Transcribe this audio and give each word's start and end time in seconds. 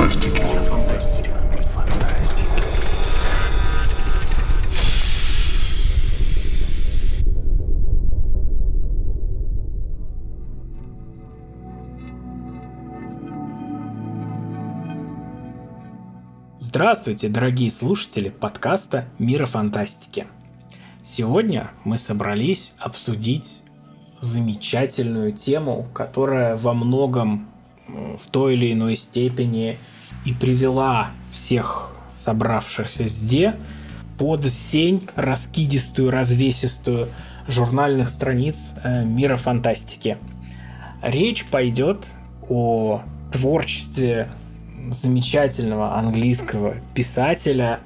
фантастики. 0.00 1.30
Здравствуйте, 16.58 17.28
дорогие 17.28 17.70
слушатели 17.70 18.30
подкаста 18.30 19.04
«Мира 19.18 19.44
фантастики». 19.44 20.26
Сегодня 21.04 21.72
мы 21.84 21.98
собрались 21.98 22.72
обсудить 22.78 23.62
замечательную 24.20 25.32
тему, 25.32 25.88
которая 25.92 26.56
во 26.56 26.72
многом 26.72 27.49
в 28.22 28.26
той 28.30 28.54
или 28.54 28.72
иной 28.72 28.96
степени 28.96 29.78
и 30.24 30.32
привела 30.32 31.10
всех 31.30 31.94
собравшихся 32.14 33.08
здесь 33.08 33.54
под 34.18 34.44
сень 34.44 35.08
раскидистую, 35.16 36.10
развесистую 36.10 37.08
журнальных 37.48 38.10
страниц 38.10 38.72
э, 38.84 39.04
мира 39.04 39.36
фантастики. 39.36 40.18
Речь 41.02 41.46
пойдет 41.46 42.06
о 42.48 43.02
творчестве 43.32 44.28
замечательного 44.90 45.96
английского 45.96 46.74
писателя, 46.94 47.80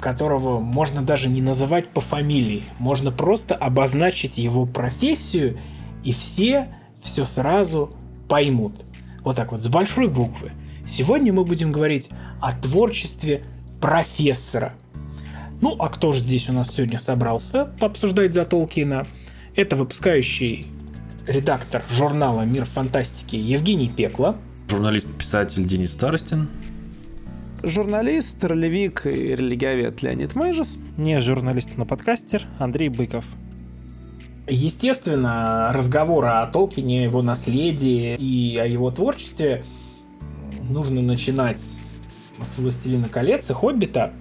которого 0.00 0.60
можно 0.60 1.02
даже 1.02 1.28
не 1.28 1.40
называть 1.40 1.88
по 1.88 2.00
фамилии, 2.00 2.62
можно 2.78 3.10
просто 3.10 3.54
обозначить 3.54 4.38
его 4.38 4.66
профессию, 4.66 5.58
и 6.04 6.12
все 6.12 6.68
все 7.02 7.24
сразу 7.24 7.90
поймут. 8.28 8.72
Вот 9.28 9.36
так 9.36 9.52
вот, 9.52 9.60
с 9.60 9.68
большой 9.68 10.08
буквы. 10.08 10.52
Сегодня 10.88 11.34
мы 11.34 11.44
будем 11.44 11.70
говорить 11.70 12.08
о 12.40 12.58
творчестве 12.58 13.42
профессора. 13.78 14.72
Ну, 15.60 15.76
а 15.78 15.90
кто 15.90 16.12
же 16.12 16.20
здесь 16.20 16.48
у 16.48 16.54
нас 16.54 16.74
сегодня 16.74 16.98
собрался 16.98 17.66
пообсуждать 17.78 18.32
за 18.32 18.46
Толкина? 18.46 19.06
Это 19.54 19.76
выпускающий 19.76 20.68
редактор 21.26 21.82
журнала 21.90 22.40
«Мир 22.46 22.64
фантастики» 22.64 23.36
Евгений 23.36 23.92
Пекла. 23.94 24.34
Журналист-писатель 24.70 25.66
Денис 25.66 25.92
Старостин. 25.92 26.48
Журналист, 27.62 28.42
ролевик 28.42 29.04
и 29.04 29.10
религиовед 29.10 30.00
Леонид 30.00 30.36
Мэйжес. 30.36 30.78
Не 30.96 31.20
журналист, 31.20 31.76
но 31.76 31.84
подкастер 31.84 32.46
Андрей 32.58 32.88
Быков. 32.88 33.26
Естественно, 34.48 35.70
разговоры 35.74 36.28
о 36.28 36.46
Толкине, 36.46 37.02
его 37.02 37.20
наследии 37.20 38.16
и 38.16 38.56
о 38.56 38.66
его 38.66 38.90
творчестве 38.90 39.62
нужно 40.68 41.02
начинать 41.02 41.58
с 41.58 42.56
«Властелина 42.56 43.08
колец» 43.08 43.50
и 43.50 43.52
«Хоббита». 43.52 44.12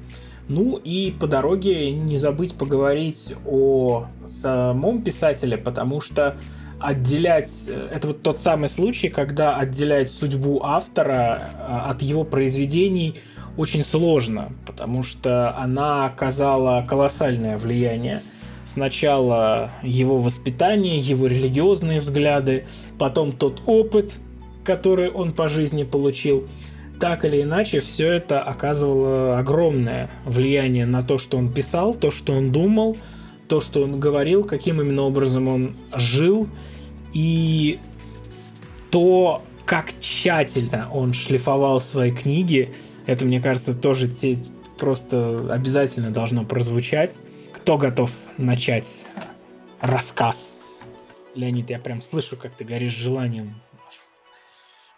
Ну 0.50 0.78
и 0.78 1.14
по 1.18 1.28
дороге 1.28 1.92
не 1.92 2.18
забыть 2.18 2.56
поговорить 2.56 3.34
о 3.46 4.06
самом 4.28 5.02
писателе, 5.02 5.58
потому 5.58 6.02
что 6.02 6.36
отделять... 6.80 7.52
Это 7.92 8.08
вот 8.08 8.22
тот 8.22 8.40
самый 8.40 8.70
случай, 8.70 9.10
когда 9.10 9.56
отделять 9.56 10.12
судьбу 10.12 10.62
автора 10.64 11.50
а, 11.60 11.92
от 11.92 12.02
его 12.02 12.24
произведений 12.24 13.16
очень 13.58 13.84
сложно, 13.84 14.50
потому 14.66 15.04
что 15.04 15.58
она 15.58 16.06
оказала 16.06 16.86
колоссальное 16.88 17.58
влияние– 17.58 18.22
Сначала 18.68 19.72
его 19.82 20.22
воспитание, 20.22 21.00
его 21.00 21.28
религиозные 21.28 22.02
взгляды, 22.02 22.66
потом 23.00 23.32
тот 23.32 23.62
опыт, 23.66 24.12
который 24.66 25.10
он 25.10 25.32
по 25.32 25.48
жизни 25.48 25.84
получил. 25.84 26.46
Так 27.00 27.24
или 27.24 27.44
иначе, 27.44 27.80
все 27.80 28.12
это 28.12 28.42
оказывало 28.42 29.40
огромное 29.40 30.10
влияние 30.26 30.86
на 30.86 31.02
то, 31.02 31.18
что 31.18 31.38
он 31.38 31.50
писал, 31.50 31.94
то, 31.94 32.12
что 32.12 32.34
он 32.34 32.52
думал, 32.52 32.98
то, 33.48 33.62
что 33.62 33.84
он 33.84 34.02
говорил, 34.02 34.44
каким 34.44 34.82
именно 34.82 35.04
образом 35.04 35.48
он 35.48 35.78
жил, 35.96 36.46
и 37.14 37.80
то, 38.92 39.44
как 39.66 39.94
тщательно 40.02 40.90
он 40.92 41.14
шлифовал 41.14 41.80
свои 41.80 42.12
книги, 42.12 42.74
это, 43.06 43.24
мне 43.24 43.40
кажется, 43.40 43.74
тоже 43.74 44.12
просто 44.78 45.48
обязательно 45.54 46.12
должно 46.12 46.44
прозвучать. 46.44 47.18
Кто 47.68 47.78
готов 47.78 48.14
начать 48.38 49.06
рассказ? 49.82 50.58
Леонид, 51.36 51.70
я 51.70 51.80
прям 51.80 52.02
слышу, 52.02 52.38
как 52.38 52.56
ты 52.56 52.64
горишь 52.64 52.96
желанием. 52.96 53.60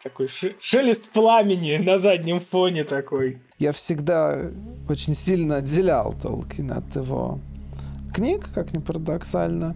Такой 0.04 0.30
шелест 0.60 1.10
пламени 1.10 1.78
на 1.78 1.98
заднем 1.98 2.40
фоне 2.40 2.84
такой. 2.84 3.42
Я 3.58 3.72
всегда 3.72 4.52
очень 4.88 5.16
сильно 5.16 5.56
отделял 5.56 6.14
Толкина 6.14 6.78
от 6.78 6.96
его 6.96 7.40
книг, 8.14 8.48
как 8.54 8.72
ни 8.72 8.78
парадоксально. 8.78 9.76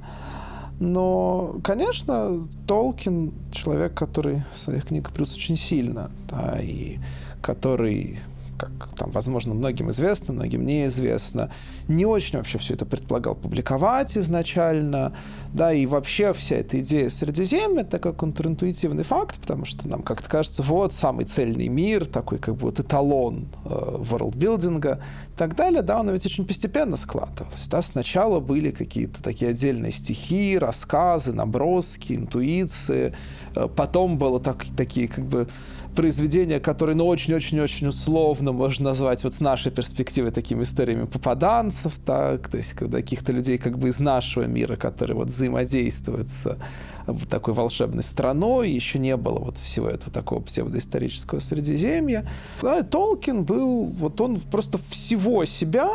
Но, 0.79 1.55
конечно, 1.63 2.47
Толкин 2.67 3.33
человек, 3.51 3.95
который 3.95 4.43
в 4.53 4.59
своих 4.59 4.85
книгах 4.85 5.13
плюс 5.13 5.35
очень 5.35 5.57
сильно, 5.57 6.11
да, 6.29 6.59
и 6.61 6.99
который 7.41 8.19
как 8.58 8.96
там, 8.97 9.12
возможно, 9.12 9.53
многим 9.53 9.90
известно, 9.90 10.34
многим 10.34 10.66
неизвестно. 10.66 11.52
Не 11.88 12.06
очень 12.06 12.38
вообще 12.38 12.58
все 12.58 12.75
это 12.75 12.86
предполагал 12.86 13.36
публиковать 13.36 14.18
изначально, 14.18 15.16
да, 15.53 15.74
и 15.74 15.86
вообще 15.86 16.34
вся 16.34 16.58
эта 16.58 16.80
идея 16.80 17.09
Средиземья— 17.09 17.81
это 17.81 17.91
такой 17.91 18.14
контринтуитивный 18.14 19.03
факт, 19.03 19.40
потому 19.40 19.66
что 19.66 19.88
нам 19.88 20.02
как-то 20.02 20.30
кажется, 20.30 20.64
вот 20.64 20.94
самый 20.94 21.25
цельный 21.25 21.68
мир, 21.68 22.06
такой 22.06 22.40
как 22.40 22.56
бы 22.56 22.62
вот 22.62 22.80
эталон 22.80 23.47
э, 23.66 23.69
ворлдбилдинга 23.69 25.00
и 25.34 25.38
так 25.38 25.56
далее, 25.56 25.81
да, 25.81 26.00
он 26.00 26.09
ведь 26.12 26.25
очень 26.25 26.46
постепенно 26.46 26.96
складывался, 26.96 27.70
да, 27.70 27.81
сначала 27.81 28.40
были 28.40 28.72
какие-то 28.72 29.22
такие 29.22 29.52
отдельные 29.52 29.91
стихи, 29.91 30.58
рассказы, 30.58 31.34
наброски, 31.34 32.14
интуиции, 32.14 33.14
э, 33.56 33.68
потом 33.75 34.18
было 34.18 34.40
так, 34.40 34.66
такие 34.75 35.08
как 35.08 35.25
бы 35.25 35.47
произведения, 35.93 36.59
которые, 36.59 36.95
ну, 36.95 37.05
очень-очень-очень 37.07 37.87
условно 37.87 38.51
можно 38.51 38.85
назвать 38.85 39.23
вот 39.23 39.33
с 39.33 39.39
нашей 39.39 39.71
перспективы 39.71 40.31
такими 40.31 40.63
историями 40.63 41.05
попаданцев, 41.05 41.99
так, 42.05 42.49
то 42.49 42.57
есть 42.57 42.73
каких-то 42.73 43.31
людей 43.31 43.57
как 43.57 43.77
бы 43.77 43.89
из 43.89 43.99
нашего 43.99 44.43
мира, 44.43 44.75
которые 44.75 45.15
вот 45.15 45.27
взаимодействуют 45.27 46.29
с 46.29 46.57
вот 47.05 47.29
такой 47.29 47.53
волшебной 47.53 48.03
страной, 48.03 48.71
еще 48.71 48.99
не 48.99 49.17
было 49.17 49.39
вот 49.39 49.57
всего 49.57 49.87
этого 49.87 50.11
такого 50.11 50.41
псевдоисторического 50.41 51.39
Средиземья. 51.39 52.25
Да, 52.61 52.83
Толкин 52.83 53.43
был, 53.43 53.85
вот 53.85 54.19
он 54.21 54.39
просто 54.39 54.79
всего 54.89 55.45
себя 55.45 55.89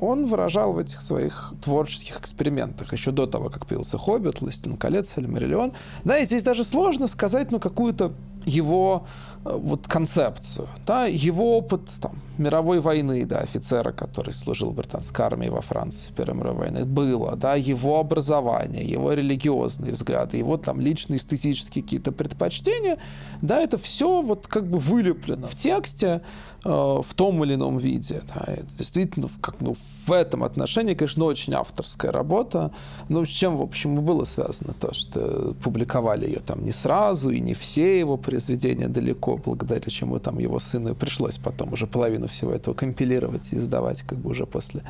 он 0.00 0.26
выражал 0.26 0.72
в 0.72 0.78
этих 0.78 1.00
своих 1.00 1.54
творческих 1.62 2.20
экспериментах 2.20 2.92
еще 2.92 3.12
до 3.12 3.26
того, 3.26 3.48
как 3.48 3.66
появился 3.66 3.98
«Хоббит», 3.98 4.40
«Властелин 4.40 4.76
колец», 4.76 5.08
«Эльмариллион». 5.16 5.72
Да, 6.04 6.18
и 6.18 6.24
здесь 6.24 6.42
даже 6.42 6.64
сложно 6.64 7.06
сказать, 7.06 7.50
ну, 7.50 7.58
какую-то 7.58 8.12
его 8.44 9.06
Э, 9.35 9.35
вот 9.54 9.86
концепцию. 9.86 10.68
Да, 10.86 11.06
его 11.06 11.58
опыт 11.58 11.88
там, 12.00 12.20
мировой 12.38 12.80
войны, 12.80 13.24
да, 13.26 13.38
офицера, 13.38 13.92
который 13.92 14.34
служил 14.34 14.70
в 14.70 14.74
британской 14.74 15.24
армии 15.24 15.48
во 15.48 15.60
Франции 15.60 16.10
в 16.10 16.14
Первой 16.14 16.36
мировой 16.36 16.70
войне, 16.70 16.84
было, 16.84 17.36
да, 17.36 17.54
его 17.54 17.98
образование, 17.98 18.84
его 18.84 19.12
религиозные 19.12 19.92
взгляды, 19.92 20.36
его 20.36 20.56
там 20.56 20.80
личные 20.80 21.18
эстетические 21.18 21.82
какие-то 21.82 22.12
предпочтения, 22.12 22.98
да, 23.40 23.60
это 23.60 23.78
все 23.78 24.22
вот 24.22 24.46
как 24.46 24.66
бы 24.66 24.78
вылеплено 24.78 25.46
в 25.46 25.56
тексте, 25.56 26.22
э, 26.64 26.68
в 26.68 27.14
том 27.14 27.44
или 27.44 27.54
ином 27.54 27.78
виде. 27.78 28.22
Да. 28.34 28.52
Это 28.52 28.76
действительно, 28.76 29.28
как, 29.40 29.60
ну, 29.60 29.74
в 30.06 30.12
этом 30.12 30.44
отношении, 30.44 30.94
конечно, 30.94 31.24
очень 31.24 31.54
авторская 31.54 32.12
работа. 32.12 32.72
Ну, 33.08 33.24
с 33.24 33.28
чем, 33.28 33.56
в 33.56 33.62
общем, 33.62 33.98
и 33.98 34.00
было 34.00 34.24
связано 34.24 34.74
то, 34.74 34.92
что 34.94 35.54
публиковали 35.62 36.26
ее 36.26 36.40
там 36.40 36.64
не 36.64 36.72
сразу, 36.72 37.30
и 37.30 37.40
не 37.40 37.54
все 37.54 37.98
его 37.98 38.16
произведения 38.16 38.88
далеко 38.88 39.36
благодаря 39.36 39.90
чему 39.90 40.18
там 40.18 40.38
его 40.38 40.58
сыну 40.58 40.94
пришлось 40.94 41.38
потом 41.38 41.72
уже 41.72 41.86
половину 41.86 42.25
всего 42.26 42.52
этого 42.52 42.74
компилировать 42.74 43.52
и 43.52 43.56
издавать 43.56 44.02
как 44.02 44.18
бы 44.18 44.30
уже 44.30 44.46
после, 44.46 44.82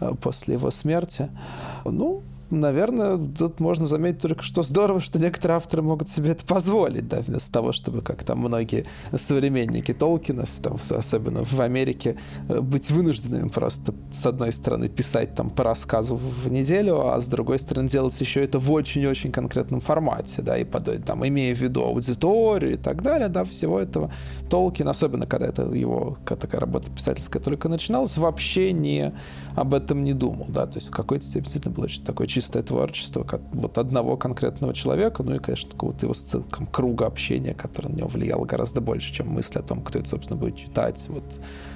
э, 0.00 0.12
после 0.20 0.54
его 0.54 0.70
смерти. 0.70 1.28
Ну, 1.84 2.22
наверное, 2.50 3.16
тут 3.16 3.60
можно 3.60 3.86
заметить 3.86 4.20
только, 4.20 4.42
что 4.42 4.62
здорово, 4.62 5.00
что 5.00 5.18
некоторые 5.18 5.56
авторы 5.56 5.82
могут 5.82 6.08
себе 6.08 6.30
это 6.30 6.44
позволить, 6.44 7.08
да, 7.08 7.20
вместо 7.20 7.52
того, 7.52 7.72
чтобы, 7.72 8.02
как 8.02 8.24
там 8.24 8.38
многие 8.38 8.86
современники 9.16 9.92
Толкина, 9.92 10.46
там, 10.62 10.78
особенно 10.90 11.44
в 11.44 11.60
Америке, 11.60 12.16
э, 12.48 12.60
быть 12.60 12.90
вынужденными 12.90 13.48
просто, 13.48 13.94
с 14.14 14.26
одной 14.26 14.52
стороны, 14.52 14.88
писать 14.88 15.34
там 15.34 15.50
по 15.50 15.64
рассказу 15.64 16.16
в 16.16 16.50
неделю, 16.50 17.08
а 17.08 17.20
с 17.20 17.28
другой 17.28 17.58
стороны, 17.58 17.88
делать 17.88 18.20
еще 18.20 18.42
это 18.42 18.58
в 18.58 18.70
очень-очень 18.70 19.32
конкретном 19.32 19.80
формате, 19.80 20.42
да, 20.42 20.58
и 20.58 20.64
под, 20.64 21.04
там, 21.04 21.26
имея 21.26 21.54
в 21.54 21.60
виду 21.60 21.82
аудиторию 21.82 22.74
и 22.74 22.76
так 22.76 23.02
далее, 23.02 23.28
да, 23.28 23.44
всего 23.44 23.80
этого. 23.80 24.12
Толкин, 24.48 24.88
особенно 24.88 25.26
когда 25.26 25.46
это 25.46 25.62
его 25.62 26.18
такая 26.24 26.60
работа 26.60 26.90
писательская 26.90 27.42
только 27.42 27.68
начиналась, 27.68 28.16
вообще 28.16 28.72
не 28.72 29.12
об 29.54 29.74
этом 29.74 30.04
не 30.04 30.12
думал, 30.12 30.46
да, 30.48 30.66
то 30.66 30.78
есть 30.78 30.88
в 30.88 30.90
какой-то 30.92 31.24
степени 31.24 31.44
действительно 31.44 31.74
был 31.74 31.84
очень 31.84 32.04
такой 32.04 32.26
чистое 32.40 32.62
творчество 32.62 33.22
как 33.22 33.42
вот 33.52 33.76
одного 33.76 34.16
конкретного 34.16 34.72
человека, 34.72 35.22
ну 35.22 35.34
и, 35.34 35.38
конечно, 35.38 35.70
какого-то 35.70 36.06
его 36.06 36.14
там, 36.32 36.66
круга 36.66 37.06
общения, 37.06 37.52
который 37.52 37.88
на 37.88 37.96
него 37.96 38.08
влиял 38.08 38.42
гораздо 38.44 38.80
больше, 38.80 39.12
чем 39.12 39.28
мысль 39.28 39.58
о 39.58 39.62
том, 39.62 39.82
кто 39.82 39.98
это, 39.98 40.08
собственно, 40.08 40.40
будет 40.40 40.56
читать 40.56 41.04
вот 41.08 41.24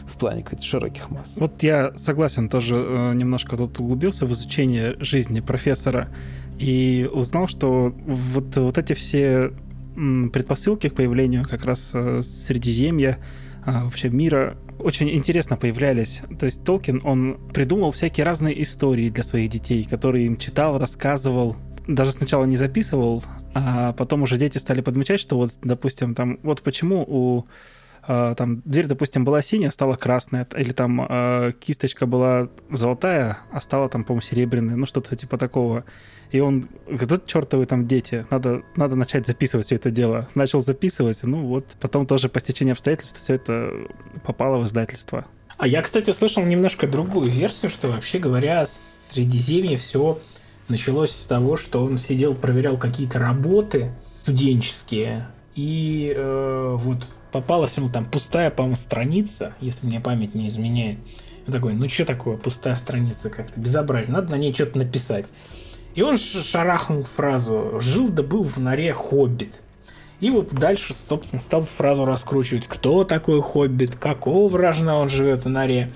в 0.07 0.17
плане 0.17 0.43
каких-то 0.43 0.65
широких 0.65 1.11
масс. 1.11 1.35
Вот 1.37 1.63
я 1.63 1.93
согласен, 1.97 2.49
тоже 2.49 2.77
э, 2.77 3.15
немножко 3.15 3.57
тут 3.57 3.79
углубился 3.79 4.27
в 4.27 4.33
изучение 4.33 4.97
жизни 5.01 5.41
профессора 5.41 6.09
и 6.59 7.09
узнал, 7.13 7.47
что 7.47 7.95
вот, 8.07 8.57
вот 8.57 8.79
эти 8.79 8.95
все 8.95 9.53
предпосылки 9.95 10.89
к 10.89 10.95
появлению 10.95 11.45
как 11.45 11.65
раз 11.67 11.91
э, 11.93 12.23
Средиземья, 12.23 13.19
а, 13.67 13.85
вообще 13.85 14.09
мира 14.09 14.57
очень 14.79 15.11
интересно 15.11 15.57
появлялись. 15.57 16.23
То 16.39 16.47
есть 16.47 16.65
Толкин, 16.65 17.01
он 17.05 17.39
придумал 17.53 17.91
всякие 17.91 18.25
разные 18.25 18.63
истории 18.63 19.11
для 19.11 19.23
своих 19.23 19.51
детей, 19.51 19.85
которые 19.85 20.27
им 20.27 20.37
читал, 20.37 20.79
рассказывал. 20.79 21.57
Даже 21.87 22.13
сначала 22.13 22.45
не 22.45 22.57
записывал, 22.57 23.23
а 23.55 23.93
потом 23.93 24.23
уже 24.23 24.37
дети 24.39 24.59
стали 24.59 24.81
подмечать, 24.81 25.21
что 25.21 25.37
вот, 25.37 25.53
допустим, 25.63 26.15
там, 26.15 26.39
вот 26.43 26.63
почему 26.63 27.05
у 27.07 27.45
там 28.07 28.63
дверь, 28.65 28.87
допустим, 28.87 29.25
была 29.25 29.43
синяя, 29.43 29.71
стала 29.71 29.97
красная, 29.97 30.47
или 30.57 30.73
там 30.73 31.01
э, 31.01 31.53
кисточка 31.59 32.07
была 32.07 32.49
золотая, 32.71 33.39
а 33.51 33.61
стала 33.61 33.89
там, 33.89 34.05
по-моему, 34.05 34.23
серебряная, 34.23 34.77
ну 34.77 34.87
что-то 34.87 35.17
типа 35.17 35.39
такого. 35.39 35.85
И 36.31 36.41
он 36.41 36.69
говорит, 36.87 37.27
чертовы 37.27 37.67
там 37.67 37.87
дети, 37.87 38.27
надо, 38.31 38.63
надо 38.77 38.97
начать 38.97 39.27
записывать 39.27 39.67
все 39.67 39.77
это 39.77 39.91
дело. 39.91 40.29
Начал 40.35 40.61
записывать, 40.61 41.23
ну 41.23 41.47
вот, 41.47 41.77
потом 41.81 42.07
тоже 42.07 42.29
по 42.29 42.41
стечению 42.41 42.73
обстоятельств 42.73 43.19
все 43.19 43.35
это 43.35 43.71
попало 44.25 44.59
в 44.59 44.67
издательство. 44.67 45.27
А 45.57 45.67
я, 45.69 45.83
кстати, 45.83 46.13
слышал 46.13 46.45
немножко 46.45 46.89
другую 46.89 47.31
версию, 47.31 47.71
что 47.71 47.89
вообще 47.89 48.19
говоря, 48.19 48.67
Средиземье 48.67 49.77
все 49.77 50.19
началось 50.69 51.13
с 51.13 51.27
того, 51.27 51.57
что 51.57 51.85
он 51.85 51.99
сидел, 51.99 52.35
проверял 52.35 52.77
какие-то 52.77 53.19
работы 53.19 53.93
студенческие, 54.23 55.29
и 55.55 56.13
э, 56.17 56.77
вот 56.81 57.07
попалась 57.35 57.77
ему 57.77 57.89
там 57.89 58.05
пустая, 58.05 58.49
по-моему, 58.51 58.77
страница, 58.77 59.55
если 59.61 59.87
мне 59.87 59.99
память 59.99 60.37
не 60.37 60.47
изменяет. 60.47 60.99
Он 61.49 61.53
такой, 61.53 61.75
ну 61.75 61.89
что 61.89 62.05
такое 62.05 62.37
пустая 62.37 62.77
страница, 62.77 63.29
как-то 63.29 63.59
безобразие, 63.59 64.15
надо 64.15 64.31
на 64.31 64.37
ней 64.37 64.55
что-то 64.55 64.79
написать. 64.79 65.27
И 65.97 66.03
он 66.03 66.17
шарахнул 66.17 67.03
фразу 67.03 67.81
«Жил 67.81 68.09
да 68.09 68.23
был 68.23 68.45
в 68.45 68.59
норе 68.59 68.93
хоббит». 68.95 69.63
И 70.21 70.31
вот 70.31 70.55
дальше, 70.55 70.95
собственно, 70.95 71.43
стал 71.43 71.63
фразу 71.63 72.05
раскручивать, 72.05 72.69
кто 72.69 73.03
такой 73.03 73.43
хоббит, 73.43 73.97
какого 73.97 74.49
вражна 74.49 74.97
он 74.97 75.09
живет 75.09 75.45
в 75.45 75.49
норе. 75.49 75.91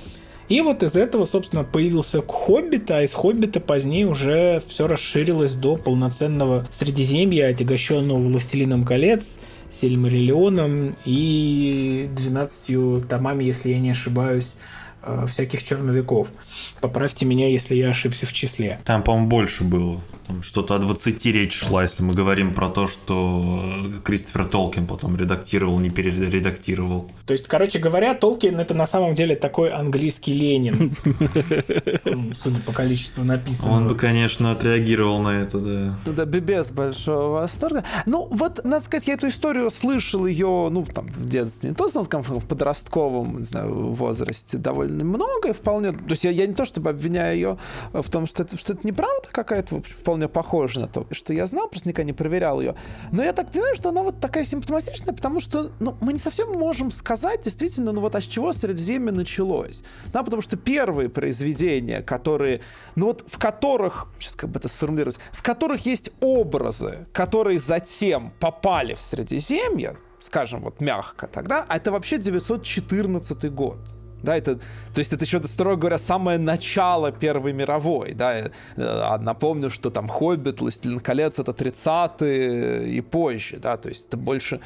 И 0.48 0.60
вот 0.60 0.82
из 0.82 0.96
этого, 0.96 1.24
собственно, 1.24 1.62
появился 1.62 2.22
Хоббит, 2.22 2.90
а 2.90 3.02
из 3.02 3.12
Хоббита 3.12 3.60
позднее 3.60 4.06
уже 4.06 4.62
все 4.66 4.86
расширилось 4.86 5.56
до 5.56 5.76
полноценного 5.76 6.66
Средиземья, 6.72 7.48
отягощенного 7.48 8.18
Властелином 8.18 8.84
колец, 8.84 9.38
Сильмариллионом 9.70 10.96
и 11.04 12.08
12 12.12 13.08
томами, 13.08 13.44
если 13.44 13.70
я 13.70 13.78
не 13.78 13.90
ошибаюсь, 13.90 14.54
э, 15.02 15.26
всяких 15.28 15.62
черновиков. 15.62 16.32
Поправьте 16.80 17.26
меня, 17.26 17.48
если 17.48 17.74
я 17.74 17.90
ошибся 17.90 18.26
в 18.26 18.32
числе. 18.32 18.78
Там, 18.84 19.02
по-моему, 19.02 19.28
больше 19.28 19.64
было. 19.64 20.00
Там 20.28 20.42
что-то 20.42 20.74
о 20.74 20.78
20 20.78 21.26
речь 21.26 21.58
шла, 21.58 21.84
если 21.84 22.02
мы 22.02 22.12
говорим 22.12 22.52
про 22.52 22.68
то, 22.68 22.86
что 22.86 23.64
Кристофер 24.04 24.44
Толкин 24.44 24.86
потом 24.86 25.16
редактировал, 25.16 25.80
не 25.80 25.88
перередактировал. 25.88 27.10
То 27.26 27.32
есть, 27.32 27.48
короче 27.48 27.78
говоря, 27.78 28.14
Толкин 28.14 28.60
это 28.60 28.74
на 28.74 28.86
самом 28.86 29.14
деле 29.14 29.36
такой 29.36 29.70
английский 29.70 30.34
Ленин. 30.34 30.94
Судя 32.42 32.60
по 32.60 32.72
количеству 32.72 33.24
написанного. 33.24 33.74
Он 33.74 33.88
бы, 33.88 33.94
конечно, 33.94 34.52
отреагировал 34.52 35.20
на 35.20 35.40
это, 35.40 35.58
да. 35.60 35.94
Ну 36.04 36.12
да, 36.12 36.26
без 36.26 36.70
большого 36.72 37.40
восторга. 37.40 37.84
Ну, 38.04 38.28
вот, 38.30 38.62
надо 38.64 38.84
сказать, 38.84 39.08
я 39.08 39.14
эту 39.14 39.28
историю 39.28 39.70
слышал 39.70 40.26
ее, 40.26 40.68
ну, 40.70 40.84
там, 40.84 41.06
в 41.06 41.24
детстве, 41.24 41.70
не 41.70 41.74
то, 41.74 41.88
в 41.88 42.46
подростковом, 42.46 43.38
не 43.38 43.44
знаю, 43.44 43.92
возрасте 43.92 44.58
довольно 44.58 45.04
много, 45.04 45.48
и 45.48 45.52
вполне... 45.52 45.92
То 45.92 46.10
есть 46.10 46.24
я, 46.24 46.30
я 46.30 46.46
не 46.46 46.54
то, 46.54 46.66
чтобы 46.66 46.90
обвиняю 46.90 47.34
ее 47.34 47.58
в 47.92 48.10
том, 48.10 48.26
что 48.26 48.42
это, 48.42 48.58
что 48.58 48.74
это 48.74 48.86
неправда 48.86 49.28
какая-то, 49.32 49.80
вполне 49.80 50.17
вполне 50.18 50.28
похожа 50.28 50.80
на 50.80 50.88
то, 50.88 51.06
что 51.12 51.32
я 51.32 51.46
знал, 51.46 51.68
просто 51.68 51.88
никогда 51.88 52.06
не 52.06 52.12
проверял 52.12 52.60
ее. 52.60 52.74
Но 53.12 53.22
я 53.22 53.32
так 53.32 53.52
понимаю, 53.52 53.74
что 53.76 53.90
она 53.90 54.02
вот 54.02 54.20
такая 54.20 54.44
симптоматичная, 54.44 55.14
потому 55.14 55.40
что 55.40 55.70
ну, 55.80 55.96
мы 56.00 56.12
не 56.12 56.18
совсем 56.18 56.52
можем 56.52 56.90
сказать 56.90 57.42
действительно, 57.42 57.92
ну 57.92 58.00
вот 58.00 58.14
а 58.14 58.20
с 58.20 58.24
чего 58.24 58.52
Средиземье 58.52 59.12
началось. 59.12 59.82
Да, 60.12 60.22
потому 60.22 60.42
что 60.42 60.56
первые 60.56 61.08
произведения, 61.08 62.02
которые, 62.02 62.60
ну 62.96 63.06
вот 63.06 63.24
в 63.26 63.38
которых, 63.38 64.06
сейчас 64.18 64.34
как 64.34 64.50
бы 64.50 64.58
это 64.58 64.68
сформулировать, 64.68 65.18
в 65.32 65.42
которых 65.42 65.86
есть 65.86 66.10
образы, 66.20 67.06
которые 67.12 67.58
затем 67.58 68.32
попали 68.40 68.94
в 68.94 69.00
Средиземье, 69.00 69.96
скажем 70.20 70.60
вот 70.62 70.80
мягко 70.80 71.26
тогда, 71.26 71.64
а 71.68 71.76
это 71.76 71.92
вообще 71.92 72.18
914 72.18 73.52
год. 73.52 73.78
Да, 74.22 74.36
это, 74.36 74.56
то 74.56 74.98
есть 74.98 75.12
это 75.12 75.24
еще, 75.24 75.40
строго 75.44 75.76
говоря, 75.76 75.98
самое 75.98 76.38
начало 76.38 77.12
Первой 77.12 77.52
мировой. 77.52 78.14
Да. 78.14 78.50
А 78.76 79.18
напомню, 79.18 79.70
что 79.70 79.90
там 79.90 80.08
«Хоббит», 80.08 80.60
«Властелин 80.60 80.98
колец»— 80.98 81.38
это 81.38 81.52
30-е 81.52 82.88
и 82.88 83.00
позже. 83.00 83.58
Да. 83.58 83.76
То 83.76 83.88
есть 83.88 84.06
это 84.08 84.16
больше, 84.16 84.60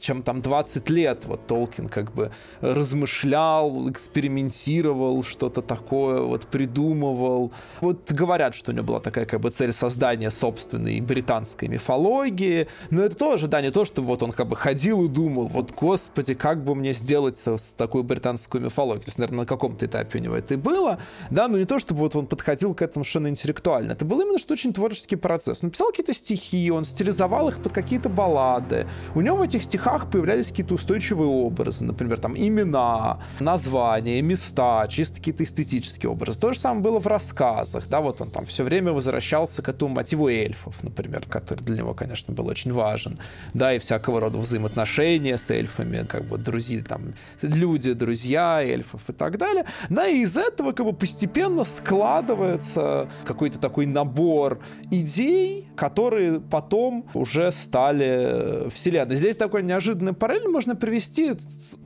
чем 0.00 0.22
там 0.22 0.42
20 0.42 0.90
лет 0.90 1.26
вот 1.26 1.46
Толкин 1.46 1.88
как 1.88 2.12
бы 2.12 2.32
размышлял, 2.60 3.88
экспериментировал, 3.88 5.22
что-то 5.22 5.62
такое 5.62 6.22
вот 6.22 6.46
придумывал. 6.46 7.52
Вот 7.80 8.10
говорят, 8.10 8.56
что 8.56 8.72
у 8.72 8.74
него 8.74 8.86
была 8.86 9.00
такая 9.00 9.26
как 9.26 9.40
бы 9.40 9.50
цель 9.50 9.72
создания 9.72 10.30
собственной 10.30 11.00
британской 11.00 11.68
мифологии. 11.68 12.66
Но 12.90 13.02
это 13.02 13.16
тоже, 13.16 13.46
да, 13.46 13.60
не 13.60 13.70
то, 13.70 13.84
что 13.84 14.02
вот 14.02 14.24
он 14.24 14.32
как 14.32 14.48
бы 14.48 14.56
ходил 14.56 15.04
и 15.04 15.08
думал, 15.08 15.46
вот, 15.46 15.70
господи, 15.70 16.34
как 16.34 16.64
бы 16.64 16.74
мне 16.74 16.92
сделать 16.92 17.42
такую 17.76 18.02
британскую 18.02 18.64
мифологию 18.64 18.87
психологии. 18.88 19.04
То 19.04 19.08
есть, 19.08 19.18
наверное, 19.18 19.40
на 19.40 19.46
каком-то 19.46 19.86
этапе 19.86 20.18
у 20.18 20.22
него 20.22 20.36
это 20.36 20.54
и 20.54 20.56
было, 20.56 20.98
да, 21.30 21.48
но 21.48 21.58
не 21.58 21.64
то, 21.64 21.78
чтобы 21.78 22.00
вот 22.00 22.16
он 22.16 22.26
подходил 22.26 22.74
к 22.74 22.82
этому 22.82 23.04
совершенно 23.04 23.28
интеллектуально. 23.28 23.92
Это 23.92 24.04
был 24.04 24.20
именно 24.20 24.38
что 24.38 24.52
очень 24.52 24.72
творческий 24.72 25.16
процесс. 25.16 25.58
Он 25.62 25.70
писал 25.70 25.88
какие-то 25.88 26.14
стихи, 26.14 26.70
он 26.70 26.84
стилизовал 26.84 27.48
их 27.48 27.62
под 27.62 27.72
какие-то 27.72 28.08
баллады. 28.08 28.86
У 29.14 29.20
него 29.20 29.36
в 29.38 29.42
этих 29.42 29.62
стихах 29.62 30.10
появлялись 30.10 30.48
какие-то 30.48 30.74
устойчивые 30.74 31.28
образы, 31.28 31.84
например, 31.84 32.18
там 32.18 32.36
имена, 32.36 33.20
названия, 33.40 34.22
места, 34.22 34.86
чисто 34.88 35.16
какие-то 35.16 35.42
эстетические 35.42 36.10
образы. 36.10 36.40
То 36.40 36.52
же 36.52 36.58
самое 36.58 36.82
было 36.82 37.00
в 37.00 37.06
рассказах, 37.06 37.88
да, 37.88 38.00
вот 38.00 38.20
он 38.20 38.30
там 38.30 38.44
все 38.44 38.64
время 38.64 38.92
возвращался 38.92 39.62
к 39.62 39.68
этому 39.68 39.94
мотиву 39.94 40.28
эльфов, 40.28 40.74
например, 40.82 41.24
который 41.28 41.62
для 41.64 41.76
него, 41.76 41.94
конечно, 41.94 42.34
был 42.34 42.46
очень 42.46 42.72
важен, 42.72 43.18
да, 43.54 43.74
и 43.74 43.78
всякого 43.78 44.20
рода 44.20 44.38
взаимоотношения 44.38 45.36
с 45.36 45.50
эльфами, 45.50 46.04
как 46.08 46.24
бы 46.24 46.38
друзья, 46.38 46.82
там, 46.82 47.14
люди, 47.42 47.92
друзья, 47.92 48.62
эльфов 48.78 49.00
и 49.08 49.12
так 49.12 49.36
далее. 49.38 49.64
Да, 49.90 50.06
и 50.06 50.20
из 50.20 50.36
этого 50.36 50.72
как 50.72 50.86
бы 50.86 50.92
постепенно 50.92 51.64
складывается 51.64 53.08
какой-то 53.24 53.58
такой 53.58 53.86
набор 53.86 54.60
идей, 54.90 55.68
которые 55.76 56.40
потом 56.40 57.06
уже 57.14 57.52
стали 57.52 58.68
вселенной. 58.70 59.16
Здесь 59.16 59.36
такой 59.36 59.62
неожиданный 59.62 60.12
параллель 60.12 60.48
можно 60.48 60.76
привести, 60.76 61.32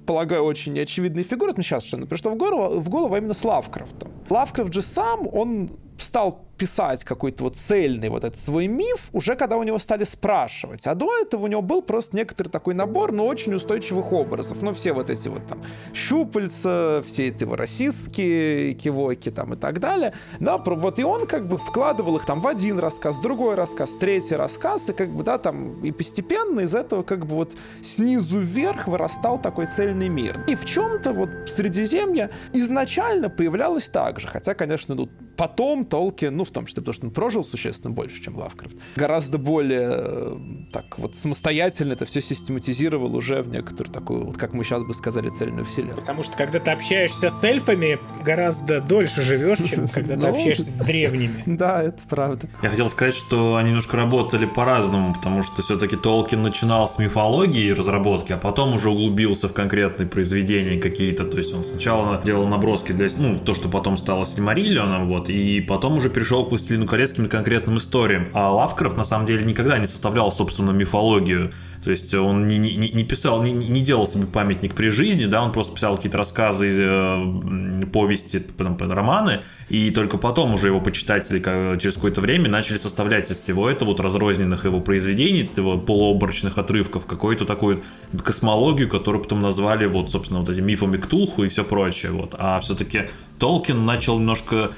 полагаю, 0.07 0.45
очень 0.45 0.79
очевидные 0.79 1.25
фигуры, 1.25 1.53
мне 1.53 1.63
сейчас 1.63 1.85
совершенно 1.85 2.07
пришло 2.07 2.31
в 2.31 2.37
голову, 2.37 2.81
в 2.81 2.89
голову 2.89 3.15
а 3.15 3.19
именно 3.19 3.35
с 3.35 3.45
Лавкрафтом. 3.45 4.11
Лавкрафт 4.29 4.73
же 4.73 4.83
сам, 4.83 5.29
он 5.33 5.71
стал 5.99 6.47
писать 6.63 7.03
какой-то 7.03 7.43
вот 7.43 7.57
цельный 7.57 8.09
вот 8.09 8.23
этот 8.23 8.41
свой 8.41 8.69
миф, 8.69 9.09
уже 9.13 9.35
когда 9.35 9.57
у 9.57 9.65
него 9.65 9.81
стали 9.81 10.05
спрашивать. 10.05 10.87
А 10.87 10.95
до 10.95 11.11
этого 11.19 11.47
у 11.47 11.47
него 11.49 11.61
был 11.61 11.83
просто 11.83 12.15
некоторый 12.15 12.51
такой 12.51 12.75
набор, 12.75 13.11
но 13.11 13.27
очень 13.27 13.53
устойчивых 13.53 14.13
образов. 14.13 14.63
Ну, 14.63 14.73
все 14.73 14.93
вот 14.93 15.11
эти 15.11 15.29
вот 15.29 15.45
там 15.49 15.61
щупальца, 15.93 17.03
все 17.05 17.27
эти 17.27 17.43
вот 17.43 17.59
российские 17.59 18.75
кивоки 18.75 19.33
там 19.33 19.55
и 19.55 19.57
так 19.57 19.81
далее. 19.81 20.13
Да, 20.39 20.57
вот 20.59 21.01
и 21.01 21.03
он 21.03 21.27
как 21.27 21.49
бы 21.49 21.59
вкладывал 21.59 22.17
их 22.19 22.27
там 22.27 22.39
в 22.39 22.47
один 22.47 22.79
рассказ, 22.79 23.19
другой 23.19 23.57
рассказ, 23.57 23.91
третий 23.99 24.37
рассказ, 24.37 24.89
и 24.89 24.93
как 24.93 25.11
бы, 25.11 25.25
да, 25.25 25.39
там, 25.39 25.85
и 25.85 25.91
постепенно 25.91 26.61
из 26.61 26.77
этого 26.77 27.03
как 27.03 27.27
бы 27.27 27.35
вот 27.35 27.55
снизу 27.83 28.39
вверх 28.39 28.87
вырастал 28.87 29.43
такой 29.43 29.67
цельный 29.67 30.09
мир. 30.09 30.45
И 30.47 30.55
в 30.55 30.65
чем-то 30.65 31.13
вот 31.13 31.29
Средиземье 31.49 32.31
изначально 32.53 33.31
появлялось 33.31 33.89
так 33.89 34.21
же, 34.21 34.29
хотя, 34.29 34.55
конечно, 34.55 34.95
тут 34.95 35.11
потом 35.37 35.85
Толкин, 35.85 36.37
ну, 36.37 36.45
в 36.45 36.52
том 36.53 36.67
числе 36.67 36.83
потому, 36.83 36.95
что 36.95 37.07
он 37.07 37.13
прожил 37.13 37.45
существенно 37.45 37.93
больше, 37.93 38.23
чем 38.23 38.37
Лавкрафт, 38.37 38.77
гораздо 38.97 39.39
более 39.39 39.89
э, 39.91 40.37
так 40.73 40.99
вот 40.99 41.17
самостоятельно 41.17 41.93
это 41.93 42.05
все 42.05 42.21
систематизировал 42.21 43.15
уже 43.15 43.43
в 43.43 43.49
некоторую 43.49 43.93
такую, 43.93 44.27
вот, 44.27 44.37
как 44.37 44.53
мы 44.53 44.65
сейчас 44.65 44.83
бы 44.85 44.95
сказали, 44.95 45.31
цельную 45.31 45.65
вселенную. 45.65 45.97
Потому 45.97 46.23
что 46.23 46.37
когда 46.37 46.59
ты 46.59 46.71
общаешься 46.71 47.31
с 47.31 47.45
эльфами, 47.45 47.99
гораздо 48.25 48.81
дольше 48.81 49.23
живешь, 49.23 49.59
чем 49.59 49.89
когда 49.93 50.15
ты 50.15 50.21
ну, 50.21 50.29
общаешься 50.29 50.65
с 50.65 50.79
древними. 50.85 51.43
Да, 51.47 51.83
это 51.83 52.01
правда. 52.09 52.49
Я 52.63 52.71
хотел 52.71 52.89
сказать, 52.89 53.15
что 53.15 53.57
они 53.57 53.69
немножко 53.69 53.97
работали 53.97 54.47
по-разному, 54.47 55.15
потому 55.15 55.43
что 55.43 55.63
все-таки 55.63 55.97
Толкин 55.97 56.43
начинал 56.43 56.89
с 56.89 56.99
мифологии 56.99 57.65
и 57.65 57.73
разработки, 57.73 58.33
а 58.33 58.39
потом 58.39 58.75
уже 58.75 58.91
углубился 58.91 59.49
в 59.49 59.53
конкретные 59.53 60.07
произведения 60.07 60.81
какие-то. 60.81 61.25
То 61.25 61.39
есть 61.39 61.55
он 61.55 61.65
сначала 61.65 62.21
делал 62.23 62.47
наброски 62.47 62.93
для, 62.93 63.09
ну, 63.17 63.39
то, 63.39 63.55
что 63.55 63.69
потом 63.69 63.97
стало 63.97 64.27
Сильмариллионом, 64.27 65.09
вот, 65.09 65.29
и 65.29 65.61
потом 65.61 65.99
уже 65.99 66.11
перешел 66.11 66.32
пришел 66.33 66.47
к 66.47 66.51
«Властелину 66.51 66.87
колец» 66.87 67.13
конкретным 67.13 67.77
историям. 67.77 68.29
А 68.33 68.51
Лавкрафт, 68.51 68.97
на 68.97 69.05
самом 69.05 69.27
деле, 69.27 69.45
никогда 69.45 69.77
не 69.77 69.87
составлял, 69.87 70.33
собственно, 70.33 70.71
мифологию. 70.71 71.53
То 71.85 71.91
есть 71.91 72.15
он 72.15 72.49
не, 72.49 72.57
не, 72.57 72.71
не 72.71 73.05
писал, 73.05 73.43
не, 73.43 73.53
не 73.53 73.83
делал 73.83 74.07
себе 74.07 74.25
памятник 74.27 74.75
при 74.75 74.89
жизни, 74.89 75.27
да, 75.27 75.43
он 75.43 75.53
просто 75.53 75.75
писал 75.75 75.97
какие-то 75.97 76.17
рассказы, 76.17 76.73
э, 76.79 77.87
повести, 77.93 78.39
там, 78.39 78.79
романы, 78.79 79.43
и 79.69 79.91
только 79.91 80.17
потом 80.17 80.55
уже 80.55 80.69
его 80.69 80.81
почитатели 80.81 81.39
через 81.79 81.97
какое-то 81.97 82.23
время 82.23 82.49
начали 82.49 82.79
составлять 82.79 83.31
из 83.31 83.37
всего 83.37 83.69
этого 83.69 83.91
вот 83.91 84.01
разрозненных 84.01 84.65
его 84.65 84.81
произведений, 84.81 85.51
его 85.55 85.77
полуоборочных 85.77 86.57
отрывков, 86.57 87.05
какую-то 87.05 87.45
такую 87.45 87.83
космологию, 88.25 88.89
которую 88.89 89.23
потом 89.23 89.43
назвали 89.43 89.85
вот, 89.85 90.13
собственно, 90.13 90.41
вот 90.41 90.49
этим 90.49 90.65
мифами 90.65 90.97
Ктулху 90.97 91.45
и 91.45 91.49
все 91.49 91.65
прочее. 91.65 92.13
Вот. 92.13 92.35
А 92.39 92.59
все-таки 92.61 93.09
Толкин 93.39 93.85
начал 93.85 94.19
немножко 94.19 94.71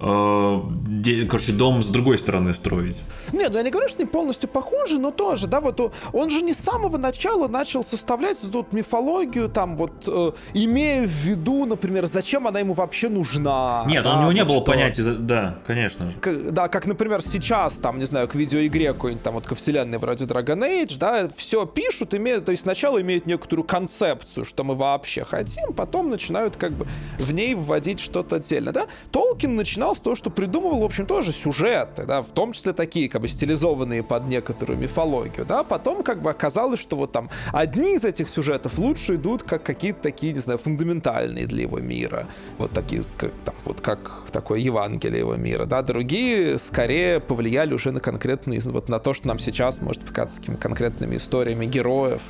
короче, 0.00 1.52
дом 1.52 1.82
с 1.82 1.90
другой 1.90 2.18
стороны 2.18 2.52
строить. 2.52 3.02
Нет, 3.32 3.50
ну 3.50 3.58
я 3.58 3.62
не 3.62 3.70
говорю, 3.70 3.88
что 3.88 3.98
они 3.98 4.08
полностью 4.08 4.48
похожи, 4.48 4.98
но 4.98 5.10
тоже, 5.10 5.46
да, 5.46 5.60
вот 5.60 5.92
он 6.12 6.30
же 6.30 6.42
не 6.42 6.52
с 6.52 6.58
самого 6.58 6.96
начала 6.98 7.48
начал 7.48 7.84
составлять 7.84 8.38
тут 8.52 8.72
мифологию, 8.72 9.48
там 9.48 9.76
вот, 9.76 9.92
э, 10.06 10.32
имея 10.54 11.02
в 11.02 11.10
виду, 11.10 11.64
например, 11.64 12.06
зачем 12.06 12.46
она 12.46 12.60
ему 12.60 12.74
вообще 12.74 13.08
нужна. 13.08 13.84
Нет, 13.88 14.04
да, 14.04 14.18
у 14.18 14.20
него 14.20 14.32
не 14.32 14.40
вот 14.40 14.48
было 14.48 14.56
что... 14.58 14.66
понятия, 14.66 15.02
да, 15.18 15.58
конечно 15.66 16.10
же. 16.10 16.18
К, 16.18 16.32
да, 16.52 16.68
как, 16.68 16.86
например, 16.86 17.22
сейчас, 17.22 17.74
там, 17.74 17.98
не 17.98 18.06
знаю, 18.06 18.28
к 18.28 18.34
видеоигре 18.34 18.92
какой-нибудь, 18.92 19.22
там, 19.22 19.34
вот 19.34 19.46
ко 19.46 19.54
вселенной 19.54 19.98
вроде 19.98 20.24
Dragon 20.24 20.60
Age, 20.60 20.96
да, 20.98 21.28
все 21.36 21.66
пишут, 21.66 22.14
имеют, 22.14 22.44
то 22.44 22.52
есть 22.52 22.62
сначала 22.62 23.00
имеют 23.00 23.26
некоторую 23.26 23.66
концепцию, 23.66 24.44
что 24.44 24.62
мы 24.62 24.74
вообще 24.74 25.24
хотим, 25.24 25.72
потом 25.72 26.10
начинают 26.10 26.56
как 26.56 26.72
бы 26.72 26.86
в 27.18 27.32
ней 27.32 27.54
вводить 27.54 28.00
что-то 28.00 28.36
отдельно, 28.36 28.72
да. 28.72 28.86
Толкин 29.10 29.56
начинал 29.56 29.87
начинал 29.88 30.14
с 30.14 30.18
что 30.18 30.30
придумывал, 30.30 30.80
в 30.80 30.84
общем, 30.84 31.06
тоже 31.06 31.32
сюжеты, 31.32 32.04
да, 32.04 32.22
в 32.22 32.30
том 32.30 32.52
числе 32.52 32.72
такие, 32.72 33.08
как 33.08 33.20
бы, 33.20 33.28
стилизованные 33.28 34.02
под 34.02 34.26
некоторую 34.28 34.78
мифологию, 34.78 35.46
да, 35.46 35.64
потом, 35.64 36.02
как 36.02 36.22
бы, 36.22 36.30
оказалось, 36.30 36.80
что 36.80 36.96
вот 36.96 37.12
там 37.12 37.30
одни 37.52 37.94
из 37.94 38.04
этих 38.04 38.28
сюжетов 38.28 38.78
лучше 38.78 39.16
идут 39.16 39.42
как 39.42 39.62
какие-то 39.62 40.02
такие, 40.02 40.32
не 40.32 40.38
знаю, 40.38 40.58
фундаментальные 40.58 41.46
для 41.46 41.62
его 41.62 41.78
мира, 41.78 42.26
вот 42.58 42.72
такие, 42.72 43.02
как, 43.16 43.32
там, 43.44 43.54
вот 43.64 43.80
как 43.80 44.22
такое 44.32 44.58
Евангелие 44.60 45.20
его 45.20 45.36
мира, 45.36 45.64
да, 45.66 45.82
другие 45.82 46.58
скорее 46.58 47.20
повлияли 47.20 47.74
уже 47.74 47.92
на 47.92 48.00
конкретные, 48.00 48.60
вот 48.60 48.88
на 48.88 48.98
то, 48.98 49.14
что 49.14 49.28
нам 49.28 49.38
сейчас 49.38 49.80
может 49.80 50.02
показаться 50.04 50.40
такими 50.40 50.56
конкретными 50.56 51.16
историями 51.16 51.66
героев, 51.66 52.22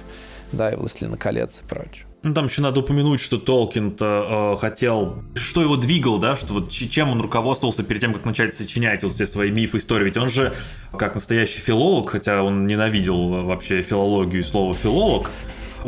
да, 0.53 0.71
и 0.73 0.77
«Властелина 0.77 1.17
колец» 1.17 1.62
и 1.62 1.69
прочее. 1.69 2.08
Ну, 2.23 2.35
там 2.35 2.47
еще 2.47 2.63
надо 2.63 2.81
упомянуть, 2.81 3.21
что 3.21 3.39
Толкин-то 3.39 4.55
э, 4.55 4.61
хотел... 4.61 5.23
Что 5.37 5.63
его 5.63 5.77
двигал, 5.77 6.19
да? 6.19 6.35
Что 6.35 6.55
вот 6.55 6.71
чем 6.71 7.11
он 7.11 7.21
руководствовался 7.21 7.85
перед 7.85 8.01
тем, 8.01 8.13
как 8.13 8.25
начать 8.25 8.55
сочинять 8.55 9.05
вот 9.05 9.13
все 9.13 9.27
свои 9.27 9.53
мифы, 9.53 9.79
истории. 9.79 10.07
Ведь 10.07 10.17
он 10.17 10.29
же, 10.29 10.53
как 10.97 11.15
настоящий 11.15 11.61
филолог, 11.61 12.11
хотя 12.11 12.43
он 12.43 12.67
ненавидел 12.67 13.45
вообще 13.45 13.83
филологию 13.83 14.41
и 14.41 14.45
слово 14.45 14.75
«филолог», 14.75 15.31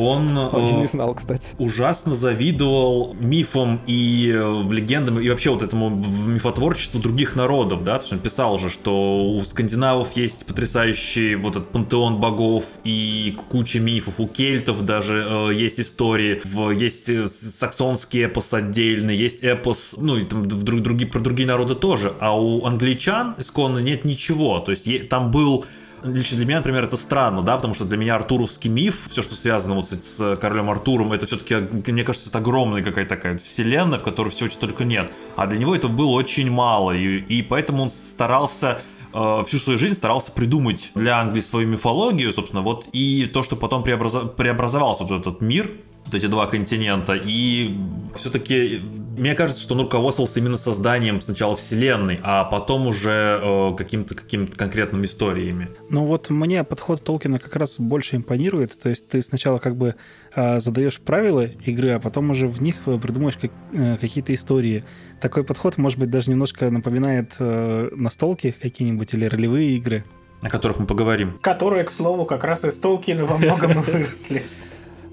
он 0.00 0.36
Очень 0.36 0.80
не 0.80 0.86
знал, 0.86 1.14
кстати. 1.14 1.54
ужасно 1.58 2.14
завидовал 2.14 3.14
мифам 3.18 3.80
и 3.86 4.32
э, 4.34 4.62
легендам, 4.70 5.20
и 5.20 5.28
вообще 5.28 5.50
вот 5.50 5.62
этому 5.62 5.90
мифотворчеству 5.90 7.00
других 7.00 7.36
народов, 7.36 7.84
да, 7.84 7.98
то 7.98 8.02
есть 8.02 8.12
он 8.12 8.20
писал 8.20 8.58
же, 8.58 8.70
что 8.70 9.24
у 9.24 9.40
скандинавов 9.42 10.16
есть 10.16 10.46
потрясающий 10.46 11.34
вот 11.34 11.56
этот 11.56 11.70
пантеон 11.70 12.20
богов 12.20 12.64
и 12.84 13.36
куча 13.48 13.80
мифов, 13.80 14.14
у 14.18 14.26
кельтов 14.26 14.82
даже 14.82 15.24
э, 15.28 15.54
есть 15.54 15.80
истории, 15.80 16.40
в, 16.44 16.70
есть 16.70 17.08
э, 17.08 17.26
саксонский 17.28 18.24
эпос 18.24 18.54
отдельный, 18.54 19.16
есть 19.16 19.42
эпос, 19.42 19.94
ну 19.96 20.16
и 20.16 20.24
там 20.24 20.42
в, 20.44 20.62
друг, 20.62 20.80
другие, 20.80 21.10
про 21.10 21.20
другие 21.20 21.46
народы 21.46 21.74
тоже, 21.74 22.14
а 22.20 22.38
у 22.38 22.64
англичан 22.64 23.34
исконно 23.38 23.78
нет 23.78 24.04
ничего, 24.04 24.58
то 24.60 24.70
есть 24.70 25.08
там 25.08 25.30
был 25.30 25.64
лично 26.04 26.36
для 26.36 26.46
меня, 26.46 26.58
например, 26.58 26.84
это 26.84 26.96
странно, 26.96 27.42
да, 27.42 27.56
потому 27.56 27.74
что 27.74 27.84
для 27.84 27.98
меня 27.98 28.16
артуровский 28.16 28.70
миф, 28.70 29.08
все, 29.10 29.22
что 29.22 29.34
связано 29.34 29.74
вот 29.76 29.90
с 29.90 30.36
королем 30.36 30.70
Артуром, 30.70 31.12
это 31.12 31.26
все-таки, 31.26 31.54
мне 31.90 32.04
кажется, 32.04 32.28
это 32.28 32.38
огромная 32.38 32.82
какая-то 32.82 33.16
такая 33.16 33.38
вселенная, 33.38 33.98
в 33.98 34.02
которой 34.02 34.30
всего 34.30 34.48
чего 34.48 34.60
только 34.60 34.84
нет. 34.84 35.12
А 35.36 35.46
для 35.46 35.58
него 35.58 35.74
это 35.74 35.88
было 35.88 36.10
очень 36.10 36.50
мало, 36.50 36.92
и, 36.92 37.18
и 37.18 37.42
поэтому 37.42 37.84
он 37.84 37.90
старался 37.90 38.80
э, 39.12 39.44
всю 39.46 39.58
свою 39.58 39.78
жизнь 39.78 39.94
старался 39.94 40.32
придумать 40.32 40.90
для 40.94 41.18
Англии 41.18 41.40
свою 41.40 41.68
мифологию, 41.68 42.32
собственно, 42.32 42.62
вот 42.62 42.88
и 42.92 43.26
то, 43.26 43.42
что 43.42 43.56
потом 43.56 43.82
преобразов... 43.82 44.36
преобразовался 44.36 45.04
вот 45.04 45.20
этот 45.20 45.40
мир, 45.40 45.70
вот 46.10 46.18
эти 46.18 46.26
два 46.26 46.46
континента. 46.46 47.14
И 47.14 47.76
все-таки 48.16 48.82
мне 49.16 49.34
кажется, 49.34 49.62
что 49.62 49.74
он 49.74 49.82
руководствовался 49.82 50.40
именно 50.40 50.56
созданием 50.56 51.20
сначала 51.20 51.54
вселенной, 51.54 52.18
а 52.22 52.44
потом 52.44 52.86
уже 52.86 53.38
э, 53.40 53.74
каким-то 53.76 54.14
каким 54.14 54.48
конкретными 54.48 55.06
историями. 55.06 55.68
Ну 55.88 56.06
вот 56.06 56.30
мне 56.30 56.64
подход 56.64 57.04
Толкина 57.04 57.38
как 57.38 57.54
раз 57.56 57.78
больше 57.78 58.16
импонирует. 58.16 58.78
То 58.78 58.88
есть 58.88 59.08
ты 59.08 59.22
сначала 59.22 59.58
как 59.58 59.76
бы 59.76 59.94
э, 60.34 60.60
задаешь 60.60 60.98
правила 60.98 61.44
игры, 61.44 61.90
а 61.90 62.00
потом 62.00 62.30
уже 62.30 62.48
в 62.48 62.60
них 62.60 62.76
придумаешь 62.84 63.36
как, 63.36 63.52
э, 63.72 63.96
какие-то 63.98 64.34
истории. 64.34 64.84
Такой 65.20 65.44
подход, 65.44 65.78
может 65.78 65.98
быть, 65.98 66.10
даже 66.10 66.30
немножко 66.30 66.70
напоминает 66.70 67.34
э, 67.38 67.90
настолки 67.94 68.54
какие-нибудь 68.60 69.14
или 69.14 69.26
ролевые 69.26 69.76
игры. 69.76 70.04
О 70.42 70.48
которых 70.48 70.78
мы 70.78 70.86
поговорим. 70.86 71.38
Которые, 71.42 71.84
к 71.84 71.90
слову, 71.90 72.24
как 72.24 72.44
раз 72.44 72.64
из 72.64 72.78
Толкина 72.78 73.26
во 73.26 73.36
многом 73.36 73.72
и 73.72 73.82
выросли. 73.82 74.44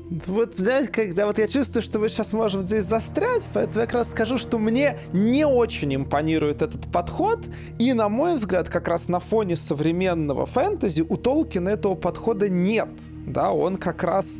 Вот, 0.09 0.55
знаете, 0.55 0.89
когда 0.89 1.25
вот 1.25 1.37
я 1.37 1.47
чувствую, 1.47 1.83
что 1.83 1.99
мы 1.99 2.07
сейчас 2.07 2.31
можем 2.31 2.61
здесь 2.61 2.85
застрять, 2.85 3.47
поэтому 3.53 3.81
я 3.81 3.85
как 3.87 3.95
раз 3.95 4.11
скажу, 4.11 4.37
что 4.37 4.57
мне 4.57 4.97
не 5.11 5.45
очень 5.45 5.93
импонирует 5.95 6.61
этот 6.61 6.89
подход, 6.89 7.45
и, 7.77 7.91
на 7.91 8.07
мой 8.07 8.35
взгляд, 8.35 8.69
как 8.69 8.87
раз 8.87 9.09
на 9.09 9.19
фоне 9.19 9.57
современного 9.57 10.45
фэнтези 10.45 11.01
у 11.01 11.17
Толкина 11.17 11.69
этого 11.69 11.95
подхода 11.95 12.47
нет, 12.47 12.89
да, 13.25 13.51
он 13.51 13.75
как 13.75 14.03
раз 14.03 14.37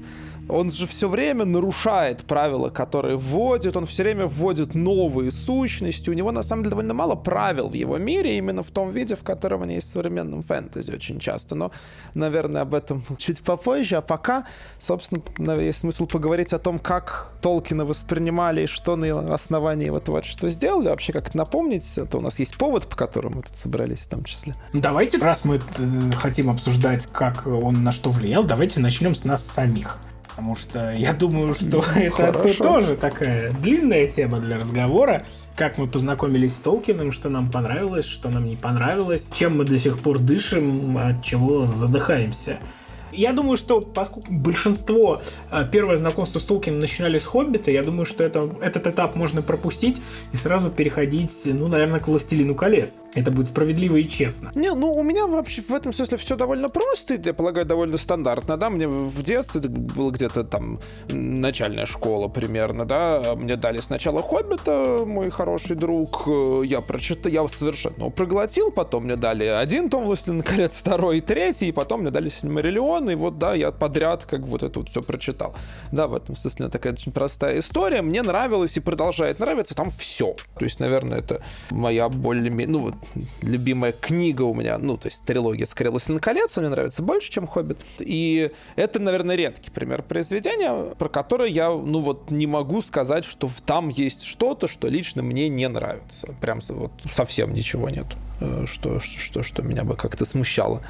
он 0.50 0.72
же 0.72 0.88
все 0.88 1.10
время 1.10 1.46
нарушает 1.46 2.24
правила, 2.24 2.70
которые 2.70 3.18
вводит, 3.18 3.76
он 3.76 3.86
все 3.86 4.04
время 4.04 4.28
вводит 4.28 4.76
новые 4.76 5.32
сущности. 5.32 6.10
У 6.10 6.14
него, 6.14 6.32
на 6.32 6.44
самом 6.44 6.64
деле, 6.64 6.72
довольно 6.72 6.94
мало 6.94 7.16
правил 7.16 7.70
в 7.70 7.74
его 7.74 7.98
мире, 7.98 8.38
именно 8.38 8.64
в 8.64 8.72
том 8.72 8.90
виде, 8.90 9.16
в 9.16 9.24
котором 9.24 9.64
они 9.64 9.76
есть 9.76 9.90
в 9.90 9.92
современном 9.92 10.44
фэнтези 10.44 10.92
очень 10.92 11.20
часто. 11.20 11.56
Но, 11.56 11.72
наверное, 12.14 12.62
об 12.62 12.74
этом 12.74 13.04
чуть 13.18 13.42
попозже. 13.42 13.98
А 13.98 14.02
пока, 14.02 14.46
собственно, 14.80 15.22
есть 15.60 15.80
смысл 15.80 16.08
поговорить 16.08 16.54
о 16.54 16.60
том, 16.60 16.80
как 16.80 17.34
Толкина 17.42 17.86
воспринимали 17.86 18.64
и 18.64 18.68
что 18.68 18.96
на 18.96 19.34
основании 19.34 19.88
его 19.88 20.00
творчества 20.00 20.50
сделали. 20.50 20.88
Вообще, 20.88 21.14
как 21.14 21.34
напомнить, 21.36 21.98
это 21.98 22.18
у 22.18 22.22
нас 22.22 22.40
есть 22.40 22.58
повод, 22.58 22.88
по 22.88 22.96
которому 22.96 23.38
мы 23.38 23.42
тут 23.42 23.58
собрались 23.58 24.00
в 24.00 24.10
том 24.10 24.24
числе. 24.24 24.54
Давайте, 24.74 25.18
раз 25.18 25.44
мы 25.44 25.56
э, 25.56 25.60
хотим 26.16 26.50
обсуждать, 26.50 27.06
как 27.08 27.48
он 27.48 27.84
на 27.84 27.92
что 27.92 28.12
влиял, 28.12 28.44
давайте 28.44 28.80
начнем 28.80 29.16
с 29.16 29.26
нас 29.26 29.46
самих 29.46 29.98
потому 30.38 30.56
что 30.56 30.94
я 30.94 31.14
думаю, 31.14 31.56
что 31.56 31.84
это 31.96 32.32
тоже 32.62 32.96
такая 32.96 33.50
длинная 33.52 34.06
тема 34.06 34.40
для 34.40 34.60
разговора. 34.60 35.24
Как 35.56 35.80
мы 35.80 35.88
познакомились 35.88 36.52
с 36.52 36.58
Толкиным, 36.58 37.12
что 37.12 37.30
нам 37.30 37.50
понравилось, 37.52 38.06
что 38.06 38.30
нам 38.30 38.46
не 38.46 38.56
понравилось, 38.56 39.32
чем 39.34 39.58
мы 39.58 39.66
до 39.66 39.80
сих 39.80 39.98
пор 39.98 40.20
дышим, 40.20 40.96
от 40.96 41.24
чего 41.24 41.66
задыхаемся. 41.66 42.60
Я 43.18 43.34
думаю, 43.34 43.58
что 43.58 43.82
поскольку 43.82 44.32
большинство 44.32 45.22
э, 45.52 45.66
первое 45.72 45.98
знакомство 45.98 46.38
с 46.40 46.44
Толкином 46.44 46.80
начинали 46.80 47.18
с 47.18 47.26
Хоббита, 47.26 47.72
я 47.72 47.82
думаю, 47.82 48.06
что 48.06 48.24
это, 48.24 48.50
этот 48.62 48.86
этап 48.86 49.16
можно 49.16 49.42
пропустить 49.42 49.98
и 50.34 50.38
сразу 50.38 50.70
переходить, 50.70 51.32
ну, 51.46 51.68
наверное, 51.68 52.00
к 52.00 52.08
Властелину 52.08 52.54
колец. 52.54 52.94
Это 53.16 53.32
будет 53.32 53.48
справедливо 53.48 53.96
и 53.96 54.08
честно. 54.08 54.52
Не, 54.54 54.72
ну, 54.74 54.92
у 54.92 55.02
меня 55.02 55.26
вообще 55.26 55.62
в 55.62 55.72
этом 55.72 55.94
смысле 55.94 56.18
все 56.18 56.36
довольно 56.36 56.70
просто, 56.70 57.16
я 57.16 57.34
полагаю, 57.34 57.66
довольно 57.66 57.98
стандартно, 57.98 58.56
да, 58.56 58.70
мне 58.70 58.88
в 58.88 59.24
детстве 59.24 59.62
было 59.62 60.12
где-то 60.12 60.44
там 60.44 60.80
начальная 61.10 61.88
школа 61.88 62.28
примерно, 62.28 62.86
да, 62.86 63.34
мне 63.36 63.56
дали 63.56 63.78
сначала 63.78 64.22
Хоббита, 64.22 65.04
мой 65.08 65.32
хороший 65.32 65.76
друг, 65.76 66.28
э, 66.28 66.62
я 66.66 66.82
прочитал, 66.82 67.32
я 67.32 67.48
совершенно 67.48 68.12
проглотил, 68.12 68.72
потом 68.72 69.06
мне 69.06 69.16
дали 69.16 69.46
один 69.46 69.90
том 69.90 70.06
Властелин 70.06 70.44
колец, 70.44 70.78
второй 70.78 71.18
и 71.18 71.22
третий, 71.22 71.70
и 71.70 71.72
потом 71.72 72.02
мне 72.02 72.12
дали 72.12 72.30
Сильмариллион, 72.30 73.07
и 73.10 73.16
вот, 73.16 73.38
да, 73.38 73.54
я 73.54 73.72
подряд 73.72 74.26
как 74.26 74.42
вот 74.42 74.64
это 74.64 74.80
вот 74.80 74.90
все 74.90 75.02
прочитал. 75.02 75.56
Да, 75.92 76.08
в 76.08 76.16
этом 76.16 76.36
смысле 76.36 76.70
такая 76.70 76.94
очень 76.94 77.12
простая 77.12 77.60
история. 77.60 78.02
Мне 78.02 78.22
нравилось 78.22 78.78
и 78.78 78.80
продолжает 78.80 79.40
нравиться 79.40 79.76
там 79.76 79.90
все. 79.90 80.36
То 80.58 80.66
есть, 80.66 80.80
наверное, 80.80 81.20
это 81.20 81.42
моя 81.72 82.10
более 82.10 82.68
ну 82.68 82.80
вот, 82.80 82.96
любимая 83.42 83.92
книга 83.92 84.44
у 84.44 84.54
меня, 84.54 84.78
ну, 84.78 84.98
то 84.98 85.08
есть 85.08 85.24
трилогия 85.24 85.66
«Скорее 85.66 85.92
на 86.08 86.20
колец», 86.20 86.56
мне 86.58 86.70
нравится 86.70 87.02
больше, 87.02 87.32
чем 87.32 87.48
«Хоббит». 87.48 87.78
И 88.00 88.52
это, 88.76 89.00
наверное, 89.00 89.36
редкий 89.36 89.72
пример 89.72 90.04
произведения, 90.04 90.94
про 90.96 91.10
которое 91.10 91.50
я, 91.50 91.70
ну, 91.70 92.00
вот 92.00 92.32
не 92.32 92.48
могу 92.48 92.82
сказать, 92.82 93.26
что 93.26 93.50
там 93.66 93.90
есть 93.90 94.24
что-то, 94.24 94.68
что 94.68 94.88
лично 94.88 95.22
мне 95.24 95.50
не 95.50 95.68
нравится. 95.68 96.36
Прям 96.42 96.60
вот 96.70 96.92
совсем 97.12 97.54
ничего 97.54 97.90
нет, 97.90 98.08
э, 98.40 98.66
что, 98.68 99.00
что, 99.00 99.20
что, 99.20 99.44
что 99.44 99.62
меня 99.62 99.84
бы 99.84 99.96
как-то 99.96 100.26
смущало 100.26 100.82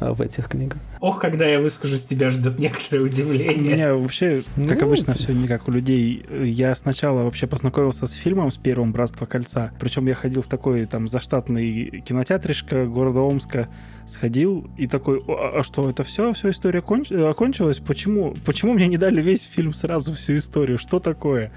в 0.00 0.20
этих 0.20 0.48
книгах. 0.48 0.78
Ох, 1.00 1.20
когда 1.20 1.46
я 1.46 1.58
выскажусь, 1.60 2.02
тебя 2.04 2.30
ждет 2.30 2.58
некоторое 2.58 3.02
У 3.02 3.06
удивление. 3.06 3.74
меня 3.74 3.94
вообще, 3.94 4.42
как 4.68 4.80
Ну. 4.80 4.86
обычно, 4.86 5.14
все 5.14 5.32
не 5.32 5.46
как 5.48 5.68
у 5.68 5.70
людей. 5.70 6.24
Я 6.44 6.74
сначала 6.74 7.22
вообще 7.22 7.46
познакомился 7.46 8.06
с 8.06 8.12
фильмом 8.12 8.50
с 8.50 8.56
первым 8.56 8.92
«Братство 8.92 9.24
кольца». 9.26 9.72
Причем 9.80 10.06
я 10.06 10.14
ходил 10.14 10.42
в 10.42 10.48
такой 10.48 10.84
там 10.86 11.08
заштатный 11.08 12.02
кинотеатришко 12.04 12.86
города 12.86 13.20
Омска, 13.20 13.68
сходил 14.06 14.68
и 14.76 14.86
такой, 14.86 15.18
«О, 15.26 15.58
а 15.60 15.62
что, 15.62 15.88
это 15.88 16.02
все? 16.02 16.32
Все, 16.34 16.50
история 16.50 16.80
конч- 16.80 17.14
окончилась? 17.28 17.78
Почему? 17.78 18.34
Почему 18.44 18.74
мне 18.74 18.86
не 18.88 18.98
дали 18.98 19.22
весь 19.22 19.44
фильм 19.44 19.72
сразу, 19.72 20.12
всю 20.12 20.36
историю? 20.36 20.78
Что 20.78 21.00
такое? 21.00 21.52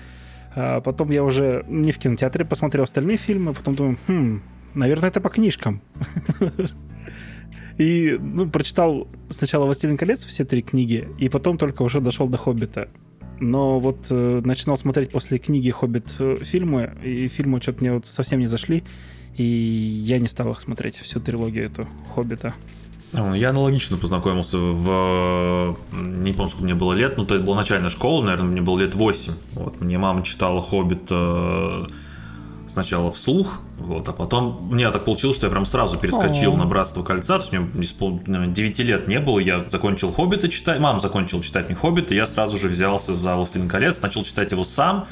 А 0.56 0.82
потом 0.82 1.12
я 1.12 1.24
уже 1.24 1.64
не 1.68 1.92
в 1.92 1.98
кинотеатре 2.00 2.44
посмотрел 2.46 2.84
остальные 2.84 3.18
фильмы, 3.18 3.54
потом 3.54 3.76
думаю, 3.76 3.98
хм, 4.08 4.42
наверное, 4.76 5.10
это 5.10 5.22
по 5.22 5.30
книжкам. 5.30 5.82
И 7.80 8.18
ну, 8.20 8.48
прочитал 8.48 9.08
сначала 9.30 9.64
«Властелин 9.64 9.98
колец» 9.98 10.26
все 10.26 10.44
три 10.44 10.62
книги, 10.62 11.08
и 11.18 11.30
потом 11.30 11.58
только 11.58 11.82
уже 11.82 12.02
дошел 12.02 12.28
до 12.28 12.38
«Хоббита». 12.38 12.90
Но 13.40 13.80
вот 13.80 14.08
э, 14.10 14.42
начинал 14.44 14.78
смотреть 14.78 15.12
после 15.12 15.38
книги 15.38 15.72
«Хоббит» 15.72 16.14
э, 16.20 16.40
фильмы, 16.42 16.94
и 17.02 17.30
фильмы 17.30 17.62
что-то 17.62 17.80
мне 17.80 17.94
вот 17.94 18.06
совсем 18.06 18.42
не 18.42 18.48
зашли, 18.48 18.84
и 19.38 19.44
я 19.44 20.20
не 20.20 20.28
стал 20.28 20.52
их 20.52 20.60
смотреть, 20.60 20.98
всю 20.98 21.22
трилогию 21.22 21.66
эту 21.66 21.88
«Хоббита». 22.14 22.54
Ну, 23.14 23.34
Я 23.34 23.52
аналогично 23.52 23.96
познакомился 23.96 24.58
в... 24.58 25.78
Не 25.94 26.34
помню, 26.34 26.50
сколько 26.50 26.66
мне 26.66 26.76
было 26.76 26.92
лет, 26.92 27.16
но 27.16 27.24
это 27.24 27.40
была 27.40 27.56
начальная 27.56 27.90
школа, 27.90 28.26
наверное, 28.26 28.52
мне 28.52 28.62
было 28.62 28.78
лет 28.78 28.94
8. 28.94 29.34
Вот, 29.54 29.80
мне 29.80 29.98
мама 29.98 30.24
читала 30.24 30.62
«Хоббит» 30.62 31.08
э, 31.10 31.86
сначала 32.70 33.12
вслух, 33.12 33.62
вот, 33.80 34.08
а 34.08 34.14
потом 34.14 34.68
у 34.70 34.74
меня 34.74 34.92
так 34.92 35.06
получилось, 35.06 35.38
что 35.38 35.48
я 35.48 35.52
прям 35.52 35.66
сразу 35.66 35.98
перескочил 35.98 36.54
О. 36.54 36.58
на 36.58 36.66
«Братство 36.66 37.04
кольца», 37.04 37.40
то 37.40 37.46
есть 37.46 37.52
мне 37.52 37.86
испол- 37.86 38.22
наверное, 38.28 38.54
9 38.54 38.80
лет 38.80 39.08
не 39.08 39.20
было, 39.20 39.40
я 39.40 39.60
закончил 39.60 40.12
«Хоббита» 40.12 40.48
читать, 40.48 40.80
мама 40.80 41.00
закончила 41.00 41.42
читать 41.42 41.68
мне 41.68 41.76
«Хоббита», 41.76 42.14
я 42.14 42.28
сразу 42.28 42.58
же 42.58 42.68
взялся 42.68 43.14
за 43.14 43.36
«Властелин 43.36 43.68
колец», 43.68 44.02
начал 44.02 44.24
читать 44.24 44.52
его 44.52 44.64
сам, 44.64 45.08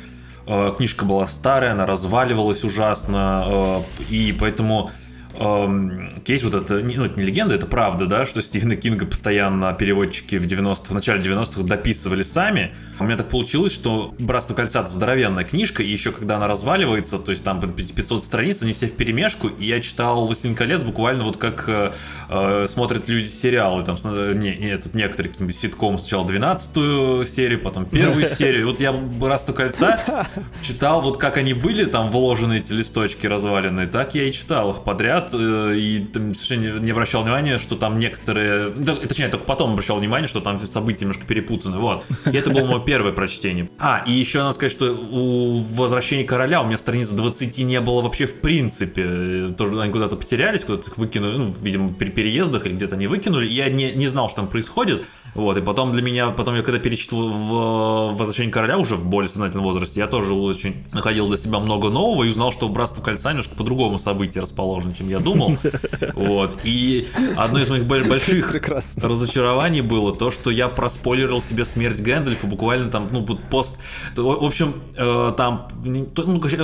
Э, 0.48 0.74
книжка 0.76 1.04
была 1.04 1.26
старая, 1.26 1.74
она 1.74 1.86
разваливалась 1.86 2.64
ужасно, 2.64 3.44
э, 3.46 3.82
и 4.10 4.32
поэтому 4.32 4.92
эм, 5.40 6.10
есть 6.26 6.46
вот 6.46 6.54
это, 6.54 6.76
ну, 6.76 7.04
это 7.04 7.20
не 7.20 7.26
легенда, 7.26 7.54
это 7.54 7.66
правда, 7.66 8.06
да, 8.08 8.26
что 8.26 8.42
Стивена 8.42 8.76
Кинга 8.76 9.06
постоянно 9.06 9.74
переводчики 9.74 10.38
в 10.38 10.48
90-х, 10.48 10.86
в 10.90 10.94
начале 10.94 11.22
90-х 11.22 11.64
дописывали 11.64 12.24
сами. 12.24 12.72
У 13.00 13.04
меня 13.04 13.16
так 13.18 13.30
получилось, 13.30 13.74
что 13.74 14.14
«Братство 14.18 14.56
кольца»— 14.56 14.80
это 14.82 14.90
здоровенная 14.90 15.44
книжка, 15.44 15.84
и 15.84 15.92
еще 15.92 16.12
когда 16.12 16.38
она 16.38 16.48
разваливается, 16.48 17.20
то 17.20 17.32
есть 17.32 17.44
там 17.44 17.60
500 17.60 18.24
страниц, 18.24 18.62
они 18.64 18.74
все 18.74 18.88
в 18.88 18.94
перемешку, 18.94 19.48
и 19.48 19.66
я 19.66 19.80
читал 19.82 20.26
«Властелин 20.26 20.56
колец» 20.56 20.84
буквально 20.84 21.24
вот 21.24 21.38
как 21.38 21.66
э, 21.68 21.94
э, 22.30 22.66
смотрят 22.68 23.08
люди 23.08 23.28
сериалы, 23.28 23.84
там, 23.84 23.98
не, 24.40 24.52
этот 24.70 24.96
некоторые 24.96 25.32
какие-нибудь 25.32 25.58
ситком 25.58 26.00
сначала 26.00 26.26
12 26.26 27.28
серию, 27.28 27.62
потом 27.62 27.86
первую 27.86 28.26
серию. 28.26 28.68
Вот 28.68 28.80
я 28.80 28.92
«Братство 28.92 29.54
кольца» 29.54 30.28
читал, 30.64 31.02
вот 31.02 31.18
как 31.18 31.38
они 31.38 31.54
были 31.54 31.86
там 31.86 32.10
вложены 32.10 32.58
эти 32.58 32.72
листочки 32.72 33.28
разваленные, 33.28 33.86
так 33.86 34.16
я 34.16 34.24
и 34.24 34.32
читал 34.32 34.72
их 34.72 34.84
подряд, 34.84 35.30
э, 35.34 35.76
и 35.76 36.00
там 36.00 36.34
совершенно 36.34 36.80
не- 36.80 36.92
обращал 36.92 37.22
внимания, 37.22 37.60
что 37.60 37.76
там 37.76 38.00
некоторые... 38.00 38.72
Точнее, 38.72 39.28
только 39.28 39.46
потом 39.46 39.74
обращал 39.74 40.00
внимание, 40.00 40.28
что 40.28 40.42
там 40.42 40.60
события 40.60 41.02
немножко 41.02 41.26
перепутаны, 41.28 41.78
вот. 41.78 42.04
И 42.26 42.36
это 42.36 42.50
было 42.50 42.66
мое 42.66 42.87
первое 42.88 43.12
прочтение. 43.12 43.70
А, 43.80 44.02
и 44.08 44.14
еще 44.14 44.40
надо 44.40 44.54
сказать, 44.54 44.72
что 44.72 44.94
у 44.94 45.62
«Возвращения 45.62 46.24
короля» 46.24 46.62
у 46.62 46.66
меня 46.66 46.78
страниц 46.78 47.10
20 47.10 47.58
не 47.66 47.82
было 47.82 48.02
вообще 48.02 48.28
в 48.28 48.40
принципе. 48.40 49.04
Э, 49.06 49.50
Тоже 49.58 49.82
они 49.82 49.92
куда-то 49.92 50.16
потерялись, 50.16 50.64
куда-то 50.64 50.90
их 50.90 50.98
выкинули, 50.98 51.36
ну, 51.36 51.54
видимо, 51.62 51.90
при 51.90 52.10
переездах 52.10 52.66
или 52.66 52.74
где-то 52.74 52.96
они 52.96 53.08
выкинули, 53.08 53.46
я 53.46 53.70
не, 53.70 53.92
не 53.92 54.08
знал, 54.08 54.30
что 54.30 54.38
там 54.38 54.48
происходит. 54.48 55.06
Вот, 55.36 55.58
и 55.58 55.62
потом 55.62 55.92
для 55.92 56.02
меня, 56.02 56.32
потом 56.32 56.56
я 56.56 56.62
когда 56.64 56.80
перечитывал 56.80 57.30
в 57.30 58.18
«Возвращение 58.18 58.52
короля» 58.52 58.78
уже 58.78 58.96
в 58.96 59.06
более 59.06 59.30
сознательном 59.30 59.66
возрасте, 59.66 60.00
я 60.00 60.08
тоже 60.08 60.34
очень 60.34 60.86
находил 60.94 61.28
для 61.28 61.38
себя 61.38 61.60
много 61.60 61.90
нового 61.90 62.24
и 62.24 62.30
узнал, 62.30 62.52
что 62.52 62.68
«Братство 62.70 63.02
кольца» 63.02 63.30
немножко 63.30 63.56
по-другому 63.56 64.00
событие 64.00 64.42
расположено, 64.42 64.94
чем 64.94 65.10
я 65.10 65.20
думал. 65.20 65.58
Вот, 66.16 66.60
и 66.64 67.08
одно 67.36 67.60
из 67.60 67.70
моих 67.70 67.86
бо- 67.86 68.04
больших 68.04 68.52
Прекрасно. 68.52 69.08
разочарований 69.08 69.82
было 69.82 70.16
то, 70.16 70.32
что 70.32 70.50
я 70.50 70.68
проспойлерил 70.68 71.42
себе 71.42 71.66
смерть 71.66 72.02
Гэндальфа 72.02 72.48
буквально 72.48 72.90
там, 72.90 73.08
ну, 73.12 73.26
пост... 73.26 73.80
В 74.16 74.46
общем, 74.46 74.76
э, 74.96 75.34
там, 75.38 75.68
ну, 75.84 76.08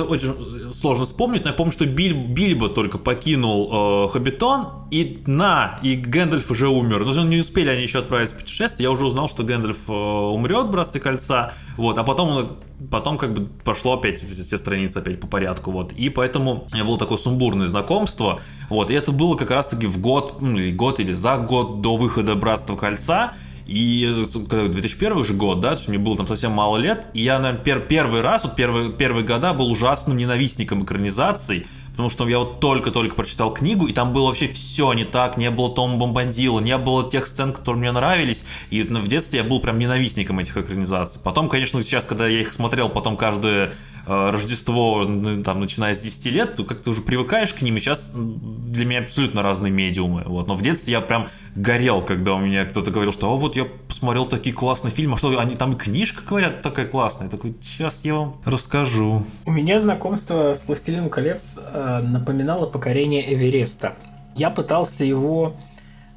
очень 0.08 0.72
сложно 0.72 1.04
вспомнить, 1.04 1.44
но 1.44 1.50
я 1.50 1.54
помню, 1.54 1.72
что 1.72 1.86
Биль, 1.86 2.14
Бильбо 2.14 2.68
только 2.68 2.98
покинул 2.98 4.06
э, 4.06 4.08
Хоббитон, 4.12 4.66
и 4.90 5.22
на, 5.26 5.78
и 5.82 5.94
Гэндальф 5.96 6.50
уже 6.50 6.68
умер. 6.68 7.04
Ну, 7.04 7.24
не 7.24 7.38
успели 7.38 7.68
они 7.68 7.82
еще 7.82 7.98
отправиться 7.98 8.36
в 8.36 8.38
путешествие, 8.40 8.63
я 8.78 8.90
уже 8.90 9.04
узнал, 9.06 9.28
что 9.28 9.42
Гэндальф 9.42 9.88
э, 9.88 9.92
умрет 9.92 10.70
«Братстве 10.70 11.00
кольца», 11.00 11.52
вот, 11.76 11.98
а 11.98 12.04
потом, 12.04 12.58
потом 12.90 13.18
как 13.18 13.32
бы 13.32 13.46
пошло 13.64 13.94
опять 13.94 14.22
все, 14.22 14.58
страницы 14.58 14.98
опять 14.98 15.20
по 15.20 15.26
порядку, 15.26 15.70
вот, 15.70 15.92
и 15.92 16.08
поэтому 16.08 16.66
у 16.70 16.74
меня 16.74 16.84
было 16.84 16.98
такое 16.98 17.18
сумбурное 17.18 17.66
знакомство, 17.66 18.40
вот, 18.68 18.90
и 18.90 18.94
это 18.94 19.12
было 19.12 19.36
как 19.36 19.50
раз-таки 19.50 19.86
в 19.86 20.00
год, 20.00 20.40
ну, 20.40 20.58
или 20.58 20.72
год 20.72 21.00
или 21.00 21.12
за 21.12 21.36
год 21.38 21.80
до 21.80 21.96
выхода 21.96 22.34
«Братства 22.34 22.76
кольца», 22.76 23.34
и 23.66 24.24
э, 24.24 24.38
когда 24.48 24.68
2001 24.68 25.24
же 25.24 25.34
год, 25.34 25.60
да, 25.60 25.70
то 25.70 25.76
есть 25.76 25.88
мне 25.88 25.98
было 25.98 26.16
там 26.16 26.26
совсем 26.26 26.52
мало 26.52 26.76
лет, 26.76 27.08
и 27.14 27.22
я, 27.22 27.38
наверное, 27.38 27.64
пер- 27.64 27.86
первый 27.86 28.20
раз, 28.20 28.44
вот 28.44 28.56
первые, 28.56 28.92
первые 28.92 29.24
года 29.24 29.54
был 29.54 29.70
ужасным 29.70 30.16
ненавистником 30.16 30.84
экранизаций, 30.84 31.66
потому 31.94 32.10
что 32.10 32.28
я 32.28 32.40
вот 32.40 32.58
только-только 32.58 33.14
прочитал 33.14 33.54
книгу, 33.54 33.86
и 33.86 33.92
там 33.92 34.12
было 34.12 34.26
вообще 34.26 34.48
все 34.48 34.92
не 34.94 35.04
так, 35.04 35.36
не 35.36 35.48
было 35.50 35.72
Тома 35.72 35.96
Бомбандила, 35.96 36.58
не 36.58 36.76
было 36.76 37.08
тех 37.08 37.26
сцен, 37.26 37.52
которые 37.52 37.80
мне 37.80 37.92
нравились, 37.92 38.44
и 38.70 38.82
в 38.82 39.08
детстве 39.08 39.38
я 39.38 39.44
был 39.44 39.60
прям 39.60 39.78
ненавистником 39.78 40.40
этих 40.40 40.56
экранизаций. 40.56 41.20
Потом, 41.22 41.48
конечно, 41.48 41.80
сейчас, 41.82 42.04
когда 42.04 42.26
я 42.26 42.40
их 42.40 42.52
смотрел 42.52 42.88
потом 42.88 43.16
каждое 43.16 43.74
э, 44.06 44.30
Рождество, 44.30 45.04
ну, 45.04 45.42
там, 45.44 45.60
начиная 45.60 45.94
с 45.94 46.00
10 46.00 46.26
лет, 46.26 46.54
то 46.56 46.64
как-то 46.64 46.90
уже 46.90 47.02
привыкаешь 47.02 47.54
к 47.54 47.62
ним, 47.62 47.76
и 47.76 47.80
сейчас 47.80 48.12
для 48.14 48.84
меня 48.84 49.00
абсолютно 49.00 49.42
разные 49.42 49.70
медиумы, 49.72 50.24
вот. 50.26 50.48
Но 50.48 50.54
в 50.54 50.62
детстве 50.62 50.92
я 50.92 51.00
прям 51.00 51.28
горел, 51.54 52.02
когда 52.02 52.34
у 52.34 52.38
меня 52.38 52.64
кто-то 52.64 52.90
говорил, 52.90 53.12
что 53.12 53.30
«О, 53.30 53.36
вот 53.36 53.56
я 53.56 53.64
посмотрел 53.64 54.26
такие 54.26 54.54
классные 54.54 54.90
фильмы, 54.90 55.14
а 55.14 55.18
что, 55.18 55.38
они 55.38 55.54
там 55.54 55.74
и 55.74 55.76
книжка, 55.76 56.22
говорят, 56.26 56.62
такая 56.62 56.86
классная». 56.86 57.26
Я 57.26 57.30
такой, 57.30 57.54
сейчас 57.62 58.04
я 58.04 58.14
вам 58.14 58.36
расскажу. 58.44 59.24
У 59.44 59.52
меня 59.52 59.78
знакомство 59.78 60.54
с 60.54 60.66
«Властелином 60.66 61.10
колец» 61.10 61.58
э, 61.58 61.83
напоминало 62.02 62.66
покорение 62.66 63.32
Эвереста. 63.34 63.94
Я 64.34 64.50
пытался 64.50 65.04
его 65.04 65.54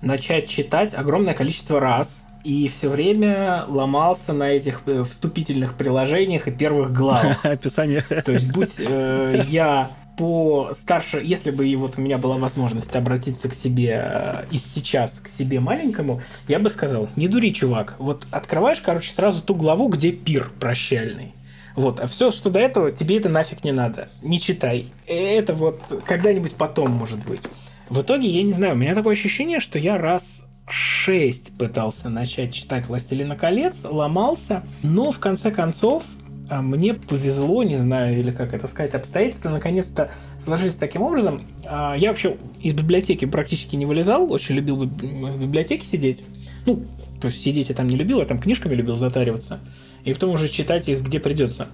начать 0.01 0.47
читать 0.47 0.93
огромное 0.93 1.33
количество 1.33 1.79
раз, 1.79 2.23
и 2.43 2.67
все 2.69 2.89
время 2.89 3.65
ломался 3.67 4.33
на 4.33 4.51
этих 4.51 4.83
э, 4.85 5.03
вступительных 5.03 5.73
приложениях 5.75 6.47
и 6.47 6.51
первых 6.51 6.93
главах. 6.93 7.43
Описание. 7.45 8.01
То 8.01 8.31
есть, 8.31 8.51
будь 8.51 8.75
э, 8.79 9.43
я 9.49 9.91
по 10.17 10.71
старше, 10.73 11.21
если 11.23 11.51
бы 11.51 11.67
и 11.67 11.75
вот 11.75 11.97
у 11.97 12.01
меня 12.01 12.17
была 12.17 12.37
возможность 12.37 12.95
обратиться 12.95 13.49
к 13.49 13.53
себе 13.53 14.01
э, 14.01 14.43
и 14.51 14.57
сейчас 14.57 15.19
к 15.19 15.27
себе 15.27 15.59
маленькому, 15.59 16.21
я 16.47 16.59
бы 16.59 16.69
сказал, 16.69 17.09
не 17.15 17.27
дури, 17.27 17.51
чувак. 17.51 17.95
Вот 17.99 18.25
открываешь, 18.31 18.81
короче, 18.81 19.11
сразу 19.11 19.43
ту 19.43 19.53
главу, 19.53 19.89
где 19.89 20.11
пир 20.11 20.49
прощальный. 20.59 21.33
Вот, 21.77 21.99
а 21.99 22.07
все, 22.07 22.31
что 22.31 22.49
до 22.49 22.59
этого, 22.59 22.91
тебе 22.91 23.17
это 23.17 23.29
нафиг 23.29 23.63
не 23.63 23.71
надо. 23.71 24.09
Не 24.23 24.39
читай. 24.41 24.87
Это 25.05 25.53
вот 25.53 25.79
когда-нибудь 26.05 26.55
потом, 26.55 26.89
может 26.89 27.23
быть. 27.25 27.43
В 27.87 28.01
итоге, 28.01 28.27
я 28.27 28.41
не 28.41 28.51
знаю, 28.51 28.73
у 28.73 28.77
меня 28.77 28.95
такое 28.95 29.13
ощущение, 29.13 29.59
что 29.59 29.77
я 29.77 29.99
раз 29.99 30.43
шесть 30.67 31.55
пытался 31.57 32.09
начать 32.09 32.51
читать 32.53 32.87
«Властелина 32.87 33.35
колец», 33.35 33.81
ломался, 33.83 34.63
но 34.81 35.11
в 35.11 35.19
конце 35.19 35.51
концов 35.51 36.03
а, 36.49 36.63
мне 36.63 36.95
повезло, 36.95 37.61
не 37.61 37.77
знаю, 37.77 38.19
или 38.19 38.31
как 38.31 38.53
это 38.55 38.67
сказать, 38.67 38.95
обстоятельства 38.95 39.49
наконец-то 39.49 40.09
сложились 40.43 40.75
таким 40.75 41.03
образом. 41.03 41.43
А, 41.65 41.95
Я 41.95 42.09
вообще 42.09 42.37
из 42.59 42.73
библиотеки 42.73 43.25
практически 43.25 43.75
не 43.75 43.85
вылезал, 43.85 44.33
очень 44.33 44.55
любил 44.55 44.83
би- 44.83 45.07
в 45.07 45.39
библиотеке 45.39 45.85
сидеть. 45.85 46.23
Ну, 46.65 46.85
то 47.21 47.27
есть 47.27 47.41
сидеть 47.41 47.69
я 47.69 47.75
там 47.75 47.87
не 47.87 47.95
любил, 47.95 48.19
я 48.19 48.25
там 48.25 48.39
книжками 48.39 48.73
любил 48.73 48.95
затариваться. 48.95 49.59
И 50.07 50.13
потом 50.13 50.31
уже 50.31 50.47
читать 50.47 50.87
их 50.87 51.01
где 51.03 51.19
придется. 51.19 51.67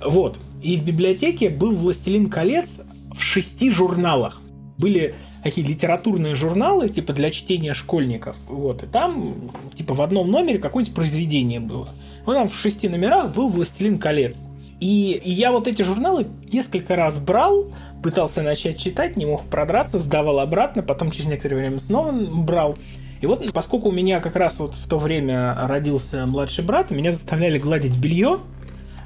Вот. 0.00 0.38
И 0.62 0.76
в 0.76 0.84
библиотеке 0.84 1.50
был 1.50 1.74
«Властелин 1.74 2.30
колец» 2.30 2.82
в 3.12 3.20
шести 3.20 3.68
журналах. 3.68 4.40
Были 4.78 5.16
такие 5.42 5.66
литературные 5.66 6.36
журналы, 6.36 6.88
типа 6.88 7.12
для 7.12 7.30
чтения 7.30 7.74
школьников. 7.74 8.36
Вот. 8.46 8.84
И 8.84 8.86
там, 8.86 9.50
типа, 9.74 9.94
в 9.94 10.02
одном 10.02 10.30
номере 10.30 10.60
какое-нибудь 10.60 10.94
произведение 10.94 11.58
было. 11.58 11.88
Вот 12.24 12.34
там 12.34 12.48
в 12.48 12.56
шести 12.56 12.88
номерах 12.88 13.34
был 13.34 13.48
«Властелин 13.48 13.98
колец». 13.98 14.38
И, 14.78 15.20
и 15.22 15.30
я 15.30 15.50
вот 15.50 15.66
эти 15.66 15.82
журналы 15.82 16.28
несколько 16.50 16.94
раз 16.94 17.18
брал, 17.18 17.72
пытался 18.04 18.42
начать 18.42 18.78
читать, 18.78 19.16
не 19.16 19.26
мог 19.26 19.42
продраться, 19.46 19.98
сдавал 19.98 20.38
обратно, 20.38 20.82
потом 20.82 21.10
через 21.10 21.26
некоторое 21.26 21.56
время 21.56 21.80
снова 21.80 22.12
брал. 22.12 22.76
И 23.20 23.26
вот, 23.26 23.52
поскольку 23.52 23.88
у 23.88 23.92
меня 23.92 24.20
как 24.20 24.36
раз 24.36 24.58
вот 24.58 24.74
в 24.74 24.88
то 24.88 24.98
время 24.98 25.54
родился 25.66 26.26
младший 26.26 26.64
брат, 26.64 26.90
меня 26.90 27.12
заставляли 27.12 27.58
гладить 27.58 27.98
белье, 27.98 28.38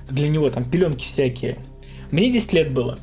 для 0.09 0.29
него 0.29 0.51
там 0.51 0.65
пеленки 0.65 1.05
всякие. 1.05 1.59
Мне 2.11 2.31
10 2.31 2.53
лет 2.53 2.73
было. 2.73 2.99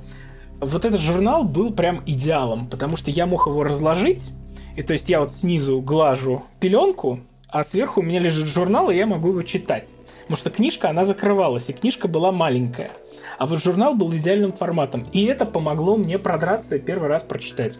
Вот 0.59 0.85
этот 0.85 1.01
журнал 1.01 1.43
был 1.43 1.73
прям 1.73 2.01
идеалом, 2.05 2.67
потому 2.67 2.95
что 2.95 3.11
я 3.11 3.25
мог 3.25 3.47
его 3.47 3.63
разложить, 3.63 4.29
И 4.77 4.83
то 4.83 4.93
есть 4.93 5.09
я 5.09 5.19
вот 5.19 5.33
снизу 5.33 5.81
глажу 5.81 6.43
пеленку, 6.59 7.19
а 7.49 7.65
сверху 7.65 7.99
у 7.99 8.03
меня 8.03 8.19
лежит 8.19 8.47
журнал, 8.47 8.89
и 8.89 8.95
я 8.95 9.05
могу 9.05 9.29
его 9.29 9.41
читать. 9.41 9.89
Потому 10.21 10.37
что 10.37 10.49
книжка, 10.49 10.89
она 10.89 11.03
закрывалась, 11.03 11.67
и 11.67 11.73
книжка 11.73 12.07
была 12.07 12.31
маленькая. 12.31 12.91
А 13.37 13.45
вот 13.45 13.61
журнал 13.61 13.95
был 13.95 14.13
идеальным 14.15 14.53
форматом. 14.53 15.05
И 15.11 15.25
это 15.25 15.45
помогло 15.45 15.97
мне 15.97 16.17
продраться 16.17 16.77
и 16.77 16.79
первый 16.79 17.09
раз 17.09 17.23
прочитать. 17.23 17.77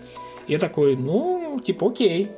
Я 0.48 0.60
такой, 0.60 0.98
ну, 0.98 1.62
типа, 1.66 1.88
окей. 1.88 2.32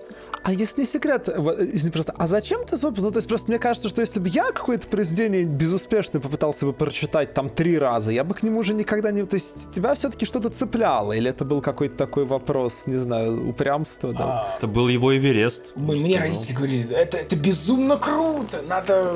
А 0.44 0.52
если 0.52 0.82
не 0.82 0.88
секрет, 0.88 1.30
вот, 1.38 1.58
извини, 1.60 1.92
просто, 1.92 2.14
а 2.18 2.28
зачем 2.28 2.66
ты, 2.66 2.78
собственно, 2.78 3.08
ну, 3.08 3.12
то 3.14 3.18
есть 3.20 3.30
просто 3.30 3.50
мне 3.50 3.60
кажется, 3.60 3.88
что 3.88 4.02
если 4.02 4.20
бы 4.20 4.28
я 4.28 4.52
какое-то 4.52 4.88
произведение 4.88 5.46
безуспешно 5.46 6.20
попытался 6.20 6.66
бы 6.66 6.74
прочитать 6.74 7.34
там 7.34 7.50
три 7.50 7.78
раза, 7.80 8.12
я 8.12 8.26
бы 8.26 8.34
к 8.34 8.44
нему 8.44 8.60
уже 8.60 8.74
никогда 8.74 9.12
не... 9.12 9.24
То 9.26 9.36
есть 9.36 9.72
тебя 9.72 9.96
все-таки 9.96 10.26
что-то 10.26 10.50
цепляло, 10.50 11.14
или 11.14 11.30
это 11.30 11.46
был 11.46 11.62
какой-то 11.62 11.96
такой 11.96 12.26
вопрос, 12.26 12.84
не 12.88 12.98
знаю, 12.98 13.50
упрямства, 13.50 14.12
да? 14.14 14.24
А, 14.26 14.56
Это 14.58 14.68
был 14.68 14.90
его 14.90 15.16
Эверест. 15.16 15.74
мы- 15.78 15.96
мне 15.96 16.16
сказал. 16.18 16.34
родители 16.34 16.56
говорили, 16.56 16.94
это, 16.94 17.18
это 17.18 17.36
безумно 17.38 17.96
круто, 17.98 18.62
надо... 18.68 19.16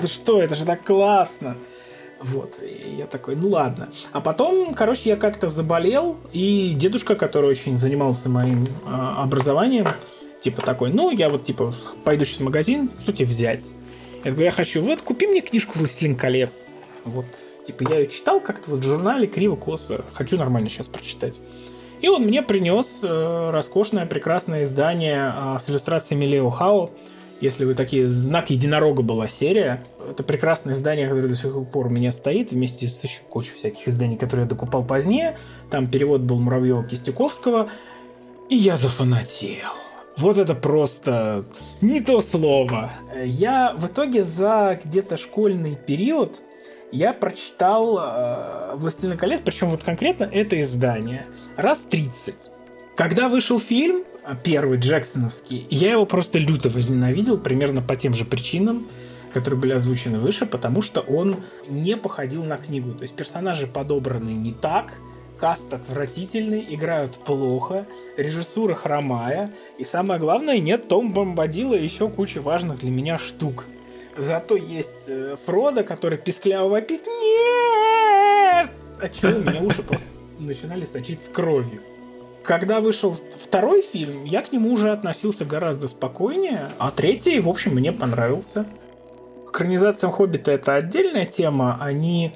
Да 0.00 0.06
что, 0.06 0.40
это 0.40 0.54
же 0.54 0.64
так 0.64 0.84
классно. 0.84 1.56
Вот, 2.20 2.54
и 2.62 2.96
я 2.98 3.06
такой, 3.06 3.36
ну 3.36 3.48
ладно. 3.48 3.88
А 4.12 4.20
потом, 4.20 4.74
короче, 4.74 5.08
я 5.10 5.16
как-то 5.16 5.48
заболел, 5.48 6.16
и 6.32 6.74
дедушка, 6.76 7.14
который 7.14 7.48
очень 7.50 7.78
занимался 7.78 8.28
моим 8.28 8.66
а, 8.84 9.22
образованием, 9.22 9.86
типа 10.40 10.62
такой, 10.62 10.92
ну, 10.92 11.10
я 11.10 11.28
вот, 11.28 11.44
типа, 11.44 11.74
пойду 12.04 12.24
сейчас 12.24 12.40
в 12.40 12.44
магазин, 12.44 12.90
что 13.00 13.12
тебе 13.12 13.26
взять? 13.26 13.72
Я 14.24 14.30
такой, 14.30 14.44
я 14.44 14.50
хочу, 14.50 14.82
вот, 14.82 15.02
купи 15.02 15.26
мне 15.26 15.40
книжку 15.40 15.78
«Властелин 15.78 16.16
колец». 16.16 16.66
Вот, 17.04 17.26
типа, 17.66 17.90
я 17.90 18.00
ее 18.00 18.08
читал 18.08 18.40
как-то 18.40 18.70
вот 18.70 18.80
в 18.80 18.82
журнале 18.82 19.26
криво-косо, 19.26 20.04
хочу 20.12 20.36
нормально 20.36 20.68
сейчас 20.68 20.88
прочитать. 20.88 21.40
И 22.00 22.08
он 22.08 22.22
мне 22.22 22.42
принес 22.42 23.00
э, 23.02 23.50
роскошное, 23.50 24.06
прекрасное 24.06 24.64
издание 24.64 25.32
э, 25.34 25.58
с 25.60 25.68
иллюстрациями 25.68 26.26
Лео 26.26 26.50
Хао. 26.50 26.90
Если 27.40 27.64
вы 27.64 27.74
такие, 27.74 28.08
«Знак 28.08 28.50
единорога» 28.50 29.02
была 29.02 29.28
серия. 29.28 29.84
Это 30.10 30.22
прекрасное 30.22 30.74
издание, 30.74 31.08
которое 31.08 31.28
до 31.28 31.34
сих 31.34 31.52
пор 31.70 31.86
у 31.86 31.90
меня 31.90 32.12
стоит, 32.12 32.50
вместе 32.50 32.88
с 32.88 33.02
еще 33.02 33.20
кучей 33.28 33.52
всяких 33.52 33.86
изданий, 33.88 34.16
которые 34.16 34.44
я 34.44 34.48
докупал 34.48 34.84
позднее. 34.84 35.38
Там 35.70 35.88
перевод 35.88 36.20
был 36.20 36.40
Муравьева-Кистюковского. 36.40 37.68
И 38.48 38.56
я 38.56 38.76
зафанател. 38.76 39.87
Вот 40.18 40.36
это 40.36 40.54
просто 40.54 41.44
не 41.80 42.00
то 42.00 42.20
слово. 42.22 42.90
Я 43.24 43.72
в 43.76 43.86
итоге 43.86 44.24
за 44.24 44.78
где-то 44.84 45.16
школьный 45.16 45.76
период 45.76 46.40
я 46.90 47.12
прочитал 47.12 47.98
э, 48.00 48.74
«Властелин 48.76 49.16
колец», 49.16 49.40
причем 49.44 49.68
вот 49.68 49.84
конкретно 49.84 50.24
это 50.24 50.60
издание, 50.62 51.26
раз 51.56 51.80
30. 51.88 52.34
Когда 52.96 53.28
вышел 53.28 53.60
фильм, 53.60 54.02
э, 54.24 54.34
первый, 54.42 54.78
Джексоновский, 54.78 55.66
я 55.70 55.92
его 55.92 56.06
просто 56.06 56.38
люто 56.38 56.68
возненавидел, 56.68 57.38
примерно 57.38 57.82
по 57.82 57.94
тем 57.94 58.14
же 58.14 58.24
причинам, 58.24 58.88
которые 59.32 59.60
были 59.60 59.72
озвучены 59.72 60.18
выше, 60.18 60.46
потому 60.46 60.82
что 60.82 61.00
он 61.00 61.44
не 61.68 61.96
походил 61.96 62.42
на 62.42 62.56
книгу. 62.56 62.92
То 62.92 63.02
есть 63.02 63.14
персонажи 63.14 63.66
подобраны 63.66 64.30
не 64.30 64.52
так, 64.52 64.94
каст 65.38 65.72
отвратительный, 65.72 66.66
играют 66.68 67.14
плохо, 67.14 67.86
режиссура 68.16 68.74
хромая, 68.74 69.52
и 69.78 69.84
самое 69.84 70.20
главное, 70.20 70.58
нет 70.58 70.88
Том 70.88 71.12
Бомбадила 71.12 71.74
и 71.74 71.84
еще 71.84 72.08
куча 72.08 72.40
важных 72.40 72.80
для 72.80 72.90
меня 72.90 73.18
штук. 73.18 73.66
Зато 74.16 74.56
есть 74.56 75.08
э, 75.08 75.36
Фродо, 75.46 75.84
который 75.84 76.18
пискляво 76.18 76.68
вопит 76.68 77.06
«Нет!» 77.06 78.70
От 79.00 79.14
чего 79.14 79.38
у 79.38 79.42
меня 79.42 79.62
уши 79.62 79.82
просто 79.82 80.08
начинали 80.40 80.84
сочиться 80.84 81.30
кровью. 81.30 81.80
Когда 82.42 82.80
вышел 82.80 83.16
второй 83.40 83.82
фильм, 83.82 84.24
я 84.24 84.42
к 84.42 84.52
нему 84.52 84.72
уже 84.72 84.90
относился 84.90 85.44
гораздо 85.44 85.86
спокойнее, 85.86 86.70
а 86.78 86.90
третий, 86.90 87.38
в 87.40 87.48
общем, 87.48 87.74
мне 87.74 87.92
понравился. 87.92 88.66
К 89.46 89.50
экранизациям 89.50 90.12
«Хоббита» 90.12 90.50
это 90.50 90.74
отдельная 90.74 91.26
тема, 91.26 91.78
они... 91.80 92.32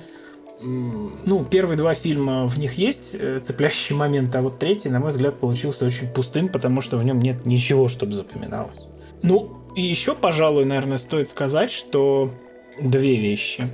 Ну, 0.63 1.45
первые 1.45 1.77
два 1.77 1.95
фильма 1.95 2.47
в 2.47 2.59
них 2.59 2.75
есть 2.75 3.11
э, 3.15 3.41
цепляющие 3.43 3.97
моменты, 3.97 4.39
а 4.39 4.43
вот 4.43 4.59
третий, 4.59 4.89
на 4.89 5.01
мой 5.01 5.11
взгляд, 5.11 5.39
получился 5.41 5.85
очень 5.85 6.09
пустым, 6.09 6.49
потому 6.49 6.81
что 6.81 6.97
в 6.97 7.05
нем 7.05 7.21
нет 7.21 7.47
ничего, 7.47 7.89
чтобы 7.89 8.13
запоминалось. 8.13 8.87
Ну, 9.23 9.59
и 9.75 9.83
еще, 9.83 10.15
пожалуй, 10.15 10.65
наверное, 10.65 10.99
стоит 10.99 11.29
сказать, 11.29 11.71
что 11.71 12.33
две 12.81 13.17
вещи. 13.17 13.65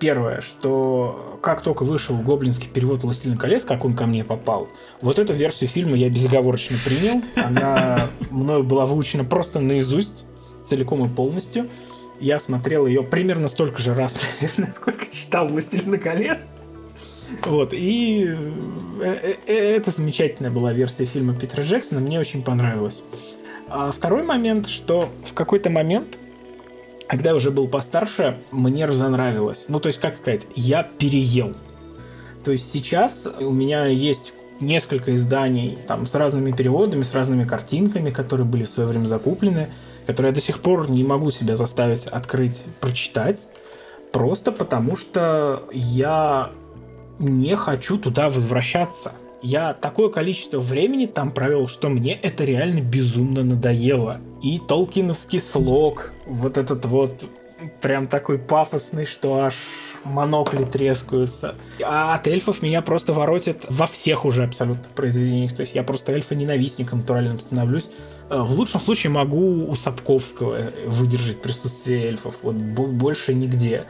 Первое, 0.00 0.40
что 0.40 1.38
как 1.40 1.62
только 1.62 1.84
вышел 1.84 2.16
гоблинский 2.16 2.68
перевод 2.68 3.04
«Властелин 3.04 3.38
колец», 3.38 3.64
как 3.64 3.84
он 3.84 3.94
ко 3.94 4.06
мне 4.06 4.24
попал, 4.24 4.68
вот 5.00 5.18
эту 5.18 5.32
версию 5.32 5.70
фильма 5.70 5.96
я 5.96 6.10
безоговорочно 6.10 6.76
принял. 6.84 7.22
Она 7.36 8.10
мною 8.30 8.64
была 8.64 8.86
выучена 8.86 9.24
просто 9.24 9.60
наизусть, 9.60 10.24
целиком 10.66 11.06
и 11.06 11.08
полностью. 11.08 11.68
Я 12.24 12.40
смотрел 12.40 12.86
ее 12.86 13.02
примерно 13.02 13.48
столько 13.48 13.82
же 13.82 13.94
раз, 13.94 14.18
наверное, 14.40 14.72
сколько 14.74 15.04
читал 15.14 15.46
«Властелин 15.46 16.00
колец». 16.00 16.38
Вот, 17.44 17.74
и 17.74 18.26
э, 19.02 19.34
э, 19.46 19.52
это 19.76 19.90
замечательная 19.90 20.50
была 20.50 20.72
версия 20.72 21.04
фильма 21.04 21.34
Питера 21.38 21.60
Джексона, 21.60 22.00
мне 22.00 22.18
очень 22.18 22.42
понравилось. 22.42 23.02
А 23.68 23.90
второй 23.90 24.22
момент, 24.22 24.68
что 24.68 25.10
в 25.22 25.34
какой-то 25.34 25.68
момент, 25.68 26.18
когда 27.08 27.28
я 27.30 27.36
уже 27.36 27.50
был 27.50 27.68
постарше, 27.68 28.38
мне 28.50 28.86
разонравилось. 28.86 29.66
Ну, 29.68 29.78
то 29.78 29.88
есть, 29.88 30.00
как 30.00 30.16
сказать, 30.16 30.46
я 30.54 30.82
переел. 30.82 31.52
То 32.42 32.52
есть 32.52 32.72
сейчас 32.72 33.26
у 33.38 33.50
меня 33.50 33.84
есть 33.84 34.32
несколько 34.60 35.14
изданий 35.14 35.76
там, 35.86 36.06
с 36.06 36.14
разными 36.14 36.52
переводами, 36.52 37.02
с 37.02 37.12
разными 37.12 37.44
картинками, 37.44 38.08
которые 38.08 38.46
были 38.46 38.64
в 38.64 38.70
свое 38.70 38.88
время 38.88 39.04
закуплены, 39.04 39.68
которые 40.06 40.30
я 40.30 40.34
до 40.34 40.40
сих 40.40 40.60
пор 40.60 40.90
не 40.90 41.04
могу 41.04 41.30
себя 41.30 41.56
заставить 41.56 42.06
открыть, 42.06 42.62
прочитать, 42.80 43.44
просто 44.12 44.52
потому 44.52 44.96
что 44.96 45.64
я 45.72 46.50
не 47.18 47.56
хочу 47.56 47.98
туда 47.98 48.28
возвращаться. 48.28 49.12
Я 49.42 49.74
такое 49.74 50.08
количество 50.08 50.58
времени 50.58 51.06
там 51.06 51.30
провел, 51.30 51.68
что 51.68 51.88
мне 51.88 52.14
это 52.14 52.44
реально 52.44 52.80
безумно 52.80 53.44
надоело. 53.44 54.20
И 54.42 54.58
толкиновский 54.58 55.40
слог, 55.40 56.12
вот 56.26 56.56
этот 56.56 56.86
вот 56.86 57.22
прям 57.82 58.06
такой 58.06 58.38
пафосный, 58.38 59.04
что 59.04 59.40
аж 59.40 59.54
монокли 60.04 60.64
трескаются. 60.64 61.54
А 61.82 62.14
от 62.14 62.26
эльфов 62.26 62.62
меня 62.62 62.82
просто 62.82 63.12
воротит 63.12 63.64
во 63.68 63.86
всех 63.86 64.24
уже 64.24 64.44
абсолютно 64.44 64.84
произведениях. 64.94 65.54
То 65.54 65.60
есть 65.62 65.74
я 65.74 65.82
просто 65.82 66.12
эльфа-ненавистником 66.12 67.00
натуральным 67.00 67.40
становлюсь. 67.40 67.88
Э, 68.30 68.40
В 68.40 68.52
лучшем 68.52 68.80
случае 68.80 69.10
могу 69.10 69.66
у 69.70 69.74
Сапковского 69.76 70.72
выдержать 70.86 71.40
присутствие 71.42 72.04
эльфов. 72.04 72.36
Вот 72.42 72.54
бо- 72.54 72.86
больше 72.86 73.34
нигде. 73.34 73.84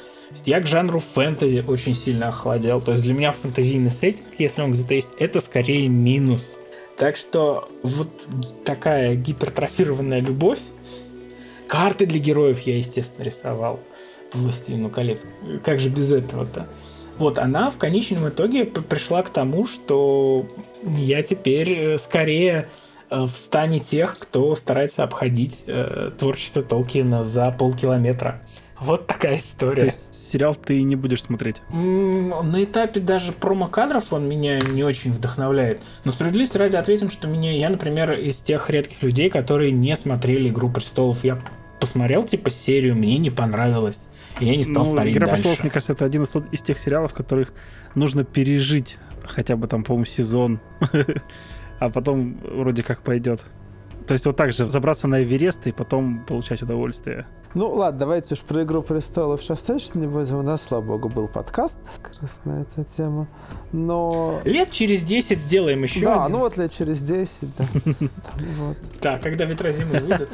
Я 0.44 0.60
к 0.60 0.66
жанру 0.66 0.98
фэнтези 1.00 1.64
очень 1.66 1.94
сильно 1.94 2.28
охладел. 2.28 2.80
То 2.80 2.92
есть 2.92 3.04
для 3.04 3.14
меня 3.14 3.32
фэнтезийный 3.32 3.90
сеттинг, 3.90 4.28
если 4.38 4.62
он 4.62 4.72
где-то 4.72 4.94
есть, 4.94 5.10
это 5.18 5.40
скорее 5.40 5.88
минус. 5.88 6.56
Так 6.96 7.16
что 7.16 7.68
вот 7.82 8.08
такая 8.64 9.16
гипертрофированная 9.16 10.20
любовь. 10.20 10.60
Карты 11.66 12.06
для 12.06 12.18
героев 12.20 12.60
я, 12.60 12.76
естественно, 12.78 13.24
рисовал 13.24 13.80
«Властелину 14.34 14.90
колец». 14.90 15.20
Как 15.64 15.80
же 15.80 15.88
без 15.88 16.12
этого-то? 16.12 16.66
Вот 17.18 17.38
она 17.38 17.70
в 17.70 17.78
конечном 17.78 18.28
итоге 18.28 18.64
пришла 18.64 19.22
к 19.22 19.30
тому, 19.30 19.66
что 19.66 20.46
я 20.82 21.22
теперь 21.22 21.72
э, 21.72 21.98
скорее 21.98 22.68
э, 23.08 23.22
в 23.22 23.30
стане 23.30 23.78
тех, 23.78 24.18
кто 24.18 24.54
старается 24.56 25.04
обходить 25.04 25.60
э, 25.66 26.10
творчество 26.18 26.62
Толкина 26.62 27.24
за 27.24 27.54
полкилометра. 27.56 28.42
Вот 28.80 29.06
такая 29.06 29.38
история. 29.38 29.80
То 29.80 29.86
есть 29.86 30.14
сериал 30.14 30.54
ты 30.54 30.82
не 30.82 30.96
будешь 30.96 31.22
смотреть. 31.22 31.62
На 31.70 32.64
этапе 32.64 32.98
даже 32.98 33.32
промо-кадров 33.32 34.12
он 34.12 34.28
меня 34.28 34.58
не 34.58 34.82
очень 34.82 35.12
вдохновляет. 35.12 35.80
Но 36.04 36.10
справедливости 36.10 36.58
ради 36.58 36.76
ответим, 36.76 37.08
что 37.08 37.28
меня, 37.28 37.52
я, 37.52 37.70
например, 37.70 38.12
из 38.12 38.40
тех 38.40 38.68
редких 38.68 39.02
людей, 39.02 39.30
которые 39.30 39.70
не 39.70 39.96
смотрели 39.96 40.48
«Игру 40.48 40.68
престолов». 40.68 41.22
Я 41.22 41.40
посмотрел, 41.78 42.24
типа, 42.24 42.50
серию, 42.50 42.96
мне 42.96 43.16
не 43.18 43.30
понравилось. 43.30 44.04
И 44.40 44.46
я 44.46 44.56
не 44.56 44.64
стал 44.64 44.84
Ну, 44.84 44.90
смотреть 44.90 45.14
«Игра 45.16 45.26
дальше. 45.26 45.42
престолов», 45.42 45.62
мне 45.62 45.70
кажется, 45.70 45.92
это 45.92 46.04
один 46.04 46.24
из, 46.24 46.34
из 46.52 46.62
тех 46.62 46.78
сериалов, 46.78 47.14
которых 47.14 47.52
нужно 47.94 48.24
пережить 48.24 48.98
хотя 49.24 49.56
бы 49.56 49.66
там, 49.68 49.84
по-моему, 49.84 50.04
сезон. 50.06 50.60
А 51.80 51.90
потом 51.90 52.38
вроде 52.40 52.82
как 52.82 53.02
пойдет. 53.02 53.44
То 54.06 54.12
есть 54.12 54.26
вот 54.26 54.36
так 54.36 54.52
же 54.52 54.68
забраться 54.68 55.08
на 55.08 55.22
Эверест 55.22 55.66
и 55.66 55.72
потом 55.72 56.24
получать 56.24 56.62
удовольствие. 56.62 57.26
Ну 57.54 57.68
ладно, 57.68 58.00
давайте 58.00 58.34
уж 58.34 58.40
про 58.40 58.64
«Игру 58.64 58.82
престолов» 58.82 59.40
сейчас 59.40 59.60
точно 59.60 60.00
не 60.00 60.06
будем. 60.08 60.38
У 60.38 60.42
нас, 60.42 60.62
слава 60.62 60.82
богу, 60.82 61.08
был 61.08 61.28
подкаст 61.28 61.78
как 62.02 62.20
раз 62.20 62.40
на 62.44 62.62
эту 62.62 62.84
тему. 62.84 63.28
Но... 63.72 64.40
Лет 64.44 64.72
через 64.72 65.04
10 65.04 65.38
сделаем 65.38 65.84
еще 65.84 66.00
да, 66.00 66.24
один. 66.24 66.32
ну 66.32 66.38
вот 66.40 66.56
лет 66.56 66.72
через 66.72 67.00
10, 67.00 67.30
да. 67.56 67.64
Так, 69.00 69.22
когда 69.22 69.44
ветра 69.44 69.70
зимы 69.70 70.00
выйдут. 70.00 70.28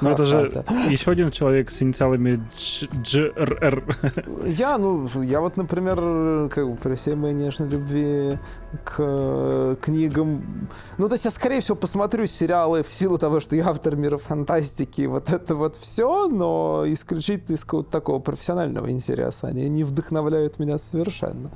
Но 0.00 0.10
это 0.10 0.24
же 0.24 0.50
да. 0.52 0.64
еще 0.88 1.12
один 1.12 1.30
человек 1.30 1.70
с 1.70 1.80
инициалами 1.82 2.42
GRR. 2.56 4.46
Я, 4.56 4.78
ну, 4.78 5.08
я 5.22 5.40
вот, 5.40 5.56
например, 5.56 6.48
как 6.48 6.68
бы 6.68 6.76
при 6.76 6.94
всей 6.94 7.14
моей 7.14 7.34
нежной 7.34 7.68
любви 7.68 8.38
к 8.82 8.96
э, 8.98 9.76
книгам... 9.80 10.68
Ну, 10.98 11.08
то 11.08 11.14
есть 11.14 11.24
я, 11.24 11.30
скорее 11.30 11.60
всего, 11.60 11.76
посмотрю 11.76 11.93
смотрю 11.94 12.26
сериалы 12.26 12.82
в 12.82 12.92
силу 12.92 13.18
того, 13.18 13.38
что 13.38 13.54
я 13.54 13.68
автор 13.68 13.94
мира 13.94 14.18
фантастики, 14.18 15.06
вот 15.06 15.30
это 15.30 15.54
вот 15.54 15.76
все, 15.76 16.26
но 16.26 16.82
исключительно 16.88 17.54
из 17.54 17.60
какого-то 17.60 17.90
такого 17.92 18.18
профессионального 18.18 18.90
интереса. 18.90 19.46
Они 19.46 19.68
не 19.68 19.84
вдохновляют 19.84 20.58
меня 20.58 20.78
совершенно. 20.78 21.52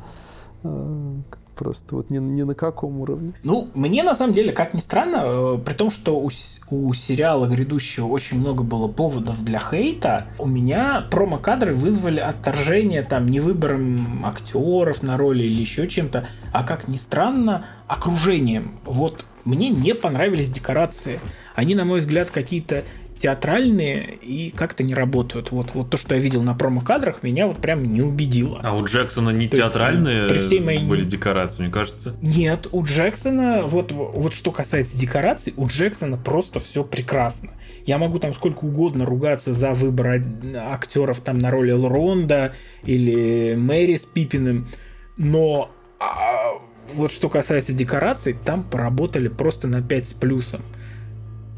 Просто 1.58 1.96
вот 1.96 2.08
ни, 2.08 2.18
ни 2.18 2.42
на 2.42 2.54
каком 2.54 3.00
уровне. 3.00 3.32
Ну, 3.42 3.68
мне 3.74 4.04
на 4.04 4.14
самом 4.14 4.32
деле, 4.32 4.52
как 4.52 4.74
ни 4.74 4.80
странно, 4.80 5.22
э, 5.24 5.58
при 5.66 5.74
том, 5.74 5.90
что 5.90 6.16
у, 6.20 6.30
у 6.70 6.94
сериала 6.94 7.46
грядущего 7.46 8.06
очень 8.06 8.38
много 8.38 8.62
было 8.62 8.86
поводов 8.86 9.42
для 9.42 9.58
хейта, 9.58 10.28
у 10.38 10.46
меня 10.46 11.04
промо-кадры 11.10 11.74
вызвали 11.74 12.20
отторжение 12.20 13.02
там 13.02 13.26
не 13.26 13.40
выбором 13.40 14.24
актеров 14.24 15.02
на 15.02 15.16
роли 15.16 15.42
или 15.42 15.60
еще 15.60 15.88
чем-то, 15.88 16.28
а 16.52 16.62
как 16.62 16.86
ни 16.86 16.96
странно, 16.96 17.64
окружением. 17.88 18.78
Вот 18.84 19.26
мне 19.44 19.68
не 19.68 19.96
понравились 19.96 20.48
декорации. 20.48 21.20
Они, 21.56 21.74
на 21.74 21.84
мой 21.84 21.98
взгляд, 21.98 22.30
какие-то 22.30 22.84
театральные 23.18 24.14
и 24.22 24.50
как-то 24.50 24.84
не 24.84 24.94
работают. 24.94 25.50
Вот, 25.50 25.70
вот 25.74 25.90
то, 25.90 25.96
что 25.96 26.14
я 26.14 26.20
видел 26.20 26.42
на 26.42 26.54
промо-кадрах, 26.54 27.22
меня 27.22 27.46
вот 27.46 27.58
прям 27.58 27.82
не 27.82 28.00
убедило. 28.00 28.60
А 28.62 28.76
у 28.76 28.84
Джексона 28.84 29.30
не 29.30 29.48
то 29.48 29.56
театральные 29.56 30.16
есть, 30.16 30.28
при 30.28 30.38
всей 30.38 30.60
моей... 30.60 30.84
были 30.84 31.02
декорации, 31.02 31.62
мне 31.62 31.72
кажется? 31.72 32.16
Нет, 32.22 32.68
у 32.70 32.84
Джексона, 32.84 33.62
вот, 33.64 33.92
вот 33.92 34.32
что 34.32 34.52
касается 34.52 34.98
декораций, 34.98 35.52
у 35.56 35.66
Джексона 35.66 36.16
просто 36.16 36.60
все 36.60 36.84
прекрасно. 36.84 37.50
Я 37.84 37.98
могу 37.98 38.18
там 38.18 38.32
сколько 38.34 38.64
угодно 38.64 39.04
ругаться 39.04 39.52
за 39.52 39.72
выбор 39.72 40.22
актеров 40.56 41.20
там 41.20 41.38
на 41.38 41.50
роли 41.50 41.72
Лронда 41.72 42.54
или 42.84 43.56
Мэри 43.56 43.96
с 43.96 44.04
Пипиным, 44.04 44.68
но 45.16 45.70
а, 45.98 46.52
вот 46.94 47.10
что 47.10 47.28
касается 47.28 47.72
декораций, 47.72 48.36
там 48.44 48.62
поработали 48.62 49.28
просто 49.28 49.66
на 49.66 49.82
5 49.82 50.04
с 50.04 50.14
плюсом 50.14 50.60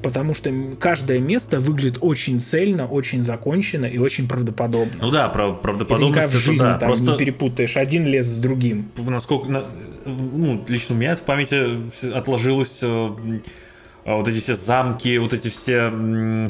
потому 0.03 0.35
что 0.35 0.53
каждое 0.79 1.19
место 1.19 1.61
выглядит 1.61 1.99
очень 2.01 2.41
цельно, 2.41 2.87
очень 2.87 3.23
закончено 3.23 3.87
и 3.87 3.99
очень 3.99 4.29
правдоподобно. 4.29 4.95
Ну 5.01 5.11
да, 5.11 5.29
прав 5.29 5.61
правдоподобность 5.61 6.29
это 6.29 6.37
в 6.37 6.41
жизни 6.41 6.63
да, 6.63 6.79
там 6.79 6.89
просто... 6.89 7.13
не 7.13 7.19
перепутаешь 7.19 7.77
один 7.77 8.07
лес 8.07 8.27
с 8.27 8.39
другим. 8.39 8.91
Насколько, 8.97 9.65
ну, 10.05 10.65
лично 10.69 10.95
у 10.95 10.99
меня 10.99 11.17
в 11.17 11.23
памяти 11.23 12.13
отложилось 12.15 12.81
э, 12.83 13.11
вот 14.05 14.29
эти 14.29 14.41
все 14.41 14.55
замки, 14.55 15.19
вот 15.19 15.35
эти 15.35 15.49
все 15.49 15.93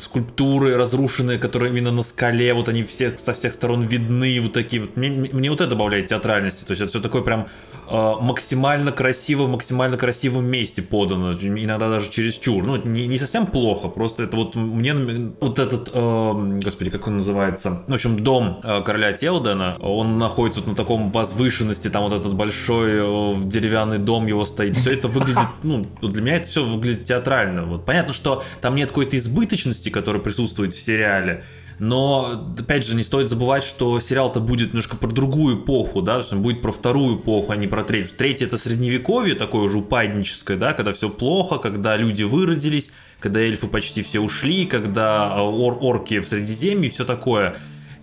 скульптуры 0.00 0.76
разрушенные, 0.76 1.38
которые 1.38 1.72
именно 1.72 1.90
на 1.90 2.02
скале, 2.02 2.54
вот 2.54 2.68
они 2.68 2.84
все 2.84 3.16
со 3.16 3.32
всех 3.32 3.54
сторон 3.54 3.82
видны, 3.82 4.40
вот 4.40 4.52
такие 4.52 4.82
вот. 4.82 4.96
Мне, 4.96 5.10
мне 5.10 5.50
вот 5.50 5.60
это 5.60 5.70
добавляет 5.70 6.06
театральности, 6.06 6.64
то 6.64 6.72
есть 6.72 6.82
это 6.82 6.90
все 6.90 7.00
такое 7.00 7.22
прям 7.22 7.48
максимально 7.90 8.92
красиво, 8.92 9.44
в 9.44 9.50
максимально 9.50 9.96
красивом 9.96 10.46
месте 10.46 10.83
подано, 10.83 11.33
иногда 11.33 11.88
даже 11.88 12.11
чересчур. 12.11 12.62
Ну, 12.64 12.76
не, 12.76 13.07
не 13.07 13.18
совсем 13.18 13.46
плохо, 13.46 13.88
просто 13.88 14.24
это 14.24 14.37
вот 14.37 14.55
мне 14.55 14.94
вот 15.40 15.59
этот, 15.59 15.90
э, 15.92 16.59
господи, 16.62 16.90
как 16.90 17.07
он 17.07 17.16
называется, 17.16 17.83
в 17.87 17.92
общем, 17.92 18.18
дом 18.18 18.61
э, 18.62 18.83
короля 18.83 19.12
Телдена, 19.12 19.76
он 19.81 20.18
находится 20.18 20.61
вот 20.61 20.68
на 20.68 20.76
таком 20.76 21.11
возвышенности, 21.11 21.88
там 21.88 22.05
вот 22.05 22.12
этот 22.12 22.35
большой 22.35 22.90
э, 22.92 23.35
деревянный 23.44 23.98
дом 23.98 24.26
его 24.26 24.44
стоит, 24.44 24.76
все 24.76 24.92
это 24.92 25.09
выглядит, 25.09 25.48
ну, 25.62 25.87
для 26.00 26.22
меня 26.22 26.37
это 26.37 26.48
все 26.48 26.64
выглядит 26.64 27.05
театрально. 27.05 27.64
Вот 27.64 27.85
понятно, 27.85 28.12
что 28.12 28.42
там 28.61 28.76
нет 28.76 28.90
какой-то 28.90 29.16
избыточности, 29.16 29.88
которая 29.88 30.22
присутствует 30.22 30.74
в 30.74 30.81
сериале, 30.81 31.44
но, 31.80 32.46
опять 32.58 32.84
же, 32.84 32.94
не 32.94 33.02
стоит 33.02 33.28
забывать, 33.28 33.64
что 33.64 33.98
сериал-то 34.00 34.40
будет 34.40 34.68
немножко 34.68 34.98
про 34.98 35.08
другую 35.08 35.56
эпоху, 35.56 36.02
да, 36.02 36.16
то 36.16 36.18
есть 36.20 36.32
он 36.34 36.42
будет 36.42 36.60
про 36.60 36.72
вторую 36.72 37.16
эпоху, 37.16 37.52
а 37.52 37.56
не 37.56 37.68
про 37.68 37.82
третью. 37.82 38.14
Третья 38.18 38.46
это 38.46 38.58
средневековье, 38.58 39.34
такое 39.34 39.62
уже 39.62 39.78
упадническое, 39.78 40.58
да, 40.58 40.74
когда 40.74 40.92
все 40.92 41.08
плохо, 41.08 41.56
когда 41.56 41.96
люди 41.96 42.22
выродились, 42.22 42.90
когда 43.18 43.40
эльфы 43.40 43.66
почти 43.66 44.02
все 44.02 44.20
ушли, 44.20 44.66
когда 44.66 45.32
а, 45.32 45.42
ор 45.42 45.78
орки 45.80 46.20
в 46.20 46.28
Средиземье 46.28 46.90
и 46.90 46.92
все 46.92 47.06
такое. 47.06 47.56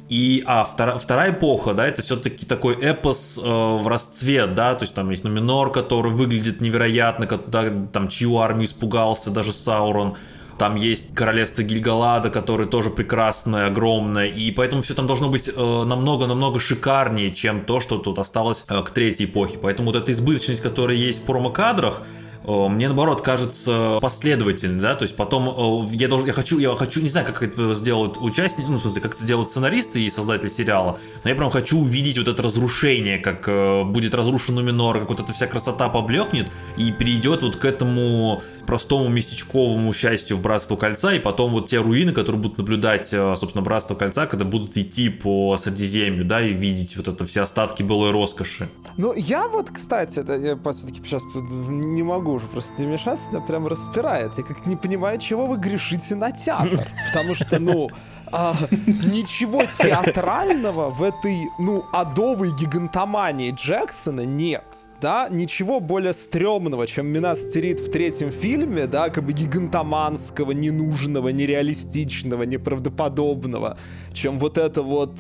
И, 0.10 0.44
а 0.48 0.64
вторая, 0.64 0.98
вторая 0.98 1.32
эпоха, 1.32 1.76
да, 1.76 1.86
это 1.86 2.02
все-таки 2.02 2.48
такой 2.48 2.76
эпос 2.76 3.38
э, 3.38 3.42
в 3.42 3.88
расцвет, 3.88 4.56
да, 4.56 4.74
то 4.74 4.86
есть 4.86 4.96
там 4.96 5.10
есть 5.12 5.24
Нуминор, 5.24 5.72
который 5.72 6.12
выглядит 6.12 6.62
невероятно, 6.62 7.28
когда, 7.28 7.70
там 7.92 8.08
чью 8.08 8.38
армию 8.38 8.66
испугался 8.66 9.30
даже 9.30 9.54
Саурон, 9.54 10.16
там 10.58 10.76
есть 10.76 11.14
королевство 11.14 11.64
Гильгалада, 11.64 12.30
которое 12.30 12.66
тоже 12.66 12.90
прекрасное, 12.90 13.68
огромное, 13.68 14.28
и 14.28 14.52
поэтому 14.52 14.82
все 14.82 14.94
там 14.94 15.08
должно 15.08 15.30
быть 15.30 15.48
э, 15.48 15.52
намного-намного 15.56 16.60
шикарнее, 16.60 17.34
чем 17.34 17.62
то, 17.62 17.80
что 17.80 17.98
тут 17.98 18.20
осталось 18.20 18.66
э, 18.68 18.82
к 18.82 18.90
третьей 18.92 19.26
эпохе. 19.26 19.58
Поэтому 19.62 19.92
вот 19.92 19.96
эта 19.96 20.12
избыточность, 20.12 20.62
которая 20.62 20.98
есть 20.98 21.22
в 21.22 21.26
промо-кадрах, 21.26 22.02
Э, 22.48 22.68
мне 22.70 22.88
наоборот 22.88 23.22
кажется 23.22 24.00
последовательным, 24.02 24.80
да, 24.80 24.96
то 24.96 25.04
есть 25.04 25.16
потом 25.16 25.86
э, 25.90 25.96
я 25.96 26.08
должен, 26.08 26.28
я 26.28 26.34
хочу, 26.34 26.58
я 26.60 26.76
хочу, 26.76 27.02
не 27.02 27.10
знаю, 27.10 27.28
как 27.28 27.44
это 27.44 27.74
сделают 27.74 28.18
участники, 28.20 28.66
ну, 28.68 28.78
в 28.78 28.82
смысле, 28.82 29.02
как 29.02 29.16
это 29.16 29.24
сделают 29.24 29.50
сценаристы 29.50 30.02
и 30.02 30.10
создатели 30.10 30.50
сериала, 30.50 30.98
но 31.24 31.30
я 31.30 31.36
прям 31.36 31.52
хочу 31.52 31.80
увидеть 31.80 32.18
вот 32.18 32.30
это 32.30 32.42
разрушение, 32.42 33.20
как 33.20 33.48
э, 33.50 33.84
будет 33.84 34.16
разрушен 34.16 34.56
Нуминор, 34.56 35.00
как 35.00 35.10
вот 35.10 35.20
эта 35.20 35.34
вся 35.34 35.46
красота 35.46 35.90
поблекнет 35.90 36.50
и 36.78 36.92
перейдет 36.92 37.44
вот 37.44 37.58
к 37.58 37.66
этому 37.66 38.42
простому 38.68 39.08
местечковому 39.10 39.92
счастью 39.94 40.38
в 40.38 40.42
Братство 40.42 40.76
Кольца, 40.76 41.14
и 41.14 41.20
потом 41.20 41.52
вот 41.52 41.70
те 41.70 41.80
руины, 41.80 42.12
которые 42.12 42.40
будут 42.42 42.60
наблюдать, 42.60 43.08
собственно, 43.08 43.64
Братство 43.64 43.96
Кольца, 43.96 44.28
когда 44.28 44.46
будут 44.46 44.78
идти 44.78 45.10
по 45.10 45.58
Средиземью, 45.58 46.26
да, 46.26 46.42
и 46.42 46.54
видеть 46.54 46.98
вот 46.98 47.08
это 47.08 47.26
все 47.26 47.42
остатки 47.42 47.82
былой 47.82 48.12
роскоши. 48.12 48.70
Ну, 48.98 49.14
я 49.14 49.48
вот, 49.48 49.72
кстати, 49.72 50.20
я 50.20 50.72
все-таки 50.72 51.02
сейчас 51.04 51.24
не 51.34 52.04
могу 52.04 52.34
уже 52.34 52.48
просто 52.48 52.74
не 52.78 52.88
мешаться, 52.88 53.24
тебя 53.30 53.42
прям 53.42 53.68
распирает. 53.68 54.34
Я 54.38 54.44
как 54.44 54.66
не 54.66 54.76
понимаю, 54.76 55.20
чего 55.20 55.48
вы 55.48 55.58
грешите 55.58 56.16
на 56.16 56.32
театр. 56.32 56.88
Потому 57.08 57.36
что, 57.36 57.60
ну, 57.60 57.90
а, 58.32 58.56
ничего 58.86 59.64
театрального 59.66 60.90
в 60.90 61.02
этой, 61.02 61.50
ну, 61.58 61.86
адовой 61.94 62.52
гигантомании 62.52 63.52
Джексона 63.52 64.26
нет 64.26 64.66
да, 65.02 65.30
ничего 65.30 65.80
более 65.80 66.14
стрёмного, 66.14 66.88
чем 66.88 67.08
Минас 67.08 67.42
стерит 67.42 67.80
в 67.80 67.92
третьем 67.92 68.32
фильме, 68.32 68.88
да, 68.88 69.10
как 69.10 69.26
бы 69.26 69.34
гигантоманского, 69.34 70.52
ненужного, 70.52 71.30
нереалистичного, 71.30 72.44
неправдоподобного, 72.44 73.78
чем 74.14 74.40
вот 74.40 74.58
эта 74.58 74.82
вот 74.82 75.16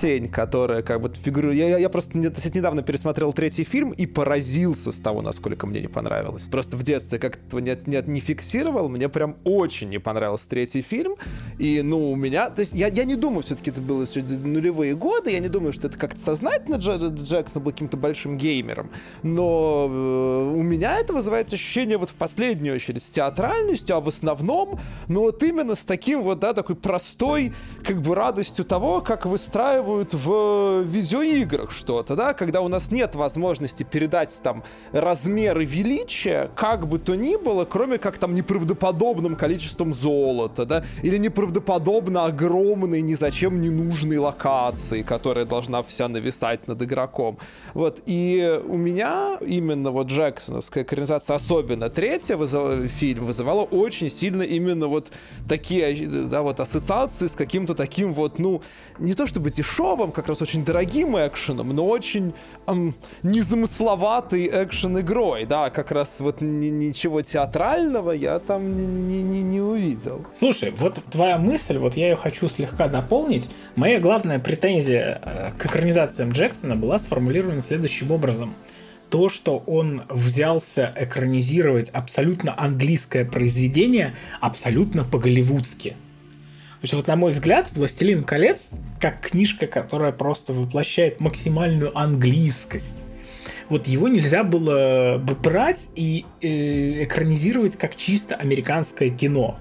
тень, 0.00 0.28
которая 0.28 0.82
как 0.82 1.00
бы 1.00 1.12
фигурирует. 1.12 1.58
Я, 1.58 1.78
я 1.78 1.88
просто 1.88 2.16
недавно 2.16 2.82
пересмотрел 2.82 3.32
третий 3.32 3.64
фильм 3.64 3.90
и 3.90 4.06
поразился 4.06 4.92
с 4.92 5.00
того, 5.00 5.22
насколько 5.22 5.66
мне 5.66 5.80
не 5.80 5.88
понравилось. 5.88 6.44
Просто 6.44 6.76
в 6.76 6.84
детстве 6.84 7.18
как-то 7.18 7.58
не, 7.58 7.76
не, 7.86 8.02
не 8.06 8.20
фиксировал, 8.20 8.88
мне 8.88 9.08
прям 9.08 9.36
очень 9.44 9.88
не 9.88 9.98
понравился 9.98 10.48
третий 10.48 10.82
фильм, 10.82 11.16
и, 11.58 11.82
ну, 11.82 12.12
у 12.12 12.16
меня, 12.16 12.50
то 12.50 12.60
есть 12.60 12.74
я, 12.74 12.86
я 12.86 13.04
не 13.04 13.16
думаю, 13.16 13.42
все-таки 13.42 13.70
это 13.70 13.82
было 13.82 14.06
все 14.06 14.22
нулевые 14.22 14.94
годы, 14.94 15.32
я 15.32 15.40
не 15.40 15.48
думаю, 15.48 15.72
что 15.72 15.88
это 15.88 15.98
как-то 15.98 16.20
сознательно 16.20 16.76
Джексон 16.76 17.62
был 17.62 17.72
каким-то 17.72 17.96
большим 17.96 18.36
геймером, 18.36 18.90
но 19.22 19.86
э, 19.88 20.52
у 20.54 20.62
меня 20.62 20.98
это 20.98 21.12
вызывает 21.12 21.52
ощущение 21.52 21.98
вот 21.98 22.10
в 22.10 22.14
последнюю 22.14 22.76
очередь 22.76 23.02
с 23.02 23.10
театральностью, 23.10 23.96
а 23.96 24.00
в 24.00 24.08
основном, 24.08 24.78
ну 25.08 25.22
вот 25.22 25.42
именно 25.42 25.74
с 25.74 25.84
таким 25.84 26.22
вот, 26.22 26.40
да, 26.40 26.52
такой 26.54 26.76
простой, 26.76 27.52
как 27.84 28.00
бы 28.02 28.14
радостью 28.14 28.64
того, 28.64 29.00
как 29.00 29.26
выстраивают 29.26 30.14
в 30.14 30.82
видеоиграх 30.82 31.70
что-то, 31.70 32.16
да, 32.16 32.34
когда 32.34 32.60
у 32.60 32.68
нас 32.68 32.90
нет 32.90 33.14
возможности 33.14 33.82
передать 33.82 34.38
там 34.42 34.62
размеры 34.92 35.64
величия, 35.64 36.50
как 36.54 36.86
бы 36.86 36.98
то 36.98 37.14
ни 37.14 37.36
было, 37.36 37.64
кроме 37.64 37.98
как 37.98 38.18
там 38.18 38.34
неправдоподобным 38.34 39.36
количеством 39.36 39.94
золота, 39.94 40.64
да, 40.64 40.84
или 41.02 41.16
неправдоподобно 41.16 42.24
огромной, 42.24 43.02
ни 43.02 43.14
зачем 43.14 43.60
не 43.60 43.70
нужной 43.70 44.18
локации, 44.18 45.02
которая 45.02 45.44
должна 45.44 45.82
вся 45.82 46.08
нависать 46.08 46.68
над 46.68 46.82
игроком. 46.82 47.38
Вот, 47.74 48.02
и 48.06 48.60
у 48.66 48.76
меня 48.76 48.97
меня 48.98 49.38
именно 49.40 49.90
вот 49.90 50.08
Джексоновская 50.08 50.82
экранизация, 50.82 51.36
особенно 51.36 51.88
третья 51.88 52.36
вызов... 52.36 52.90
фильм, 52.90 53.26
вызывала 53.26 53.62
очень 53.62 54.10
сильно 54.10 54.42
именно 54.42 54.88
вот 54.88 55.08
такие, 55.48 56.06
да, 56.06 56.42
вот 56.42 56.60
ассоциации 56.60 57.26
с 57.26 57.34
каким-то 57.34 57.74
таким 57.74 58.12
вот, 58.12 58.38
ну, 58.38 58.62
не 58.98 59.14
то 59.14 59.26
чтобы 59.26 59.50
дешевым, 59.50 60.10
как 60.12 60.28
раз 60.28 60.42
очень 60.42 60.64
дорогим 60.64 61.16
экшеном, 61.16 61.68
но 61.68 61.86
очень 61.86 62.34
эм, 62.66 62.94
незамысловатой 63.22 64.48
экшен-игрой, 64.48 65.44
да, 65.46 65.70
как 65.70 65.92
раз 65.92 66.20
вот 66.20 66.40
ничего 66.40 67.22
театрального 67.22 68.10
я 68.10 68.38
там 68.40 68.76
не, 68.76 68.86
не, 68.86 69.22
не, 69.22 69.42
не 69.42 69.60
увидел. 69.60 70.24
Слушай, 70.32 70.72
вот 70.76 71.00
твоя 71.10 71.38
мысль, 71.38 71.78
вот 71.78 71.96
я 71.96 72.10
ее 72.10 72.16
хочу 72.16 72.48
слегка 72.48 72.88
дополнить. 72.88 73.48
Моя 73.76 74.00
главная 74.00 74.40
претензия 74.40 75.20
э, 75.24 75.52
к 75.56 75.66
экранизациям 75.66 76.30
Джексона 76.30 76.74
была 76.74 76.98
сформулирована 76.98 77.62
следующим 77.62 78.10
образом– 78.10 78.54
то, 79.10 79.28
что 79.28 79.58
он 79.66 80.02
взялся 80.08 80.92
экранизировать 80.96 81.88
абсолютно 81.90 82.54
английское 82.56 83.24
произведение 83.24 84.14
абсолютно 84.40 85.04
по-голливудски. 85.04 85.90
То 85.90 86.82
есть, 86.82 86.94
вот, 86.94 87.06
на 87.08 87.16
мой 87.16 87.32
взгляд, 87.32 87.70
«Властелин 87.72 88.22
колец» 88.22 88.70
как 89.00 89.20
книжка, 89.20 89.66
которая 89.66 90.12
просто 90.12 90.52
воплощает 90.52 91.20
максимальную 91.20 91.96
английскость 91.98 93.04
вот 93.68 93.86
его 93.86 94.08
нельзя 94.08 94.44
было 94.44 95.18
бы 95.18 95.34
брать 95.34 95.88
и 95.94 96.24
э, 96.40 97.04
экранизировать 97.04 97.76
как 97.76 97.96
чисто 97.96 98.34
американское 98.34 99.10
кино. 99.10 99.58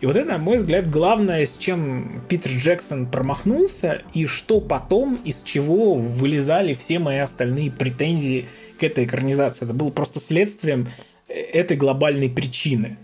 И 0.00 0.06
вот 0.06 0.16
это, 0.16 0.26
на 0.26 0.38
мой 0.38 0.58
взгляд, 0.58 0.90
главное, 0.90 1.44
с 1.44 1.58
чем 1.58 2.22
Питер 2.28 2.52
Джексон 2.52 3.06
промахнулся, 3.06 4.02
и 4.14 4.26
что 4.26 4.60
потом, 4.60 5.16
из 5.24 5.42
чего 5.42 5.94
вылезали 5.94 6.72
все 6.72 6.98
мои 6.98 7.18
остальные 7.18 7.70
претензии 7.70 8.48
к 8.78 8.82
этой 8.82 9.04
экранизации. 9.04 9.66
Это 9.66 9.74
было 9.74 9.90
просто 9.90 10.20
следствием 10.20 10.88
э, 11.28 11.34
этой 11.34 11.76
глобальной 11.76 12.30
причины. 12.30 12.96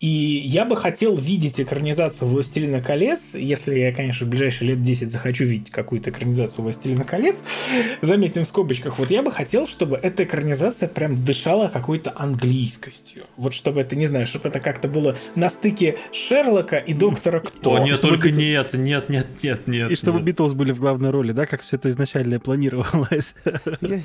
И 0.00 0.08
я 0.08 0.64
бы 0.64 0.76
хотел 0.76 1.16
видеть 1.16 1.60
экранизацию 1.60 2.28
«Властелина 2.28 2.82
колец», 2.82 3.30
если 3.34 3.78
я, 3.78 3.92
конечно, 3.92 4.26
в 4.26 4.28
ближайшие 4.28 4.70
лет 4.70 4.82
10 4.82 5.10
захочу 5.10 5.44
видеть 5.44 5.70
какую-то 5.70 6.10
экранизацию 6.10 6.62
«Властелина 6.64 7.04
колец», 7.04 7.38
заметим 8.02 8.42
в 8.44 8.48
скобочках, 8.48 8.98
вот 8.98 9.10
я 9.10 9.22
бы 9.22 9.30
хотел, 9.30 9.66
чтобы 9.66 9.96
эта 9.96 10.24
экранизация 10.24 10.88
прям 10.88 11.24
дышала 11.24 11.68
какой-то 11.68 12.12
английскостью. 12.14 13.24
Вот 13.36 13.54
чтобы 13.54 13.80
это, 13.80 13.96
не 13.96 14.06
знаю, 14.06 14.26
чтобы 14.26 14.48
это 14.48 14.60
как-то 14.60 14.88
было 14.88 15.16
на 15.36 15.48
стыке 15.48 15.96
Шерлока 16.12 16.76
и 16.76 16.92
Доктора 16.92 17.40
Кто. 17.40 17.74
О, 17.74 17.78
нет, 17.78 17.96
Чтобы 17.96 18.14
только 18.14 18.30
нет, 18.30 18.74
нет, 18.74 19.08
нет, 19.08 19.26
нет, 19.42 19.66
нет. 19.66 19.90
И 19.90 19.96
чтобы. 19.96 20.20
Битлз 20.20 20.54
были 20.54 20.72
в 20.72 20.80
главной 20.80 21.10
роли, 21.10 21.32
да, 21.32 21.46
как 21.46 21.60
все 21.62 21.76
это 21.76 21.88
изначально 21.88 22.40
планировалось. 22.40 23.34
Я- 23.80 24.00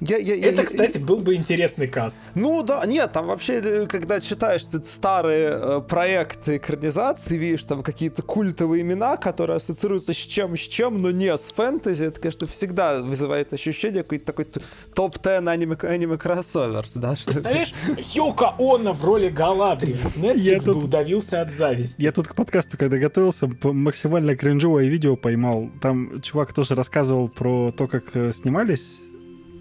я- 0.00 0.16
я- 0.18 0.34
я- 0.34 0.48
Это, 0.48 0.64
кстати, 0.64 0.98
был 0.98 1.18
бы 1.18 1.34
интересный 1.34 1.88
каст. 1.88 2.16
Ну 2.34 2.62
да, 2.62 2.84
нет, 2.86 3.12
там 3.12 3.26
вообще, 3.26 3.54
э, 3.54 3.86
когда 3.86 4.20
читаешь 4.20 4.62
старые 4.62 5.41
э, 5.50 5.80
проекты 5.88 6.56
экранизации, 6.56 7.36
видишь 7.36 7.64
там 7.64 7.82
какие-то 7.82 8.22
культовые 8.22 8.82
имена, 8.82 9.16
которые 9.16 9.56
ассоциируются 9.56 10.12
с 10.12 10.16
чем, 10.16 10.56
с 10.56 10.60
чем, 10.60 11.00
но 11.02 11.10
не 11.10 11.36
с 11.36 11.52
фэнтези, 11.54 12.04
это, 12.04 12.20
конечно, 12.20 12.46
всегда 12.46 13.00
вызывает 13.00 13.52
ощущение 13.52 14.02
какой-то 14.02 14.24
такой 14.26 14.44
т- 14.46 14.60
топ-10 14.94 15.48
аниме, 15.48 15.76
аниме 15.82 16.16
кроссоверс, 16.18 16.94
да, 16.94 17.16
что 17.16 17.32
Представляешь, 17.32 17.72
Йока 18.14 18.54
Оно 18.58 18.92
в 18.92 19.04
роли 19.04 19.28
Галадри. 19.28 19.96
Я 20.36 20.60
тут- 20.60 20.76
бы 20.76 20.84
удавился 20.84 21.40
от 21.40 21.50
зависти. 21.50 22.00
Я 22.00 22.12
тут 22.12 22.28
к 22.28 22.34
подкасту, 22.34 22.76
когда 22.78 22.98
готовился, 22.98 23.48
максимально 23.62 24.36
кринжовое 24.36 24.86
видео 24.86 25.16
поймал. 25.16 25.70
Там 25.80 26.20
чувак 26.22 26.52
тоже 26.52 26.74
рассказывал 26.74 27.28
про 27.28 27.72
то, 27.72 27.86
как 27.86 28.04
э, 28.14 28.32
снимались 28.32 29.00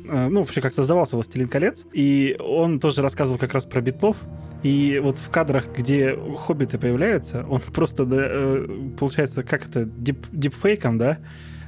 ну, 0.04 0.40
вообще, 0.42 0.62
как 0.62 0.74
создавался 0.74 1.16
«Властелин 1.16 1.48
колец», 1.48 1.86
и 1.94 2.36
он 2.40 2.80
тоже 2.80 3.02
рассказывал 3.02 3.40
как 3.40 3.54
раз 3.54 3.66
про 3.66 3.82
битлов, 3.82 4.18
и 4.64 5.00
вот 5.04 5.18
в 5.18 5.30
кадрах, 5.30 5.66
где 5.76 6.18
хоббиты 6.38 6.78
появляются, 6.78 7.46
он 7.50 7.60
просто, 7.74 8.06
да, 8.06 8.18
э, 8.20 8.68
получается, 9.00 9.44
как 9.44 9.68
это, 9.68 9.86
дип, 9.86 10.26
дипфейком, 10.32 10.98
да, 10.98 11.18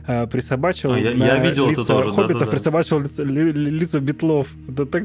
э, 0.07 0.27
присобачивал 0.27 0.93
А, 0.95 0.99
я- 0.99 1.11
на 1.15 1.25
я 1.25 1.37
видел 1.43 1.69
это 1.69 1.81
лица 1.81 1.93
тоже, 1.93 2.09
хоббитов, 2.09 2.33
да-да-да. 2.39 2.51
присобачивал 2.51 3.01
лица, 3.01 3.23
ли- 3.23 3.51
ли- 3.51 3.71
лица 3.71 3.99
битлов. 3.99 4.47
Это 4.67 4.85
так 4.85 5.03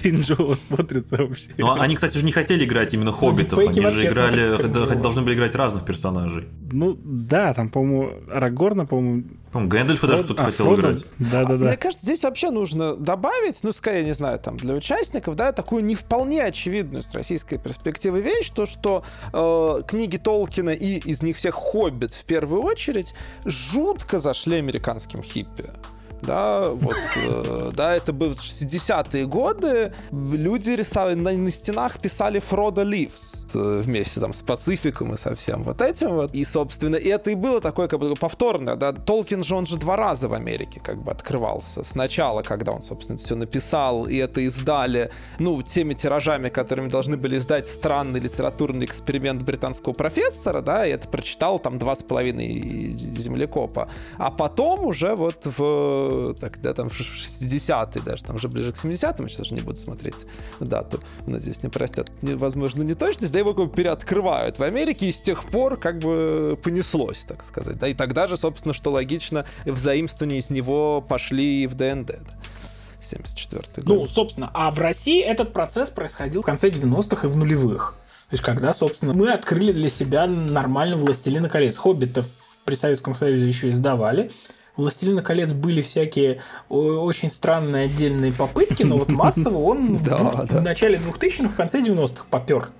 кринжово 0.00 0.54
смотрится 0.54 1.16
вообще. 1.16 1.50
Ну, 1.58 1.72
они, 1.72 1.94
кстати 1.94 2.18
же, 2.18 2.24
не 2.24 2.32
хотели 2.32 2.64
играть 2.64 2.94
именно 2.94 3.12
хоббитов, 3.12 3.58
дипфейки 3.58 3.80
они 3.80 3.94
же 3.94 4.06
играли, 4.06 4.96
должны 4.96 5.22
были 5.22 5.34
играть 5.34 5.54
разных 5.54 5.84
персонажей. 5.84 6.48
Ну, 6.72 6.98
да, 7.04 7.54
там, 7.54 7.68
по-моему, 7.68 8.12
Арагорна, 8.30 8.86
по-моему... 8.86 9.24
По-моему, 9.52 9.70
Гэндальфа 9.70 10.06
даже 10.06 10.24
кто-то 10.24 10.42
а, 10.42 10.46
хотел 10.46 10.66
Фродо? 10.66 10.82
играть. 10.82 11.04
Да-да-да. 11.18 11.66
Мне 11.66 11.76
кажется, 11.76 12.04
здесь 12.04 12.22
вообще 12.24 12.50
нужно 12.50 12.96
добавить, 12.96 13.60
ну, 13.62 13.72
скорее, 13.72 14.04
не 14.04 14.12
знаю, 14.14 14.38
там, 14.38 14.56
для 14.56 14.74
участников, 14.74 15.36
да, 15.36 15.52
такую 15.52 15.84
не 15.84 15.94
вполне 15.94 16.42
очевидную 16.44 17.02
с 17.02 17.14
российской 17.14 17.58
перспективы 17.58 18.20
вещь, 18.20 18.50
то, 18.50 18.66
что 18.66 19.04
э, 19.32 19.82
книги 19.86 20.16
Толкина 20.16 20.70
и 20.70 20.98
из 20.98 21.22
них 21.22 21.36
всех 21.36 21.54
«Хоббит» 21.54 22.10
в 22.10 22.24
первую 22.24 22.62
очередь 22.62 23.14
жутко 23.44 24.20
зашли 24.20 24.56
американским 24.56 25.22
хиппи. 25.22 25.70
Да, 26.22 26.70
вот, 26.70 26.96
э, 27.16 27.70
да, 27.74 27.94
это 27.94 28.12
были 28.12 28.32
60-е 28.32 29.26
годы, 29.26 29.92
люди 30.10 30.70
рисовали, 30.70 31.14
на, 31.14 31.32
на 31.32 31.50
стенах 31.50 32.00
писали 32.00 32.38
Фродо 32.38 32.82
Ливс 32.82 33.44
э, 33.54 33.82
вместе 33.84 34.20
там 34.20 34.32
с 34.32 34.42
Пацификом 34.42 35.14
и 35.14 35.18
со 35.18 35.34
всем 35.34 35.62
вот 35.62 35.80
этим 35.82 36.12
вот. 36.12 36.32
И, 36.32 36.44
собственно, 36.44 36.96
и 36.96 37.08
это 37.08 37.30
и 37.30 37.34
было 37.34 37.60
такое 37.60 37.88
как 37.88 38.00
бы 38.00 38.14
повторное, 38.14 38.76
да. 38.76 38.92
Толкин 38.92 39.44
же, 39.44 39.54
он 39.54 39.66
же 39.66 39.78
два 39.78 39.96
раза 39.96 40.28
в 40.28 40.34
Америке 40.34 40.80
как 40.82 41.02
бы 41.02 41.10
открывался. 41.12 41.84
Сначала, 41.84 42.42
когда 42.42 42.72
он, 42.72 42.82
собственно, 42.82 43.18
все 43.18 43.34
написал, 43.34 44.06
и 44.06 44.16
это 44.16 44.40
издали, 44.40 45.10
ну, 45.38 45.62
теми 45.62 45.94
тиражами, 45.94 46.48
которыми 46.48 46.88
должны 46.88 47.16
были 47.16 47.36
издать 47.38 47.66
странный 47.68 48.20
литературный 48.20 48.86
эксперимент 48.86 49.42
британского 49.42 49.92
профессора, 49.92 50.62
да, 50.62 50.86
и 50.86 50.90
это 50.90 51.08
прочитал 51.08 51.58
там 51.58 51.78
два 51.78 51.94
с 51.94 52.02
половиной 52.02 52.92
землекопа. 52.96 53.88
А 54.18 54.30
потом 54.30 54.84
уже 54.86 55.14
вот 55.14 55.44
в, 55.44 56.05
тогда 56.40 56.74
там 56.74 56.88
в 56.88 56.98
60-е 56.98 58.02
даже, 58.02 58.24
там 58.24 58.36
уже 58.36 58.48
ближе 58.48 58.72
к 58.72 58.76
70-м, 58.76 59.28
сейчас 59.28 59.40
уже 59.40 59.54
не 59.54 59.60
буду 59.60 59.78
смотреть 59.78 60.26
дату, 60.60 61.00
надеюсь, 61.26 61.62
не 61.62 61.68
простят, 61.68 62.10
возможно, 62.22 62.82
не 62.82 62.94
точность, 62.94 63.32
да 63.32 63.38
его 63.38 63.54
как 63.54 63.66
бы 63.66 63.76
переоткрывают 63.76 64.58
в 64.58 64.62
Америке, 64.62 65.06
и 65.06 65.12
с 65.12 65.20
тех 65.20 65.44
пор 65.44 65.76
как 65.76 65.98
бы 65.98 66.56
понеслось, 66.62 67.24
так 67.26 67.42
сказать, 67.42 67.78
да, 67.78 67.88
и 67.88 67.94
тогда 67.94 68.26
же, 68.26 68.36
собственно, 68.36 68.74
что 68.74 68.90
логично, 68.90 69.44
взаимствования 69.64 70.38
из 70.38 70.50
него 70.50 71.00
пошли 71.00 71.66
в 71.66 71.74
ДНД, 71.74 72.06
да. 72.06 72.36
74 73.00 73.62
год. 73.76 73.86
Ну, 73.86 74.06
собственно, 74.06 74.50
а 74.52 74.70
в 74.70 74.80
России 74.80 75.22
этот 75.22 75.52
процесс 75.52 75.90
происходил 75.90 76.42
в 76.42 76.44
конце 76.44 76.68
90-х 76.68 77.26
и 77.26 77.30
в 77.30 77.36
нулевых. 77.36 77.94
То 78.28 78.34
есть, 78.34 78.42
когда, 78.42 78.74
собственно, 78.74 79.14
мы 79.14 79.30
открыли 79.30 79.70
для 79.72 79.88
себя 79.88 80.26
нормально 80.26 80.96
«Властелина 80.96 81.48
колец». 81.48 81.76
«Хоббитов» 81.76 82.26
при 82.64 82.74
Советском 82.74 83.14
Союзе 83.14 83.46
еще 83.46 83.70
издавали. 83.70 84.32
«Властелина 84.76 85.22
колец» 85.22 85.52
были 85.52 85.82
всякие 85.82 86.40
очень 86.68 87.30
странные 87.30 87.86
отдельные 87.86 88.32
попытки, 88.32 88.82
но 88.82 88.98
вот 88.98 89.08
массово 89.08 89.58
он 89.58 89.96
в, 89.96 90.60
начале 90.60 90.98
2000-х, 90.98 91.48
в 91.48 91.54
конце 91.54 91.80
90-х 91.80 92.24
попер. 92.30 92.70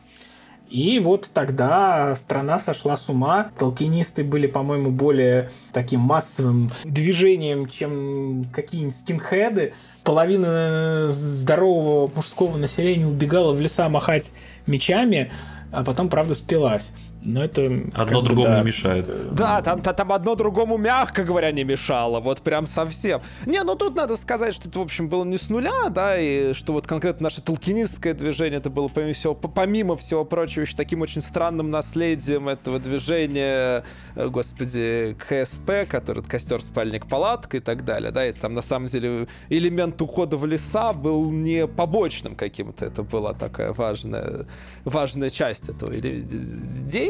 И 0.68 0.98
вот 0.98 1.30
тогда 1.32 2.14
страна 2.16 2.58
сошла 2.58 2.96
с 2.96 3.08
ума. 3.08 3.50
Толкинисты 3.56 4.24
были, 4.24 4.48
по-моему, 4.48 4.90
более 4.90 5.50
таким 5.72 6.00
массовым 6.00 6.72
движением, 6.84 7.66
чем 7.68 8.46
какие-нибудь 8.52 8.96
скинхеды. 8.96 9.74
Половина 10.02 11.08
здорового 11.10 12.10
мужского 12.14 12.56
населения 12.56 13.06
убегала 13.06 13.52
в 13.52 13.60
леса 13.60 13.88
махать 13.88 14.32
мечами, 14.66 15.30
а 15.70 15.84
потом, 15.84 16.08
правда, 16.08 16.34
спилась. 16.34 16.90
Но 17.26 17.42
это... 17.42 17.62
Одно 17.94 18.20
другому 18.20 18.48
да. 18.48 18.60
не 18.60 18.66
мешает. 18.66 19.34
Да, 19.34 19.60
там, 19.60 19.82
та- 19.82 19.92
там 19.92 20.12
одно 20.12 20.36
другому, 20.36 20.78
мягко 20.78 21.24
говоря, 21.24 21.50
не 21.50 21.64
мешало, 21.64 22.20
вот 22.20 22.40
прям 22.40 22.66
совсем. 22.66 23.20
Не, 23.46 23.64
ну 23.64 23.74
тут 23.74 23.96
надо 23.96 24.16
сказать, 24.16 24.54
что 24.54 24.68
это, 24.68 24.78
в 24.78 24.82
общем, 24.82 25.08
было 25.08 25.24
не 25.24 25.36
с 25.36 25.50
нуля, 25.50 25.88
да, 25.90 26.16
и 26.16 26.52
что 26.52 26.72
вот 26.72 26.86
конкретно 26.86 27.24
наше 27.24 27.42
толкинистское 27.42 28.14
движение, 28.14 28.58
это 28.58 28.70
было, 28.70 28.86
помимо 28.86 29.12
всего, 29.12 29.34
помимо 29.34 29.96
всего 29.96 30.24
прочего, 30.24 30.62
еще 30.62 30.76
таким 30.76 31.00
очень 31.00 31.20
странным 31.20 31.72
наследием 31.72 32.48
этого 32.48 32.78
движения, 32.78 33.82
э, 34.14 34.28
господи, 34.28 35.16
КСП, 35.18 35.88
который 35.88 36.20
это 36.20 36.30
костер, 36.30 36.62
спальник, 36.62 37.08
палатка 37.08 37.56
и 37.56 37.60
так 37.60 37.84
далее, 37.84 38.12
да, 38.12 38.24
и 38.24 38.32
там 38.32 38.54
на 38.54 38.62
самом 38.62 38.86
деле 38.86 39.26
элемент 39.48 40.00
ухода 40.00 40.36
в 40.36 40.46
леса 40.46 40.92
был 40.92 41.28
не 41.32 41.66
побочным 41.66 42.36
каким-то, 42.36 42.84
это 42.84 43.02
была 43.02 43.32
такая 43.32 43.72
важная, 43.72 44.46
важная 44.84 45.30
часть 45.30 45.68
этого 45.68 45.92
или- 45.92 46.24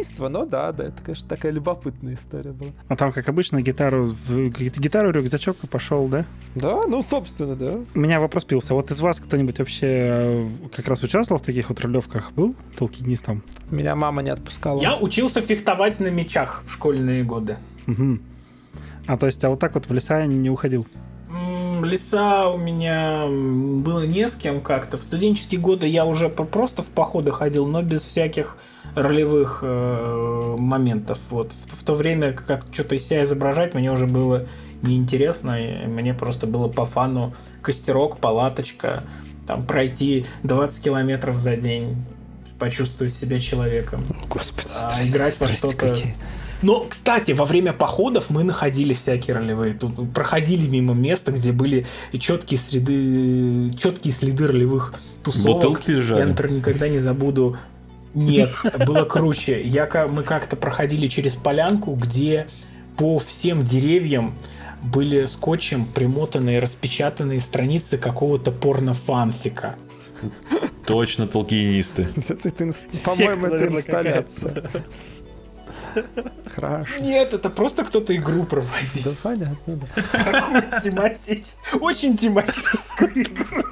действия, 0.06 0.28
но 0.28 0.44
да, 0.44 0.72
да, 0.72 0.84
это, 0.84 1.02
конечно, 1.02 1.28
такая 1.28 1.52
любопытная 1.52 2.14
история 2.14 2.52
была. 2.52 2.70
А 2.88 2.96
там, 2.96 3.12
как 3.12 3.28
обычно, 3.28 3.60
гитару, 3.62 4.06
в- 4.06 4.48
гитару, 4.50 5.10
рюкзачок 5.10 5.56
и 5.62 5.66
пошел, 5.66 6.06
да? 6.08 6.24
Да, 6.54 6.82
ну, 6.86 7.02
собственно, 7.02 7.56
да. 7.56 7.78
У 7.94 7.98
меня 7.98 8.20
вопрос 8.20 8.44
пился. 8.44 8.74
Вот 8.74 8.90
из 8.90 9.00
вас 9.00 9.20
кто-нибудь 9.20 9.58
вообще 9.58 9.86
э, 9.88 10.48
как 10.74 10.88
раз 10.88 11.02
участвовал 11.02 11.40
в 11.40 11.44
таких 11.44 11.68
вот 11.68 11.80
ролевках? 11.80 12.32
Был 12.32 12.54
толкинистом? 12.78 13.42
Меня 13.70 13.96
мама 13.96 14.22
не 14.22 14.30
отпускала. 14.30 14.80
Я 14.80 14.96
учился 14.96 15.40
фехтовать 15.40 16.00
на 16.00 16.08
мечах 16.08 16.62
в 16.66 16.72
школьные 16.72 17.24
годы. 17.24 17.56
Мгм. 17.86 18.22
А 19.06 19.16
то 19.16 19.26
есть, 19.26 19.42
а 19.44 19.50
вот 19.50 19.60
так 19.60 19.74
вот 19.74 19.88
в 19.88 19.92
леса 19.92 20.26
не 20.26 20.50
уходил? 20.50 20.86
Леса 21.84 22.48
у 22.48 22.58
меня 22.58 23.26
было 23.28 24.04
не 24.06 24.28
с 24.28 24.34
кем 24.34 24.60
как-то. 24.60 24.96
В 24.96 25.02
студенческие 25.02 25.60
годы 25.60 25.86
я 25.86 26.04
уже 26.04 26.28
просто 26.28 26.82
в 26.82 26.86
походы 26.86 27.30
ходил, 27.32 27.66
но 27.66 27.82
без 27.82 28.02
всяких 28.02 28.56
ролевых 28.96 29.60
э, 29.62 30.56
моментов. 30.58 31.18
Вот. 31.30 31.52
В, 31.52 31.80
в 31.80 31.84
то 31.84 31.94
время, 31.94 32.32
как 32.32 32.64
что-то 32.72 32.94
из 32.94 33.06
себя 33.06 33.22
изображать, 33.24 33.74
мне 33.74 33.92
уже 33.92 34.06
было 34.06 34.46
неинтересно. 34.82 35.60
и 35.62 35.86
Мне 35.86 36.14
просто 36.14 36.46
было 36.46 36.68
по 36.68 36.84
фану 36.84 37.34
костерок, 37.62 38.18
палаточка, 38.18 39.02
там 39.46 39.64
пройти 39.66 40.26
20 40.42 40.82
километров 40.82 41.36
за 41.36 41.56
день, 41.56 41.96
почувствовать 42.58 43.12
себя 43.12 43.38
человеком. 43.38 44.00
Господи, 44.28 44.68
А, 44.82 45.02
играть 45.04 45.38
во 45.40 45.46
что-то- 45.48 45.96
Но, 46.62 46.86
кстати, 46.88 47.32
во 47.32 47.44
время 47.44 47.74
походов 47.74 48.30
мы 48.30 48.42
находили 48.42 48.94
всякие 48.94 49.36
ролевые. 49.36 49.74
Тут 49.74 50.12
проходили 50.14 50.66
мимо 50.66 50.94
места, 50.94 51.30
где 51.32 51.52
были 51.52 51.86
четкие 52.18 52.58
следы, 52.58 53.70
четкие 53.78 54.14
следы 54.14 54.46
ролевых 54.46 54.94
тусовок. 55.22 55.56
Бутылки 55.56 55.90
лежали. 55.90 56.20
Я, 56.20 56.26
например, 56.26 56.56
никогда 56.58 56.88
не 56.88 56.98
забуду. 56.98 57.58
Нет, 58.16 58.54
было 58.86 59.04
круче. 59.04 59.60
Я, 59.62 59.86
мы 60.10 60.22
как-то 60.22 60.56
проходили 60.56 61.06
через 61.06 61.36
полянку, 61.36 61.94
где 61.94 62.48
по 62.96 63.18
всем 63.18 63.62
деревьям 63.62 64.34
были 64.82 65.26
скотчем 65.26 65.84
примотанные, 65.84 66.58
распечатанные 66.58 67.40
страницы 67.40 67.98
какого-то 67.98 68.52
порно-фанфика. 68.52 69.76
Точно 70.86 71.26
толкинисты. 71.26 72.08
По-моему, 73.04 73.46
это 73.46 73.66
инсталляция. 73.66 74.64
Хорошо. 76.54 76.98
Нет, 77.00 77.34
это 77.34 77.50
просто 77.50 77.84
кто-то 77.84 78.14
игру 78.16 78.44
проводил. 78.44 79.02
Да, 79.04 79.10
понятно, 79.22 79.76
да. 79.76 80.80
Тематическую, 80.80 81.82
очень 81.82 82.16
тематическую 82.16 83.10
игру. 83.22 83.64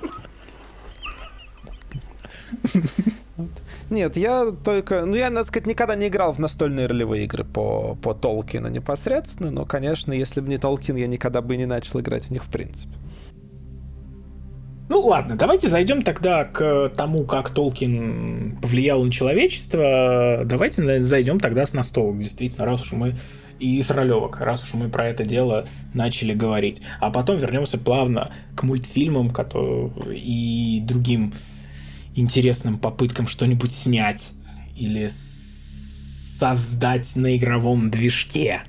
Нет, 3.94 4.16
я 4.16 4.50
только... 4.50 5.04
Ну, 5.04 5.14
я, 5.14 5.30
надо 5.30 5.46
сказать, 5.46 5.68
никогда 5.68 5.94
не 5.94 6.08
играл 6.08 6.32
в 6.32 6.40
настольные 6.40 6.86
ролевые 6.86 7.26
игры 7.26 7.44
по, 7.44 7.94
по 7.94 8.12
Толкину 8.12 8.68
непосредственно, 8.68 9.52
но, 9.52 9.64
конечно, 9.64 10.12
если 10.12 10.40
бы 10.40 10.48
не 10.48 10.58
Толкин, 10.58 10.96
я 10.96 11.06
никогда 11.06 11.40
бы 11.40 11.56
не 11.56 11.64
начал 11.64 12.00
играть 12.00 12.26
в 12.26 12.30
них 12.30 12.42
в 12.42 12.48
принципе. 12.48 12.92
Ну 14.88 15.00
ладно, 15.00 15.36
давайте 15.36 15.68
зайдем 15.68 16.02
тогда 16.02 16.44
к 16.44 16.90
тому, 16.96 17.22
как 17.24 17.50
Толкин 17.50 18.58
повлиял 18.60 19.02
на 19.04 19.12
человечество. 19.12 20.42
Давайте 20.44 21.00
зайдем 21.00 21.38
тогда 21.38 21.64
с 21.64 21.72
настолок, 21.72 22.18
действительно, 22.18 22.66
раз 22.66 22.82
уж 22.82 22.92
мы 22.92 23.14
и 23.60 23.80
с 23.80 23.90
ролевок, 23.92 24.40
раз 24.40 24.64
уж 24.64 24.74
мы 24.74 24.88
про 24.88 25.06
это 25.06 25.24
дело 25.24 25.66
начали 25.94 26.34
говорить. 26.34 26.82
А 27.00 27.10
потом 27.10 27.38
вернемся 27.38 27.78
плавно 27.78 28.28
к 28.56 28.64
мультфильмам 28.64 29.32
и 30.12 30.82
другим 30.84 31.32
интересным 32.14 32.78
попыткам 32.78 33.26
что-нибудь 33.26 33.72
снять 33.72 34.32
или 34.76 35.10
создать 36.38 37.14
на 37.16 37.36
игровом 37.36 37.90
движке. 37.90 38.62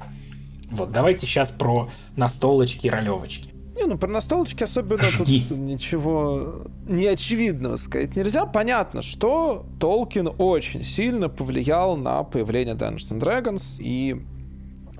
Вот, 0.69 0.91
давайте 0.91 1.25
сейчас 1.25 1.51
про 1.51 1.89
настолочки 2.15 2.87
и 2.87 2.89
ролевочки. 2.89 3.49
Не, 3.75 3.85
ну 3.85 3.97
про 3.97 4.07
настолочки 4.07 4.63
особенно 4.63 5.03
тут 5.17 5.27
Жги. 5.27 5.45
ничего 5.49 6.65
неочевидного 6.87 7.75
сказать 7.75 8.15
нельзя. 8.15 8.45
Понятно, 8.45 9.01
что 9.01 9.65
Толкин 9.79 10.31
очень 10.37 10.83
сильно 10.85 11.27
повлиял 11.27 11.97
на 11.97 12.23
появление 12.23 12.75
Dungeons 12.75 13.11
and 13.11 13.19
Dragons 13.19 13.63
и 13.79 14.21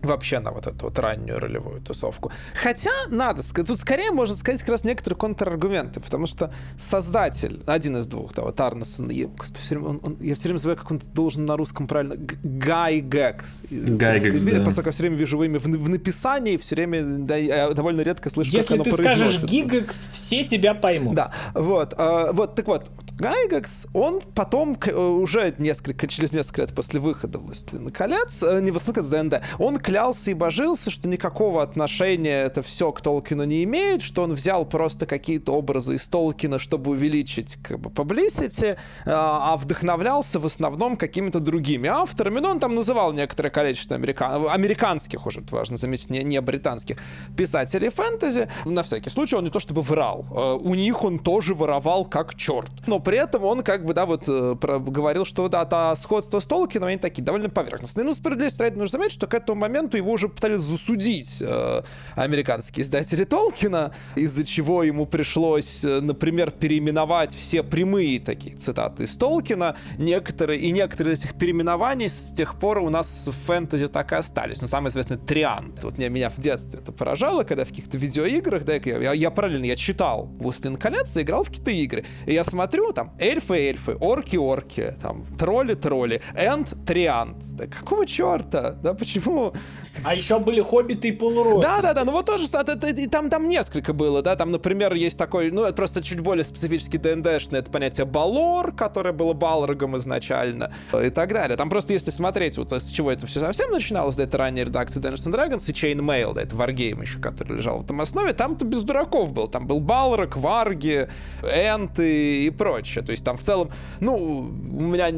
вообще 0.06 0.40
на 0.40 0.52
вот 0.52 0.68
эту 0.68 0.86
вот 0.86 1.00
раннюю 1.00 1.40
ролевую 1.40 1.82
тусовку. 1.82 2.32
Хотя, 2.56 2.92
надо 3.10 3.44
сказать, 3.44 3.68
тут 3.68 3.80
скорее 3.80 4.12
можно 4.12 4.36
сказать 4.36 4.62
как 4.62 4.70
раз 4.70 4.84
некоторые 4.84 5.18
контраргументы, 5.18 6.00
потому 6.00 6.26
что 6.28 6.52
создатель, 6.80 7.62
один 7.66 7.98
из 7.98 8.06
двух, 8.08 8.34
да, 8.34 8.44
вот 8.44 8.60
Арнесон, 8.60 9.10
я, 9.10 9.28
господи, 9.28 9.60
всё 9.62 9.76
время 9.76 9.90
он- 9.90 10.02
он- 10.04 10.18
я 10.22 10.36
все 10.36 10.44
время 10.50 10.58
забываю, 10.60 10.78
как 10.78 10.92
он 10.92 11.02
должен 11.14 11.46
на 11.46 11.58
русском 11.58 11.88
правильно, 11.88 12.16
Гай 12.44 13.00
Гекс. 13.00 13.62
Гай 13.72 14.20
Гекс, 14.20 14.42
да. 14.44 14.64
Поскольку 14.64 14.90
я 14.90 14.94
все 14.94 15.04
время 15.04 15.16
вижу 15.18 15.36
его 15.36 15.46
имя 15.46 15.60
в, 15.60 15.64
в 15.66 15.90
написании, 15.90 16.58
все 16.58 16.76
время 16.76 17.04
да, 17.04 17.36
я 17.38 17.70
довольно 17.72 18.02
редко 18.02 18.30
слышу, 18.30 18.52
как 18.52 18.58
Если 18.62 18.74
оно 18.76 18.84
ты 18.84 18.92
скажешь. 18.92 19.44
Гигакс, 19.44 19.96
все 20.14 20.44
тебя 20.44 20.74
поймут. 20.74 21.16
Да, 21.16 21.32
вот, 21.54 21.94
а, 21.98 22.32
вот, 22.32 22.56
так 22.56 22.68
вот 22.68 22.90
Гайгакс, 23.18 23.88
он 23.94 24.22
потом, 24.34 24.78
э, 24.86 24.94
уже 24.94 25.56
несколько, 25.58 26.08
через 26.08 26.34
несколько 26.34 26.64
лет 26.64 26.76
после 26.76 27.00
выхода 27.00 27.40
«Властелина 27.40 27.92
колец», 27.92 28.44
э, 28.44 28.60
не 28.62 28.72
«Властелина 28.72 28.96
колец», 28.96 29.10
ДНД, 29.10 29.42
он 29.60 29.78
клялся 29.78 30.32
и 30.32 30.34
божился, 30.34 30.92
что 30.92 31.08
никакого 31.08 31.64
отношения 31.64 32.44
это 32.44 32.62
все 32.62 32.92
к 32.92 33.02
Толкину 33.02 33.46
не 33.46 33.64
имеет, 33.64 34.02
что 34.02 34.24
он 34.24 34.34
взял 34.34 34.66
просто 34.66 35.06
какие-то 35.06 35.54
образы 35.54 35.96
из 35.96 36.08
Толкина, 36.08 36.60
чтобы 36.60 36.92
увеличить 36.92 37.58
как 37.64 37.80
бы 37.80 37.90
publicity, 37.90 38.78
а 39.06 39.56
а 39.56 39.58
вдохновлялся 39.58 40.40
в 40.40 40.46
основном 40.46 40.98
какими-то 40.98 41.40
другими 41.40 41.88
авторами, 41.88 42.40
но 42.40 42.52
он 42.52 42.60
там 42.60 42.76
называл 42.76 43.14
некоторое 43.14 43.50
количество 43.50 43.96
американ... 43.96 44.48
американских 44.50 45.26
уже, 45.26 45.44
важно 45.52 45.78
заметить, 45.78 46.10
не, 46.10 46.24
не 46.24 46.42
британских 46.42 46.98
писателей 47.38 47.90
фэнтези. 47.90 48.50
На 48.66 48.84
всякий 48.84 49.10
случай 49.10 49.36
он 49.36 49.44
не 49.46 49.50
то 49.50 49.60
чтобы 49.60 49.82
врал, 49.82 50.26
э, 50.30 50.54
у 50.62 50.76
них 50.76 51.04
он 51.04 51.20
тоже 51.20 51.54
воровал 51.54 52.06
как 52.06 52.36
черт. 52.36 52.72
Но 52.88 53.00
при 53.06 53.20
этом 53.20 53.46
он 53.46 53.62
как 53.62 53.86
бы, 53.86 53.94
да, 53.94 54.06
вот 54.06 54.24
э, 54.28 54.56
говорил, 54.60 55.26
что 55.26 55.48
да, 55.48 55.64
та 55.66 55.96
сходство 55.96 56.40
с 56.40 56.46
Толкином, 56.46 56.90
они 56.90 56.98
такие 56.98 57.24
довольно 57.24 57.50
поверхностные. 57.50 58.04
Ну, 58.04 58.16
справедливости 58.16 58.60
ради 58.60 58.78
нужно 58.78 58.94
заметить, 58.98 59.14
что 59.14 59.28
к 59.28 59.36
этому 59.36 59.62
моменту 59.62 59.96
его 59.96 60.12
уже 60.12 60.28
пытались 60.28 60.62
засудить 60.62 61.38
э, 61.40 61.84
американские 62.16 62.84
издатели 62.84 63.24
Толкина, 63.24 63.94
из-за 64.16 64.44
чего 64.44 64.82
ему 64.84 65.06
пришлось, 65.06 65.86
э, 65.86 66.02
например, 66.02 66.50
переименовать 66.50 67.36
все 67.36 67.62
прямые 67.62 68.20
такие 68.20 68.56
цитаты 68.58 69.04
из 69.04 69.16
Толкина. 69.16 69.76
Некоторые, 70.00 70.60
и 70.60 70.72
некоторые 70.72 71.14
из 71.14 71.24
этих 71.24 71.38
переименований 71.38 72.10
с 72.10 72.34
тех 72.36 72.60
пор 72.60 72.80
у 72.80 72.90
нас 72.90 73.28
в 73.28 73.46
фэнтези 73.46 73.88
так 73.88 74.12
и 74.14 74.16
остались. 74.16 74.62
Ну, 74.62 74.68
самый 74.68 74.90
известный 74.90 75.18
Триант. 75.18 75.84
Вот 75.84 76.00
меня, 76.00 76.10
меня 76.10 76.30
в 76.30 76.40
детстве 76.40 76.80
это 76.80 76.92
поражало, 76.92 77.44
когда 77.44 77.66
в 77.66 77.70
каких-то 77.70 78.00
видеоиграх, 78.00 78.66
да, 78.66 78.74
я, 78.74 78.98
я, 78.98 79.14
я 79.14 79.30
параллельно, 79.30 79.66
я 79.66 79.76
читал 79.76 80.26
«Властелин 80.40 80.78
колец» 80.78 81.16
играл 81.16 81.44
в 81.44 81.50
какие-то 81.50 81.72
игры. 81.72 82.06
И 82.26 82.34
я 82.34 82.44
смотрю, 82.44 82.95
там, 82.96 83.14
эльфы-эльфы, 83.20 83.96
орки-орки, 84.00 84.96
там, 85.02 85.26
тролли-тролли, 85.38 86.22
энд 86.34 86.74
Триант. 86.86 87.38
Да 87.52 87.68
какого 87.68 88.08
черта? 88.08 88.72
Да 88.72 88.94
почему? 88.94 89.54
А 90.04 90.14
еще 90.14 90.40
были 90.40 90.62
хоббиты 90.62 91.10
и 91.10 91.12
полуросли. 91.12 91.62
Да, 91.62 91.82
да, 91.82 91.94
да, 91.94 92.04
ну 92.04 92.12
вот 92.12 92.26
тоже, 92.26 92.46
и 92.46 93.08
там, 93.08 93.30
там 93.30 93.48
несколько 93.48 93.94
было, 93.94 94.22
да, 94.22 94.36
там, 94.36 94.52
например, 94.52 94.94
есть 94.94 95.18
такой, 95.18 95.52
ну, 95.52 95.64
это 95.64 95.74
просто 95.74 96.04
чуть 96.04 96.20
более 96.20 96.44
специфический 96.44 96.98
ДНДшный, 96.98 97.60
это 97.60 97.72
понятие 97.72 98.06
Балор, 98.06 98.72
которое 98.74 99.14
было 99.14 99.34
Балрогом 99.34 99.98
изначально, 99.98 100.74
и 100.94 101.10
так 101.10 101.34
далее. 101.34 101.58
Там 101.58 101.70
просто, 101.70 101.94
если 101.94 102.12
смотреть, 102.12 102.58
вот 102.58 102.72
с 102.72 102.90
чего 102.90 103.12
это 103.12 103.26
все 103.28 103.40
совсем 103.40 103.72
начиналось, 103.72 104.16
да, 104.16 104.24
это 104.24 104.38
ранняя 104.38 104.66
редакция 104.66 105.02
Dungeons 105.02 105.28
and 105.28 105.34
Dragons 105.34 105.64
и 105.68 105.72
Chainmail, 105.72 106.34
да, 106.34 106.42
это 106.42 106.56
Wargame 106.56 107.02
еще, 107.02 107.20
который 107.20 107.58
лежал 107.58 107.80
в 107.80 107.84
этом 107.84 108.02
основе, 108.02 108.34
там-то 108.34 108.66
без 108.66 108.84
дураков 108.84 109.32
был, 109.34 109.48
там 109.48 109.68
был 109.68 109.80
Балрог, 109.80 110.36
Варги, 110.36 111.08
Энты 111.42 112.46
и 112.46 112.50
прочее, 112.50 113.04
то 113.04 113.12
есть 113.12 113.24
там 113.24 113.38
в 113.38 113.42
целом, 113.42 113.72
ну, 114.00 114.16
у 114.16 114.82
меня, 114.82 115.10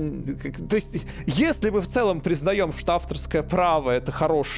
то 0.69 0.75
есть, 0.75 1.05
если 1.25 1.69
мы 1.69 1.81
в 1.81 1.87
целом 1.87 2.21
признаем, 2.21 2.73
что 2.73 2.93
авторское 2.93 3.43
право 3.43 3.91
это 3.91 4.11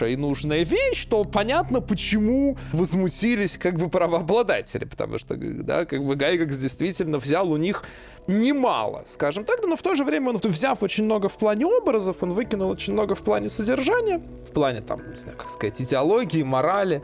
и 0.10 0.16
нужная 0.16 0.64
вещь, 0.64 1.06
то 1.06 1.24
понятно, 1.24 1.82
почему 1.82 2.58
возмутились 2.74 3.58
как 3.58 3.76
бы 3.76 3.90
правообладатели, 3.90 4.86
потому 4.86 5.18
что, 5.18 5.36
да, 5.38 5.86
как 5.86 6.04
бы 6.04 6.16
Гайгакс 6.16 6.58
действительно 6.58 7.18
взял 7.18 7.52
у 7.52 7.58
них 7.58 7.84
немало, 8.28 9.06
скажем 9.12 9.44
так, 9.44 9.66
но 9.66 9.76
в 9.76 9.82
то 9.82 9.96
же 9.96 10.04
время 10.04 10.30
он, 10.30 10.38
взяв 10.44 10.84
очень 10.84 11.04
много 11.04 11.30
в 11.30 11.38
плане 11.38 11.66
образов, 11.66 12.22
он 12.22 12.32
выкинул 12.32 12.70
очень 12.70 12.94
много 12.94 13.16
в 13.16 13.22
плане 13.22 13.50
содержания, 13.50 14.22
в 14.48 14.52
плане, 14.52 14.82
там, 14.82 15.02
не 15.10 15.18
знаю, 15.18 15.38
как 15.38 15.50
сказать, 15.50 15.82
идеологии, 15.82 16.44
морали, 16.44 17.02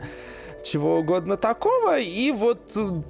чего 0.64 0.98
угодно 0.98 1.36
такого, 1.36 1.98
и 1.98 2.30
вот 2.30 2.72
э, 2.76 3.02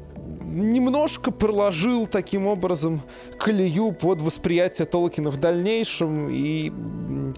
немножко 0.57 1.31
проложил 1.31 2.07
таким 2.07 2.47
образом 2.47 3.03
колею 3.39 3.93
под 3.93 4.21
восприятие 4.21 4.87
Толкина 4.87 5.31
в 5.31 5.39
дальнейшем, 5.39 6.29
и, 6.31 6.73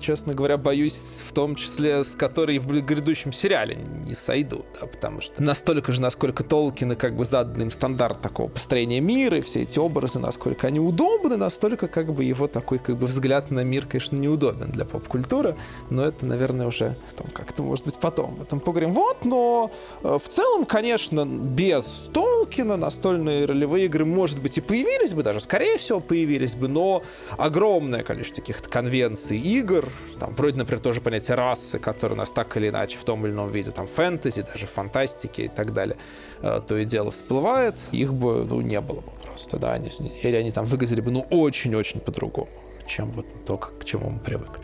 честно 0.00 0.34
говоря, 0.34 0.56
боюсь, 0.56 1.22
в 1.26 1.32
том 1.32 1.54
числе 1.54 2.04
с 2.04 2.14
которой 2.14 2.58
в 2.58 2.66
грядущем 2.66 3.32
сериале 3.32 3.78
не 4.06 4.14
сойдут, 4.14 4.66
да, 4.80 4.86
потому 4.86 5.20
что 5.20 5.42
настолько 5.42 5.92
же, 5.92 6.00
насколько 6.00 6.44
Толкина 6.44 6.96
как 6.96 7.16
бы 7.16 7.24
задан 7.24 7.62
им 7.62 7.70
стандарт 7.70 8.20
такого 8.20 8.48
построения 8.48 9.00
мира, 9.00 9.38
и 9.38 9.40
все 9.40 9.62
эти 9.62 9.78
образы, 9.78 10.18
насколько 10.18 10.66
они 10.66 10.80
удобны, 10.80 11.36
настолько 11.36 11.88
как 11.88 12.12
бы 12.12 12.24
его 12.24 12.46
такой 12.46 12.78
как 12.78 12.96
бы 12.96 13.06
взгляд 13.06 13.50
на 13.50 13.64
мир, 13.64 13.86
конечно, 13.86 14.16
неудобен 14.16 14.70
для 14.70 14.84
поп-культуры, 14.84 15.56
но 15.90 16.04
это, 16.04 16.24
наверное, 16.24 16.66
уже 16.66 16.96
там 17.16 17.26
как-то, 17.32 17.62
может 17.62 17.84
быть, 17.84 17.98
потом 17.98 18.34
об 18.34 18.42
этом 18.42 18.60
поговорим. 18.60 18.90
Вот, 18.90 19.24
но 19.24 19.70
э, 20.02 20.18
в 20.22 20.28
целом, 20.28 20.64
конечно, 20.64 21.26
без 21.26 21.84
Толкина 22.12 22.76
настольные 22.78 23.44
ролевые 23.44 23.86
игры, 23.86 24.04
может 24.04 24.40
быть, 24.40 24.58
и 24.58 24.60
появились 24.60 25.14
бы, 25.14 25.22
даже, 25.22 25.40
скорее 25.40 25.78
всего, 25.78 26.00
появились 26.00 26.54
бы, 26.54 26.68
но 26.68 27.02
огромное 27.36 28.02
количество 28.02 28.40
каких-то 28.40 28.68
конвенций 28.68 29.38
игр, 29.38 29.88
там, 30.18 30.32
вроде, 30.32 30.56
например, 30.56 30.80
тоже 30.80 31.00
понятие 31.00 31.36
расы, 31.36 31.78
которые 31.78 32.14
у 32.14 32.18
нас 32.18 32.30
так 32.30 32.56
или 32.56 32.68
иначе 32.68 32.98
в 32.98 33.04
том 33.04 33.26
или 33.26 33.32
ином 33.32 33.48
виде, 33.48 33.70
там, 33.70 33.86
фэнтези, 33.86 34.42
даже 34.42 34.66
фантастики 34.66 35.42
и 35.42 35.48
так 35.48 35.72
далее, 35.72 35.96
э, 36.42 36.60
то 36.66 36.76
и 36.76 36.84
дело 36.84 37.10
всплывает, 37.10 37.74
их 37.92 38.14
бы, 38.14 38.44
ну, 38.44 38.60
не 38.60 38.80
было 38.80 39.00
бы 39.00 39.12
просто, 39.22 39.58
да, 39.58 39.72
они, 39.72 39.90
или 40.22 40.36
они 40.36 40.50
там 40.50 40.64
выглядели 40.64 41.00
бы, 41.00 41.10
ну, 41.10 41.26
очень-очень 41.30 42.00
по-другому, 42.00 42.48
чем 42.86 43.10
вот 43.10 43.26
то, 43.46 43.56
к 43.56 43.84
чему 43.84 44.10
мы 44.10 44.18
привыкли. 44.18 44.62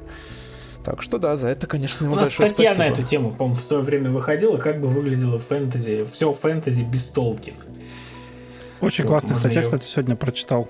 Так 0.84 1.00
что 1.00 1.18
да, 1.18 1.34
за 1.34 1.48
это, 1.48 1.66
конечно, 1.66 2.04
У 2.06 2.10
ему 2.10 2.16
нас 2.16 2.24
большое 2.24 2.48
статья 2.48 2.74
спасибо. 2.74 2.84
на 2.84 2.92
эту 2.92 3.02
тему, 3.02 3.30
по-моему, 3.30 3.56
в 3.56 3.62
свое 3.62 3.82
время 3.82 4.10
выходила, 4.10 4.58
как 4.58 4.80
бы 4.80 4.88
выглядело 4.88 5.38
фэнтези, 5.38 6.06
все 6.12 6.32
фэнтези 6.32 6.82
без 6.82 7.04
Толкина. 7.08 7.56
Очень 8.85 9.07
классная 9.07 9.35
статья, 9.35 9.62
кстати, 9.62 9.87
сегодня 9.87 10.14
прочитал. 10.14 10.68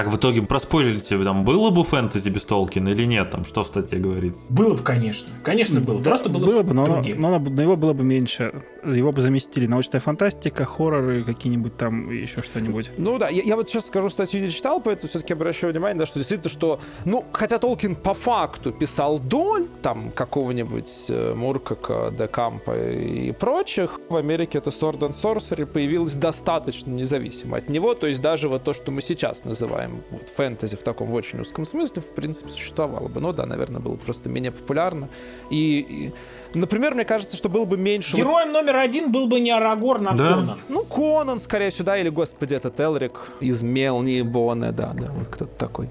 Так 0.00 0.08
в 0.08 0.16
итоге 0.16 0.40
проспойлерите, 0.40 1.22
там 1.22 1.44
было 1.44 1.68
бы 1.68 1.84
фэнтези 1.84 2.30
без 2.30 2.46
Толкина 2.46 2.88
или 2.88 3.04
нет? 3.04 3.28
Там 3.32 3.44
что 3.44 3.64
в 3.64 3.66
статье 3.66 3.98
говорится? 3.98 4.50
Было 4.50 4.72
бы, 4.72 4.82
конечно. 4.82 5.28
Конечно, 5.42 5.78
было. 5.82 5.98
Да, 5.98 6.08
Просто 6.08 6.30
было, 6.30 6.46
было 6.46 6.62
бы, 6.62 6.72
но, 6.72 6.84
оно- 6.84 7.02
но 7.16 7.38
но 7.38 7.62
его 7.62 7.76
было 7.76 7.92
бы 7.92 8.02
меньше. 8.02 8.50
Его 8.82 9.12
бы 9.12 9.20
заместили 9.20 9.66
научная 9.66 10.00
фантастика, 10.00 10.64
хорроры, 10.64 11.22
какие-нибудь 11.22 11.76
там, 11.76 12.10
еще 12.10 12.40
что-нибудь. 12.42 12.92
Ну 12.96 13.18
да, 13.18 13.28
я, 13.28 13.42
я 13.42 13.56
вот 13.56 13.68
сейчас 13.68 13.88
скажу, 13.88 14.08
статью 14.08 14.40
не 14.40 14.48
читал, 14.48 14.80
поэтому 14.80 15.10
все-таки 15.10 15.34
обращаю 15.34 15.74
внимание, 15.74 15.98
да, 15.98 16.06
что 16.06 16.18
действительно, 16.18 16.48
что, 16.48 16.80
ну, 17.04 17.26
хотя 17.32 17.58
Толкин 17.58 17.94
по 17.94 18.14
факту 18.14 18.72
писал 18.72 19.18
доль, 19.18 19.68
там, 19.82 20.12
какого-нибудь 20.12 21.06
э, 21.10 21.34
Муркака, 21.34 22.10
Декампа 22.18 22.72
и 22.90 23.32
прочих, 23.32 24.00
в 24.08 24.16
Америке 24.16 24.56
это 24.56 24.70
Sword 24.70 25.00
and 25.00 25.14
Sorcery 25.22 25.66
появилось 25.66 26.14
достаточно 26.14 26.90
независимо 26.90 27.58
от 27.58 27.68
него, 27.68 27.92
то 27.94 28.06
есть 28.06 28.22
даже 28.22 28.48
вот 28.48 28.64
то, 28.64 28.72
что 28.72 28.90
мы 28.92 29.02
сейчас 29.02 29.44
называем 29.44 29.89
вот, 30.10 30.28
фэнтези 30.34 30.76
в 30.76 30.82
таком 30.82 31.12
очень 31.12 31.40
узком 31.40 31.64
смысле, 31.66 32.02
в 32.02 32.14
принципе, 32.14 32.50
существовало 32.50 33.08
бы. 33.08 33.20
Ну 33.20 33.32
да, 33.32 33.46
наверное, 33.46 33.80
было 33.80 33.96
просто 33.96 34.28
менее 34.28 34.52
популярно. 34.52 35.08
И, 35.50 36.12
и, 36.54 36.58
например, 36.58 36.94
мне 36.94 37.04
кажется, 37.04 37.36
что 37.36 37.48
было 37.48 37.64
бы 37.64 37.76
меньше... 37.76 38.16
вот 38.16 38.18
Героем 38.24 38.52
номер 38.52 38.76
один 38.76 39.12
был 39.12 39.26
бы 39.26 39.40
не 39.40 39.50
Арагорн, 39.50 40.08
а 40.08 40.14
Да. 40.14 40.34
Конан. 40.34 40.58
ну, 40.68 40.84
Конан, 40.84 41.40
скорее 41.40 41.70
всего, 41.70 41.84
да, 41.86 41.98
или, 41.98 42.08
господи, 42.08 42.54
этот 42.54 42.78
Элрик 42.80 43.12
из 43.40 43.62
Мелни 43.62 44.22
Боне, 44.22 44.72
да, 44.72 44.92
да, 44.94 45.10
вот 45.12 45.28
кто-то 45.28 45.54
такой. 45.56 45.88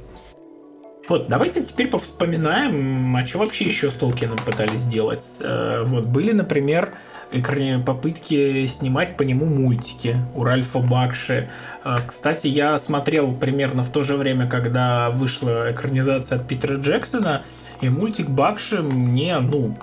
Вот, 1.08 1.28
давайте 1.28 1.64
теперь 1.64 1.88
повспоминаем, 1.88 3.16
а 3.16 3.26
что 3.26 3.40
вообще 3.40 3.66
еще 3.66 3.90
с 3.90 3.96
Толкином 3.96 4.38
пытались 4.46 4.82
сделать. 4.82 5.38
Э, 5.42 5.84
Вот, 5.86 6.06
были, 6.06 6.34
например, 6.34 6.94
попытки 7.86 8.68
снимать 8.68 9.18
по 9.18 9.24
нему 9.24 9.46
мультики 9.46 10.18
у 10.36 10.44
Ральфа 10.44 10.80
Бакши. 10.80 11.50
Э, 11.84 11.96
Кстати, 12.06 12.48
я 12.48 12.78
смотрел 12.78 13.34
примерно 13.34 13.84
в 13.84 13.92
то 13.92 14.04
же 14.04 14.16
время, 14.18 14.48
когда 14.48 15.10
вышла 15.10 15.72
экранизация 15.72 16.40
от 16.40 16.48
Питера 16.48 16.78
Джексона, 16.78 17.44
и 17.82 17.90
мультик 17.90 18.30
Бакши 18.30 18.82
мне, 18.82 19.40
ну, 19.40 19.78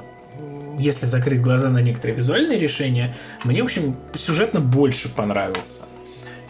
если 0.78 1.06
закрыть 1.06 1.40
глаза 1.40 1.70
на 1.70 1.80
некоторые 1.80 2.16
визуальные 2.16 2.58
решения, 2.58 3.14
мне, 3.44 3.62
в 3.62 3.66
общем, 3.66 3.96
сюжетно 4.14 4.60
больше 4.60 5.08
понравился. 5.08 5.82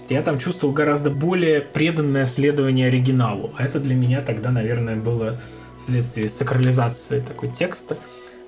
Я 0.09 0.23
там 0.23 0.39
чувствовал 0.39 0.73
гораздо 0.73 1.11
более 1.11 1.61
преданное 1.61 2.27
следование 2.27 2.89
оригиналу. 2.89 3.53
А 3.57 3.65
это 3.65 3.81
для 3.81 3.95
меня 3.95 4.21
тогда, 4.21 4.51
наверное, 4.51 4.97
было 4.97 5.39
вследствие 5.83 6.29
сакрализации 6.29 7.21
такой 7.21 7.49
текста. 7.49 7.97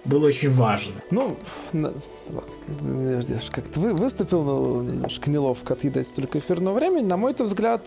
Было 0.04 0.26
очень 0.26 0.50
важно. 0.50 0.94
Ну, 1.10 1.36
ж 2.28 3.50
как-то 3.50 3.80
вы, 3.80 3.94
выступил, 3.94 4.42
но 4.42 4.82
немножко 4.82 5.30
неловко 5.30 5.74
отъедать 5.74 6.08
столько 6.08 6.38
эфирного 6.38 6.74
времени. 6.74 7.04
На 7.04 7.16
мой 7.16 7.34
взгляд, 7.38 7.82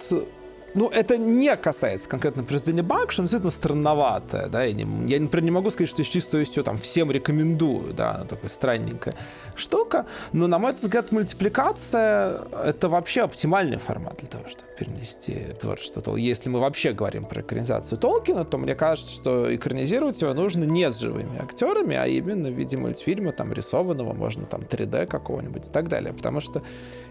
ну, 0.73 0.89
это 0.89 1.17
не 1.17 1.55
касается 1.57 2.07
конкретно 2.07 2.43
произведения 2.43 2.83
Бакши, 2.83 3.21
но 3.21 3.25
действительно 3.25 3.51
странноватое, 3.51 4.47
да, 4.47 4.63
я 4.63 4.73
не, 4.73 4.83
я, 5.11 5.19
например, 5.19 5.43
не 5.43 5.51
могу 5.51 5.69
сказать, 5.69 5.89
что 5.89 6.03
с 6.03 6.07
чистой 6.07 6.31
совестью 6.31 6.63
там 6.63 6.77
всем 6.77 7.11
рекомендую, 7.11 7.93
да, 7.93 8.23
такая 8.29 8.49
странненькая 8.49 9.13
штука, 9.55 10.05
но, 10.31 10.47
на 10.47 10.59
мой 10.59 10.73
взгляд, 10.73 11.11
мультипликация— 11.11 12.43
это 12.63 12.87
вообще 12.87 13.21
оптимальный 13.21 13.77
формат 13.77 14.17
для 14.19 14.29
того, 14.29 14.45
чтобы 14.47 14.70
перенести 14.81 15.53
творчество 15.59 16.01
Тол- 16.01 16.17
Если 16.17 16.49
мы 16.49 16.59
вообще 16.59 16.91
говорим 16.91 17.25
про 17.25 17.41
экранизацию 17.41 17.99
Толкина, 17.99 18.45
то 18.45 18.57
мне 18.57 18.73
кажется, 18.73 19.13
что 19.13 19.55
экранизировать 19.55 20.19
его 20.19 20.33
нужно 20.33 20.63
не 20.63 20.89
с 20.89 20.97
живыми 20.97 21.39
актерами, 21.39 21.95
а 21.95 22.07
именно 22.07 22.49
в 22.49 22.53
виде 22.53 22.77
мультфильма, 22.77 23.31
там, 23.31 23.53
рисованного, 23.53 24.13
можно 24.13 24.47
там 24.47 24.61
3D 24.61 25.05
какого-нибудь 25.05 25.67
и 25.67 25.69
так 25.69 25.87
далее. 25.87 26.13
Потому 26.13 26.39
что 26.39 26.63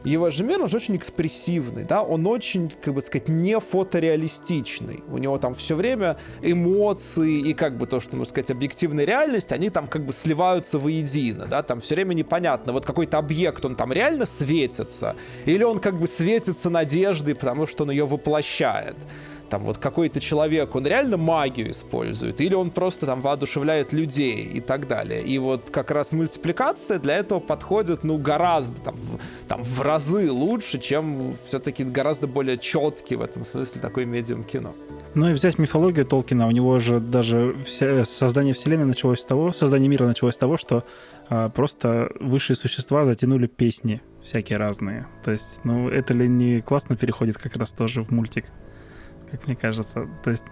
его 0.02 0.30
же 0.30 0.42
мир, 0.42 0.60
он 0.60 0.68
же 0.68 0.78
очень 0.78 0.96
экспрессивный, 0.96 1.84
да, 1.84 2.02
он 2.02 2.26
очень, 2.26 2.72
как 2.82 2.94
бы 2.94 3.02
сказать, 3.02 3.28
не 3.28 3.60
фотореалистичный. 3.60 5.04
У 5.08 5.18
него 5.18 5.38
там 5.38 5.54
все 5.54 5.76
время 5.76 6.16
эмоции 6.42 7.50
и 7.50 7.54
как 7.54 7.76
бы 7.76 7.86
то, 7.86 8.00
что, 8.00 8.16
можно 8.16 8.30
сказать, 8.30 8.50
объективная 8.50 9.04
реальность, 9.04 9.52
они 9.52 9.70
там 9.70 9.86
как 9.86 10.04
бы 10.04 10.12
сливаются 10.12 10.78
воедино, 10.78 11.46
да, 11.46 11.62
там 11.62 11.80
все 11.80 11.94
время 11.94 12.14
непонятно, 12.14 12.72
вот 12.72 12.84
какой-то 12.84 13.18
объект, 13.18 13.64
он 13.64 13.76
там 13.76 13.92
реально 13.92 14.26
светится, 14.26 15.14
или 15.44 15.62
он 15.62 15.78
как 15.78 15.94
бы 15.94 16.08
светится 16.08 16.68
надеждой, 16.70 17.34
потому 17.34 17.59
что 17.66 17.84
он 17.84 17.90
ее 17.90 18.06
воплощает 18.06 18.96
там 19.50 19.64
вот 19.64 19.78
какой-то 19.78 20.20
человек, 20.20 20.74
он 20.74 20.86
реально 20.86 21.16
магию 21.16 21.72
использует, 21.72 22.40
или 22.40 22.54
он 22.54 22.70
просто 22.70 23.06
там 23.06 23.20
воодушевляет 23.20 23.92
людей 23.92 24.44
и 24.44 24.60
так 24.60 24.86
далее. 24.86 25.22
И 25.22 25.38
вот 25.38 25.70
как 25.70 25.90
раз 25.90 26.12
мультипликация 26.12 26.98
для 26.98 27.16
этого 27.16 27.40
подходит, 27.40 28.04
ну, 28.04 28.16
гораздо 28.16 28.80
там 28.80 28.94
в, 28.94 29.18
там, 29.48 29.62
в 29.62 29.80
разы 29.82 30.30
лучше, 30.30 30.78
чем 30.78 31.36
все-таки 31.46 31.84
гораздо 31.84 32.26
более 32.26 32.56
четкий 32.56 33.16
в 33.16 33.22
этом 33.22 33.44
смысле 33.44 33.80
такой 33.80 34.04
медиум 34.04 34.44
кино. 34.44 34.74
Ну 35.14 35.28
и 35.28 35.32
взять 35.32 35.58
мифологию 35.58 36.06
Толкина, 36.06 36.46
у 36.46 36.52
него 36.52 36.78
же 36.78 37.00
даже 37.00 37.56
вся, 37.66 38.04
создание 38.04 38.54
вселенной 38.54 38.86
началось 38.86 39.20
с 39.20 39.24
того, 39.24 39.52
создание 39.52 39.88
мира 39.88 40.06
началось 40.06 40.36
с 40.36 40.38
того, 40.38 40.56
что 40.56 40.84
а, 41.28 41.48
просто 41.48 42.12
высшие 42.20 42.56
существа 42.56 43.04
затянули 43.04 43.48
песни 43.48 44.02
всякие 44.22 44.58
разные. 44.58 45.08
То 45.24 45.32
есть, 45.32 45.60
ну 45.64 45.88
это 45.88 46.14
ли 46.14 46.28
не 46.28 46.60
классно 46.60 46.96
переходит 46.96 47.38
как 47.38 47.56
раз 47.56 47.72
тоже 47.72 48.04
в 48.04 48.12
мультик, 48.12 48.44
как 49.30 49.46
мне 49.46 49.56
кажется. 49.56 50.08
То 50.22 50.30
есть 50.30 50.44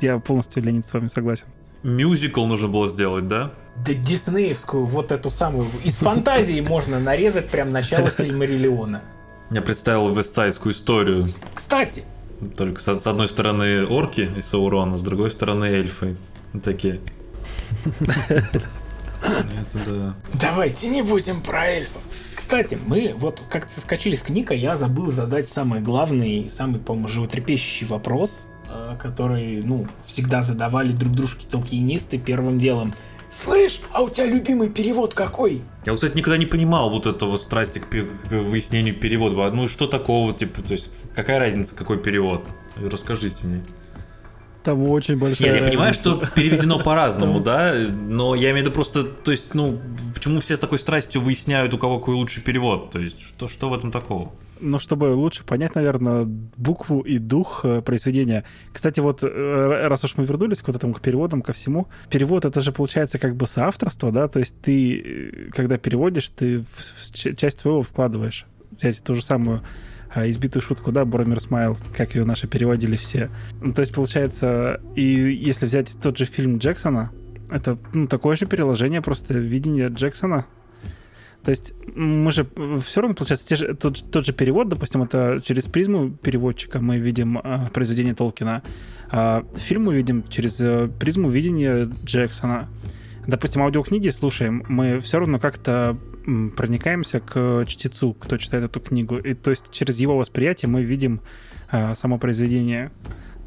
я 0.00 0.18
полностью, 0.18 0.62
Леонид, 0.62 0.86
с 0.86 0.92
вами 0.92 1.08
согласен. 1.08 1.46
Мюзикл 1.82 2.44
нужно 2.44 2.68
было 2.68 2.88
сделать, 2.88 3.28
да? 3.28 3.52
Да 3.86 3.94
диснеевскую, 3.94 4.84
вот 4.86 5.12
эту 5.12 5.30
самую. 5.30 5.66
Из 5.84 5.96
фантазии 5.96 6.60
можно 6.60 6.98
нарезать 6.98 7.48
прям 7.48 7.70
начало 7.70 8.10
Сильмариллиона. 8.10 9.02
Я 9.50 9.62
представил 9.62 10.12
вестсайдскую 10.14 10.74
историю. 10.74 11.32
Кстати, 11.54 12.04
Только 12.56 12.80
с, 12.80 13.00
с 13.00 13.06
одной 13.06 13.28
стороны 13.28 13.86
орки 13.86 14.28
и 14.36 14.40
Саурона, 14.40 14.98
с 14.98 15.02
другой 15.02 15.30
стороны 15.30 15.66
эльфы. 15.66 16.16
Такие. 16.62 17.00
Это 19.22 19.84
да. 19.86 20.14
давайте 20.34 20.88
не 20.88 21.02
будем 21.02 21.42
про 21.42 21.66
эльфов. 21.66 22.02
Кстати, 22.48 22.78
мы 22.86 23.12
вот 23.14 23.42
как-то 23.50 23.74
соскочили 23.74 24.14
с 24.14 24.22
книг, 24.22 24.52
а 24.52 24.54
я 24.54 24.74
забыл 24.74 25.10
задать 25.10 25.50
самый 25.50 25.82
главный, 25.82 26.50
самый, 26.56 26.80
по-моему, 26.80 27.06
животрепещущий 27.06 27.86
вопрос, 27.86 28.48
э, 28.66 28.96
который, 28.98 29.62
ну, 29.62 29.86
всегда 30.06 30.42
задавали 30.42 30.92
друг 30.92 31.12
дружке 31.12 31.46
толкинисты 31.46 32.16
первым 32.16 32.58
делом. 32.58 32.94
Слышь, 33.30 33.82
а 33.92 34.02
у 34.02 34.08
тебя 34.08 34.24
любимый 34.24 34.70
перевод 34.70 35.12
какой? 35.12 35.60
Я, 35.84 35.94
кстати, 35.94 36.16
никогда 36.16 36.38
не 36.38 36.46
понимал 36.46 36.88
вот 36.88 37.04
этого 37.04 37.36
страсти 37.36 37.80
к, 37.80 37.90
к 37.90 38.32
выяснению 38.32 38.98
перевода. 38.98 39.50
Ну, 39.54 39.68
что 39.68 39.86
такого, 39.86 40.32
типа, 40.32 40.62
то 40.62 40.72
есть, 40.72 40.88
какая 41.14 41.38
разница, 41.38 41.74
какой 41.74 41.98
перевод? 41.98 42.48
Расскажите 42.76 43.46
мне. 43.46 43.62
Там 44.64 44.82
очень 44.88 45.16
большая 45.16 45.52
Нет, 45.52 45.62
я 45.62 45.68
понимаю, 45.68 45.94
что 45.94 46.22
переведено 46.34 46.78
по-разному, 46.84 47.40
да, 47.40 47.74
но 47.90 48.34
я 48.34 48.50
имею 48.50 48.56
в 48.64 48.66
виду 48.66 48.72
просто, 48.72 49.04
то 49.04 49.30
есть, 49.30 49.54
ну, 49.54 49.80
почему 50.14 50.40
все 50.40 50.56
с 50.56 50.58
такой 50.58 50.78
страстью 50.78 51.20
выясняют, 51.22 51.72
у 51.74 51.78
кого 51.78 51.98
какой 52.00 52.16
лучший 52.16 52.42
перевод? 52.42 52.90
То 52.90 52.98
есть, 52.98 53.20
что, 53.20 53.48
что 53.48 53.70
в 53.70 53.74
этом 53.74 53.90
такого? 53.90 54.32
Ну, 54.60 54.80
чтобы 54.80 55.14
лучше 55.14 55.44
понять, 55.44 55.76
наверное, 55.76 56.24
букву 56.26 57.00
и 57.00 57.18
дух 57.18 57.60
э, 57.64 57.80
произведения. 57.80 58.44
Кстати, 58.72 58.98
вот 58.98 59.22
э, 59.22 59.86
раз 59.86 60.02
уж 60.04 60.16
мы 60.16 60.24
вернулись 60.24 60.60
к 60.60 60.66
вот 60.66 60.76
этому 60.76 60.94
к 60.94 61.00
переводам, 61.00 61.42
ко 61.42 61.52
всему, 61.52 61.86
перевод 62.10 62.44
это 62.44 62.60
же 62.60 62.72
получается 62.72 63.18
как 63.20 63.36
бы 63.36 63.46
соавторство, 63.46 64.10
да, 64.10 64.26
то 64.26 64.40
есть 64.40 64.60
ты, 64.60 64.98
э, 65.00 65.50
когда 65.52 65.78
переводишь, 65.78 66.30
ты 66.30 66.58
в- 66.60 66.64
в 66.66 67.12
ч- 67.14 67.36
часть 67.36 67.60
своего 67.60 67.82
вкладываешь. 67.82 68.46
Взять 68.78 69.02
ту 69.04 69.14
же 69.14 69.22
самую 69.22 69.62
избитую 70.16 70.62
шутку, 70.62 70.92
да, 70.92 71.04
Боромир 71.04 71.40
Смайл, 71.40 71.76
как 71.96 72.14
ее 72.14 72.24
наши 72.24 72.46
переводили 72.46 72.96
все. 72.96 73.30
Ну, 73.60 73.72
то 73.72 73.80
есть, 73.80 73.94
получается, 73.94 74.80
и 74.94 75.02
если 75.02 75.66
взять 75.66 75.96
тот 76.00 76.16
же 76.16 76.24
фильм 76.24 76.58
Джексона, 76.58 77.10
это 77.50 77.78
ну, 77.92 78.06
такое 78.06 78.36
же 78.36 78.46
переложение, 78.46 79.02
просто 79.02 79.34
видение 79.34 79.88
Джексона, 79.88 80.46
то 81.44 81.50
есть 81.50 81.72
мы 81.94 82.30
же 82.32 82.46
все 82.84 83.00
равно, 83.00 83.14
получается, 83.14 83.46
те 83.46 83.56
же, 83.56 83.74
тот, 83.74 84.10
тот 84.10 84.26
же 84.26 84.32
перевод, 84.32 84.68
допустим, 84.68 85.02
это 85.02 85.40
через 85.42 85.64
призму 85.66 86.10
переводчика 86.10 86.80
мы 86.80 86.98
видим 86.98 87.38
а, 87.38 87.68
произведение 87.72 88.14
Толкина, 88.14 88.62
а 89.10 89.44
фильм 89.54 89.84
мы 89.84 89.94
видим 89.94 90.24
через 90.28 90.60
э, 90.60 90.90
призму 91.00 91.28
видения 91.30 91.88
Джексона. 92.04 92.68
Допустим, 93.26 93.62
аудиокниги 93.62 94.08
слушаем, 94.08 94.64
мы 94.68 95.00
все 95.00 95.18
равно 95.20 95.38
как-то 95.38 95.96
проникаемся 96.56 97.20
к 97.20 97.64
чтецу, 97.66 98.14
кто 98.14 98.36
читает 98.36 98.64
эту 98.64 98.80
книгу. 98.80 99.18
И 99.18 99.34
то 99.34 99.50
есть 99.50 99.70
через 99.70 99.98
его 99.98 100.16
восприятие 100.16 100.68
мы 100.68 100.82
видим 100.82 101.20
а, 101.70 101.94
само 101.94 102.18
произведение. 102.18 102.90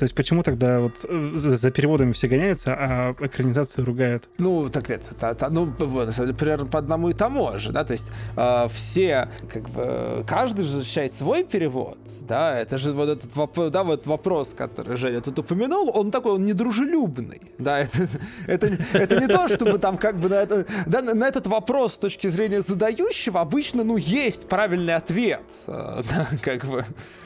То 0.02 0.06
есть 0.06 0.16
почему 0.16 0.41
тогда 0.41 0.80
вот 0.80 0.93
э, 1.08 1.32
за, 1.36 1.56
за 1.58 1.70
переводами 1.70 2.12
все 2.12 2.28
гоняются, 2.28 2.74
а 2.74 3.16
экранизацию 3.20 3.86
ругают? 3.86 4.30
Ну, 4.39 4.68
так 4.68 4.89
это, 4.89 5.14
та- 5.14 5.36
та- 5.36 5.49
ну, 5.52 5.68
п- 5.72 5.86
на 5.86 6.12
самом 6.12 6.30
деле, 6.30 6.34
примерно 6.34 6.66
по 6.66 6.80
одному 6.80 7.10
и 7.10 7.14
тому 7.14 7.60
же, 7.60 7.72
да, 7.72 7.84
то 7.84 7.93
есть 7.93 8.12
э, 8.36 8.68
все, 8.74 9.28
как 9.47 9.70
бы, 9.70 10.26
каждый 10.28 10.66
же 10.66 10.72
защищает 10.72 11.14
свой 11.14 11.43
перевод, 11.43 11.99
да, 12.28 12.60
это 12.60 12.80
же 12.80 12.93
вот 12.93 13.10
этот 13.10 13.32
воп- 13.36 13.70
да, 13.70 13.84
вот 13.84 14.08
вопрос, 14.08 14.56
который 14.58 14.97
Женя 14.97 15.22
тут 15.22 15.38
упомянул, 15.38 15.91
он 15.93 16.10
такой, 16.10 16.32
он 16.32 16.45
недружелюбный, 16.45 17.41
да, 17.60 17.82
это, 17.82 18.08
это, 18.47 18.76
это 18.93 19.20
не 19.20 19.28
то, 19.28 19.47
чтобы 19.49 19.78
там 19.78 19.97
как 19.99 20.18
бы 20.18 20.30
на, 20.30 20.34
это, 20.41 20.66
да, 20.88 21.04
на 21.04 21.28
этот 21.28 21.45
вопрос 21.45 21.93
с 21.93 21.97
точки 21.99 22.26
зрения 22.26 22.64
задающего 22.64 23.39
обычно, 23.39 23.84
ну, 23.84 23.97
есть 23.97 24.47
правильный 24.49 24.95
ответ, 24.95 25.43
э, 25.68 26.02
да, 26.10 26.28
как 26.41 26.66
бы, 26.66 26.86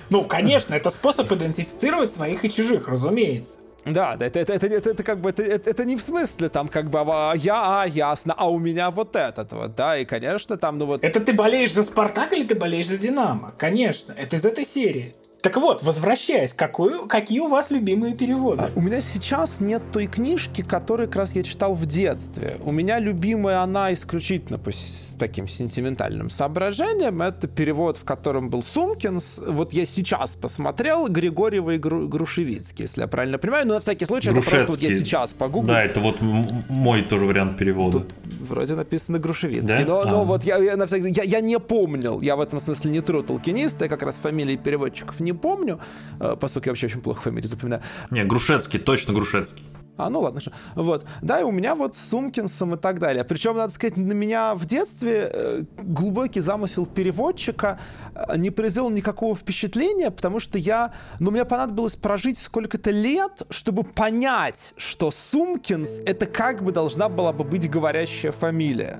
Ну, 0.09 0.23
конечно, 0.23 0.73
это 0.73 0.91
способ 0.91 1.31
идентифицировать 1.31 2.11
своих 2.11 2.45
и 2.45 2.51
чужих, 2.51 2.87
разумеется. 2.87 3.57
Да, 3.85 4.15
да, 4.15 4.25
это, 4.25 4.39
это, 4.39 4.53
это, 4.53 4.65
это, 4.65 4.89
это 4.89 5.03
как 5.03 5.19
бы 5.19 5.29
это, 5.29 5.43
это, 5.43 5.69
это 5.69 5.85
не 5.85 5.95
в 5.95 6.01
смысле 6.01 6.49
там 6.49 6.69
как 6.69 6.89
бы 6.89 6.99
а, 7.01 7.33
я, 7.35 7.81
а, 7.81 7.85
ясно, 7.85 8.33
а 8.35 8.49
у 8.49 8.57
меня 8.57 8.89
вот 8.89 9.15
этот 9.15 9.51
вот, 9.53 9.75
да, 9.75 9.99
и 9.99 10.05
конечно 10.05 10.57
там, 10.57 10.79
ну 10.79 10.87
вот. 10.87 11.03
Это 11.03 11.19
ты 11.19 11.33
болеешь 11.33 11.71
за 11.71 11.83
Спартак 11.83 12.33
или 12.33 12.45
ты 12.45 12.55
болеешь 12.55 12.87
за 12.87 12.97
Динамо? 12.97 13.53
Конечно, 13.57 14.13
это 14.17 14.37
из 14.37 14.45
этой 14.45 14.65
серии. 14.65 15.13
Так 15.45 15.57
вот, 15.57 15.83
возвращаясь, 15.83 16.55
какой, 16.55 17.07
какие 17.07 17.39
у 17.39 17.45
вас 17.45 17.69
любимые 17.69 18.15
переводы? 18.15 18.63
А, 18.63 18.71
у 18.75 18.81
меня 18.81 18.99
сейчас 18.99 19.59
нет 19.59 19.83
той 19.93 20.07
книжки, 20.07 20.63
которую 20.63 21.07
как 21.07 21.17
раз 21.17 21.35
я 21.35 21.43
читал 21.43 21.75
в 21.75 21.85
детстве. 21.85 22.57
У 22.65 22.71
меня 22.71 22.97
любимая 22.97 23.59
она 23.59 23.93
исключительно 23.93 24.57
по 24.57 24.71
таким 25.19 25.47
сентиментальным 25.47 26.31
соображениям. 26.31 27.21
Это 27.21 27.47
перевод, 27.47 27.97
в 27.97 28.05
котором 28.05 28.49
был 28.49 28.63
Сумкинс. 28.63 29.37
Вот 29.37 29.71
я 29.71 29.85
сейчас 29.85 30.35
посмотрел 30.35 31.07
Григорьева 31.07 31.75
и 31.75 31.77
Гру- 31.77 32.07
Грушевицкий, 32.07 32.85
если 32.85 33.01
я 33.01 33.07
правильно 33.07 33.37
понимаю. 33.37 33.67
Но 33.67 33.75
на 33.75 33.79
всякий 33.81 34.05
случай 34.05 34.29
это 34.31 34.41
просто 34.41 34.65
вот 34.65 34.81
я 34.81 34.89
сейчас 34.97 35.35
погуглил. 35.35 35.75
Да, 35.75 35.83
это 35.83 35.99
вот 35.99 36.21
мой 36.21 37.03
тоже 37.03 37.27
вариант 37.27 37.55
перевода. 37.57 37.99
Тут 37.99 38.13
вроде 38.41 38.73
написано 38.73 39.19
Грушевицкий. 39.19 39.83
Да? 39.83 39.85
Но, 39.85 40.01
а. 40.01 40.05
но 40.05 40.23
вот 40.25 40.43
я, 40.43 40.57
я, 40.57 40.75
на 40.75 40.87
всякий, 40.87 41.09
я, 41.09 41.21
я 41.21 41.39
не 41.39 41.59
помнил. 41.59 42.19
Я 42.21 42.35
в 42.35 42.41
этом 42.41 42.59
смысле 42.59 42.89
не 42.89 43.01
тру 43.01 43.21
толкинист. 43.21 43.81
Я 43.81 43.87
как 43.87 44.01
раз 44.01 44.15
фамилии 44.15 44.57
переводчиков 44.57 45.19
не 45.19 45.34
помню. 45.35 45.79
Э, 46.19 46.35
поскольку 46.39 46.67
я 46.67 46.71
вообще 46.71 46.87
очень 46.87 47.01
плохо 47.01 47.21
фамилии 47.21 47.47
запоминаю. 47.47 47.81
Не, 48.11 48.23
Грушецкий, 48.23 48.79
точно 48.79 49.13
Грушецкий. 49.13 49.63
А, 49.97 50.09
ну 50.09 50.19
ладно, 50.19 50.41
что. 50.41 50.51
Вот. 50.75 51.05
Да, 51.21 51.39
и 51.39 51.43
у 51.43 51.51
меня 51.51 51.73
вот 51.73 51.95
с 51.95 52.09
Сумкинсом 52.09 52.73
и 52.73 52.77
так 52.77 52.99
далее. 52.99 53.23
Причем, 53.23 53.55
надо 53.55 53.73
сказать, 53.73 53.95
на 53.95 54.11
меня 54.11 54.53
в 54.55 54.65
детстве 54.65 55.29
э, 55.31 55.63
глубокий 55.77 56.41
замысел 56.41 56.85
переводчика 56.85 57.79
э, 58.13 58.37
не 58.37 58.49
произвел 58.49 58.89
никакого 58.89 59.35
впечатления, 59.35 60.11
потому 60.11 60.39
что 60.39 60.57
я... 60.57 60.93
Ну, 61.19 61.31
мне 61.31 61.45
понадобилось 61.45 61.95
прожить 61.95 62.39
сколько-то 62.39 62.91
лет, 62.91 63.43
чтобы 63.49 63.83
понять, 63.83 64.73
что 64.75 65.11
Сумкинс— 65.11 65.99
это 66.05 66.25
как 66.25 66.61
бы 66.61 66.73
должна 66.73 67.07
была 67.07 67.31
бы 67.31 67.45
быть 67.45 67.69
говорящая 67.69 68.33
фамилия. 68.33 68.99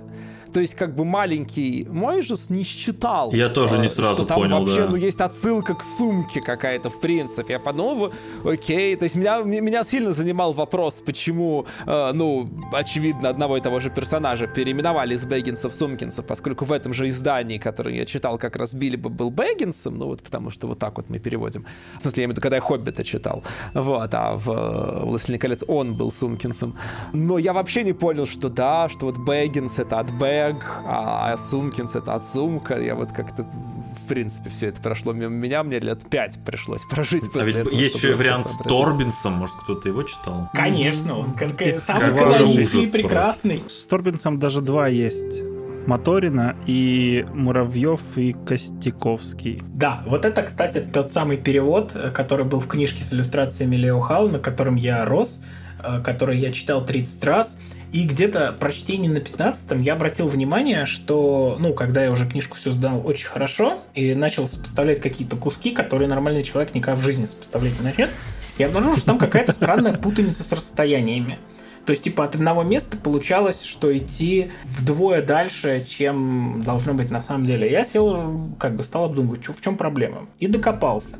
То 0.56 0.62
есть, 0.62 0.76
как 0.76 0.95
бы 0.95 1.03
маленький 1.03 1.86
Мойжес 1.89 2.49
не 2.49 2.64
считал. 2.64 3.34
Я 3.34 3.49
тоже 3.49 3.78
не 3.78 3.88
э, 3.88 3.89
сразу 3.89 4.16
что 4.16 4.26
там 4.26 4.38
понял, 4.38 4.62
вообще, 4.62 4.84
да. 4.84 4.89
ну, 4.89 4.95
есть 4.95 5.20
отсылка 5.20 5.76
к 5.76 5.84
сумке 5.84 6.39
какая-то, 6.39 6.89
в 6.89 7.01
принципе. 7.01 7.53
Я 7.53 7.60
подумал, 7.60 8.14
окей. 8.45 8.95
То 8.95 9.03
есть, 9.03 9.18
меня, 9.18 9.41
меня 9.41 9.84
сильно 9.84 10.14
занимал 10.14 10.53
вопрос, 10.53 11.03
почему, 11.06 11.66
э, 11.86 12.12
ну, 12.14 12.49
очевидно, 12.72 13.28
одного 13.28 13.58
и 13.58 13.60
того 13.60 13.82
же 13.82 13.89
персонажа 13.89 14.47
переименовали 14.47 15.16
из 15.16 15.26
Бэггинса 15.26 15.68
в 15.68 15.76
Сумкинса, 15.76 16.24
поскольку 16.24 16.64
в 16.64 16.72
этом 16.72 16.93
же 16.93 17.10
издании, 17.10 17.58
которое 17.58 17.97
я 17.97 18.06
читал, 18.06 18.38
как 18.38 18.56
раз 18.56 18.74
Билли 18.74 18.95
был 18.95 19.32
Бэггинсом, 19.32 19.97
ну, 19.97 20.06
вот 20.06 20.22
потому 20.24 20.51
что 20.51 20.68
вот 20.68 20.80
так 20.80 20.95
вот 20.95 21.10
мы 21.10 21.20
переводим. 21.20 21.66
В 21.97 22.01
смысле, 22.01 22.22
я 22.22 22.26
имею 22.26 22.30
в 22.30 22.38
виду, 22.38 22.41
когда 22.41 22.56
я 22.56 22.62
Хоббита 22.62 23.03
читал. 23.03 23.43
Вот, 23.74 24.14
а 24.14 24.38
в 24.38 24.49
э, 24.49 25.06
«Властелине 25.06 25.38
колец» 25.38 25.66
он 25.68 25.97
был 25.97 26.14
Сумкинсом. 26.14 26.78
Но 27.12 27.38
я 27.39 27.51
вообще 27.51 27.84
не 27.84 27.91
понял, 27.91 28.26
что 28.26 28.47
да, 28.47 28.88
что 28.88 29.08
вот 29.08 29.18
Бэггинс— 29.18 29.80
это 29.80 29.99
от 29.99 30.12
Бэг, 30.12 30.45
Бэг, 30.54 30.64
а, 30.86 31.34
а 31.34 31.38
Сумкинс 31.38 31.96
это 31.96 32.16
от 32.16 32.26
Сумка. 32.26 32.78
Я 32.80 32.96
вот 32.96 33.12
как-то 33.12 33.43
в 33.43 34.08
принципе, 34.08 34.52
все 34.52 34.68
это 34.68 34.80
прошло 34.82 35.14
мимо 35.14 35.34
меня, 35.34 35.64
мне 35.64 35.80
лет 35.80 36.08
пять 36.08 36.38
пришлось 36.46 36.84
прожить 36.84 37.32
после 37.32 37.41
а 37.41 37.46
ведь 37.46 37.56
этого. 37.56 37.74
Есть 37.74 37.96
еще 37.96 38.14
вариант 38.14 38.46
с 38.46 38.58
Торбинсом, 38.58 39.34
может, 39.34 39.56
кто-то 39.56 39.89
его 39.89 40.04
читал? 40.04 40.48
Конечно, 40.54 41.18
он 41.18 41.34
как, 41.34 41.60
самый 41.82 42.16
каноничный 42.16 42.84
и 42.84 42.91
прекрасный. 42.91 43.64
С 43.66 43.88
Торбинсом 43.88 44.38
даже 44.38 44.62
два 44.62 44.88
есть. 44.88 45.41
Моторина 45.88 46.56
и 46.68 47.26
Муравьев 47.34 48.02
и 48.16 48.34
Костяковский. 48.46 49.64
Да, 49.74 50.04
вот 50.06 50.26
это, 50.26 50.43
кстати, 50.43 50.80
тот 50.82 51.12
самый 51.12 51.38
перевод, 51.38 51.91
э, 51.96 52.12
который 52.12 52.46
был 52.46 52.60
в 52.60 52.68
книжке 52.68 53.04
с 53.04 53.14
иллюстрациями 53.14 53.76
Лео 53.76 54.00
Хау, 54.02 54.30
на 54.30 54.39
котором 54.39 54.76
я 54.76 55.06
рос, 55.06 55.43
э, 55.84 56.02
который 56.04 56.39
я 56.39 56.52
читал 56.52 56.86
30 56.86 57.24
раз. 57.26 57.60
И 57.96 58.04
где-то 58.04 58.54
прочтение 58.60 59.10
на 59.10 59.20
15-м 59.20 59.82
я 59.82 59.93
обратил 59.93 60.28
внимание, 60.28 60.86
что, 60.86 61.56
ну, 61.62 61.74
когда 61.74 62.04
я 62.04 62.12
уже 62.12 62.30
книжку 62.30 62.58
все 62.58 62.74
сдал 62.74 63.02
очень 63.08 63.28
хорошо 63.28 63.80
и 63.93 64.14
начал 64.16 64.50
сопоставлять 64.50 65.00
какие-то 65.00 65.38
куски, 65.38 65.72
которые 65.72 66.10
нормальный 66.10 66.43
человек 66.43 66.76
никогда 66.76 67.00
в 67.00 67.06
жизни 67.06 67.24
сопоставлять 67.24 67.80
не 67.80 67.86
начнет, 67.86 68.12
я 68.58 68.68
обнаружил, 68.68 68.98
что 68.98 69.06
там 69.06 69.18
какая-то 69.18 69.54
странная 69.54 69.93
путаница 69.93 70.43
с 70.43 70.52
расстояниями. 70.52 71.39
То 71.86 71.91
есть, 71.91 72.04
типа, 72.04 72.26
от 72.26 72.36
одного 72.36 72.64
места 72.64 72.98
получалось, 72.98 73.64
что 73.64 73.98
идти 73.98 74.52
вдвое 74.66 75.22
дальше, 75.22 75.80
чем 75.80 76.64
должно 76.66 76.96
быть 76.96 77.10
на 77.10 77.22
самом 77.22 77.46
деле. 77.46 77.72
Я 77.72 77.86
сел, 77.86 78.52
как 78.60 78.76
бы 78.76 78.84
стал 78.84 79.06
обдумывать, 79.06 79.48
в 79.48 79.62
чем 79.62 79.78
проблема. 79.78 80.28
И 80.39 80.48
докопался. 80.48 81.16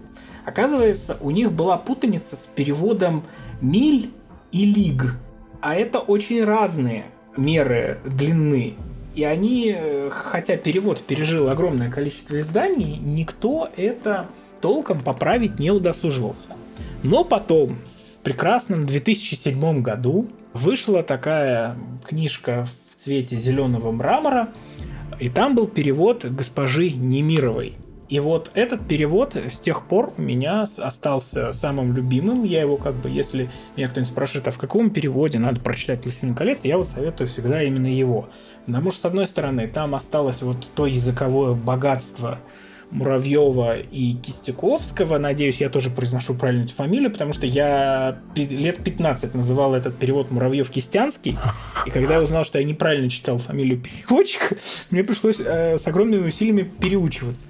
Оказывается, 0.46 1.16
у 1.22 1.32
них 1.32 1.54
была 1.54 1.78
путаница 1.78 2.36
с 2.36 2.46
переводом 2.48 3.24
миль 3.62 4.12
и 4.52 4.66
лиг. 4.66 5.16
А 5.66 5.74
это 5.74 5.98
очень 5.98 6.44
разные 6.44 7.06
меры 7.36 7.98
длины. 8.06 8.76
И 9.16 9.24
они, 9.24 9.74
э, 9.76 10.12
хотя 10.12 10.58
перевод 10.58 11.02
пережил 11.02 11.50
огромное 11.50 11.90
количество 11.90 12.40
изданий, 12.40 13.00
никто 13.00 13.72
это 13.76 14.28
толком 14.62 15.02
поправить 15.02 15.58
не 15.58 15.72
удосуживался. 15.72 16.50
Но 17.02 17.24
потом, 17.24 17.80
в 17.80 18.18
прекрасном 18.24 18.86
2007 18.86 19.82
году, 19.82 20.28
вышла 20.54 21.02
такая 21.02 21.76
книжка 22.08 22.68
в 22.92 23.00
цвете 23.00 23.38
зеленого 23.38 23.92
мрамора, 23.92 24.50
и 25.20 25.30
там 25.30 25.56
был 25.56 25.66
перевод 25.66 26.26
госпожи 26.26 26.92
Немировой. 26.92 27.74
И 28.08 28.20
вот 28.20 28.52
этот 28.54 28.88
перевод 28.88 29.36
с 29.36 29.60
тех 29.60 29.88
пор 29.88 30.14
у 30.18 30.22
меня 30.22 30.64
остался 30.78 31.54
самым 31.54 31.96
любимым. 31.96 32.44
Я 32.44 32.62
его 32.62 32.78
как 32.78 32.96
бы, 32.96 33.10
если 33.10 33.50
меня 33.76 33.88
кто-нибудь 33.88 34.12
спрашивает, 34.12 34.48
а 34.48 34.52
в 34.52 34.60
каком 34.60 34.92
переводе 34.92 35.40
надо 35.40 35.60
прочитать 35.60 36.04
«Властелин 36.04 36.36
колец», 36.36 36.60
я 36.64 36.78
вот 36.78 36.88
советую 36.88 37.28
всегда 37.28 37.64
именно 37.64 37.88
его. 37.88 38.30
Потому 38.68 38.92
что, 38.92 39.02
с 39.02 39.06
одной 39.06 39.28
стороны, 39.28 39.68
там 39.68 39.96
осталось 39.96 40.42
вот 40.44 40.70
то 40.76 40.86
языковое 40.86 41.54
богатство 41.54 42.40
Муравьева 42.92 43.80
и 43.80 44.14
Кистяковского. 44.14 45.18
Надеюсь, 45.18 45.60
я 45.60 45.70
тоже 45.70 45.90
произношу 45.90 46.36
правильную 46.36 46.70
фамилию, 46.70 47.12
потому 47.12 47.34
что 47.34 47.48
я 47.48 48.20
лет 48.36 48.84
15 48.84 49.34
называл 49.34 49.74
этот 49.74 49.98
перевод 49.98 50.30
Муравьев-Кистянский. 50.30 51.38
И 51.88 51.90
когда 51.90 52.16
я 52.16 52.22
узнал, 52.22 52.46
что 52.46 52.60
я 52.60 52.66
неправильно 52.66 53.10
читал 53.10 53.40
фамилию 53.40 53.82
переводчика, 53.82 54.56
мне 54.92 55.04
пришлось 55.04 55.40
э, 55.40 55.80
с 55.80 55.88
огромными 55.88 56.28
усилиями 56.28 56.62
переучиваться 56.62 57.48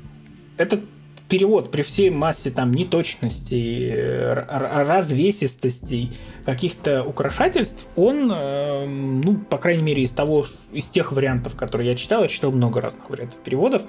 этот 0.58 0.82
перевод 1.28 1.72
при 1.72 1.82
всей 1.82 2.10
массе 2.10 2.52
там 2.52 2.74
неточностей, 2.74 3.94
развесистостей, 3.94 6.12
каких-то 6.46 7.04
украшательств, 7.04 7.88
он, 7.96 8.32
э, 8.32 8.86
ну, 8.86 9.38
по 9.38 9.58
крайней 9.58 9.84
мере, 9.84 10.04
из 10.04 10.12
того, 10.12 10.46
из 10.72 10.86
тех 10.86 11.12
вариантов, 11.12 11.56
которые 11.56 11.90
я 11.90 11.96
читал, 11.96 12.22
я 12.22 12.28
читал 12.28 12.52
много 12.52 12.80
разных 12.80 13.10
вариантов 13.10 13.40
переводов, 13.40 13.84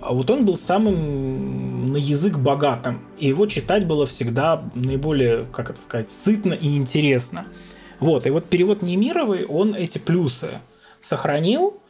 а 0.00 0.12
вот 0.12 0.30
он 0.30 0.44
был 0.44 0.58
самым 0.58 1.92
на 1.92 1.96
язык 1.96 2.36
богатым, 2.36 3.00
и 3.18 3.28
его 3.28 3.46
читать 3.46 3.86
было 3.86 4.04
всегда 4.04 4.70
наиболее, 4.74 5.46
как 5.50 5.70
это 5.70 5.80
сказать, 5.80 6.10
сытно 6.10 6.52
и 6.52 6.76
интересно. 6.76 7.46
Вот, 8.00 8.26
и 8.26 8.30
вот 8.30 8.46
перевод 8.46 8.82
Немировой, 8.82 9.46
он 9.46 9.74
эти 9.74 9.96
плюсы 9.96 10.60
сохранил, 11.02 11.80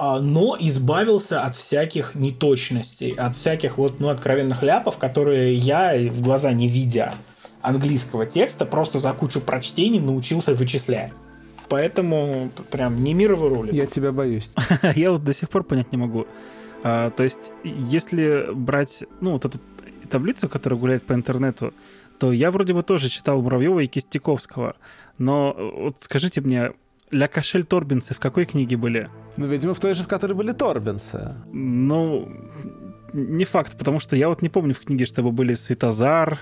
но 0.00 0.56
избавился 0.58 1.42
от 1.42 1.54
всяких 1.54 2.14
неточностей, 2.14 3.12
от 3.12 3.36
всяких 3.36 3.76
вот, 3.76 4.00
ну, 4.00 4.08
откровенных 4.08 4.62
ляпов, 4.62 4.96
которые 4.96 5.54
я, 5.54 5.94
в 6.10 6.22
глаза 6.22 6.52
не 6.52 6.68
видя 6.68 7.14
английского 7.60 8.24
текста, 8.24 8.64
просто 8.64 8.98
за 8.98 9.12
кучу 9.12 9.40
прочтений 9.40 10.00
научился 10.00 10.54
вычислять. 10.54 11.12
Поэтому 11.68 12.50
прям 12.70 13.04
не 13.04 13.14
мировый 13.14 13.50
рулит. 13.50 13.74
Я 13.74 13.86
тебя 13.86 14.10
боюсь. 14.10 14.52
Я 14.96 15.12
вот 15.12 15.22
до 15.22 15.32
сих 15.32 15.48
пор 15.50 15.64
понять 15.64 15.92
не 15.92 15.98
могу. 15.98 16.26
А, 16.82 17.10
то 17.10 17.22
есть, 17.22 17.52
если 17.62 18.48
брать, 18.52 19.04
ну, 19.20 19.32
вот 19.32 19.44
эту 19.44 19.60
таблицу, 20.10 20.48
которая 20.48 20.80
гуляет 20.80 21.04
по 21.04 21.12
интернету, 21.12 21.72
то 22.18 22.32
я 22.32 22.50
вроде 22.50 22.74
бы 22.74 22.82
тоже 22.82 23.08
читал 23.08 23.40
Муравьева 23.40 23.80
и 23.80 23.86
Кистяковского. 23.86 24.76
Но 25.18 25.54
вот 25.56 25.96
скажите 26.00 26.40
мне, 26.40 26.72
Ля 27.10 27.28
Кашель 27.28 27.64
Торбинсы 27.64 28.14
в 28.14 28.20
какой 28.20 28.44
книге 28.44 28.76
были? 28.76 29.10
Ну, 29.36 29.46
видимо, 29.46 29.74
в 29.74 29.80
той 29.80 29.94
же, 29.94 30.04
в 30.04 30.08
которой 30.08 30.34
были 30.34 30.52
Торбинсы. 30.52 31.34
Ну, 31.52 32.28
не 33.12 33.44
факт, 33.44 33.76
потому 33.76 34.00
что 34.00 34.16
я 34.16 34.28
вот 34.28 34.42
не 34.42 34.48
помню 34.48 34.74
в 34.74 34.80
книге, 34.80 35.06
чтобы 35.06 35.32
были 35.32 35.54
Светозар, 35.54 36.38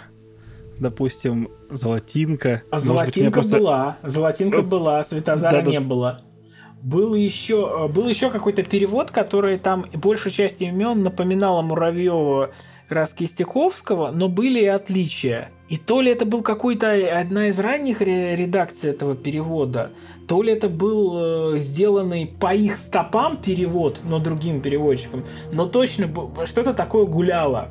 допустим, 0.79 1.49
Золотинка. 1.71 2.63
А 2.71 2.79
Золотинка 2.79 3.33
просто... 3.33 3.59
была, 3.59 3.97
Золотинка 4.03 4.63
была, 4.63 5.05
Светозара 5.05 5.63
да, 5.63 5.71
не 5.71 5.79
да. 5.79 5.85
было. 5.85 6.21
Был 6.83 7.15
еще, 7.15 7.89
был 7.89 8.07
еще 8.09 8.31
какой-то 8.31 8.63
перевод, 8.63 9.11
который 9.11 9.59
там 9.59 9.87
большую 9.95 10.33
часть 10.33 10.63
имен 10.63 11.03
напоминала 11.03 11.61
Муравьева 11.63 12.53
раз 12.89 13.13
Кистяковского, 13.13 14.11
но 14.11 14.29
были 14.29 14.61
и 14.61 14.67
отличия. 14.67 15.51
И 15.69 15.77
то 15.77 16.01
ли 16.01 16.11
это 16.11 16.25
был 16.25 16.43
какой-то 16.43 16.93
одна 17.19 17.49
из 17.49 17.59
ранних 17.59 18.01
редакций 18.01 18.91
этого 18.91 19.15
перевода, 19.15 19.91
то 20.27 20.43
ли 20.43 20.53
это 20.53 20.69
был 20.69 21.55
э, 21.55 21.59
сделанный 21.59 22.27
по 22.27 22.55
их 22.55 22.79
стопам 22.79 23.37
перевод, 23.37 24.01
но 24.05 24.19
другим 24.19 24.63
переводчиком, 24.63 25.25
но 25.53 25.67
точно 25.67 26.09
что-то 26.47 26.73
такое 26.73 27.05
гуляло. 27.05 27.69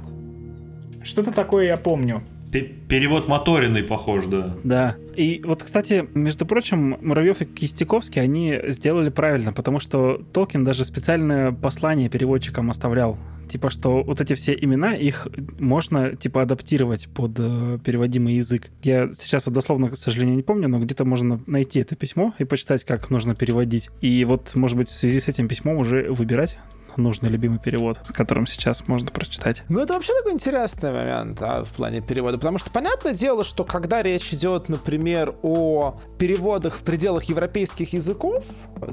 Что-то 1.04 1.32
такое 1.32 1.66
я 1.66 1.78
помню. 1.78 2.22
Перевод 2.52 3.28
моториный 3.28 3.84
похож, 3.84 4.26
да. 4.26 4.56
Да. 4.64 4.96
И 5.16 5.42
вот, 5.44 5.64
кстати, 5.64 6.08
между 6.14 6.46
прочим, 6.46 6.98
Муравьев 7.02 7.42
и 7.42 7.46
Кистяковский, 7.46 8.22
они 8.22 8.60
сделали 8.68 9.10
правильно, 9.10 9.52
потому 9.52 9.80
что 9.80 10.22
Толкин 10.32 10.64
даже 10.64 10.86
специальное 10.86 11.52
послание 11.52 12.10
переводчикам 12.10 12.70
оставлял. 12.70 13.18
Типа, 13.50 13.70
что 13.70 14.04
вот 14.04 14.20
эти 14.20 14.36
все 14.36 14.54
имена, 14.54 14.94
их 14.94 15.28
можно, 15.60 16.16
типа, 16.16 16.42
адаптировать 16.42 17.08
под 17.08 17.32
э, 17.40 17.80
переводимый 17.84 18.36
язык. 18.36 18.70
Я 18.84 19.12
сейчас 19.14 19.46
вот 19.46 19.56
дословно, 19.56 19.90
к 19.90 19.98
сожалению, 19.98 20.36
не 20.36 20.44
помню, 20.44 20.68
но 20.68 20.80
где-то 20.80 21.06
можно 21.06 21.42
найти 21.48 21.80
это 21.80 21.96
письмо 21.96 22.34
и 22.40 22.44
почитать, 22.44 22.84
как 22.84 23.10
нужно 23.10 23.36
переводить. 23.36 23.90
И 24.02 24.26
вот, 24.26 24.54
может 24.56 24.78
быть, 24.78 24.90
в 24.90 24.96
связи 24.96 25.20
с 25.22 25.30
этим 25.30 25.48
письмом 25.48 25.78
уже 25.78 26.12
выбирать 26.12 26.58
нужный 26.98 27.30
любимый 27.30 27.60
перевод, 27.60 28.00
с 28.04 28.12
которым 28.12 28.48
сейчас 28.48 28.88
можно 28.88 29.10
прочитать. 29.10 29.64
Ну, 29.70 29.80
это 29.80 29.94
вообще 29.94 30.14
такой 30.18 30.34
интересный 30.34 30.92
момент 30.92 31.40
да, 31.40 31.64
в 31.64 31.70
плане 31.70 32.02
перевода, 32.02 32.38
потому 32.38 32.58
что 32.58 32.70
понятное 32.72 33.14
дело, 33.14 33.44
что 33.44 33.64
когда 33.64 34.02
речь 34.02 34.34
идет, 34.34 34.70
например, 34.70 35.36
о 35.42 36.00
переводах 36.18 36.76
в 36.76 36.82
пределах 36.82 37.26
европейских 37.26 37.94
языков, 37.94 38.46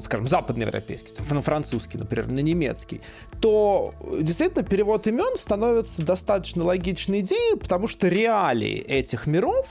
скажем, 0.03 0.25
западноевропейский, 0.25 1.13
на 1.29 1.41
французский, 1.41 1.97
например, 1.97 2.29
на 2.29 2.39
немецкий, 2.39 3.01
то 3.41 3.93
действительно 4.19 4.63
перевод 4.63 5.07
имен 5.07 5.37
становится 5.37 6.01
достаточно 6.05 6.63
логичной 6.63 7.21
идеей, 7.21 7.57
потому 7.57 7.87
что 7.87 8.07
реалии 8.07 8.77
этих 8.77 9.27
миров 9.27 9.67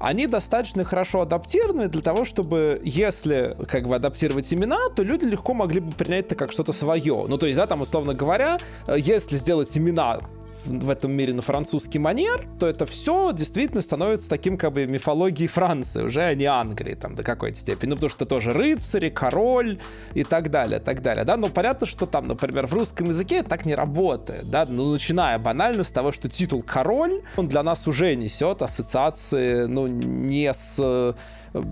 они 0.00 0.26
достаточно 0.26 0.84
хорошо 0.84 1.22
адаптированы 1.22 1.88
для 1.88 2.02
того, 2.02 2.24
чтобы, 2.24 2.80
если 2.84 3.56
как 3.66 3.88
бы 3.88 3.96
адаптировать 3.96 4.52
имена, 4.52 4.88
то 4.94 5.02
люди 5.02 5.24
легко 5.24 5.54
могли 5.54 5.80
бы 5.80 5.92
принять 5.92 6.26
это 6.26 6.34
как 6.34 6.52
что-то 6.52 6.72
свое. 6.72 7.26
Ну, 7.28 7.38
то 7.38 7.46
есть, 7.46 7.56
да, 7.56 7.66
там, 7.66 7.80
условно 7.80 8.14
говоря, 8.14 8.58
э, 8.86 8.96
если 8.98 9.36
сделать 9.36 9.76
имена 9.76 10.20
в 10.68 10.90
этом 10.90 11.12
мире 11.12 11.34
на 11.34 11.42
французский 11.42 11.98
манер, 11.98 12.44
то 12.58 12.66
это 12.66 12.86
все 12.86 13.32
действительно 13.32 13.80
становится 13.80 14.28
таким 14.28 14.56
как 14.56 14.72
бы 14.72 14.86
мифологией 14.86 15.48
Франции, 15.48 16.02
уже 16.02 16.22
а 16.22 16.34
не 16.34 16.44
Англии 16.44 16.94
там 16.94 17.14
до 17.14 17.22
какой-то 17.22 17.58
степени. 17.58 17.90
Ну, 17.90 17.96
потому 17.96 18.10
что 18.10 18.24
тоже 18.24 18.50
рыцари, 18.50 19.08
король 19.08 19.80
и 20.14 20.24
так 20.24 20.50
далее, 20.50 20.80
так 20.80 21.02
далее, 21.02 21.24
да. 21.24 21.36
Но 21.36 21.48
понятно, 21.48 21.86
что 21.86 22.06
там, 22.06 22.26
например, 22.26 22.66
в 22.66 22.74
русском 22.74 23.08
языке 23.08 23.42
так 23.42 23.64
не 23.64 23.74
работает, 23.74 24.50
да, 24.50 24.66
ну, 24.68 24.92
начиная 24.92 25.38
банально 25.38 25.84
с 25.84 25.90
того, 25.90 26.12
что 26.12 26.28
титул 26.28 26.62
король, 26.62 27.22
он 27.36 27.48
для 27.48 27.62
нас 27.62 27.86
уже 27.86 28.14
несет 28.14 28.62
ассоциации, 28.62 29.66
ну, 29.66 29.86
не 29.86 30.52
с 30.52 31.14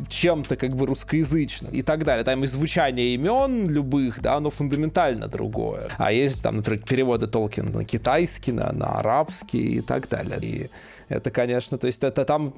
чем-то 0.09 0.57
как 0.57 0.75
бы 0.75 0.87
русскоязычным 0.87 1.73
и 1.73 1.83
так 1.83 2.05
далее. 2.05 2.25
Там 2.25 2.43
и 2.45 2.47
звучание 2.47 3.15
имен 3.15 3.69
любых, 3.69 4.21
да, 4.21 4.35
оно 4.35 4.51
фундаментально 4.51 5.29
другое. 5.29 5.83
А 5.99 6.13
есть 6.13 6.43
там, 6.43 6.57
например, 6.57 6.83
переводы 6.83 7.27
Толкина 7.27 7.71
на 7.71 7.85
китайский, 7.85 8.53
на, 8.53 8.73
на 8.73 8.99
арабский 8.99 9.79
и 9.79 9.81
так 9.81 10.09
далее. 10.09 10.41
И 10.41 10.71
это, 11.09 11.31
конечно, 11.31 11.79
то 11.79 11.87
есть 11.87 12.03
это 12.03 12.25
там, 12.25 12.55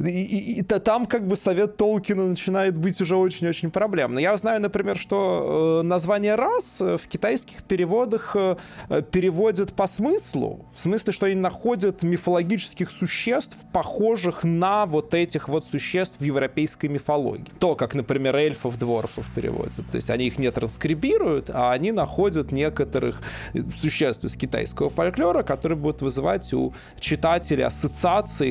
и, 0.00 0.04
и, 0.04 0.60
это 0.60 0.80
там 0.80 1.06
как 1.06 1.26
бы 1.26 1.36
совет 1.36 1.76
Толкина 1.76 2.26
начинает 2.26 2.76
быть 2.76 3.00
уже 3.00 3.16
очень-очень 3.16 3.70
проблемно. 3.70 4.18
Я 4.18 4.36
знаю, 4.36 4.60
например, 4.60 4.96
что 4.96 5.80
э, 5.80 5.86
название 5.86 6.34
рас 6.34 6.76
в 6.78 7.00
китайских 7.08 7.62
переводах 7.62 8.36
э, 8.36 8.56
переводят 9.10 9.72
по 9.72 9.86
смыслу, 9.86 10.66
в 10.74 10.80
смысле, 10.80 11.12
что 11.12 11.26
они 11.26 11.36
находят 11.36 12.02
мифологических 12.02 12.90
существ, 12.90 13.56
похожих 13.72 14.44
на 14.44 14.86
вот 14.86 15.14
этих 15.14 15.48
вот 15.48 15.64
существ 15.64 16.16
в 16.18 16.24
европейской 16.24 16.86
мифологии. 16.86 17.50
То, 17.58 17.74
как, 17.74 17.94
например, 17.94 18.36
эльфов, 18.36 18.78
дворфов 18.78 19.26
переводят. 19.34 19.74
То 19.90 19.96
есть 19.96 20.10
они 20.10 20.26
их 20.26 20.38
не 20.38 20.50
транскрибируют, 20.50 21.50
а 21.50 21.72
они 21.72 21.92
находят 21.92 22.52
некоторых 22.52 23.20
существ 23.76 24.24
из 24.24 24.36
китайского 24.36 24.90
фольклора, 24.90 25.42
которые 25.42 25.78
будут 25.78 26.02
вызывать 26.02 26.52
у 26.52 26.72
читателя 27.00 27.66
ассоциации, 27.66 27.85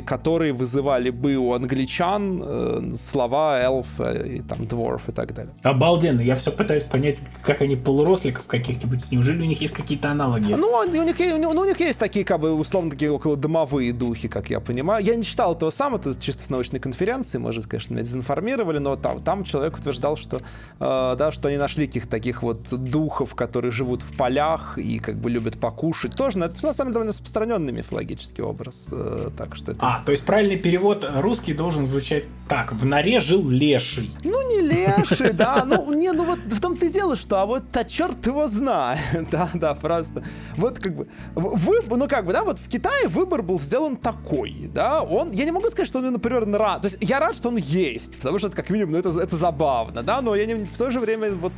которые 0.01 0.53
вызывали 0.53 1.09
бы 1.09 1.35
у 1.35 1.53
англичан 1.53 2.41
э, 2.43 2.93
слова 2.99 3.59
эльф 3.59 3.87
и 3.99 4.41
там 4.41 4.65
дворф 4.65 5.09
и 5.09 5.11
так 5.11 5.33
далее. 5.33 5.53
Обалденно. 5.63 6.21
Я 6.21 6.35
все 6.35 6.51
пытаюсь 6.51 6.83
понять, 6.83 7.19
как 7.41 7.61
они 7.61 7.75
полуросликов 7.75 8.45
каких-нибудь. 8.47 9.11
Неужели 9.11 9.41
у 9.41 9.45
них 9.45 9.61
есть 9.61 9.73
какие-то 9.73 10.11
аналоги? 10.11 10.53
Ну, 10.53 10.67
у 10.67 10.83
них, 11.03 11.15
ну, 11.19 11.49
у 11.49 11.65
них 11.65 11.79
есть 11.79 11.99
такие, 11.99 12.25
как 12.25 12.39
бы, 12.39 12.53
условно, 12.53 12.91
такие 12.91 13.11
около 13.11 13.37
домовые 13.37 13.93
духи, 13.93 14.27
как 14.27 14.49
я 14.49 14.59
понимаю. 14.59 15.03
Я 15.03 15.15
не 15.15 15.23
читал 15.23 15.55
этого 15.55 15.69
сам, 15.69 15.95
это 15.95 16.19
чисто 16.19 16.43
с 16.43 16.49
научной 16.49 16.79
конференции, 16.79 17.37
может, 17.37 17.67
конечно, 17.67 17.93
меня 17.93 18.03
дезинформировали, 18.03 18.79
но 18.79 18.95
там, 18.95 19.21
там 19.21 19.43
человек 19.43 19.77
утверждал, 19.77 20.17
что, 20.17 20.37
э, 20.37 20.41
да, 20.79 21.31
что 21.31 21.49
они 21.49 21.57
нашли 21.57 21.87
каких-то 21.87 22.09
таких 22.09 22.43
вот 22.43 22.59
духов, 22.71 23.35
которые 23.35 23.71
живут 23.71 24.01
в 24.01 24.17
полях 24.17 24.77
и 24.77 24.99
как 24.99 25.15
бы 25.15 25.29
любят 25.29 25.59
покушать. 25.59 26.15
Тоже, 26.15 26.39
это 26.39 26.65
на 26.65 26.73
самом 26.73 26.91
деле 26.91 26.93
довольно 26.93 27.11
распространенный 27.11 27.73
мифологический 27.73 28.43
образ. 28.43 28.89
Э, 28.91 29.24
так 29.29 29.55
что 29.55 29.71
это... 29.71 29.79
А, 29.81 30.01
то 30.05 30.11
есть 30.11 30.25
правильный 30.25 30.57
перевод 30.57 31.09
русский 31.15 31.53
должен 31.53 31.87
звучать 31.87 32.25
так. 32.47 32.71
В 32.71 32.85
норе 32.85 33.19
жил 33.19 33.47
леший. 33.49 34.09
Ну, 34.23 34.49
не 34.49 34.61
леший, 34.61 35.33
да. 35.33 35.63
Ну, 35.65 35.93
не, 35.93 36.11
ну 36.11 36.25
вот 36.25 36.39
в 36.39 36.61
том-то 36.61 36.85
и 36.85 36.89
дело, 36.89 37.15
что, 37.15 37.41
а 37.41 37.45
вот 37.45 37.63
а 37.75 37.83
черт 37.83 38.25
его 38.25 38.47
знает. 38.47 38.99
Да, 39.31 39.49
да, 39.53 39.73
просто. 39.73 40.23
Вот 40.55 40.79
как 40.79 40.95
бы, 40.95 41.07
вы, 41.33 41.81
ну 41.89 42.07
как 42.07 42.25
бы, 42.25 42.33
да, 42.33 42.43
вот 42.43 42.59
в 42.59 42.69
Китае 42.69 43.07
выбор 43.07 43.41
был 43.41 43.59
сделан 43.59 43.97
такой, 43.97 44.69
да, 44.73 45.01
он, 45.01 45.31
я 45.31 45.45
не 45.45 45.51
могу 45.51 45.67
сказать, 45.69 45.87
что 45.87 45.99
он, 45.99 46.11
например, 46.11 46.47
рад, 46.51 46.81
то 46.81 46.85
есть 46.87 46.97
я 47.01 47.19
рад, 47.19 47.35
что 47.35 47.49
он 47.49 47.57
есть, 47.57 48.17
потому 48.17 48.39
что 48.39 48.47
это 48.47 48.55
как 48.55 48.69
минимум, 48.69 48.93
ну 48.93 48.99
это, 48.99 49.09
это 49.19 49.35
забавно, 49.35 50.03
да, 50.03 50.21
но 50.21 50.35
я 50.35 50.45
не, 50.45 50.53
в 50.53 50.77
то 50.77 50.91
же 50.91 50.99
время 50.99 51.31
вот 51.33 51.53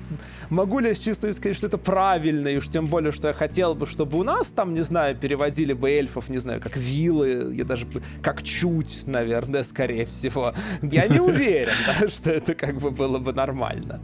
могу 0.50 0.80
ли 0.80 0.90
я 0.90 0.96
с 0.96 1.00
чисто 1.00 1.32
сказать, 1.34 1.58
что 1.58 1.68
это 1.68 1.78
правильно, 1.78 2.48
и 2.48 2.58
уж 2.58 2.70
тем 2.70 2.88
более, 2.88 3.12
что 3.12 3.28
я 3.28 3.34
хотел 3.34 3.76
бы, 3.76 3.88
чтобы 3.88 4.18
у 4.18 4.24
нас 4.24 4.48
там, 4.48 4.74
не 4.74 4.84
знаю, 4.84 5.16
переводили 5.16 5.74
бы 5.74 5.90
эльфов, 5.90 6.30
не 6.30 6.38
знаю, 6.38 6.62
как 6.62 6.78
вилы, 6.78 7.54
я 7.54 7.66
даже 7.66 7.86
как 8.22 8.44
чуть, 8.44 9.04
наверное, 9.08 9.64
скорее 9.64 10.06
всего. 10.06 10.54
Я 10.82 11.08
не 11.08 11.20
уверен, 11.32 11.74
что 12.10 12.32
это 12.32 12.56
как 12.56 12.76
бы 12.80 12.92
было 12.92 13.18
бы 13.18 13.34
нормально. 13.34 14.00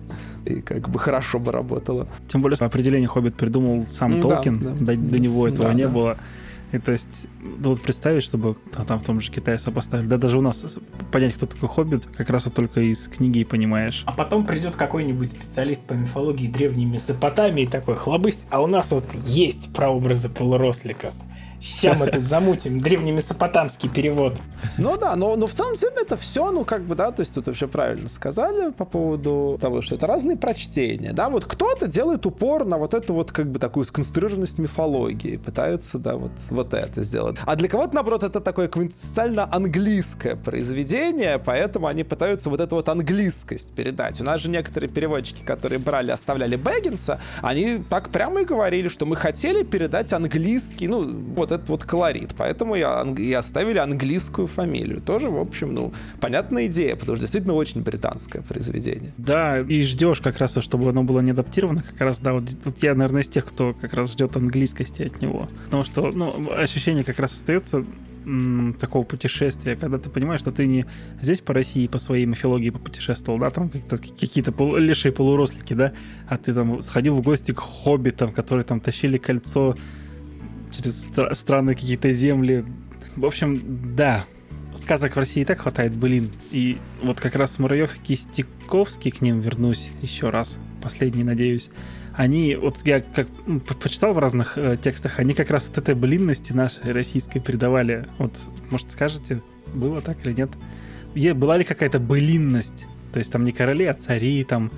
И 0.46 0.62
как 0.62 0.90
бы 0.90 1.00
хорошо 1.00 1.40
бы 1.40 1.52
работало. 1.52 2.08
Тем 2.28 2.42
более 2.42 2.58
определение 2.58 3.08
«Хоббит» 3.08 3.36
придумал 3.36 3.86
сам 3.88 4.20
Толкин. 4.20 4.78
До, 4.80 5.20
него 5.20 5.48
этого 5.48 5.72
не 5.72 5.88
было. 5.88 6.18
И 6.74 6.80
то 6.80 6.92
есть, 6.92 7.28
вот 7.60 7.82
представить, 7.82 8.24
чтобы 8.24 8.58
а, 8.76 8.84
там 8.84 9.00
в 9.00 9.04
том 9.04 9.22
же 9.22 9.32
Китае 9.32 9.60
сопоставили. 9.60 10.08
Да 10.08 10.18
даже 10.18 10.40
у 10.40 10.42
нас 10.42 10.66
понять, 11.12 11.36
кто 11.36 11.46
такой 11.46 11.70
хоббит, 11.70 12.08
как 12.08 12.32
раз 12.32 12.46
вот 12.46 12.56
только 12.56 12.82
из 12.82 13.08
книги 13.08 13.40
и 13.40 13.46
понимаешь. 13.46 14.04
А 14.08 14.12
потом 14.12 14.44
придет 14.44 14.76
какой-нибудь 14.76 15.30
специалист 15.30 15.86
по 15.86 15.94
мифологии 15.94 16.48
древней 16.48 16.86
Месопотамии 16.86 17.68
такой 17.68 17.96
хлобысь, 17.96 18.46
а 18.50 18.60
у 18.60 18.66
нас 18.66 18.90
вот 18.90 19.06
есть 19.14 19.72
прообразы 19.72 20.30
полуросликов. 20.30 21.14
Сейчас 21.64 21.98
мы 21.98 22.08
тут 22.08 22.24
замутим 22.24 22.82
древнемесопотамский 22.82 23.88
перевод. 23.88 24.36
Ну 24.78 24.98
да, 24.98 25.16
но, 25.16 25.36
но 25.38 25.48
в 25.48 25.52
целом 25.52 25.76
это 26.04 26.18
все, 26.18 26.52
ну 26.52 26.66
как 26.66 26.84
бы, 26.84 26.96
да, 26.96 27.12
то 27.12 27.22
есть 27.22 27.34
тут 27.34 27.48
вообще 27.48 27.68
правильно 27.68 28.10
сказали 28.10 28.72
по 28.72 28.84
поводу 28.84 29.58
того, 29.62 29.82
что 29.82 29.96
это 29.96 30.06
разные 30.06 30.36
прочтения, 30.36 31.14
да, 31.14 31.30
вот 31.30 31.46
кто-то 31.46 31.88
делает 31.88 32.26
упор 32.26 32.66
на 32.66 32.78
вот 32.78 32.94
эту 32.94 33.14
вот 33.14 33.32
как 33.32 33.48
бы 33.48 33.60
такую 33.60 33.86
сконструированность 33.86 34.60
мифологии, 34.60 35.38
пытается, 35.38 36.00
да, 36.00 36.18
вот, 36.18 36.32
вот 36.50 36.74
это 36.74 37.04
сделать. 37.04 37.38
А 37.46 37.56
для 37.56 37.70
кого-то, 37.70 37.96
наоборот, 37.96 38.24
это 38.24 38.42
такое 38.42 38.68
квинтэссенциально 38.68 39.48
английское 39.50 40.36
произведение, 40.36 41.40
поэтому 41.40 41.88
они 41.88 42.04
пытаются 42.04 42.50
вот 42.50 42.60
эту 42.60 42.76
вот 42.76 42.90
английскость 42.90 43.74
передать. 43.74 44.20
У 44.20 44.24
нас 44.26 44.42
же 44.42 44.50
некоторые 44.50 44.90
переводчики, 44.90 45.44
которые 45.46 45.80
брали, 45.80 46.12
оставляли 46.12 46.58
Бэггинса, 46.58 47.22
они 47.42 47.82
так 47.90 48.10
прямо 48.10 48.42
и 48.42 48.46
говорили, 48.46 48.90
что 48.90 49.06
мы 49.06 49.16
хотели 49.16 49.64
передать 49.64 50.12
английский, 50.12 50.88
ну, 50.88 51.04
вот 51.04 51.53
этот 51.54 51.70
вот 51.70 51.84
колорит. 51.84 52.34
Поэтому 52.38 52.76
я, 52.76 53.06
и 53.18 53.34
оставили 53.34 53.78
английскую 53.78 54.48
фамилию. 54.48 55.02
Тоже, 55.02 55.30
в 55.30 55.40
общем, 55.40 55.74
ну, 55.74 55.94
понятная 56.20 56.68
идея, 56.68 56.96
потому 56.96 57.16
что 57.16 57.22
действительно 57.22 57.54
очень 57.54 57.82
британское 57.82 58.42
произведение. 58.42 59.14
Да, 59.18 59.60
и 59.60 59.82
ждешь 59.84 60.22
как 60.22 60.38
раз, 60.38 60.58
чтобы 60.58 60.90
оно 60.90 61.04
было 61.04 61.20
не 61.22 61.32
адаптировано. 61.32 61.84
Как 61.84 62.02
раз, 62.02 62.20
да, 62.20 62.34
вот 62.34 62.46
тут 62.64 62.82
я, 62.84 62.96
наверное, 62.96 63.24
из 63.24 63.30
тех, 63.30 63.46
кто 63.46 63.74
как 63.74 63.94
раз 63.94 64.12
ждет 64.12 64.36
английскости 64.36 65.04
от 65.04 65.22
него. 65.22 65.48
Потому 65.66 65.84
что, 65.84 66.12
ну, 66.12 66.34
ощущение 66.56 67.04
как 67.04 67.20
раз 67.20 67.34
остается 67.34 67.86
такого 68.80 69.04
путешествия, 69.04 69.76
когда 69.76 69.98
ты 69.98 70.10
понимаешь, 70.10 70.40
что 70.40 70.52
ты 70.52 70.66
не 70.66 70.86
здесь 71.22 71.42
по 71.42 71.54
России, 71.54 71.88
по 71.88 72.00
своей 72.00 72.26
мифологии 72.26 72.70
попутешествовал, 72.70 73.40
да, 73.40 73.50
там 73.50 73.70
какие-то 73.70 74.52
полу, 74.52 74.78
лешие 74.78 75.12
полурослики, 75.12 75.74
да, 75.74 75.92
а 76.28 76.38
ты 76.38 76.54
там 76.54 76.82
сходил 76.82 77.16
в 77.16 77.22
гости 77.22 77.52
к 77.52 77.60
хоббитам, 77.60 78.32
которые 78.32 78.64
там 78.64 78.80
тащили 78.80 79.18
кольцо 79.18 79.76
через 80.76 81.08
стра- 81.08 81.34
странные 81.36 81.76
какие-то 81.76 82.12
земли. 82.12 82.64
В 83.16 83.26
общем, 83.26 83.60
да, 83.96 84.26
сказок 84.82 85.16
в 85.16 85.20
России 85.20 85.42
и 85.42 85.46
так 85.46 85.62
хватает, 85.62 85.94
блин. 85.94 86.30
И 86.52 86.78
вот 87.02 87.20
как 87.20 87.36
раз 87.36 87.60
Муравьев 87.60 87.96
и 87.96 88.00
Кистяковский, 88.00 89.12
к 89.12 89.22
ним 89.22 89.40
вернусь 89.40 89.90
еще 90.02 90.30
раз, 90.30 90.60
последний, 90.82 91.24
надеюсь. 91.24 91.70
Они, 92.16 92.56
вот 92.56 92.78
я 92.86 93.02
как 93.02 93.28
ну, 93.48 93.60
почитал 93.60 94.14
в 94.14 94.20
разных 94.20 94.58
э, 94.58 94.78
текстах, 94.78 95.20
они 95.20 95.34
как 95.34 95.50
раз 95.50 95.68
от 95.68 95.78
этой 95.80 95.96
блинности 95.96 96.52
нашей 96.52 96.92
российской 96.92 97.40
передавали. 97.40 98.06
Вот, 98.20 98.38
может, 98.70 98.92
скажете, 98.92 99.42
было 99.74 100.02
так 100.02 100.24
или 100.26 100.34
нет? 100.34 100.52
Е, 101.16 101.34
была 101.34 101.58
ли 101.58 101.64
какая-то 101.64 102.00
былинность? 102.00 102.86
То 103.14 103.20
есть 103.20 103.32
там 103.32 103.44
не 103.44 103.52
короли, 103.52 103.86
а 103.86 103.94
цари, 103.94 104.44
там 104.44 104.72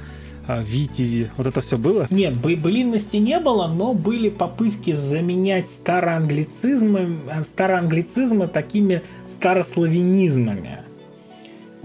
витязи. 0.47 1.29
Вот 1.37 1.47
это 1.47 1.61
все 1.61 1.77
было? 1.77 2.07
Нет, 2.09 2.33
бы- 2.35 2.55
былинности 2.55 3.17
не 3.17 3.39
было, 3.39 3.67
но 3.67 3.93
были 3.93 4.29
попытки 4.29 4.93
заменять 4.93 5.69
староанглицизмы, 5.69 7.19
э, 7.29 7.43
староанглицизмы 7.43 8.47
такими 8.47 9.01
старославянизмами. 9.27 10.79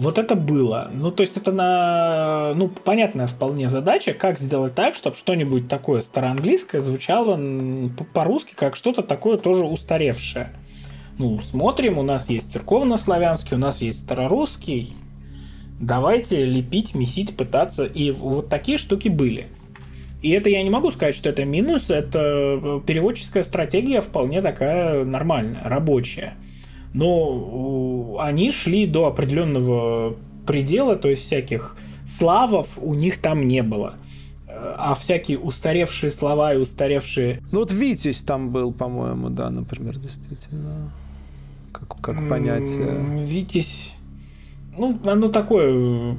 Вот 0.00 0.18
это 0.18 0.34
было. 0.34 0.90
Ну, 0.94 1.10
то 1.10 1.22
есть 1.22 1.36
это 1.36 1.52
на... 1.52 2.54
Ну, 2.54 2.68
понятная 2.68 3.26
вполне 3.26 3.68
задача, 3.68 4.14
как 4.14 4.38
сделать 4.38 4.74
так, 4.74 4.94
чтобы 4.94 5.14
что-нибудь 5.14 5.68
такое 5.68 6.00
староанглийское 6.00 6.80
звучало 6.80 7.38
по-русски, 8.14 8.54
как 8.56 8.76
что-то 8.76 9.02
такое 9.02 9.36
тоже 9.36 9.64
устаревшее. 9.64 10.54
Ну, 11.18 11.38
смотрим, 11.42 11.98
у 11.98 12.02
нас 12.02 12.30
есть 12.30 12.50
церковно-славянский, 12.50 13.56
у 13.56 13.60
нас 13.60 13.82
есть 13.82 13.98
старорусский. 13.98 14.94
Давайте 15.80 16.44
лепить, 16.44 16.94
месить, 16.94 17.36
пытаться. 17.36 17.84
И 17.84 18.10
вот 18.10 18.48
такие 18.48 18.76
штуки 18.78 19.08
были. 19.08 19.48
И 20.22 20.30
это 20.30 20.50
я 20.50 20.62
не 20.62 20.68
могу 20.68 20.90
сказать, 20.90 21.14
что 21.14 21.30
это 21.30 21.46
минус, 21.46 21.88
это 21.88 22.18
э, 22.18 22.80
переводческая 22.86 23.42
стратегия 23.42 24.02
вполне 24.02 24.42
такая 24.42 25.02
нормальная, 25.04 25.62
рабочая. 25.64 26.34
Но 26.92 28.18
они 28.20 28.50
шли 28.50 28.86
до 28.86 29.06
определенного 29.06 30.16
предела, 30.46 30.96
то 30.96 31.08
есть 31.08 31.22
всяких 31.22 31.76
славов 32.06 32.68
у 32.76 32.94
них 32.94 33.18
там 33.18 33.48
не 33.48 33.62
было. 33.62 33.94
Э, 34.46 34.74
А 34.76 34.94
всякие 34.94 35.38
устаревшие 35.38 36.12
слова 36.12 36.52
и 36.52 36.58
устаревшие... 36.58 37.40
Ну 37.50 37.60
вот 37.60 37.72
Витязь 37.72 38.22
там 38.22 38.50
был, 38.50 38.72
по-моему, 38.72 39.30
да, 39.30 39.48
например, 39.48 39.96
действительно. 39.98 40.92
Как, 41.72 41.96
как 42.02 42.28
понятие. 42.28 43.24
Витязь... 43.24 43.89
Ну, 44.76 44.98
оно 45.04 45.28
такое 45.28 45.70
э, 45.70 46.14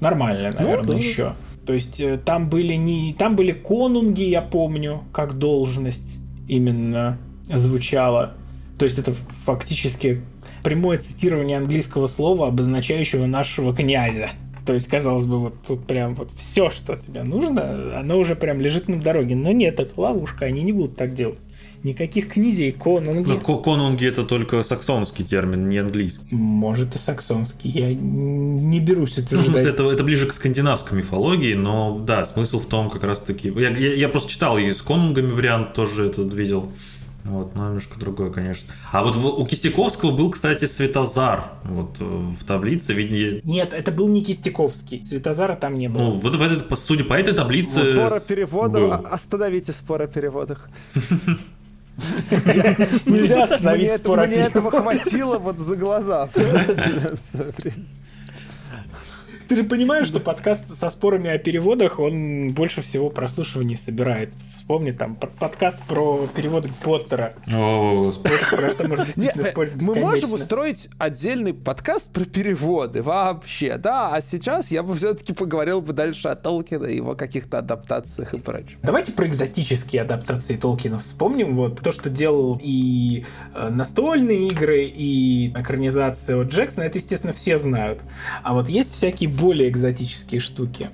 нормальное, 0.00 0.52
наверное, 0.52 0.92
да. 0.92 0.96
еще. 0.96 1.34
То 1.66 1.72
есть 1.72 2.00
э, 2.00 2.18
там 2.18 2.48
были 2.48 2.74
не... 2.74 3.14
Там 3.14 3.36
были 3.36 3.52
конунги, 3.52 4.22
я 4.22 4.42
помню, 4.42 5.04
как 5.12 5.34
должность 5.34 6.18
именно 6.48 7.18
звучала. 7.52 8.34
То 8.78 8.84
есть 8.84 8.98
это 8.98 9.14
фактически 9.44 10.22
прямое 10.62 10.98
цитирование 10.98 11.58
английского 11.58 12.06
слова, 12.06 12.48
обозначающего 12.48 13.26
нашего 13.26 13.74
князя. 13.74 14.30
То 14.66 14.72
есть, 14.72 14.88
казалось 14.88 15.26
бы, 15.26 15.38
вот 15.38 15.54
тут 15.66 15.86
прям 15.86 16.14
вот 16.14 16.30
все, 16.30 16.70
что 16.70 16.96
тебе 16.96 17.22
нужно, 17.22 17.98
оно 17.98 18.18
уже 18.18 18.34
прям 18.34 18.60
лежит 18.60 18.88
на 18.88 18.98
дороге. 18.98 19.36
Но 19.36 19.52
нет, 19.52 19.78
это 19.78 20.00
ловушка, 20.00 20.46
они 20.46 20.62
не 20.62 20.72
будут 20.72 20.96
так 20.96 21.14
делать. 21.14 21.40
Никаких 21.84 22.30
князей, 22.32 22.72
конунги. 22.72 23.28
Ну, 23.28 23.38
ко- 23.40 23.58
конунги 23.58 24.06
это 24.06 24.24
только 24.24 24.62
саксонский 24.62 25.24
термин, 25.24 25.68
не 25.68 25.78
английский. 25.78 26.26
Может 26.34 26.96
и 26.96 26.98
саксонский, 26.98 27.70
я 27.70 27.94
не 27.94 28.80
берусь 28.80 29.16
Ну, 29.16 29.22
в 29.22 29.26
утверждать. 29.26 29.50
смысле, 29.50 29.68
это, 29.70 29.90
это 29.90 30.02
ближе 30.02 30.26
к 30.26 30.32
скандинавской 30.32 30.96
мифологии, 30.98 31.54
но 31.54 31.98
да, 31.98 32.24
смысл 32.24 32.58
в 32.58 32.66
том 32.66 32.88
как 32.90 33.04
раз 33.04 33.20
таки... 33.20 33.52
Я, 33.54 33.68
я, 33.70 33.94
я 33.94 34.08
просто 34.08 34.30
читал 34.30 34.56
и 34.58 34.72
с 34.72 34.80
конунгами 34.82 35.30
вариант 35.30 35.74
тоже 35.74 36.06
этот 36.06 36.32
видел. 36.32 36.72
Вот, 37.24 37.54
но 37.54 37.68
немножко 37.68 37.98
другой, 37.98 38.30
конечно. 38.30 38.70
А 38.92 39.02
вот 39.02 39.16
в- 39.16 39.26
у 39.40 39.46
Кистяковского 39.46 40.10
был, 40.14 40.30
кстати, 40.30 40.66
Светозар. 40.66 41.52
Вот 41.64 41.96
э, 41.98 42.04
в 42.04 42.44
таблице, 42.44 42.92
видите... 42.92 43.40
Нет, 43.44 43.72
это 43.72 43.90
был 43.92 44.08
не 44.08 44.22
Кистяковский. 44.22 45.06
Светозара 45.06 45.56
там 45.56 45.72
не 45.78 45.88
было. 45.88 46.02
Ну, 46.02 46.10
вот 46.12 46.34
в 46.34 46.42
этой, 46.42 46.60
по- 46.60 46.76
судя 46.76 47.04
по 47.04 47.14
этой 47.14 47.32
таблице... 47.32 47.94
Спор 47.94 48.12
о 48.12 48.20
с- 48.20 48.24
переводах. 48.26 48.80
был. 48.82 48.92
а- 48.92 48.98
Остановите 49.10 49.72
спор 49.72 50.02
о 50.02 50.06
переводах. 50.06 50.68
Нельзя 53.06 53.44
остановить 53.44 54.04
Мне, 54.04 54.36
этого 54.36 54.70
хватило 54.70 55.38
вот 55.38 55.58
за 55.58 55.76
глаза. 55.76 56.28
Ты 59.48 59.56
же 59.56 59.64
понимаешь, 59.64 60.08
что 60.08 60.20
подкаст 60.20 60.78
со 60.78 60.90
спорами 60.90 61.30
о 61.30 61.38
переводах, 61.38 61.98
он 61.98 62.52
больше 62.52 62.82
всего 62.82 63.10
прослушиваний 63.10 63.76
собирает. 63.76 64.30
Вспомни 64.64 64.92
там 64.92 65.16
подкаст 65.16 65.78
про 65.86 66.26
переводы 66.34 66.70
Поттера. 66.82 67.34
О, 67.52 68.10
про 68.50 68.70
что 68.70 68.88
можно 68.88 69.04
действительно 69.04 69.44
спорить 69.44 69.74
мы 69.74 69.94
можем 69.94 70.32
устроить 70.32 70.88
отдельный 70.96 71.52
подкаст 71.52 72.10
про 72.10 72.24
переводы 72.24 73.02
вообще, 73.02 73.76
да, 73.76 74.14
а 74.14 74.22
сейчас 74.22 74.70
я 74.70 74.82
бы 74.82 74.96
все-таки 74.96 75.34
поговорил 75.34 75.82
бы 75.82 75.92
дальше 75.92 76.28
о 76.28 76.34
Толкине 76.34 76.94
и 76.94 76.96
его 76.96 77.14
каких-то 77.14 77.58
адаптациях 77.58 78.32
и 78.32 78.38
прочем. 78.38 78.78
Давайте 78.82 79.12
про 79.12 79.26
экзотические 79.26 80.00
адаптации 80.00 80.56
Толкина 80.56 80.98
вспомним. 80.98 81.54
Вот 81.56 81.82
то, 81.82 81.92
что 81.92 82.08
делал 82.08 82.58
и 82.58 83.26
э, 83.54 83.68
настольные 83.68 84.48
игры, 84.48 84.86
и 84.86 85.50
экранизация 85.50 86.40
от 86.40 86.48
Джексона, 86.48 86.84
это, 86.84 86.96
естественно, 86.96 87.34
все 87.34 87.58
знают. 87.58 88.00
А 88.42 88.54
вот 88.54 88.70
есть 88.70 88.94
всякие 88.94 89.28
более 89.28 89.68
экзотические 89.68 90.40
штуки. 90.40 90.88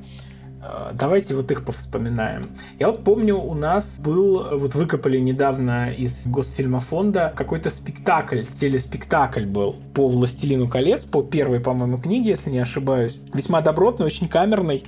Э, 0.63 0.93
Давайте 0.95 1.35
вот 1.35 1.51
их 1.51 1.65
повспоминаем. 1.65 2.51
Я 2.79 2.89
вот 2.89 3.05
помню, 3.05 3.37
у 3.37 3.55
нас 3.55 3.99
был, 3.99 4.59
вот 4.59 4.75
выкопали 4.75 5.19
недавно 5.19 5.93
из 5.93 6.27
Госфильмофонда 6.27 7.33
какой-то 7.35 7.71
спектакль, 7.71 8.43
телеспектакль 8.61 9.47
был 9.47 9.77
по 9.95 10.09
«Властелину 10.09 10.69
колец», 10.69 11.05
по 11.05 11.23
первой, 11.23 11.61
по-моему, 11.61 11.99
книге, 11.99 12.31
если 12.31 12.51
не 12.51 12.59
ошибаюсь. 12.59 13.21
Весьма 13.33 13.61
добротный, 13.61 14.07
очень 14.07 14.29
камерный. 14.29 14.85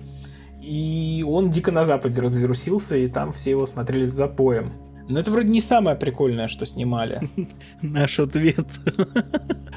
И 0.62 1.24
он 1.26 1.50
дико 1.50 1.72
на 1.72 1.84
Западе 1.84 2.20
развирусился, 2.20 2.96
и 2.96 3.08
там 3.08 3.32
все 3.32 3.50
его 3.50 3.66
смотрели 3.66 4.06
с 4.06 4.12
запоем. 4.12 4.72
Но 5.08 5.20
это 5.20 5.30
вроде 5.30 5.48
не 5.48 5.60
самое 5.60 5.96
прикольное, 5.96 6.48
что 6.48 6.66
снимали. 6.66 7.20
Наш 7.82 8.18
ответ. 8.20 8.66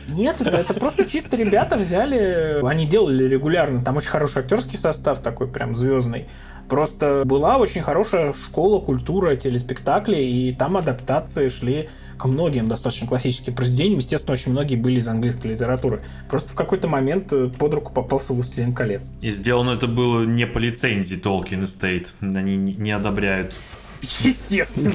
Нет, 0.10 0.42
это, 0.42 0.58
это 0.58 0.74
просто 0.74 1.06
чисто 1.10 1.36
ребята 1.38 1.78
взяли, 1.78 2.66
они 2.66 2.86
делали 2.86 3.24
регулярно, 3.26 3.82
там 3.84 3.98
очень 3.98 4.10
хороший 4.10 4.44
актерский 4.44 4.78
состав 4.78 5.20
такой 5.20 5.48
прям 5.48 5.76
звездный. 5.76 6.28
Просто 6.70 7.24
была 7.26 7.58
очень 7.58 7.82
хорошая 7.82 8.34
школа, 8.34 8.80
культура, 8.82 9.36
телеспектаклей, 9.36 10.28
и 10.28 10.54
там 10.54 10.78
адаптации 10.78 11.48
шли 11.48 11.90
к 12.18 12.26
многим 12.26 12.68
достаточно 12.68 13.08
классическим 13.08 13.54
произведениям. 13.54 14.00
Естественно, 14.00 14.34
очень 14.34 14.52
многие 14.52 14.76
были 14.76 15.00
из 15.00 15.08
английской 15.08 15.48
литературы. 15.48 16.02
Просто 16.30 16.54
в 16.54 16.56
какой-то 16.56 16.88
момент 16.88 17.32
э, 17.34 17.52
под 17.56 17.74
руку 17.74 17.94
попался 17.94 18.34
«Властелин 18.34 18.74
колец». 18.74 19.04
И 19.22 19.30
сделано 19.30 19.72
это 19.72 19.88
было 19.88 20.24
не 20.24 20.48
по 20.48 20.58
лицензии 20.58 21.22
Tolkien 21.22 21.64
Estate. 21.64 22.08
Они 22.22 22.56
не 22.56 22.74
не 22.74 22.92
одобряют. 22.92 23.54
Естественно, 24.02 24.92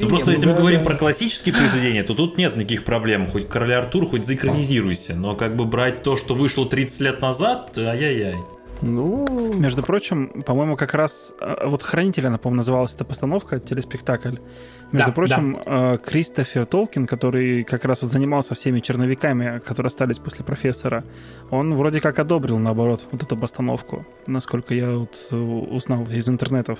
Ну, 0.00 0.08
просто 0.08 0.32
если 0.32 0.46
мы 0.46 0.54
говорим 0.54 0.84
про 0.84 0.94
классические 0.94 1.54
произведения, 1.54 2.02
то 2.02 2.14
тут 2.14 2.38
нет 2.38 2.56
никаких 2.56 2.84
проблем. 2.84 3.26
Хоть 3.26 3.48
Короля 3.48 3.78
Артур, 3.78 4.06
хоть 4.06 4.26
заэкранизируйся. 4.26 5.14
Но 5.14 5.36
как 5.36 5.56
бы 5.56 5.64
брать 5.64 6.02
то, 6.02 6.16
что 6.16 6.34
вышло 6.34 6.66
30 6.66 7.00
лет 7.00 7.20
назад, 7.20 7.76
ай-яй-яй. 7.76 8.36
Ну, 8.80 9.54
Между 9.54 9.82
прочим, 9.82 10.42
по-моему, 10.42 10.76
как 10.76 10.94
раз 10.94 11.32
э, 11.40 11.66
вот 11.66 11.82
«Хранитель», 11.82 12.26
она, 12.26 12.38
по-моему, 12.38 12.58
называлась 12.58 12.94
эта 12.94 13.04
постановка, 13.04 13.58
телеспектакль. 13.58 14.36
Между 14.92 15.08
Да, 15.08 15.12
прочим, 15.12 15.58
э, 15.64 15.98
Кристофер 15.98 16.64
Толкин, 16.64 17.06
который 17.06 17.64
как 17.64 17.84
раз 17.84 18.02
вот 18.02 18.10
занимался 18.10 18.54
всеми 18.54 18.80
черновиками, 18.80 19.58
которые 19.58 19.88
остались 19.88 20.18
после 20.18 20.44
профессора, 20.44 21.04
он 21.50 21.74
вроде 21.74 22.00
как 22.00 22.18
одобрил, 22.18 22.58
наоборот, 22.58 23.06
вот 23.10 23.22
эту 23.22 23.36
постановку, 23.36 24.06
насколько 24.26 24.74
я 24.74 24.90
вот 24.90 25.28
э, 25.30 25.36
узнал 25.36 26.04
из 26.04 26.28
интернетов. 26.28 26.78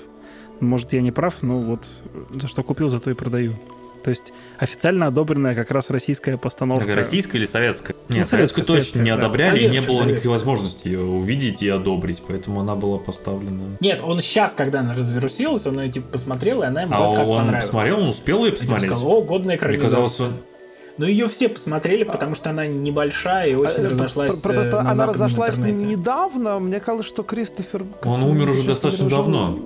Может, 0.59 0.93
я 0.93 1.01
не 1.01 1.11
прав, 1.11 1.35
но 1.41 1.59
вот 1.59 1.85
за 2.31 2.47
что 2.47 2.63
купил, 2.63 2.89
зато 2.89 3.11
и 3.11 3.13
продаю. 3.13 3.55
То 4.03 4.11
есть 4.11 4.31
официально 4.57 5.07
одобренная 5.07 5.53
как 5.55 5.71
раз 5.71 5.89
российская 5.89 6.37
постановка. 6.37 6.85
Так, 6.85 6.95
Российская 6.95 7.37
или 7.37 7.45
советская? 7.45 7.95
Ну, 8.07 8.15
Нет, 8.15 8.27
советская, 8.27 8.63
советскую 8.63 8.65
точно 8.65 8.81
советская, 8.81 9.03
не 9.03 9.09
да. 9.09 9.15
одобряли, 9.17 9.59
и 9.59 9.63
не 9.63 9.67
Советская, 9.71 9.87
было 9.87 9.95
никакой 9.97 10.07
советская. 10.09 10.31
возможности 10.31 10.87
ее 10.87 11.01
увидеть 11.01 11.61
и 11.61 11.67
одобрить, 11.69 12.23
поэтому 12.25 12.61
она 12.61 12.75
была 12.75 12.97
поставлена. 12.97 13.75
Нет, 13.81 14.01
он 14.01 14.21
сейчас, 14.21 14.53
когда 14.53 14.79
она 14.79 14.93
развирусилась, 14.93 15.65
он 15.67 15.81
ее 15.81 15.91
типа 15.91 16.07
посмотрел, 16.13 16.63
и 16.63 16.65
она 16.65 16.83
ему 16.83 16.93
А 16.93 16.99
вроде 17.01 17.15
как 17.17 17.27
он 17.27 17.37
понравилась. 17.39 17.63
посмотрел, 17.65 17.99
он 17.99 18.07
успел 18.09 18.45
ее 18.45 18.51
посмотреть? 18.53 18.91
сказал, 18.91 19.11
о, 19.11 19.21
годная 19.21 19.45
Мне 19.47 19.55
экранизация. 19.57 19.89
казалось, 19.89 20.19
он... 20.21 20.33
Но 20.97 21.05
ее 21.05 21.27
все 21.27 21.47
посмотрели, 21.49 22.03
потому 22.05 22.35
что 22.35 22.49
она 22.51 22.67
небольшая 22.67 23.49
и 23.49 23.55
очень 23.55 23.85
а, 23.85 23.89
разошлась 23.89 24.41
про- 24.41 24.53
Просто 24.53 24.77
э, 24.77 24.81
на 24.81 24.91
она 24.91 25.05
разошлась 25.07 25.55
интернете. 25.57 25.83
недавно. 25.83 26.59
Мне 26.59 26.79
казалось, 26.79 27.05
что 27.05 27.23
Кристофер... 27.23 27.85
он 28.03 28.23
умер 28.23 28.49
уже 28.49 28.63
достаточно 28.63 29.09
давно. 29.09 29.57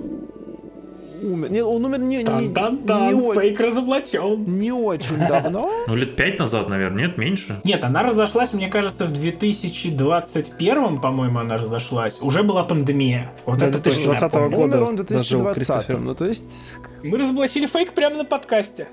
Умер. 1.24 1.50
Не, 1.50 1.62
он 1.62 1.84
умер 1.84 1.98
не, 2.00 2.16
не, 2.18 2.22
не, 2.22 2.24
Тан-тан-тан, 2.24 3.14
о- 3.14 3.34
фейк 3.34 3.58
разоблачен. 3.60 4.44
не 4.60 4.70
очень 4.72 5.16
давно. 5.18 5.70
Ну, 5.86 5.96
лет 5.96 6.16
пять 6.16 6.38
назад, 6.38 6.68
наверное, 6.68 7.06
нет, 7.06 7.18
меньше. 7.18 7.60
Нет, 7.64 7.82
она 7.84 8.02
разошлась, 8.02 8.52
мне 8.52 8.68
кажется, 8.68 9.06
в 9.06 9.12
2021, 9.12 11.00
по-моему, 11.00 11.38
она 11.40 11.56
разошлась. 11.56 12.18
Уже 12.20 12.42
была 12.42 12.64
пандемия. 12.64 13.30
Вот 13.46 13.58
Да, 13.58 13.66
это 13.68 13.78
точно 13.80 14.00
я 14.12 14.18
2020 14.20 14.32
помню. 14.32 14.56
года. 14.56 14.76
Умер 14.76 14.88
он 14.88 14.96
в 14.96 15.04
дожил 15.04 15.38
2020. 15.40 15.54
Кристофер. 15.54 15.98
Ну, 16.00 16.14
то 16.14 16.24
есть... 16.26 16.74
Мы 17.02 17.18
разоблачили 17.18 17.66
фейк 17.66 17.92
прямо 17.92 18.16
на 18.16 18.24
подкасте. 18.24 18.88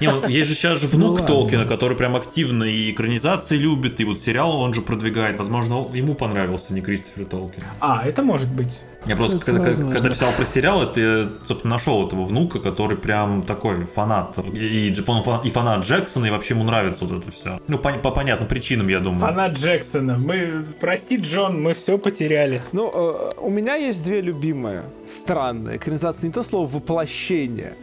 Не, 0.00 0.08
он- 0.08 0.26
есть 0.28 0.48
же 0.48 0.54
сейчас 0.56 0.80
же 0.80 0.88
внук 0.88 1.12
ладно. 1.20 1.26
Толкина, 1.26 1.64
который 1.64 1.96
прям 1.96 2.16
активно 2.16 2.64
и 2.64 2.90
экранизации 2.90 3.56
любит, 3.56 4.00
и 4.00 4.04
вот 4.04 4.18
сериал 4.18 4.60
он 4.60 4.74
же 4.74 4.82
продвигает. 4.82 5.38
Возможно, 5.38 5.86
ему 5.94 6.14
понравился 6.14 6.74
не 6.74 6.80
Кристофер 6.80 7.24
Толкин. 7.26 7.62
А, 7.80 8.02
это 8.04 8.22
может 8.22 8.52
быть. 8.52 8.80
Я 9.06 9.16
просто, 9.16 9.36
Это 9.38 9.46
когда, 9.46 9.62
возможно. 9.62 9.92
когда 9.94 10.10
писал 10.10 10.32
про 10.32 10.44
сериал, 10.44 10.82
это 10.82 11.00
я, 11.00 11.28
собственно, 11.42 11.74
нашел 11.74 12.06
этого 12.06 12.24
внука, 12.24 12.58
который 12.60 12.98
прям 12.98 13.42
такой 13.42 13.86
фанат. 13.86 14.36
И, 14.52 14.88
и 14.88 14.92
фан- 14.92 15.40
и 15.44 15.50
фанат 15.50 15.84
Джексона, 15.84 16.26
и 16.26 16.30
вообще 16.30 16.54
ему 16.54 16.64
нравится 16.64 17.04
вот 17.06 17.20
это 17.22 17.30
все. 17.30 17.60
Ну, 17.66 17.78
по, 17.78 17.92
по 17.94 18.10
понятным 18.10 18.48
причинам, 18.48 18.88
я 18.88 19.00
думаю. 19.00 19.20
Фанат 19.20 19.52
Джексона. 19.52 20.18
Мы, 20.18 20.64
прости, 20.80 21.16
Джон, 21.16 21.62
мы 21.62 21.72
все 21.74 21.96
потеряли. 21.98 22.60
Ну, 22.72 22.90
э, 22.92 23.30
у 23.40 23.48
меня 23.48 23.74
есть 23.76 24.04
две 24.04 24.20
любимые 24.20 24.84
странные 25.06 25.78
экранизации, 25.78 26.26
не 26.26 26.32
то 26.32 26.42
слово 26.42 26.66
воплощение. 26.66 27.74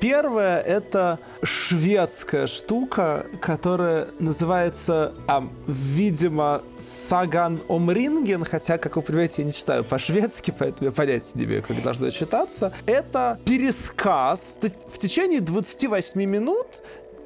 Первое 0.00 0.60
это 0.60 1.18
шведская 1.42 2.46
штука, 2.46 3.26
которая 3.40 4.08
называется, 4.18 5.14
а, 5.26 5.48
видимо, 5.66 6.62
Саган 6.78 7.60
Омринген, 7.68 8.44
хотя, 8.44 8.78
как 8.78 8.96
вы 8.96 9.02
понимаете, 9.02 9.34
я 9.38 9.44
не 9.44 9.52
читаю 9.52 9.84
по-шведски, 9.84 10.54
поэтому 10.56 10.86
я 10.86 10.92
понятия 10.92 11.32
не 11.34 11.44
имею, 11.44 11.62
как 11.62 11.82
должно 11.82 12.10
читаться. 12.10 12.72
Это 12.86 13.40
пересказ, 13.44 14.58
то 14.60 14.66
есть 14.66 14.76
в 14.92 14.98
течение 14.98 15.40
28 15.40 16.22
минут 16.24 16.66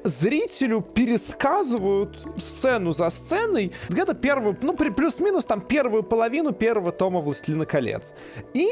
зрителю 0.03 0.81
пересказывают 0.81 2.17
сцену 2.39 2.91
за 2.91 3.09
сценой 3.09 3.71
где-то 3.89 4.13
первую, 4.13 4.57
ну, 4.61 4.75
плюс-минус 4.75 5.45
там 5.45 5.61
первую 5.61 6.03
половину 6.03 6.53
первого 6.53 6.91
тома 6.91 7.19
«Властелина 7.19 7.65
колец». 7.65 8.13
И 8.53 8.67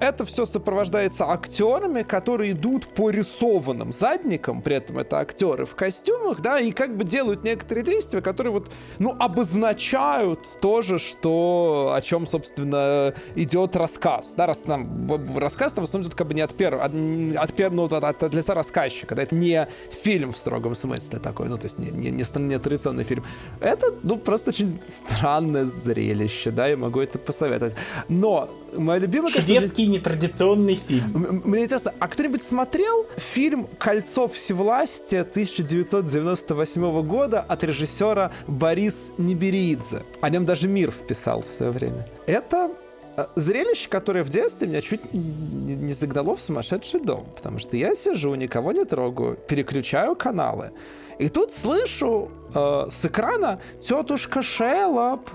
это 0.00 0.24
все 0.24 0.46
сопровождается 0.46 1.26
актерами, 1.30 2.02
которые 2.02 2.52
идут 2.52 2.86
по 2.86 3.10
рисованным 3.10 3.92
задникам, 3.92 4.62
при 4.62 4.76
этом 4.76 4.98
это 4.98 5.18
актеры 5.18 5.64
в 5.64 5.74
костюмах, 5.74 6.40
да, 6.40 6.60
и 6.60 6.72
как 6.72 6.96
бы 6.96 7.04
делают 7.04 7.44
некоторые 7.44 7.84
действия, 7.84 8.20
которые 8.20 8.52
вот, 8.52 8.70
ну, 8.98 9.14
обозначают 9.18 10.60
тоже, 10.60 10.98
что, 10.98 11.92
о 11.94 12.00
чем, 12.00 12.26
собственно, 12.26 13.14
идет 13.34 13.76
рассказ, 13.76 14.34
да, 14.36 14.46
раз 14.46 14.58
там 14.58 15.36
рассказ 15.36 15.72
там 15.72 15.84
в 15.84 15.88
основном 15.88 16.08
идет 16.08 16.16
как 16.16 16.26
бы 16.28 16.34
не 16.34 16.42
от 16.42 16.54
первого, 16.54 16.84
от, 16.84 16.92
от 17.36 17.52
первого, 17.54 17.88
ну, 17.88 17.96
от, 17.96 18.22
от 18.22 18.34
лица 18.34 18.54
рассказчика, 18.54 19.14
да, 19.14 19.22
это 19.22 19.34
не 19.34 19.68
фильм 20.02 20.32
в 20.32 20.36
строгом 20.36 20.74
смысле 20.74 21.18
такой, 21.18 21.48
ну, 21.48 21.58
то 21.58 21.64
есть 21.64 21.78
не, 21.78 21.90
не, 21.90 22.10
не, 22.10 22.24
не 22.38 22.58
традиционный 22.58 23.04
фильм. 23.04 23.24
Это, 23.60 23.94
ну, 24.02 24.16
просто 24.16 24.50
очень 24.50 24.80
странное 24.86 25.64
зрелище, 25.64 26.50
да, 26.50 26.66
я 26.66 26.76
могу 26.76 27.00
это 27.00 27.18
посоветовать. 27.18 27.74
Но 28.08 28.50
моя 28.76 29.00
любимая, 29.00 29.32
конечно, 29.32 29.54
Шведский 29.54 29.86
нетрадиционный 29.86 30.74
фильм. 30.74 31.42
Мне 31.44 31.64
интересно, 31.64 31.94
а 31.98 32.08
кто-нибудь 32.08 32.42
смотрел 32.42 33.06
фильм 33.16 33.68
«Кольцо 33.78 34.28
всевластия» 34.28 35.22
1998 35.22 37.02
года 37.02 37.40
от 37.40 37.64
режиссера 37.64 38.32
Борис 38.46 39.12
Неберидзе? 39.18 40.04
О 40.20 40.30
нем 40.30 40.44
даже 40.44 40.68
мир 40.68 40.90
вписал 40.90 41.42
в 41.42 41.46
свое 41.46 41.72
время. 41.72 42.08
Это 42.26 42.70
э, 43.16 43.26
зрелище, 43.36 43.88
которое 43.88 44.24
в 44.24 44.30
детстве 44.30 44.68
меня 44.68 44.80
чуть 44.80 45.12
не 45.12 45.92
загнало 45.92 46.36
в 46.36 46.40
сумасшедший 46.40 47.00
дом. 47.00 47.26
Потому 47.36 47.58
что 47.58 47.76
я 47.76 47.94
сижу, 47.94 48.34
никого 48.34 48.72
не 48.72 48.84
трогаю, 48.84 49.36
переключаю 49.36 50.14
каналы. 50.14 50.72
И 51.18 51.28
тут 51.28 51.52
слышу 51.52 52.30
э, 52.54 52.88
с 52.90 53.04
экрана 53.04 53.60
«Тетушка 53.82 54.42
Шелоп», 54.42 55.28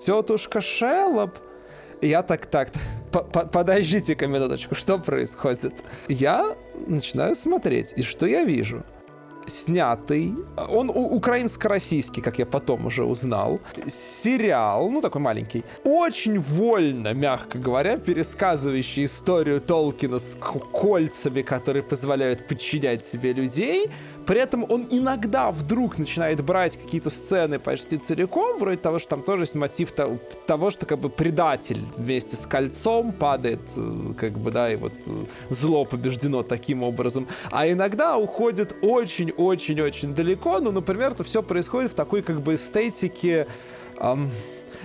«Тетушка 0.00 0.60
Шелоп», 0.60 1.32
и 1.36 1.47
я 2.02 2.22
так, 2.22 2.46
так, 2.46 2.70
по- 3.12 3.22
по- 3.22 3.46
подождите-ка 3.46 4.26
минуточку, 4.26 4.74
что 4.74 4.98
происходит? 4.98 5.72
Я 6.08 6.54
начинаю 6.86 7.36
смотреть, 7.36 7.92
и 7.96 8.02
что 8.02 8.26
я 8.26 8.44
вижу? 8.44 8.82
Снятый, 9.46 10.34
он 10.68 10.90
украинско-российский, 10.90 12.20
как 12.20 12.38
я 12.38 12.44
потом 12.44 12.84
уже 12.86 13.04
узнал, 13.04 13.60
сериал, 13.86 14.90
ну 14.90 15.00
такой 15.00 15.22
маленький, 15.22 15.64
очень 15.84 16.38
вольно, 16.38 17.14
мягко 17.14 17.56
говоря, 17.58 17.96
пересказывающий 17.96 19.04
историю 19.06 19.62
Толкина 19.62 20.18
с 20.18 20.36
кольцами, 20.72 21.40
которые 21.40 21.82
позволяют 21.82 22.46
подчинять 22.46 23.06
себе 23.06 23.32
людей, 23.32 23.90
при 24.28 24.40
этом 24.40 24.66
он 24.68 24.86
иногда 24.90 25.50
вдруг 25.50 25.96
начинает 25.96 26.44
брать 26.44 26.76
какие-то 26.76 27.08
сцены 27.08 27.58
почти 27.58 27.96
целиком, 27.96 28.58
вроде 28.58 28.76
того, 28.76 28.98
что 28.98 29.08
там 29.08 29.22
тоже 29.22 29.44
есть 29.44 29.54
мотив 29.54 29.90
то- 29.92 30.18
того, 30.46 30.70
что 30.70 30.84
как 30.84 30.98
бы 30.98 31.08
предатель 31.08 31.80
вместе 31.96 32.36
с 32.36 32.46
кольцом 32.46 33.12
падает, 33.12 33.60
э, 33.74 34.12
как 34.18 34.38
бы, 34.38 34.50
да, 34.50 34.70
и 34.70 34.76
вот 34.76 34.92
э, 35.06 35.24
зло 35.48 35.86
побеждено 35.86 36.42
таким 36.42 36.82
образом. 36.82 37.26
А 37.50 37.66
иногда 37.66 38.18
уходит 38.18 38.76
очень-очень-очень 38.82 40.14
далеко, 40.14 40.60
ну, 40.60 40.72
например, 40.72 41.12
это 41.12 41.24
все 41.24 41.42
происходит 41.42 41.92
в 41.92 41.94
такой 41.94 42.20
как 42.20 42.42
бы 42.42 42.56
эстетике... 42.56 43.46
ам, 43.96 44.30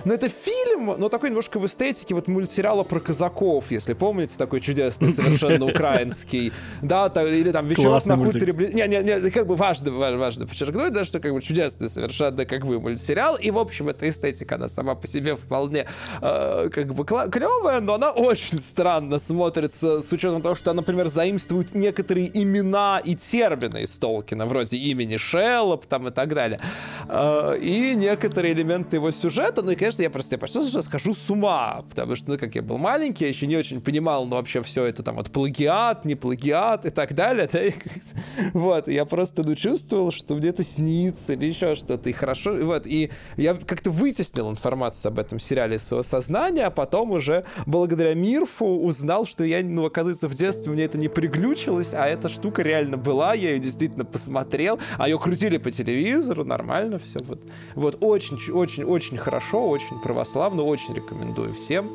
ну, 0.04 0.14
это 0.14 0.28
фильм, 0.28 0.94
но 0.98 1.08
такой 1.08 1.30
немножко 1.30 1.58
в 1.58 1.66
эстетике 1.66 2.14
вот 2.14 2.28
мультсериала 2.28 2.82
про 2.84 3.00
казаков, 3.00 3.66
если 3.70 3.94
помните, 3.94 4.34
такой 4.36 4.60
чудесный, 4.60 5.10
совершенно 5.10 5.66
украинский. 5.66 6.52
Да, 6.82 7.06
или 7.06 7.50
там 7.50 7.66
«Вечерок 7.66 7.92
Классный 7.92 8.16
на 8.16 8.24
хуторе 8.24 8.52
не, 8.52 8.86
не, 8.88 9.02
не, 9.02 9.30
как 9.30 9.46
бы 9.46 9.56
важно, 9.56 9.90
важно, 9.92 10.46
подчеркнуть, 10.46 10.92
да, 10.92 11.04
что 11.04 11.20
как 11.20 11.32
бы 11.32 11.40
чудесный 11.42 11.88
совершенно 11.88 12.44
как 12.44 12.66
бы 12.66 12.80
мультсериал, 12.80 13.36
и, 13.36 13.50
в 13.50 13.58
общем, 13.58 13.88
эта 13.88 14.08
эстетика, 14.08 14.56
она 14.56 14.68
сама 14.68 14.94
по 14.94 15.06
себе 15.06 15.36
вполне 15.36 15.86
э, 16.20 16.68
как 16.70 16.94
бы 16.94 17.04
клевая, 17.04 17.80
но 17.80 17.94
она 17.94 18.10
очень 18.10 18.60
странно 18.60 19.18
смотрится 19.18 20.02
с 20.02 20.12
учетом 20.12 20.42
того, 20.42 20.54
что 20.54 20.70
она, 20.70 20.80
например, 20.80 21.08
заимствует 21.08 21.74
некоторые 21.74 22.30
имена 22.36 23.00
и 23.04 23.14
термины 23.14 23.82
из 23.82 23.90
Толкина, 23.98 24.46
вроде 24.46 24.76
имени 24.76 25.16
Шеллоп 25.16 25.86
там 25.86 26.08
и 26.08 26.10
так 26.10 26.34
далее, 26.34 26.60
Э, 27.08 27.56
и 27.60 27.94
некоторые 27.94 28.54
элементы 28.54 28.96
его 28.96 29.10
сюжета, 29.10 29.62
ну 29.62 29.72
и, 29.72 29.74
конечно, 29.74 29.93
я 30.02 30.10
просто 30.10 30.34
я 30.34 30.38
почти 30.38 30.66
что 30.66 30.82
схожу 30.82 31.14
с 31.14 31.30
ума, 31.30 31.84
потому 31.88 32.16
что, 32.16 32.30
ну, 32.30 32.38
как 32.38 32.54
я 32.54 32.62
был 32.62 32.78
маленький, 32.78 33.24
я 33.24 33.28
еще 33.28 33.46
не 33.46 33.56
очень 33.56 33.80
понимал, 33.80 34.26
ну, 34.26 34.36
вообще 34.36 34.62
все 34.62 34.84
это 34.84 35.02
там 35.02 35.16
вот 35.16 35.30
плагиат, 35.30 36.04
не 36.04 36.14
плагиат 36.14 36.86
и 36.86 36.90
так 36.90 37.14
далее, 37.14 37.48
да, 37.52 37.64
и 37.64 37.72
вот, 38.52 38.88
я 38.88 39.04
просто, 39.04 39.42
ну, 39.42 39.54
чувствовал, 39.54 40.10
что 40.10 40.34
мне 40.34 40.48
это 40.48 40.62
снится 40.62 41.34
или 41.34 41.46
еще 41.46 41.74
что-то, 41.74 42.10
и 42.10 42.12
хорошо, 42.12 42.58
и 42.58 42.62
вот, 42.62 42.86
и 42.86 43.10
я 43.36 43.54
как-то 43.54 43.90
вытеснил 43.90 44.50
информацию 44.50 45.10
об 45.10 45.18
этом 45.18 45.38
сериале 45.38 45.76
из 45.76 45.82
своего 45.84 46.02
сознания, 46.02 46.66
а 46.66 46.70
потом 46.70 47.12
уже 47.12 47.44
благодаря 47.66 48.14
Мирфу 48.14 48.66
узнал, 48.66 49.26
что 49.26 49.44
я, 49.44 49.62
ну, 49.62 49.84
оказывается, 49.84 50.28
в 50.28 50.34
детстве 50.34 50.72
мне 50.72 50.84
это 50.84 50.98
не 50.98 51.08
приглючилось, 51.08 51.94
а 51.94 52.06
эта 52.06 52.28
штука 52.28 52.62
реально 52.62 52.96
была, 52.96 53.34
я 53.34 53.50
ее 53.50 53.58
действительно 53.58 54.04
посмотрел, 54.04 54.78
а 54.98 55.08
ее 55.08 55.18
крутили 55.18 55.58
по 55.58 55.70
телевизору, 55.70 56.44
нормально 56.44 56.98
все, 56.98 57.18
вот, 57.24 57.40
вот, 57.74 57.98
очень, 58.00 58.38
очень, 58.52 58.84
очень 58.84 59.16
хорошо, 59.18 59.68
очень 59.68 59.83
православно, 60.02 60.62
очень 60.62 60.94
рекомендую 60.94 61.54
всем. 61.54 61.90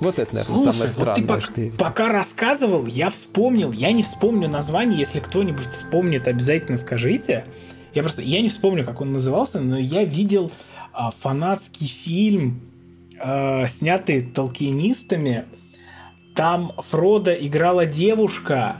Вот 0.00 0.18
это, 0.18 0.34
наверное, 0.34 0.56
Слушай, 0.56 0.72
самое 0.72 0.88
вот 0.88 0.90
странное, 0.90 1.14
ты 1.14 1.22
пок- 1.22 1.40
что 1.40 1.60
я 1.60 1.66
видел. 1.68 1.84
пока 1.84 2.08
рассказывал, 2.08 2.86
я 2.86 3.10
вспомнил. 3.10 3.72
Я 3.72 3.92
не 3.92 4.02
вспомню 4.02 4.48
название, 4.48 4.98
если 4.98 5.20
кто-нибудь 5.20 5.66
вспомнит, 5.66 6.26
обязательно 6.26 6.76
скажите. 6.78 7.44
Я 7.94 8.02
просто, 8.02 8.22
я 8.22 8.40
не 8.42 8.48
вспомню, 8.48 8.84
как 8.84 9.00
он 9.00 9.12
назывался, 9.12 9.60
но 9.60 9.78
я 9.78 10.04
видел 10.04 10.50
а, 10.92 11.12
фанатский 11.12 11.86
фильм, 11.86 12.60
а, 13.20 13.66
снятый 13.68 14.22
толкинистами. 14.22 15.44
Там 16.34 16.72
Фрода 16.78 17.32
играла 17.32 17.86
девушка, 17.86 18.78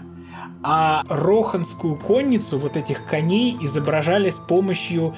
а 0.64 1.04
Роханскую 1.08 1.96
конницу, 1.96 2.58
вот 2.58 2.76
этих 2.76 3.06
коней, 3.06 3.56
изображали 3.60 4.30
с 4.30 4.38
помощью, 4.38 5.14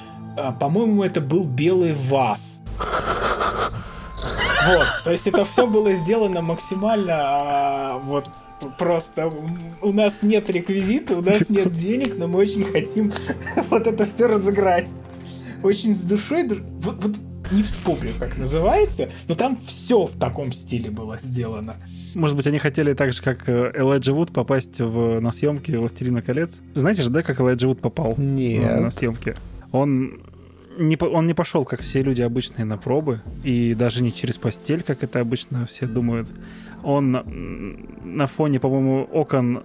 по-моему, 0.59 1.03
это 1.03 1.21
был 1.21 1.43
белый 1.43 1.93
ваз. 1.93 2.61
Вот, 4.67 4.87
то 5.05 5.11
есть 5.11 5.27
это 5.27 5.45
все 5.45 5.65
было 5.65 5.93
сделано 5.93 6.41
максимально 6.41 7.13
а, 7.15 7.97
вот 7.99 8.27
просто 8.77 9.31
у 9.81 9.93
нас 9.93 10.23
нет 10.23 10.49
реквизита, 10.49 11.17
у 11.17 11.21
нас 11.21 11.49
нет 11.49 11.71
денег, 11.73 12.17
но 12.17 12.27
мы 12.27 12.39
очень 12.39 12.65
хотим 12.65 13.13
вот 13.69 13.87
это 13.87 14.05
все 14.05 14.27
разыграть. 14.27 14.87
Очень 15.63 15.95
с 15.95 16.01
душой, 16.01 16.47
вот, 16.47 17.03
вот 17.03 17.15
не 17.51 17.63
вспомню, 17.63 18.09
как 18.19 18.37
называется, 18.37 19.09
но 19.27 19.35
там 19.35 19.55
все 19.55 20.05
в 20.05 20.17
таком 20.17 20.51
стиле 20.51 20.91
было 20.91 21.17
сделано. 21.21 21.77
Может 22.13 22.35
быть, 22.35 22.47
они 22.47 22.59
хотели 22.59 22.93
так 22.93 23.13
же, 23.13 23.21
как 23.21 23.47
э, 23.47 23.71
Элайджа 23.73 24.13
Вуд, 24.13 24.31
попасть 24.33 24.79
в, 24.79 25.19
на 25.19 25.31
съемки 25.31 25.71
«Властелина 25.71 26.21
колец». 26.21 26.61
Знаете 26.73 27.03
же, 27.03 27.09
да, 27.09 27.23
как 27.23 27.39
Элайджа 27.39 27.67
Вуд 27.67 27.79
попал 27.79 28.15
э, 28.17 28.21
Нет. 28.21 28.81
на 28.81 28.91
съемки? 28.91 29.35
Он 29.71 30.21
не, 30.77 30.97
он 31.01 31.27
не 31.27 31.33
пошел, 31.33 31.65
как 31.65 31.81
все 31.81 32.01
люди 32.01 32.21
обычные, 32.21 32.65
на 32.65 32.77
пробы, 32.77 33.21
и 33.43 33.73
даже 33.73 34.03
не 34.03 34.13
через 34.13 34.37
постель, 34.37 34.83
как 34.83 35.03
это 35.03 35.19
обычно 35.19 35.65
все 35.65 35.85
думают. 35.87 36.29
Он 36.83 37.15
м, 37.15 38.17
на 38.17 38.27
фоне, 38.27 38.59
по-моему, 38.59 39.03
окон 39.03 39.63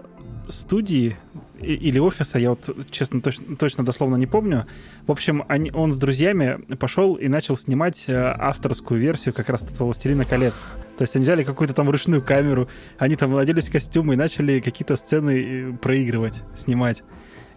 студии 0.49 1.17
или 1.61 1.99
офиса, 1.99 2.39
я 2.39 2.51
вот, 2.51 2.69
честно, 2.91 3.21
точно, 3.21 3.57
точно 3.57 3.85
дословно 3.85 4.17
не 4.17 4.27
помню. 4.27 4.67
В 5.07 5.13
общем, 5.13 5.45
они, 5.49 5.71
он 5.71 5.93
с 5.93 5.97
друзьями 5.97 6.59
пошел 6.77 7.15
и 7.15 7.29
начал 7.29 7.57
снимать 7.57 8.05
э, 8.09 8.15
авторскую 8.15 9.01
версию 9.01 9.33
как 9.33 9.49
раз 9.49 9.65
«Властелина 9.79 10.25
колец». 10.25 10.55
То 10.99 11.03
есть 11.03 11.15
они 11.15 11.23
взяли 11.23 11.45
какую-то 11.45 11.75
там 11.75 11.89
ручную 11.89 12.21
камеру, 12.23 12.69
они 12.99 13.15
там 13.15 13.37
оделись 13.37 13.69
в 13.69 13.73
костюмы 13.73 14.15
и 14.15 14.17
начали 14.17 14.61
какие-то 14.61 14.97
сцены 14.97 15.43
э, 15.43 15.73
проигрывать, 15.75 16.43
снимать. 16.55 17.05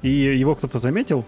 И 0.03 0.10
его 0.10 0.53
кто-то 0.53 0.78
заметил, 0.78 1.26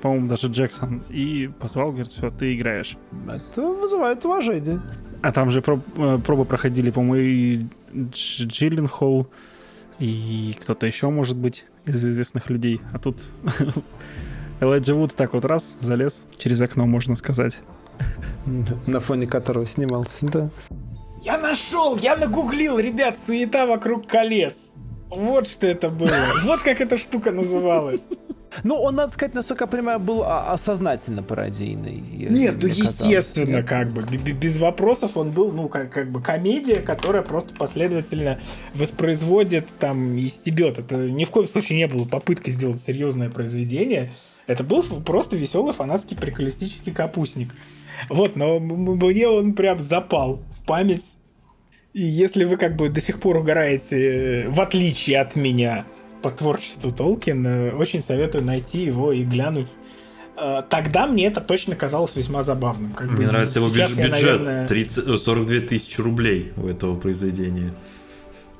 по-моему, 0.00 0.28
даже 0.28 0.48
Джексон, 0.48 1.02
и 1.08 1.50
позвал, 1.60 1.88
говорит, 1.90 2.08
все, 2.08 2.30
ты 2.30 2.54
играешь. 2.54 2.96
Это 3.28 3.62
вызывает 3.62 4.24
уважение. 4.24 4.80
А 5.22 5.32
там 5.32 5.50
же 5.50 5.60
проб, 5.62 5.80
э, 5.96 6.18
пробы 6.18 6.44
проходили, 6.44 6.90
по-моему, 6.90 7.16
и 7.16 7.56
Дж- 7.92 8.46
Джилленхол, 8.46 9.26
и 9.98 10.56
кто-то 10.60 10.86
еще, 10.86 11.10
может 11.10 11.36
быть, 11.36 11.64
из 11.86 12.04
известных 12.04 12.50
людей. 12.50 12.80
А 12.92 12.98
тут 12.98 13.16
Элайджа 14.60 14.94
Вуд 14.94 15.14
так 15.14 15.34
вот 15.34 15.44
раз 15.44 15.76
залез 15.80 16.24
через 16.38 16.60
окно, 16.60 16.86
можно 16.86 17.16
сказать. 17.16 17.58
На 18.86 19.00
фоне 19.00 19.26
которого 19.26 19.66
снимался, 19.66 20.26
да. 20.26 20.50
Я 21.24 21.36
нашел, 21.38 21.96
я 21.96 22.16
нагуглил, 22.16 22.78
ребят, 22.78 23.18
суета 23.18 23.66
вокруг 23.66 24.06
колец. 24.06 24.54
Вот 25.10 25.46
что 25.48 25.66
это 25.66 25.90
было. 25.90 26.10
Вот 26.44 26.60
как 26.60 26.80
эта 26.80 26.96
штука 26.96 27.32
называлась. 27.32 28.02
Ну, 28.64 28.76
он, 28.76 28.96
надо 28.96 29.12
сказать, 29.12 29.34
насколько 29.34 29.64
я 29.64 29.68
понимаю, 29.68 30.00
был 30.00 30.24
осознательно 30.24 31.22
пародийный. 31.22 32.00
Нет, 32.00 32.56
ну 32.60 32.68
естественно, 32.68 33.56
Нет? 33.56 33.68
как 33.68 33.92
бы, 33.92 34.02
без 34.02 34.58
вопросов 34.58 35.16
он 35.16 35.30
был, 35.30 35.52
ну, 35.52 35.68
как, 35.68 35.92
как 35.92 36.10
бы 36.10 36.22
комедия, 36.22 36.80
которая 36.80 37.22
просто 37.22 37.54
последовательно 37.54 38.40
воспроизводит, 38.74 39.68
там, 39.78 40.16
и 40.16 40.28
стебет. 40.28 40.78
Это 40.78 40.96
ни 40.96 41.24
в 41.24 41.30
коем 41.30 41.46
случае 41.46 41.78
не 41.78 41.86
было 41.86 42.04
попыткой 42.04 42.52
сделать 42.52 42.80
серьезное 42.80 43.30
произведение. 43.30 44.12
Это 44.46 44.64
был 44.64 44.82
просто 44.82 45.36
веселый 45.36 45.74
фанатский 45.74 46.16
приколистический 46.16 46.92
капустник. 46.92 47.54
Вот, 48.08 48.36
но 48.36 48.58
мне 48.58 49.28
он 49.28 49.54
прям 49.54 49.80
запал 49.80 50.42
в 50.56 50.64
память. 50.64 51.16
И 51.92 52.02
если 52.02 52.44
вы 52.44 52.56
как 52.56 52.76
бы 52.76 52.88
до 52.88 53.00
сих 53.00 53.20
пор 53.20 53.38
угораете, 53.38 54.44
э, 54.44 54.48
в 54.48 54.60
отличие 54.60 55.20
от 55.20 55.36
меня, 55.36 55.84
по 56.22 56.30
творчеству 56.30 56.90
Толкина, 56.92 57.72
очень 57.76 58.02
советую 58.02 58.44
найти 58.44 58.82
его 58.82 59.12
и 59.12 59.24
глянуть. 59.24 59.70
Э, 60.36 60.62
Тогда 60.68 61.06
мне 61.06 61.26
это 61.26 61.40
точно 61.40 61.74
казалось 61.76 62.14
весьма 62.16 62.42
забавным. 62.42 62.92
Как 62.92 63.08
бы 63.08 63.14
Мне 63.18 63.26
нравится 63.26 63.58
его 63.60 63.68
сейчас 63.68 63.92
бюдж- 63.92 63.96
я, 64.00 64.06
бюджет. 64.08 64.22
наверное, 64.40 64.68
30, 64.68 65.06
э, 65.08 65.16
42 65.16 65.60
тысячи 65.60 66.00
рублей 66.00 66.52
у 66.56 66.66
этого 66.66 66.96
произведения. 66.98 67.72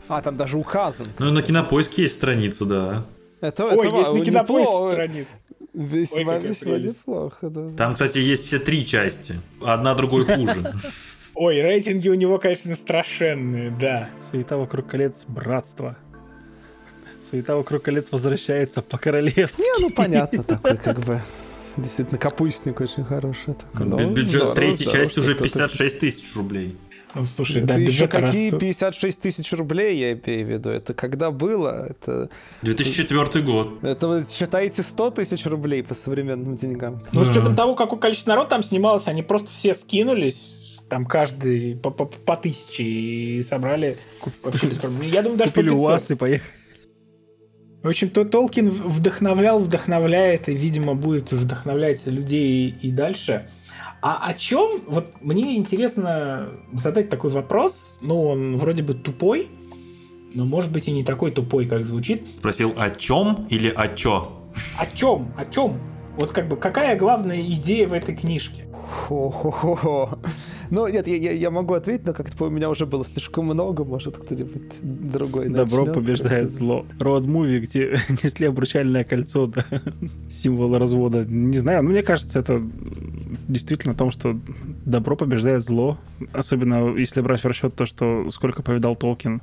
А, 0.08 0.22
там 0.22 0.36
даже 0.36 0.56
указан. 0.56 1.06
Ну, 1.18 1.30
на 1.32 1.42
кинопоиске 1.42 2.02
есть 2.02 2.14
страница, 2.14 2.64
да. 2.64 3.06
Это, 3.40 3.66
Ой, 3.66 3.86
это 3.86 3.96
есть 3.96 4.12
на 4.12 4.20
кинопоиске 4.24 4.72
неплохо. 4.72 4.92
страниц. 4.92 5.26
Ой, 5.74 5.84
Весьма, 5.84 6.18
какая 6.34 6.40
весьма 6.48 6.72
прелесть. 6.72 6.98
неплохо, 6.98 7.50
да. 7.50 7.68
Там, 7.76 7.92
кстати, 7.94 8.18
есть 8.18 8.46
все 8.46 8.58
три 8.58 8.84
части. 8.86 9.40
Одна 9.62 9.94
другой 9.94 10.24
хуже. 10.24 10.72
Ой, 11.34 11.60
рейтинги 11.60 12.08
у 12.08 12.14
него, 12.14 12.38
конечно, 12.38 12.74
страшенные, 12.74 13.70
да. 13.70 14.08
Суета 14.28 14.56
вокруг 14.56 14.88
колец 14.88 15.24
братства. 15.28 15.96
Суета 17.30 17.56
вокруг 17.56 17.82
колец 17.82 18.10
возвращается 18.10 18.82
по-королевски. 18.82 19.60
Не, 19.60 19.80
ну 19.82 19.90
понятно, 19.90 20.42
такой 20.44 20.76
как 20.76 21.00
бы... 21.00 21.20
Действительно, 21.76 22.18
капустник 22.18 22.80
очень 22.80 23.04
хороший. 23.04 23.54
Такой, 23.54 23.86
ну, 23.86 23.96
Бю- 23.96 24.10
Бюджет 24.12 24.30
здорово, 24.30 24.54
третьей 24.56 24.86
здорово, 24.86 25.04
части 25.04 25.20
уже 25.20 25.30
что-то- 25.34 25.44
56 25.44 25.98
тысяч 26.00 26.34
рублей. 26.34 26.76
Ну, 27.14 27.24
слушай, 27.24 27.58
Это 27.58 27.66
да, 27.68 27.74
еще 27.76 27.86
бюджет 27.92 28.10
какие 28.10 28.46
растет. 28.50 28.60
56 28.60 29.20
тысяч 29.20 29.52
рублей, 29.52 29.96
я 29.96 30.12
имею 30.14 30.46
в 30.46 30.50
виду? 30.50 30.70
Это 30.70 30.92
когда 30.92 31.30
было? 31.30 31.86
Это, 31.90 32.30
2004 32.62 33.44
год. 33.44 33.82
это 33.84 34.08
вы 34.08 34.26
считаете 34.28 34.82
100 34.82 35.10
тысяч 35.12 35.46
рублей 35.46 35.84
по 35.84 35.94
современным 35.94 36.56
деньгам? 36.56 37.00
Ну, 37.12 37.24
с 37.24 37.28
учетом 37.30 37.54
Да. 37.54 37.62
того, 37.62 37.74
какое 37.76 38.00
количество 38.00 38.30
народ 38.30 38.48
там 38.48 38.62
снималось, 38.64 39.06
они 39.06 39.22
просто 39.22 39.50
все 39.52 39.72
скинулись, 39.74 40.78
там 40.88 41.04
каждый 41.04 41.76
по, 41.76 41.90
по, 41.90 42.06
по 42.06 42.36
тысяче 42.36 42.82
и 42.82 43.40
собрали 43.42 43.98
без 44.42 44.78
проблем. 44.78 45.02
Я 45.02 45.22
думаю, 45.22 45.38
даже 45.38 45.52
по 45.52 45.60
Купили 45.60 45.74
500. 45.74 45.90
УАЗ 45.90 46.10
и 46.10 46.14
поехали. 46.16 46.50
В 47.82 47.88
общем, 47.88 48.10
то 48.10 48.24
Толкин 48.24 48.70
вдохновлял, 48.70 49.60
вдохновляет 49.60 50.48
и, 50.48 50.54
видимо, 50.54 50.94
будет 50.94 51.30
вдохновлять 51.30 52.06
людей 52.06 52.70
и 52.82 52.90
дальше. 52.90 53.48
А 54.02 54.28
о 54.28 54.34
чем? 54.34 54.82
Вот 54.86 55.12
мне 55.20 55.56
интересно 55.56 56.48
задать 56.72 57.08
такой 57.08 57.30
вопрос. 57.30 57.98
Ну, 58.00 58.22
он 58.22 58.56
вроде 58.56 58.82
бы 58.82 58.94
тупой, 58.94 59.48
но 60.34 60.44
может 60.44 60.72
быть 60.72 60.88
и 60.88 60.92
не 60.92 61.04
такой 61.04 61.30
тупой, 61.30 61.66
как 61.66 61.84
звучит. 61.84 62.26
Спросил, 62.36 62.74
о 62.76 62.90
чем 62.90 63.46
или 63.48 63.70
о 63.70 63.88
чё? 63.88 64.32
О 64.78 64.86
чем? 64.94 65.32
О 65.36 65.44
чем? 65.44 65.80
Вот 66.16 66.32
как 66.32 66.48
бы 66.48 66.56
какая 66.56 66.98
главная 66.98 67.40
идея 67.40 67.86
в 67.86 67.92
этой 67.92 68.16
книжке? 68.16 68.67
Хо-хо-хо. 68.88 70.18
Ну, 70.70 70.86
нет, 70.88 71.06
я, 71.06 71.16
я, 71.16 71.32
я 71.32 71.50
могу 71.50 71.74
ответить, 71.74 72.06
но 72.06 72.12
как-то 72.12 72.44
у 72.44 72.50
меня 72.50 72.68
уже 72.68 72.86
было 72.86 73.04
слишком 73.04 73.46
много, 73.46 73.84
может, 73.84 74.16
кто-нибудь 74.16 74.80
другой 74.82 75.48
Добро 75.48 75.80
начнет. 75.80 75.94
побеждает 75.94 76.50
зло. 76.50 76.84
Роуд-муви, 76.98 77.60
где 77.60 77.98
несли 78.22 78.46
обручальное 78.46 79.04
кольцо, 79.04 79.46
да, 79.46 79.64
символ 80.30 80.76
развода. 80.78 81.24
Не 81.24 81.58
знаю, 81.58 81.82
но 81.82 81.90
мне 81.90 82.02
кажется, 82.02 82.38
это 82.38 82.60
действительно 83.48 83.94
о 83.94 83.96
том, 83.96 84.10
что 84.10 84.38
добро 84.84 85.16
побеждает 85.16 85.62
зло. 85.62 85.98
Особенно 86.32 86.94
если 86.96 87.20
брать 87.20 87.42
в 87.42 87.46
расчет 87.46 87.74
то, 87.74 87.86
что 87.86 88.30
сколько 88.30 88.62
повидал 88.62 88.96
Толкин 88.96 89.42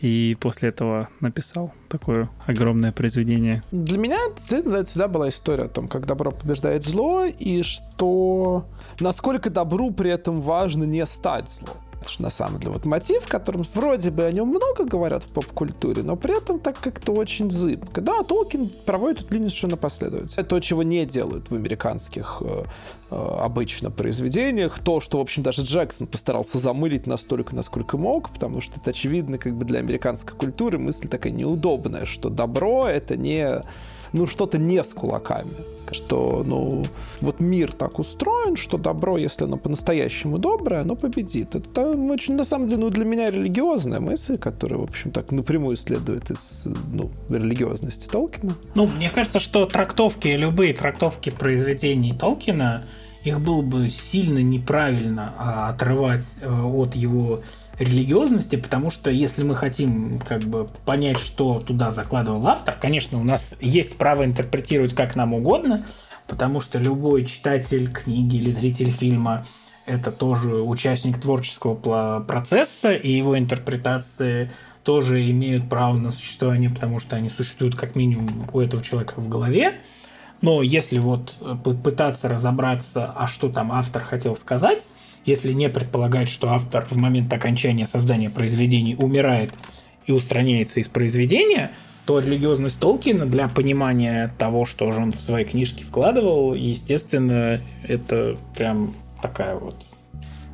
и 0.00 0.36
после 0.40 0.68
этого 0.70 1.08
написал 1.20 1.72
такое 1.88 2.30
огромное 2.46 2.92
произведение. 2.92 3.62
Для 3.72 3.98
меня 3.98 4.18
это 4.50 4.84
всегда 4.84 5.08
была 5.08 5.28
история 5.28 5.64
о 5.64 5.68
том, 5.68 5.88
как 5.88 6.06
добро 6.06 6.30
побеждает 6.30 6.84
зло, 6.84 7.24
и 7.24 7.62
что 7.62 8.66
насколько 9.00 9.50
добру 9.50 9.90
при 9.90 10.10
этом 10.10 10.40
важно 10.40 10.84
не 10.84 11.04
стать 11.06 11.46
злом. 11.50 11.76
Это 12.00 12.10
же 12.10 12.22
на 12.22 12.30
самом 12.30 12.60
деле 12.60 12.72
вот 12.72 12.84
мотив, 12.84 13.26
которым 13.26 13.64
вроде 13.74 14.10
бы 14.10 14.24
о 14.24 14.32
нем 14.32 14.48
много 14.48 14.84
говорят 14.84 15.24
в 15.24 15.32
поп-культуре, 15.32 16.02
но 16.02 16.16
при 16.16 16.36
этом 16.36 16.60
так 16.60 16.78
как-то 16.78 17.12
очень 17.12 17.50
зыбко. 17.50 18.00
Да, 18.00 18.22
Толкин 18.22 18.68
проводит 18.86 19.22
эту 19.22 19.34
линию 19.34 19.50
совершенно 19.50 19.76
последовательно. 19.76 20.44
То, 20.44 20.60
чего 20.60 20.82
не 20.82 21.04
делают 21.06 21.50
в 21.50 21.54
американских 21.54 22.38
э, 22.40 22.64
э, 23.10 23.38
обычно 23.40 23.90
произведениях. 23.90 24.78
То, 24.78 25.00
что, 25.00 25.18
в 25.18 25.20
общем, 25.20 25.42
даже 25.42 25.62
Джексон 25.62 26.06
постарался 26.06 26.58
замылить 26.58 27.06
настолько, 27.06 27.54
насколько 27.54 27.96
мог, 27.96 28.30
потому 28.30 28.60
что 28.60 28.78
это, 28.80 28.90
очевидно, 28.90 29.38
как 29.38 29.54
бы 29.54 29.64
для 29.64 29.80
американской 29.80 30.36
культуры 30.36 30.78
мысль 30.78 31.08
такая 31.08 31.32
неудобная, 31.32 32.06
что 32.06 32.30
добро— 32.30 32.86
это 32.88 33.16
не 33.16 33.60
ну, 34.12 34.26
что-то 34.26 34.58
не 34.58 34.82
с 34.82 34.88
кулаками. 34.88 35.50
Что, 35.90 36.42
ну, 36.44 36.84
вот 37.20 37.40
мир 37.40 37.72
так 37.72 37.98
устроен, 37.98 38.56
что 38.56 38.76
добро, 38.76 39.16
если 39.16 39.44
оно 39.44 39.56
по-настоящему 39.56 40.38
доброе, 40.38 40.82
оно 40.82 40.96
победит. 40.96 41.54
Это 41.54 41.90
очень, 41.90 42.34
на 42.34 42.44
самом 42.44 42.68
деле, 42.68 42.82
ну, 42.82 42.90
для 42.90 43.04
меня 43.04 43.30
религиозная 43.30 44.00
мысль, 44.00 44.36
которая, 44.36 44.80
в 44.80 44.82
общем, 44.82 45.10
так 45.10 45.32
напрямую 45.32 45.76
следует 45.76 46.30
из, 46.30 46.64
ну, 46.92 47.10
религиозности 47.30 48.08
Толкина. 48.08 48.52
Ну, 48.74 48.86
мне 48.86 49.10
кажется, 49.10 49.40
что 49.40 49.64
трактовки, 49.66 50.28
любые 50.28 50.74
трактовки 50.74 51.30
произведений 51.30 52.12
Толкина, 52.12 52.84
их 53.24 53.40
было 53.40 53.62
бы 53.62 53.90
сильно 53.90 54.38
неправильно 54.38 55.34
а, 55.36 55.68
отрывать 55.70 56.26
э, 56.40 56.48
от 56.48 56.94
его 56.94 57.40
религиозности, 57.78 58.56
потому 58.56 58.90
что 58.90 59.10
если 59.10 59.42
мы 59.42 59.54
хотим 59.54 60.20
как 60.20 60.42
бы 60.42 60.66
понять, 60.84 61.18
что 61.18 61.60
туда 61.60 61.90
закладывал 61.90 62.46
автор, 62.46 62.76
конечно, 62.80 63.18
у 63.20 63.24
нас 63.24 63.54
есть 63.60 63.96
право 63.96 64.24
интерпретировать 64.24 64.94
как 64.94 65.16
нам 65.16 65.34
угодно, 65.34 65.84
потому 66.26 66.60
что 66.60 66.78
любой 66.78 67.24
читатель 67.24 67.90
книги 67.90 68.36
или 68.36 68.50
зритель 68.50 68.90
фильма 68.90 69.46
это 69.86 70.12
тоже 70.12 70.56
участник 70.56 71.18
творческого 71.18 72.20
процесса, 72.20 72.92
и 72.92 73.10
его 73.10 73.38
интерпретации 73.38 74.50
тоже 74.82 75.30
имеют 75.30 75.68
право 75.68 75.96
на 75.96 76.10
существование, 76.10 76.70
потому 76.70 76.98
что 76.98 77.16
они 77.16 77.30
существуют 77.30 77.74
как 77.74 77.94
минимум 77.94 78.48
у 78.52 78.60
этого 78.60 78.82
человека 78.82 79.14
в 79.16 79.28
голове. 79.28 79.74
Но 80.40 80.62
если 80.62 80.98
вот 80.98 81.34
э, 81.40 81.56
пытаться 81.56 82.28
разобраться, 82.28 83.12
а 83.16 83.26
что 83.26 83.48
там 83.48 83.72
автор 83.72 84.04
хотел 84.04 84.36
сказать, 84.36 84.86
если 85.24 85.52
не 85.52 85.68
предполагать, 85.68 86.28
что 86.28 86.50
автор 86.50 86.86
в 86.90 86.96
момент 86.96 87.32
окончания 87.32 87.86
создания 87.86 88.30
произведений 88.30 88.96
умирает 88.98 89.52
и 90.06 90.12
устраняется 90.12 90.80
из 90.80 90.88
произведения, 90.88 91.72
то 92.06 92.20
религиозность 92.20 92.80
Толкина 92.80 93.26
для 93.26 93.48
понимания 93.48 94.32
того, 94.38 94.64
что 94.64 94.90
же 94.90 95.00
он 95.00 95.12
в 95.12 95.20
свои 95.20 95.44
книжки 95.44 95.82
вкладывал, 95.82 96.54
естественно, 96.54 97.60
это 97.86 98.38
прям 98.56 98.94
такая 99.20 99.56
вот 99.56 99.74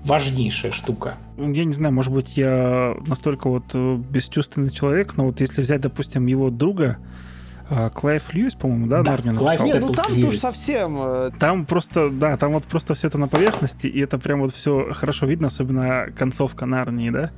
важнейшая 0.04 0.72
штука. 0.72 1.16
Я 1.38 1.64
не 1.64 1.72
знаю, 1.72 1.94
может 1.94 2.12
быть, 2.12 2.36
я 2.36 2.94
настолько 3.06 3.48
вот 3.48 3.64
э, 3.72 3.96
бесчувственный 3.96 4.70
человек, 4.70 5.16
но 5.16 5.26
вот 5.26 5.40
если 5.40 5.62
взять, 5.62 5.80
допустим, 5.80 6.26
его 6.26 6.50
друга, 6.50 6.98
Клайв 7.94 8.32
Льюис, 8.34 8.54
по-моему, 8.54 8.86
да, 8.88 9.02
Да, 9.02 9.12
Нарнию 9.12 9.36
Клайв 9.36 9.60
написал? 9.60 9.80
Не, 9.80 9.86
ну 9.86 9.92
там 9.94 10.20
тоже 10.20 10.38
совсем... 10.38 10.98
э, 11.00 11.30
Там 11.38 11.64
просто, 11.66 12.10
да, 12.10 12.36
там 12.36 12.52
вот 12.52 12.64
просто 12.64 12.94
все 12.94 13.06
это 13.08 13.18
на 13.18 13.28
поверхности, 13.28 13.86
и 13.86 14.00
это 14.00 14.18
прям 14.18 14.40
вот 14.42 14.52
все 14.52 14.92
хорошо 14.92 15.26
видно, 15.26 15.46
особенно 15.48 16.06
концовка 16.16 16.66
Нарнии, 16.66 17.10
да. 17.10 17.30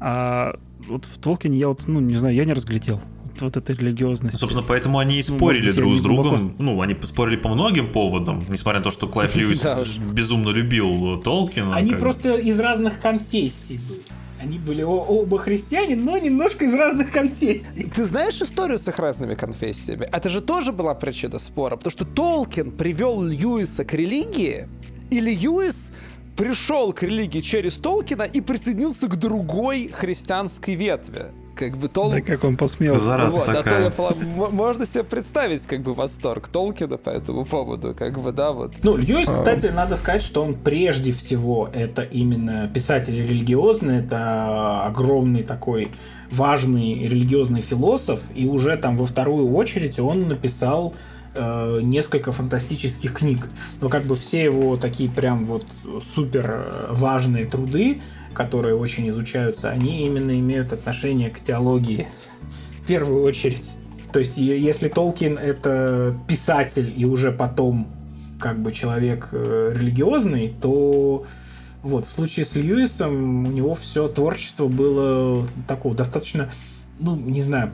А 0.00 0.50
вот 0.88 1.04
в 1.04 1.18
Толкине 1.18 1.58
я 1.58 1.68
вот, 1.68 1.86
ну, 1.86 2.00
не 2.00 2.16
знаю, 2.16 2.34
я 2.34 2.44
не 2.44 2.52
разглядел 2.52 3.00
вот, 3.40 3.56
этой 3.56 3.76
религиозности. 3.76 4.34
Ну, 4.36 4.40
Собственно, 4.40 4.64
поэтому 4.66 4.98
они 4.98 5.20
и 5.20 5.24
Ну, 5.28 5.36
спорили 5.36 5.68
я 5.68 5.72
друг 5.72 5.92
с 5.94 5.96
не 6.00 6.02
глубоко 6.02 6.36
другом. 6.38 6.54
Ну, 6.58 6.80
они 6.80 6.94
спорили 7.02 7.36
по 7.36 7.48
многим 7.48 7.92
поводам, 7.92 8.42
несмотря 8.48 8.80
на 8.80 8.84
то, 8.84 8.90
что 8.90 9.06
Клайв 9.06 9.34
Льюис 9.36 9.64
безумно 10.12 10.50
любил 10.50 11.20
Толкина. 11.20 11.76
Они 11.76 11.94
просто 11.94 12.34
из 12.34 12.58
разных 12.58 13.00
конфессий 13.00 13.80
были. 13.88 14.02
Они 14.42 14.58
были 14.58 14.82
оба 14.82 15.38
христиане, 15.38 15.94
но 15.94 16.18
немножко 16.18 16.64
из 16.64 16.74
разных 16.74 17.12
конфессий. 17.12 17.88
Ты 17.94 18.04
знаешь 18.04 18.42
историю 18.42 18.78
с 18.78 18.88
их 18.88 18.98
разными 18.98 19.36
конфессиями? 19.36 20.08
Это 20.10 20.28
же 20.28 20.40
тоже 20.40 20.72
была 20.72 20.94
причина 20.94 21.38
спора, 21.38 21.76
потому 21.76 21.92
что 21.92 22.04
Толкин 22.04 22.72
привел 22.72 23.22
Льюиса 23.22 23.84
к 23.84 23.94
религии, 23.94 24.66
и 25.10 25.20
Льюис 25.20 25.92
пришел 26.36 26.92
к 26.92 27.04
религии 27.04 27.40
через 27.40 27.74
Толкина 27.74 28.22
и 28.24 28.40
присоединился 28.40 29.06
к 29.06 29.16
другой 29.16 29.88
христианской 29.88 30.74
ветви. 30.74 31.26
Как 31.54 31.76
бы 31.76 31.88
Тол... 31.88 32.10
Да 32.10 32.20
как 32.20 32.44
он 32.44 32.56
посмел. 32.56 32.96
Зараза 32.96 33.38
Вот, 33.38 33.48
а 33.48 33.52
то 33.52 33.58
я 33.58 33.62
такая. 33.62 33.90
пола- 33.90 34.14
м- 34.20 34.54
можно 34.54 34.86
себе 34.86 35.04
представить, 35.04 35.62
как 35.62 35.82
бы, 35.82 35.94
восторг 35.94 36.48
Толкина 36.48 36.96
по 36.96 37.10
этому 37.10 37.44
поводу, 37.44 37.94
как 37.94 38.18
бы, 38.20 38.32
да, 38.32 38.52
вот. 38.52 38.72
Ну, 38.82 38.96
Льюис, 38.96 39.28
кстати, 39.28 39.66
надо 39.66 39.96
сказать, 39.96 40.22
что 40.22 40.42
он 40.42 40.54
прежде 40.54 41.12
всего 41.12 41.68
это 41.72 42.02
именно 42.02 42.68
писатель 42.68 43.16
религиозный, 43.16 43.98
это 43.98 44.82
огромный 44.86 45.42
такой 45.42 45.88
важный 46.30 47.06
религиозный 47.06 47.60
философ, 47.60 48.20
и 48.34 48.46
уже 48.46 48.76
там 48.76 48.96
во 48.96 49.04
вторую 49.06 49.52
очередь 49.54 49.98
он 50.00 50.28
написал 50.28 50.94
э, 51.34 51.80
несколько 51.82 52.32
фантастических 52.32 53.12
книг. 53.12 53.48
Но 53.80 53.88
как 53.90 54.04
бы 54.04 54.14
все 54.14 54.44
его 54.44 54.76
такие 54.78 55.10
прям 55.10 55.44
вот 55.44 55.66
супер 56.14 56.50
э, 56.50 56.86
важные 56.90 57.44
труды, 57.46 58.00
которые 58.34 58.74
очень 58.74 59.08
изучаются, 59.08 59.70
они 59.70 60.06
именно 60.06 60.32
имеют 60.32 60.72
отношение 60.72 61.30
к 61.30 61.40
теологии 61.40 62.08
в 62.82 62.86
первую 62.86 63.24
очередь. 63.24 63.64
То 64.12 64.18
есть, 64.18 64.36
если 64.36 64.88
Толкин 64.88 65.38
это 65.38 66.14
писатель 66.28 66.92
и 66.94 67.04
уже 67.04 67.32
потом 67.32 67.88
как 68.38 68.58
бы 68.60 68.72
человек 68.72 69.28
э, 69.32 69.72
религиозный, 69.74 70.54
то 70.60 71.24
вот 71.82 72.06
в 72.06 72.10
случае 72.10 72.44
с 72.44 72.54
Льюисом 72.54 73.46
у 73.46 73.50
него 73.50 73.74
все 73.74 74.08
творчество 74.08 74.68
было 74.68 75.46
такого 75.66 75.94
достаточно, 75.94 76.50
ну, 76.98 77.16
не 77.16 77.42
знаю, 77.42 77.70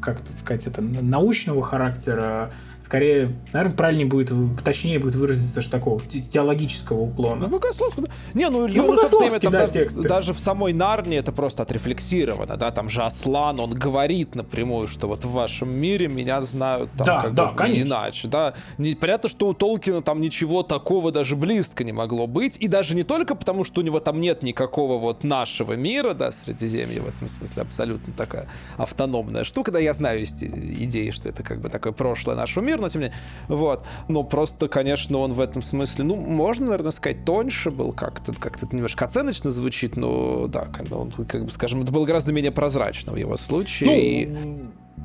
как 0.00 0.20
сказать, 0.36 0.66
это 0.66 0.80
научного 0.80 1.62
характера, 1.62 2.52
скорее, 2.84 3.30
наверное, 3.52 3.76
правильнее 3.76 4.06
будет, 4.06 4.32
точнее 4.64 4.98
будет 4.98 5.14
выразиться, 5.14 5.62
что 5.62 5.70
такого 5.70 6.00
те- 6.02 6.20
теологического 6.20 6.98
Ну, 6.98 7.02
уклона. 7.04 7.48
богословский. 7.48 8.04
Не, 8.34 8.48
ну, 8.50 8.66
Ну, 8.68 8.92
ну, 8.92 8.96
собственно, 9.08 9.40
там 9.40 9.52
да, 9.52 9.58
даже, 9.60 9.72
тексты. 9.72 10.02
даже 10.02 10.34
в 10.34 10.40
самой 10.40 10.72
Нарнии 10.72 11.18
это 11.18 11.32
просто 11.32 11.62
отрефлексировано, 11.62 12.56
да, 12.56 12.70
там 12.70 12.88
же 12.88 13.02
Аслан, 13.02 13.60
он 13.60 13.70
говорит 13.72 14.34
напрямую, 14.34 14.88
что 14.88 15.06
вот 15.08 15.24
в 15.24 15.30
вашем 15.30 15.76
мире 15.76 16.08
меня 16.08 16.42
знают 16.42 16.90
там 16.96 17.06
Да, 17.06 17.22
как 17.22 17.34
да, 17.34 17.46
бы 17.46 17.52
не 17.52 17.56
конечно. 17.58 17.82
иначе, 17.88 18.28
да. 18.28 18.54
Не, 18.78 18.94
понятно, 18.94 19.28
что 19.28 19.48
у 19.48 19.54
Толкина 19.54 20.02
там 20.02 20.20
ничего 20.20 20.62
такого 20.62 21.12
даже 21.12 21.36
близко 21.36 21.84
не 21.84 21.92
могло 21.92 22.26
быть, 22.26 22.56
и 22.58 22.68
даже 22.68 22.94
не 22.96 23.02
только 23.04 23.34
потому, 23.34 23.64
что 23.64 23.80
у 23.80 23.84
него 23.84 24.00
там 24.00 24.20
нет 24.20 24.42
никакого 24.42 24.98
вот 24.98 25.24
нашего 25.24 25.74
мира, 25.74 26.14
да, 26.14 26.32
Средиземья 26.32 27.00
в 27.02 27.08
этом 27.08 27.28
смысле 27.28 27.62
абсолютно 27.62 28.12
такая 28.14 28.48
автономная 28.76 29.44
штука, 29.44 29.70
да, 29.72 29.78
я 29.78 29.92
знаю 29.94 30.22
идеи, 30.24 31.10
что 31.10 31.28
это 31.28 31.42
как 31.42 31.60
бы 31.60 31.68
такое 31.68 31.92
прошлое 31.92 32.36
нашего 32.36 32.64
мира, 32.64 32.71
но 32.80 32.88
тем 32.88 33.00
не 33.02 33.06
менее, 33.08 33.18
вот, 33.48 33.84
но 34.08 34.22
просто, 34.22 34.68
конечно, 34.68 35.18
он 35.18 35.32
в 35.32 35.40
этом 35.40 35.62
смысле, 35.62 36.04
ну, 36.04 36.16
можно, 36.16 36.66
наверное, 36.66 36.92
сказать, 36.92 37.24
тоньше 37.24 37.70
был 37.70 37.92
как-то, 37.92 38.32
как-то 38.32 38.66
немножко 38.70 39.04
оценочно 39.04 39.50
звучит, 39.50 39.96
но 39.96 40.46
да, 40.46 40.68
он, 40.90 41.10
как 41.10 41.44
бы, 41.44 41.50
скажем, 41.50 41.82
это 41.82 41.92
было 41.92 42.04
гораздо 42.06 42.32
менее 42.32 42.52
прозрачно 42.52 43.12
в 43.12 43.16
его 43.16 43.36
случае. 43.36 44.22
и- 44.22 44.26
Ну, 44.26 44.60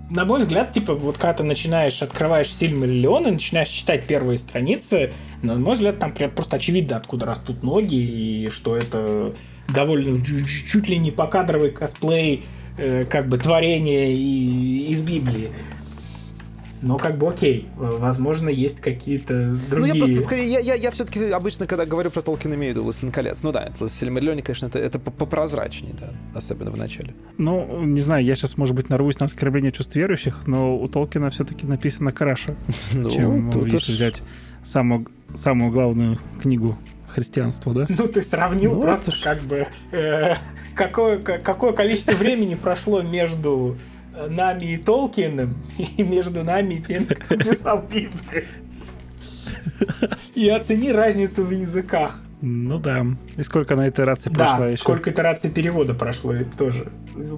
на 0.10 0.24
мой 0.26 0.40
взгляд, 0.40 0.72
типа, 0.72 0.94
вот 0.96 1.18
когда 1.18 1.34
ты 1.34 1.44
начинаешь, 1.44 2.02
открываешь 2.02 2.54
Сильмариллион 2.54 3.28
и 3.28 3.32
начинаешь 3.32 3.68
читать 3.70 4.06
первые 4.06 4.38
страницы, 4.38 5.12
на 5.42 5.56
мой 5.56 5.74
взгляд, 5.76 6.00
там 6.00 6.14
прям 6.14 6.32
просто 6.32 6.56
очевидно, 6.58 6.96
откуда 6.96 7.26
растут 7.26 7.62
ноги, 7.64 7.96
и 7.96 8.50
что 8.50 8.76
это 8.78 9.34
довольно 9.74 10.24
чу- 10.26 10.46
чу- 10.46 10.66
чуть 10.68 10.88
ли 10.88 10.98
не 10.98 11.12
покадровый 11.12 11.72
косплей, 11.72 12.44
э, 12.78 13.04
как 13.06 13.28
бы, 13.28 13.38
творение 13.38 14.14
и- 14.14 14.92
из 14.92 15.02
Библии. 15.02 15.50
Но 16.82 16.98
как 16.98 17.18
бы 17.18 17.28
окей, 17.30 17.66
возможно, 17.76 18.50
есть 18.50 18.80
какие-то 18.82 19.34
Ну, 19.34 19.60
другие... 19.70 19.96
я 19.98 20.06
просто 20.06 20.22
скорее, 20.24 20.52
я, 20.52 20.60
я, 20.60 20.76
я 20.76 20.92
все-таки 20.92 21.24
обычно, 21.32 21.66
когда 21.66 21.86
говорю 21.86 22.12
про 22.12 22.22
Толкина, 22.22 22.54
имею 22.54 22.74
в 22.74 22.76
виду 22.76 22.84
«Властелин 22.84 23.12
колец». 23.12 23.40
Ну 23.42 23.52
да, 23.52 23.64
это 23.64 23.88
в 23.88 23.90
Сильмариллионе, 23.92 24.44
конечно, 24.44 24.68
это, 24.68 24.78
это 24.80 25.00
по- 25.00 25.10
попрозрачнее, 25.12 25.96
да, 26.00 26.12
особенно 26.36 26.70
в 26.72 26.78
начале. 26.78 27.16
Ну, 27.38 27.68
не 27.84 28.00
знаю, 28.02 28.24
я 28.24 28.36
сейчас, 28.36 28.58
может 28.58 28.76
быть, 28.76 28.90
нарвусь 28.90 29.20
на 29.20 29.26
оскорбление 29.26 29.72
чувств 29.72 29.96
верующих, 29.96 30.44
но 30.48 30.78
у 30.78 30.88
Толкина 30.88 31.30
все-таки 31.32 31.66
написано 31.66 32.12
краше, 32.12 32.56
Ну, 32.94 33.10
чем 33.10 33.52
тут 33.52 33.66
если 33.66 33.92
уж- 33.92 33.98
взять 33.98 34.22
самую, 34.64 35.08
самую 35.34 35.72
главную 35.72 36.20
книгу 36.42 36.78
христианства, 37.08 37.74
да? 37.74 37.86
Ну, 37.90 38.08
ты 38.08 38.22
сравнил 38.22 38.74
Ну, 38.76 38.82
просто 38.82 39.12
как 39.24 39.40
бы 39.42 39.66
э, 39.92 40.36
какое, 40.76 41.18
ка- 41.20 41.40
какое 41.40 41.74
количество 41.74 42.12
времени 42.12 42.54
прошло 42.54 43.02
между 43.02 43.78
нами 44.30 44.66
и 44.74 44.78
Толкиным, 44.78 45.54
и 45.78 46.04
между 46.04 46.44
нами 46.44 46.76
и 46.76 46.82
тем, 46.82 47.06
кто 47.06 47.36
писал 47.38 47.84
Библию. 47.84 48.46
И 50.36 50.48
оцени 50.50 50.92
разницу 50.92 51.44
в 51.44 51.52
языках. 51.52 52.20
Ну 52.42 52.78
да. 52.78 53.04
И 53.36 53.42
сколько 53.42 53.76
на 53.76 53.90
итерации 53.90 54.30
Да, 54.30 54.36
прошла 54.50 54.68
еще? 54.68 54.82
сколько 54.84 55.10
итераций 55.10 55.50
перевода 55.50 55.96
прошло, 55.96 56.34
это 56.34 56.56
тоже 56.56 56.88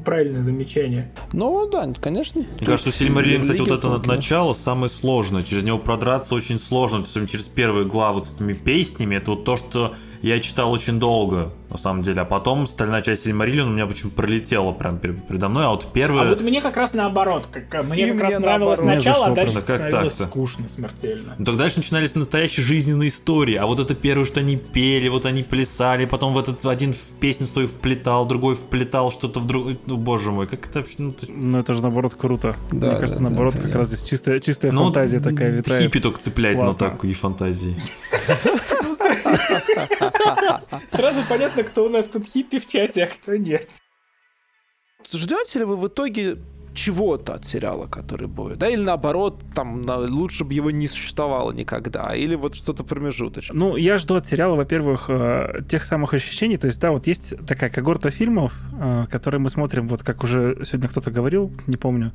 правильное 0.04 0.44
замечание. 0.44 1.10
Ну 1.32 1.70
да, 1.70 1.90
конечно. 2.02 2.42
Мне 2.58 2.68
кажется, 2.68 2.90
что 2.92 3.00
Сильмариллион, 3.00 3.44
кстати, 3.44 3.60
вот 3.60 3.70
это 3.70 3.82
Толкина. 3.82 4.16
начало 4.16 4.54
самое 4.54 4.90
сложное. 4.90 5.44
Через 5.44 5.64
него 5.64 5.78
продраться 5.78 6.36
очень 6.36 6.60
сложно. 6.60 7.06
Через 7.06 7.48
первые 7.48 7.86
главы 7.88 8.26
с 8.26 8.34
этими 8.34 8.52
песнями. 8.52 9.16
Это 9.16 9.32
вот 9.32 9.46
то, 9.46 9.56
что 9.56 9.96
я 10.22 10.40
читал 10.40 10.72
очень 10.72 11.00
долго, 11.00 11.52
на 11.70 11.78
самом 11.78 12.02
деле. 12.02 12.22
А 12.22 12.26
потом 12.26 12.64
остальная 12.64 13.02
часть 13.02 13.24
Сильмариллиона 13.24 13.70
у 13.72 13.74
меня 13.74 13.86
почему 13.86 14.12
пролетела 14.12 14.72
прям 14.74 14.98
пер- 14.98 15.20
передо 15.28 15.50
мной. 15.50 15.66
А 15.66 15.70
вот 15.70 15.86
А 15.90 15.94
первая... 15.94 16.30
вот 16.30 16.41
мне 16.41 16.62
как 16.62 16.76
раз 16.78 16.94
наоборот. 16.94 17.48
Как, 17.52 17.86
мне 17.86 18.04
И 18.04 18.08
как 18.08 18.16
мне 18.16 18.24
раз 18.24 18.40
нравилось 18.40 18.80
наоборот. 18.80 19.06
Начало, 19.06 19.26
а 19.28 19.32
дальше 19.32 19.54
как 19.62 19.64
становилось 19.82 20.14
так-то? 20.14 20.26
скучно 20.32 20.70
смертельно. 20.70 21.36
Ну, 21.38 21.46
тогда 21.46 21.64
дальше 21.64 21.78
начинались 21.78 22.16
настоящие 22.16 22.66
жизненные 22.66 23.10
истории. 23.10 23.56
А 23.56 23.66
вот 23.66 23.80
это 23.80 23.96
первое, 23.96 24.26
что 24.26 24.40
они 24.40 24.58
пели, 24.58 25.08
вот 25.08 25.26
они 25.26 25.44
плясали, 25.44 26.06
потом 26.06 26.34
в 26.34 26.38
этот 26.38 26.66
один 26.66 26.94
в 26.94 26.98
песню 27.20 27.48
свою 27.48 27.68
вплетал, 27.68 28.26
другой 28.26 28.56
вплетал 28.56 29.12
что-то 29.12 29.40
в 29.40 29.46
другой. 29.48 29.80
Ну, 29.86 29.98
боже 29.98 30.32
мой, 30.32 30.48
как 30.48 30.66
это 30.68 30.80
вообще... 30.80 30.96
Ну, 30.98 31.12
то 31.14 31.20
есть- 31.22 31.34
Ну 31.36 31.60
это 31.60 31.74
же 31.74 31.82
наоборот 31.82 32.16
круто. 32.16 32.56
Да, 32.72 32.88
Мне 32.91 32.96
кажется, 33.00 33.20
да, 33.20 33.30
наоборот, 33.30 33.56
как 33.56 33.68
я- 33.72 33.78
раз 33.78 33.88
здесь 33.90 34.04
чистая, 34.04 34.40
чистая 34.40 34.72
ну, 34.72 34.86
фантазия 34.86 35.20
такая 35.20 35.52
витает. 35.52 35.84
Хиппи 35.84 36.00
только 36.00 36.20
цепляет 36.20 36.58
на 36.58 36.64
Классно. 36.66 36.90
такие 36.90 37.14
фантазии. 37.14 37.76
Сразу 40.91 41.22
понятно, 41.27 41.64
кто 41.64 41.86
у 41.86 41.90
нас 41.90 42.07
тут 42.07 42.26
хиппи 42.27 42.60
в 42.60 42.68
чате, 42.68 43.03
а 43.03 43.07
кто 43.07 43.36
нет. 43.36 43.68
Ждете 45.11 45.60
ли 45.60 45.65
вы 45.65 45.76
в 45.77 45.88
итоге 45.88 46.38
чего-то 46.76 47.34
от 47.34 47.45
сериала, 47.45 47.88
который 47.88 48.27
будет? 48.27 48.60
Да, 48.60 48.69
или 48.69 48.81
наоборот, 48.81 49.41
там, 49.56 49.81
на- 49.81 49.98
лучше 49.98 50.44
бы 50.45 50.53
его 50.53 50.72
не 50.72 50.88
существовало 50.88 51.52
никогда, 51.52 52.15
или 52.15 52.36
вот 52.36 52.56
что-то 52.56 52.84
промежуточное. 52.84 53.57
Ну, 53.57 53.76
я 53.76 53.98
жду 53.98 54.15
от 54.15 54.27
сериала, 54.27 54.56
во-первых, 54.56 55.06
э, 55.10 55.61
тех 55.68 55.84
самых 55.86 56.14
ощущений. 56.14 56.57
То 56.57 56.68
есть, 56.68 56.80
да, 56.80 56.91
вот 56.91 57.07
есть 57.07 57.34
такая 57.48 57.69
когорта 57.69 58.11
фильмов, 58.11 58.53
э, 58.80 59.06
которые 59.10 59.41
мы 59.41 59.49
смотрим, 59.49 59.88
вот 59.88 60.03
как 60.03 60.23
уже 60.23 60.64
сегодня 60.64 60.90
кто-то 60.90 61.11
говорил, 61.11 61.52
не 61.68 61.77
помню, 61.77 62.14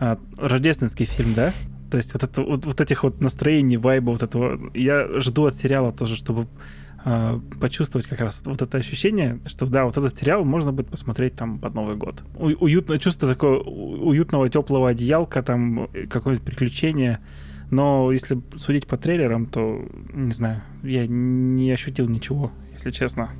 э, 0.00 0.16
рождественский 0.36 1.06
фильм, 1.06 1.32
да? 1.34 1.52
То 1.94 1.98
есть 1.98 2.12
вот, 2.12 2.24
это, 2.24 2.42
вот, 2.42 2.66
вот 2.66 2.80
этих 2.80 3.04
вот 3.04 3.20
настроений, 3.20 3.76
вайба, 3.76 4.10
вот 4.10 4.24
этого. 4.24 4.58
Я 4.74 5.20
жду 5.20 5.46
от 5.46 5.54
сериала 5.54 5.92
тоже, 5.92 6.16
чтобы 6.16 6.48
э, 7.04 7.40
почувствовать 7.60 8.08
как 8.08 8.18
раз 8.18 8.42
вот 8.44 8.60
это 8.62 8.78
ощущение, 8.78 9.38
что 9.46 9.66
да, 9.66 9.84
вот 9.84 9.96
этот 9.96 10.18
сериал 10.18 10.44
можно 10.44 10.72
будет 10.72 10.88
посмотреть 10.88 11.36
там 11.36 11.60
под 11.60 11.72
Новый 11.74 11.94
год. 11.94 12.24
У- 12.34 12.64
уютно, 12.64 12.98
чувство 12.98 13.28
такое 13.28 13.60
уютного 13.60 14.48
теплого 14.48 14.88
одеялка, 14.88 15.40
там 15.44 15.88
какое-то 16.10 16.42
приключение. 16.42 17.20
Но 17.70 18.10
если 18.10 18.42
судить 18.56 18.88
по 18.88 18.96
трейлерам, 18.96 19.46
то, 19.46 19.80
не 20.12 20.32
знаю, 20.32 20.62
я 20.82 21.06
не 21.06 21.70
ощутил 21.70 22.08
ничего, 22.08 22.50
если 22.72 22.90
честно. 22.90 23.30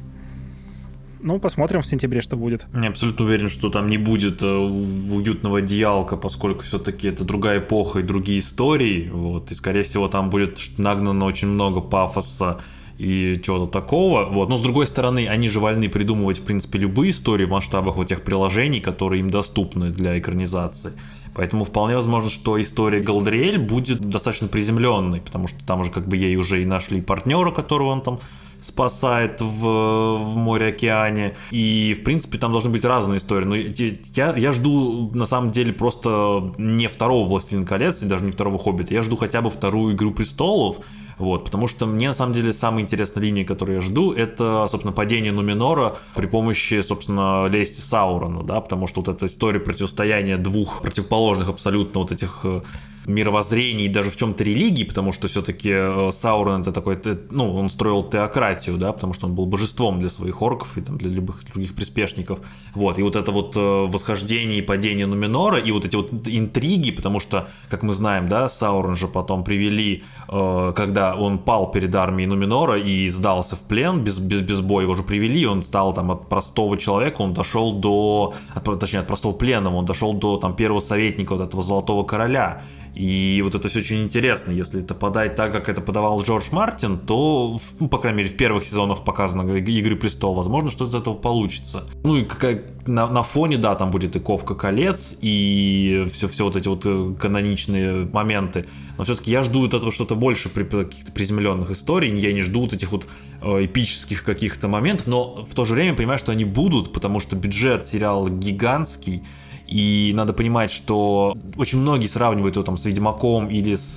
Ну, 1.24 1.38
посмотрим 1.38 1.80
в 1.80 1.86
сентябре, 1.86 2.20
что 2.20 2.36
будет. 2.36 2.66
Я 2.74 2.88
абсолютно 2.88 3.24
уверен, 3.24 3.48
что 3.48 3.70
там 3.70 3.88
не 3.88 3.96
будет 3.96 4.42
э, 4.42 4.46
уютного 4.46 5.58
одеялка, 5.60 6.18
поскольку 6.18 6.64
все-таки 6.64 7.08
это 7.08 7.24
другая 7.24 7.60
эпоха 7.60 8.00
и 8.00 8.02
другие 8.02 8.40
истории. 8.40 9.08
Вот, 9.10 9.50
и, 9.50 9.54
скорее 9.54 9.84
всего, 9.84 10.08
там 10.08 10.28
будет 10.28 10.58
нагнано 10.76 11.24
очень 11.24 11.48
много 11.48 11.80
пафоса 11.80 12.60
и 12.98 13.40
чего-то 13.42 13.64
такого. 13.64 14.26
Вот. 14.26 14.50
Но, 14.50 14.58
с 14.58 14.60
другой 14.60 14.86
стороны, 14.86 15.26
они 15.26 15.48
же 15.48 15.60
вольны 15.60 15.88
придумывать, 15.88 16.40
в 16.40 16.42
принципе, 16.42 16.78
любые 16.78 17.12
истории 17.12 17.46
в 17.46 17.50
масштабах 17.50 17.96
вот 17.96 18.08
тех 18.08 18.20
приложений, 18.20 18.80
которые 18.80 19.20
им 19.20 19.30
доступны 19.30 19.88
для 19.88 20.18
экранизации. 20.18 20.92
Поэтому 21.34 21.64
вполне 21.64 21.96
возможно, 21.96 22.28
что 22.28 22.60
история 22.60 23.00
Галдриэль 23.00 23.58
будет 23.58 23.98
достаточно 24.10 24.46
приземленной, 24.46 25.22
потому 25.22 25.48
что 25.48 25.64
там 25.64 25.80
уже 25.80 25.90
как 25.90 26.06
бы 26.06 26.18
ей 26.18 26.36
уже 26.36 26.60
и 26.60 26.66
нашли 26.66 27.00
партнера, 27.00 27.50
которого 27.50 27.88
он 27.88 28.02
там 28.02 28.20
спасает 28.64 29.42
в, 29.42 30.16
в 30.16 30.36
море-океане. 30.36 31.36
И, 31.50 31.94
в 32.00 32.02
принципе, 32.02 32.38
там 32.38 32.52
должны 32.52 32.70
быть 32.70 32.84
разные 32.84 33.18
истории. 33.18 33.44
Но 33.44 33.54
я, 33.54 34.34
я 34.34 34.52
жду, 34.52 35.10
на 35.14 35.26
самом 35.26 35.52
деле, 35.52 35.72
просто 35.72 36.54
не 36.56 36.88
второго 36.88 37.28
«Властелин 37.28 37.64
колец» 37.64 38.02
и 38.02 38.06
даже 38.06 38.24
не 38.24 38.32
второго 38.32 38.58
«Хоббита». 38.58 38.94
Я 38.94 39.02
жду 39.02 39.16
хотя 39.16 39.42
бы 39.42 39.50
вторую 39.50 39.94
«Игру 39.94 40.12
престолов», 40.12 40.78
вот, 41.18 41.44
потому 41.44 41.68
что 41.68 41.86
мне, 41.86 42.08
на 42.08 42.14
самом 42.14 42.32
деле, 42.32 42.52
самая 42.52 42.82
интересная 42.82 43.22
линия, 43.22 43.44
которую 43.44 43.76
я 43.76 43.80
жду, 43.80 44.12
это, 44.12 44.66
собственно, 44.68 44.92
падение 44.92 45.30
Нуминора 45.30 45.96
при 46.14 46.26
помощи, 46.26 46.82
собственно, 46.82 47.46
лести 47.46 47.80
Саурона, 47.80 48.42
да, 48.42 48.60
потому 48.60 48.88
что 48.88 49.00
вот 49.00 49.08
эта 49.08 49.26
история 49.26 49.60
противостояния 49.60 50.38
двух 50.38 50.82
противоположных 50.82 51.48
абсолютно 51.48 52.00
вот 52.00 52.10
этих 52.10 52.40
э, 52.42 52.62
мировоззрении, 53.06 53.88
даже 53.88 54.10
в 54.10 54.16
чем-то 54.16 54.44
религии, 54.44 54.84
потому 54.84 55.12
что 55.12 55.28
все-таки 55.28 55.70
э, 55.72 56.10
Саурон 56.12 56.62
это 56.62 56.72
такой, 56.72 56.98
ну, 57.30 57.54
он 57.54 57.68
строил 57.70 58.02
теократию, 58.02 58.76
да, 58.78 58.92
потому 58.92 59.12
что 59.12 59.26
он 59.26 59.34
был 59.34 59.46
божеством 59.46 60.00
для 60.00 60.08
своих 60.08 60.40
орков 60.42 60.76
и 60.78 60.80
там 60.80 60.98
для 60.98 61.10
любых 61.10 61.44
других 61.44 61.74
приспешников. 61.74 62.40
Вот, 62.74 62.98
и 62.98 63.02
вот 63.02 63.16
это 63.16 63.30
вот 63.32 63.56
э, 63.56 63.60
восхождение 63.60 64.58
и 64.58 64.62
падение 64.62 65.06
Нуминора, 65.06 65.58
и 65.58 65.70
вот 65.70 65.84
эти 65.84 65.96
вот 65.96 66.10
интриги, 66.26 66.90
потому 66.92 67.20
что, 67.20 67.48
как 67.68 67.82
мы 67.82 67.92
знаем, 67.92 68.28
да, 68.28 68.48
Саурон 68.48 68.96
же 68.96 69.08
потом 69.08 69.44
привели, 69.44 70.02
э, 70.28 70.72
когда 70.74 71.14
он 71.14 71.38
пал 71.38 71.70
перед 71.70 71.94
армией 71.94 72.26
Нуминора 72.26 72.78
и 72.78 73.08
сдался 73.08 73.56
в 73.56 73.60
плен 73.60 74.02
без, 74.02 74.18
без, 74.18 74.40
без 74.40 74.60
боя, 74.60 74.84
его 74.84 74.94
же 74.94 75.02
привели, 75.02 75.46
он 75.46 75.62
стал 75.62 75.92
там 75.94 76.10
от 76.10 76.28
простого 76.28 76.78
человека, 76.78 77.22
он 77.22 77.34
дошел 77.34 77.72
до, 77.72 78.34
от, 78.54 78.80
точнее, 78.80 79.00
от 79.00 79.06
простого 79.06 79.32
пленного, 79.32 79.76
он 79.76 79.84
дошел 79.84 80.14
до 80.14 80.36
там 80.36 80.56
первого 80.56 80.80
советника 80.80 81.34
вот 81.34 81.46
этого 81.46 81.62
Золотого 81.62 82.04
Короля, 82.04 82.62
и 82.94 83.42
вот 83.42 83.54
это 83.54 83.68
все 83.68 83.80
очень 83.80 84.04
интересно. 84.04 84.52
Если 84.52 84.82
это 84.82 84.94
подать 84.94 85.34
так, 85.34 85.52
как 85.52 85.68
это 85.68 85.80
подавал 85.80 86.22
Джордж 86.22 86.44
Мартин, 86.52 86.98
то, 86.98 87.58
ну, 87.80 87.88
по 87.88 87.98
крайней 87.98 88.18
мере, 88.18 88.30
в 88.30 88.36
первых 88.36 88.64
сезонах 88.64 89.04
показано 89.04 89.50
«Игры 89.52 89.96
престол», 89.96 90.34
возможно, 90.34 90.70
что 90.70 90.84
из 90.84 90.94
этого 90.94 91.14
получится. 91.14 91.86
Ну 92.04 92.16
и 92.16 92.24
как, 92.24 92.62
на, 92.86 93.08
на 93.08 93.22
фоне, 93.22 93.58
да, 93.58 93.74
там 93.74 93.90
будет 93.90 94.14
и 94.14 94.20
Ковка 94.20 94.54
колец, 94.54 95.16
и 95.20 96.06
все, 96.12 96.28
все 96.28 96.44
вот 96.44 96.56
эти 96.56 96.68
вот 96.68 96.82
э, 96.84 97.14
каноничные 97.18 98.06
моменты. 98.06 98.66
Но 98.96 99.04
все-таки 99.04 99.30
я 99.30 99.42
жду 99.42 99.66
от 99.66 99.74
этого 99.74 99.90
что-то 99.90 100.14
больше 100.14 100.48
при 100.48 100.62
каких-то 100.62 101.10
приземленных 101.10 101.72
историй. 101.72 102.16
Я 102.16 102.32
не 102.32 102.42
жду 102.42 102.60
вот 102.60 102.74
этих 102.74 102.92
вот 102.92 103.08
э, 103.42 103.64
эпических 103.64 104.22
каких-то 104.22 104.68
моментов, 104.68 105.08
но 105.08 105.44
в 105.44 105.54
то 105.54 105.64
же 105.64 105.74
время 105.74 105.96
понимаю, 105.96 106.18
что 106.20 106.30
они 106.30 106.44
будут, 106.44 106.92
потому 106.92 107.18
что 107.18 107.34
бюджет 107.34 107.86
сериала 107.86 108.28
гигантский, 108.28 109.24
и 109.66 110.12
надо 110.14 110.32
понимать, 110.32 110.70
что 110.70 111.36
очень 111.56 111.78
многие 111.80 112.06
сравнивают 112.06 112.56
его 112.56 112.64
там 112.64 112.76
с 112.76 112.84
Ведьмаком 112.84 113.48
или 113.48 113.74
с, 113.74 113.96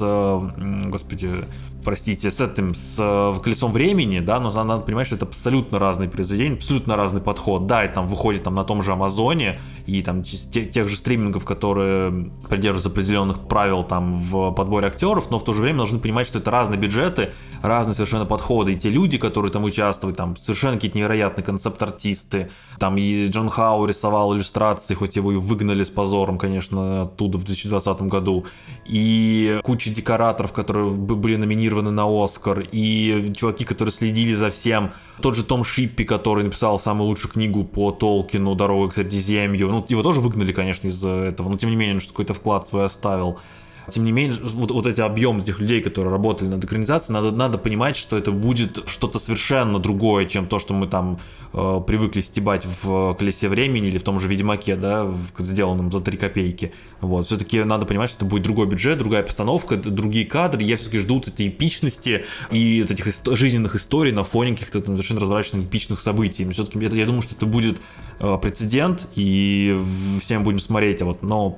господи, 0.85 1.45
простите, 1.87 2.31
с 2.31 2.41
этим, 2.41 2.75
с 2.75 2.97
э, 2.99 3.39
колесом 3.41 3.71
времени, 3.71 4.19
да, 4.19 4.41
но 4.41 4.51
надо 4.51 4.81
понимать, 4.81 5.07
что 5.07 5.15
это 5.15 5.25
абсолютно 5.25 5.79
разные 5.79 6.09
произведения, 6.09 6.55
абсолютно 6.55 6.97
разный 6.97 7.21
подход. 7.21 7.65
Да, 7.65 7.85
и 7.85 7.87
там 7.87 8.09
выходит 8.09 8.43
там 8.43 8.55
на 8.55 8.65
том 8.65 8.83
же 8.83 8.91
Амазоне 8.91 9.57
и 9.85 10.01
там 10.01 10.21
тех, 10.21 10.69
тех 10.69 10.89
же 10.89 10.97
стримингов, 10.97 11.45
которые 11.45 12.29
придерживаются 12.49 12.89
определенных 12.89 13.47
правил 13.47 13.85
там 13.85 14.15
в 14.15 14.51
подборе 14.51 14.87
актеров, 14.87 15.31
но 15.31 15.39
в 15.39 15.45
то 15.45 15.53
же 15.53 15.61
время 15.61 15.77
должны 15.77 15.99
понимать, 15.99 16.27
что 16.27 16.39
это 16.39 16.51
разные 16.51 16.77
бюджеты, 16.77 17.31
разные 17.61 17.95
совершенно 17.95 18.25
подходы. 18.25 18.73
И 18.73 18.75
те 18.75 18.89
люди, 18.89 19.17
которые 19.17 19.53
там 19.53 19.63
участвуют, 19.63 20.17
там 20.17 20.35
совершенно 20.35 20.73
какие-то 20.73 20.97
невероятные 20.97 21.45
концепт-артисты. 21.45 22.49
Там 22.79 22.97
и 22.97 23.29
Джон 23.29 23.49
Хау 23.49 23.85
рисовал 23.85 24.35
иллюстрации, 24.35 24.93
хоть 24.93 25.15
его 25.15 25.31
и 25.31 25.37
выгнали 25.37 25.85
с 25.85 25.89
позором, 25.89 26.37
конечно, 26.37 27.03
оттуда 27.03 27.37
в 27.37 27.45
2020 27.45 28.01
году. 28.01 28.45
И 28.85 29.61
куча 29.63 29.89
декораторов, 29.89 30.51
которые 30.51 30.91
были 30.91 31.37
номинированы 31.37 31.76
номинированы 31.81 31.91
на 31.91 32.23
Оскар, 32.23 32.67
и 32.71 33.33
чуваки, 33.35 33.65
которые 33.65 33.91
следили 33.91 34.33
за 34.33 34.49
всем. 34.49 34.91
Тот 35.21 35.35
же 35.35 35.43
Том 35.43 35.63
Шиппи, 35.63 36.03
который 36.03 36.43
написал 36.43 36.79
самую 36.79 37.07
лучшую 37.07 37.31
книгу 37.31 37.63
по 37.63 37.91
Толкину 37.91 38.55
«Дорога 38.55 38.89
к 38.89 38.95
Средиземью». 38.95 39.69
Ну, 39.69 39.85
его 39.89 40.03
тоже 40.03 40.21
выгнали, 40.21 40.51
конечно, 40.51 40.87
из-за 40.87 41.09
этого, 41.09 41.49
но 41.49 41.57
тем 41.57 41.69
не 41.69 41.75
менее, 41.75 41.95
он 41.95 42.01
какой-то 42.01 42.33
вклад 42.33 42.67
свой 42.67 42.85
оставил. 42.85 43.39
Тем 43.89 44.03
не 44.03 44.11
менее, 44.11 44.37
вот, 44.41 44.71
вот 44.71 44.85
эти 44.85 45.01
объемы 45.01 45.41
этих 45.41 45.59
людей, 45.59 45.81
которые 45.81 46.11
работали 46.11 46.49
над 46.49 46.63
экранизацией, 46.63 47.13
надо, 47.13 47.31
надо 47.31 47.57
понимать, 47.57 47.95
что 47.95 48.17
это 48.17 48.31
будет 48.31 48.87
что-то 48.87 49.19
совершенно 49.19 49.79
другое, 49.79 50.25
чем 50.25 50.47
то, 50.47 50.59
что 50.59 50.73
мы 50.73 50.87
там 50.87 51.19
э, 51.53 51.81
привыкли 51.85 52.21
стебать 52.21 52.67
в 52.81 53.15
«Колесе 53.15 53.47
времени» 53.47 53.87
или 53.87 53.97
в 53.97 54.03
том 54.03 54.19
же 54.19 54.27
«Ведьмаке», 54.27 54.75
да, 54.75 55.05
в, 55.05 55.31
сделанном 55.39 55.91
за 55.91 56.01
3 56.01 56.17
копейки. 56.17 56.73
Вот. 56.99 57.25
Все-таки 57.25 57.63
надо 57.63 57.85
понимать, 57.85 58.09
что 58.09 58.19
это 58.19 58.25
будет 58.25 58.43
другой 58.43 58.67
бюджет, 58.67 58.97
другая 58.97 59.23
постановка, 59.23 59.77
другие 59.77 60.25
кадры. 60.25 60.63
Я 60.63 60.75
все-таки 60.75 60.99
жду 60.99 61.15
вот 61.15 61.29
этой 61.29 61.47
эпичности 61.47 62.25
и 62.51 62.81
вот 62.81 62.91
этих 62.91 63.07
исто- 63.07 63.35
жизненных 63.35 63.75
историй 63.75 64.11
на 64.11 64.23
фоне 64.23 64.51
каких-то 64.51 64.81
там 64.81 64.95
совершенно 64.95 65.21
развораченных 65.21 65.67
эпичных 65.67 65.99
событий. 65.99 66.49
Все-таки 66.51 66.79
я 66.79 67.05
думаю, 67.05 67.21
что 67.21 67.35
это 67.35 67.45
будет 67.45 67.79
э, 68.19 68.37
прецедент, 68.41 69.07
и 69.15 69.79
всем 70.21 70.43
будем 70.43 70.59
смотреть. 70.59 71.01
А 71.01 71.05
вот, 71.05 71.23
но 71.23 71.57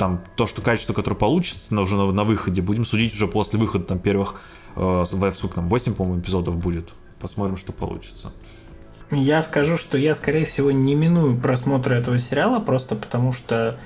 там 0.00 0.24
то, 0.34 0.46
что 0.46 0.62
качество, 0.62 0.94
которое 0.94 1.16
получится 1.16 1.74
на, 1.74 1.82
уже 1.82 1.94
на, 1.94 2.10
на 2.10 2.24
выходе, 2.24 2.62
будем 2.62 2.86
судить 2.86 3.12
уже 3.12 3.28
после 3.28 3.58
выхода 3.58 3.84
там 3.84 3.98
первых, 3.98 4.40
э, 4.74 5.04
сколько 5.04 5.56
там, 5.56 5.68
8, 5.68 5.94
по-моему, 5.94 6.20
эпизодов 6.20 6.56
будет. 6.56 6.88
Посмотрим, 7.20 7.58
что 7.58 7.72
получится. 7.72 8.32
Я 9.10 9.42
скажу, 9.42 9.76
что 9.76 9.98
я, 9.98 10.14
скорее 10.14 10.46
всего, 10.46 10.70
не 10.70 10.94
миную 10.94 11.38
просмотра 11.38 11.96
этого 11.96 12.18
сериала, 12.18 12.60
просто 12.60 12.96
потому 12.96 13.34
что 13.34 13.78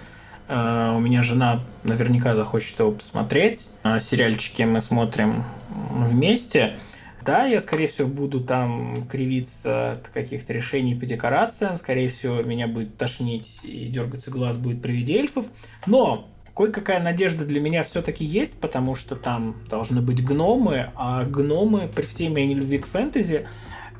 э, 0.47 0.93
у 0.95 1.01
меня 1.01 1.20
жена 1.23 1.61
наверняка 1.82 2.36
захочет 2.36 2.78
его 2.78 2.93
посмотреть. 2.93 3.69
Э, 3.82 3.99
сериальчики 4.01 4.62
мы 4.62 4.81
смотрим 4.81 5.43
вместе. 5.91 6.78
Да, 7.25 7.47
я, 7.47 7.61
скорее 7.63 7.87
всего, 7.87 8.07
буду 8.09 8.41
там 8.41 9.07
кривиться 9.09 9.93
от 9.93 10.09
каких-то 10.09 10.53
решений 10.53 10.95
по 10.95 11.07
декорациям. 11.07 11.79
Скорее 11.79 12.09
всего, 12.09 12.43
меня 12.43 12.69
будет 12.69 12.99
тошнить 12.99 13.51
и 13.63 13.87
дергаться 13.87 14.31
глаз 14.31 14.59
будет 14.59 14.83
при 14.83 14.93
виде 14.93 15.17
эльфов. 15.17 15.47
Но 15.87 16.29
кое-какая 16.55 17.03
надежда 17.03 17.47
для 17.47 17.61
меня 17.61 17.83
все-таки 17.83 18.25
есть, 18.25 18.61
потому 18.61 18.95
что 18.95 19.17
там 19.17 19.57
должны 19.71 20.03
быть 20.03 20.23
гномы, 20.23 20.91
а 20.95 21.25
гномы, 21.25 21.89
при 21.89 22.03
всей 22.03 22.29
моей 22.29 22.47
нелюбви 22.47 22.79
к 22.79 22.87
фэнтези, 22.87 23.47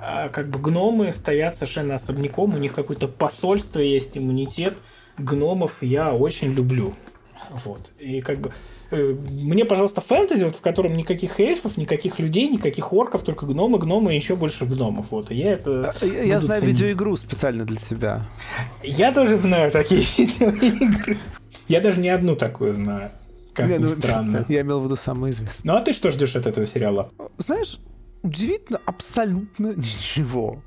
а, 0.01 0.29
как 0.29 0.51
бы 0.51 0.59
гномы 0.59 1.13
стоят 1.13 1.57
совершенно 1.57 1.95
особняком, 1.95 2.55
у 2.55 2.59
них 2.59 2.75
какое-то 2.75 3.09
посольство 3.09 3.81
есть, 3.81 4.19
иммунитет 4.19 4.79
гномов 5.17 5.83
я 5.83 6.15
очень 6.15 6.53
люблю. 6.53 6.95
Вот. 7.51 7.93
И 7.99 8.21
как 8.21 8.39
бы 8.41 8.53
мне, 8.90 9.65
пожалуйста, 9.65 10.01
фэнтези, 10.01 10.44
вот, 10.44 10.56
в 10.56 10.61
котором 10.61 10.97
никаких 10.97 11.40
эльфов, 11.40 11.77
никаких 11.77 12.19
людей, 12.19 12.48
никаких 12.48 12.93
орков, 12.93 13.23
только 13.23 13.47
гномы, 13.47 13.78
гномы 13.78 14.15
и 14.15 14.16
еще 14.16 14.36
больше 14.36 14.66
гномов. 14.66 15.11
Вот, 15.11 15.31
и 15.31 15.36
я 15.36 15.52
это 15.52 15.94
а, 16.01 16.06
Я, 16.06 16.23
я 16.23 16.40
знаю 16.40 16.61
ценить. 16.61 16.74
видеоигру 16.74 17.16
специально 17.16 17.65
для 17.65 17.78
себя. 17.78 18.27
Я 18.82 19.12
тоже 19.12 19.36
знаю 19.39 19.70
такие 19.70 20.02
видеоигры. 20.19 21.19
Я 21.69 21.81
даже 21.81 22.01
не 22.01 22.11
одну 22.11 22.36
такую 22.36 22.74
знаю. 22.74 23.11
Как 23.55 23.69
не, 23.69 23.78
ни 23.78 23.85
ну, 23.85 23.90
странно. 23.90 24.44
Я 24.48 24.62
имел 24.62 24.81
в 24.81 24.85
виду 24.85 24.97
самую 24.97 25.31
известную. 25.31 25.74
Ну 25.74 25.81
а 25.81 25.82
ты 25.82 25.93
что 25.93 26.11
ждешь 26.11 26.35
от 26.35 26.47
этого 26.47 26.66
сериала? 26.66 27.11
Знаешь, 27.39 27.78
удивительно 28.23 28.81
абсолютно 28.85 29.69
ничего. 29.77 30.62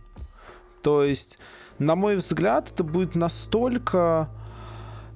То 0.81 1.03
есть, 1.03 1.37
на 1.79 1.95
мой 1.95 2.15
взгляд, 2.15 2.71
это 2.73 2.83
будет 2.83 3.15
настолько 3.15 4.29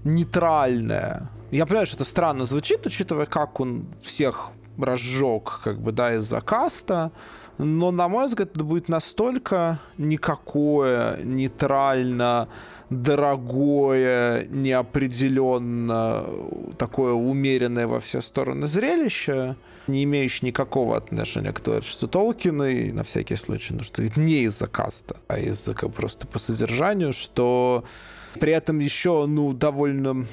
нейтральное 0.03 1.30
я 1.52 1.65
понимаю, 1.65 1.86
что 1.86 1.98
это 1.98 2.06
странно 2.06 2.45
звучит, 2.45 2.86
учитывая, 2.86 3.26
как 3.26 3.60
он 3.60 3.86
всех 4.02 4.52
разжег, 4.78 5.61
как 5.64 5.80
бы, 5.80 5.91
да, 5.91 6.15
из-за 6.15 6.41
каста. 6.41 7.11
Но, 7.57 7.91
на 7.91 8.07
мой 8.07 8.28
взгляд, 8.28 8.56
это 8.56 8.64
будет 8.64 8.90
настолько 8.90 9.80
никакое, 9.98 11.22
нейтрально, 11.23 12.48
дорогое, 12.90 14.48
неопределенно, 14.49 16.26
такое 16.78 17.14
умеренное 17.14 17.88
во 17.88 17.99
все 17.99 18.22
стороны 18.22 18.68
зрелище, 18.68 19.56
не 19.88 20.03
имеющее 20.06 20.48
никакого 20.48 20.98
отношения 20.98 21.52
к 21.52 21.60
творчеству 21.60 22.07
Толкина, 22.07 22.64
и 22.64 22.91
на 22.91 23.03
всякий 23.03 23.36
случай, 23.36 23.73
ну 23.73 23.84
что 23.84 24.02
не 24.18 24.44
из-за 24.44 24.68
каста, 24.68 25.18
а 25.28 25.38
из-за 25.38 25.73
как 25.73 25.94
просто 25.94 26.28
по 26.28 26.40
содержанию, 26.40 27.14
что 27.14 27.84
при 28.40 28.53
этом 28.53 28.80
еще, 28.80 29.26
ну, 29.26 29.53
довольно 29.53 30.26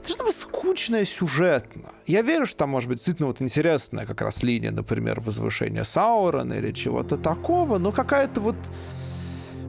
это 0.00 0.14
что 0.14 0.32
скучное 0.32 1.04
сюжетно. 1.04 1.90
Я 2.06 2.22
верю, 2.22 2.46
что 2.46 2.58
там 2.58 2.70
может 2.70 2.88
быть 2.88 2.98
действительно 2.98 3.28
вот 3.28 3.42
интересная 3.42 4.06
как 4.06 4.20
раз 4.20 4.42
линия, 4.42 4.70
например, 4.70 5.20
возвышения 5.20 5.84
Саурона 5.84 6.54
или 6.54 6.72
чего-то 6.72 7.16
такого, 7.16 7.78
но 7.78 7.92
какая-то 7.92 8.40
вот 8.40 8.56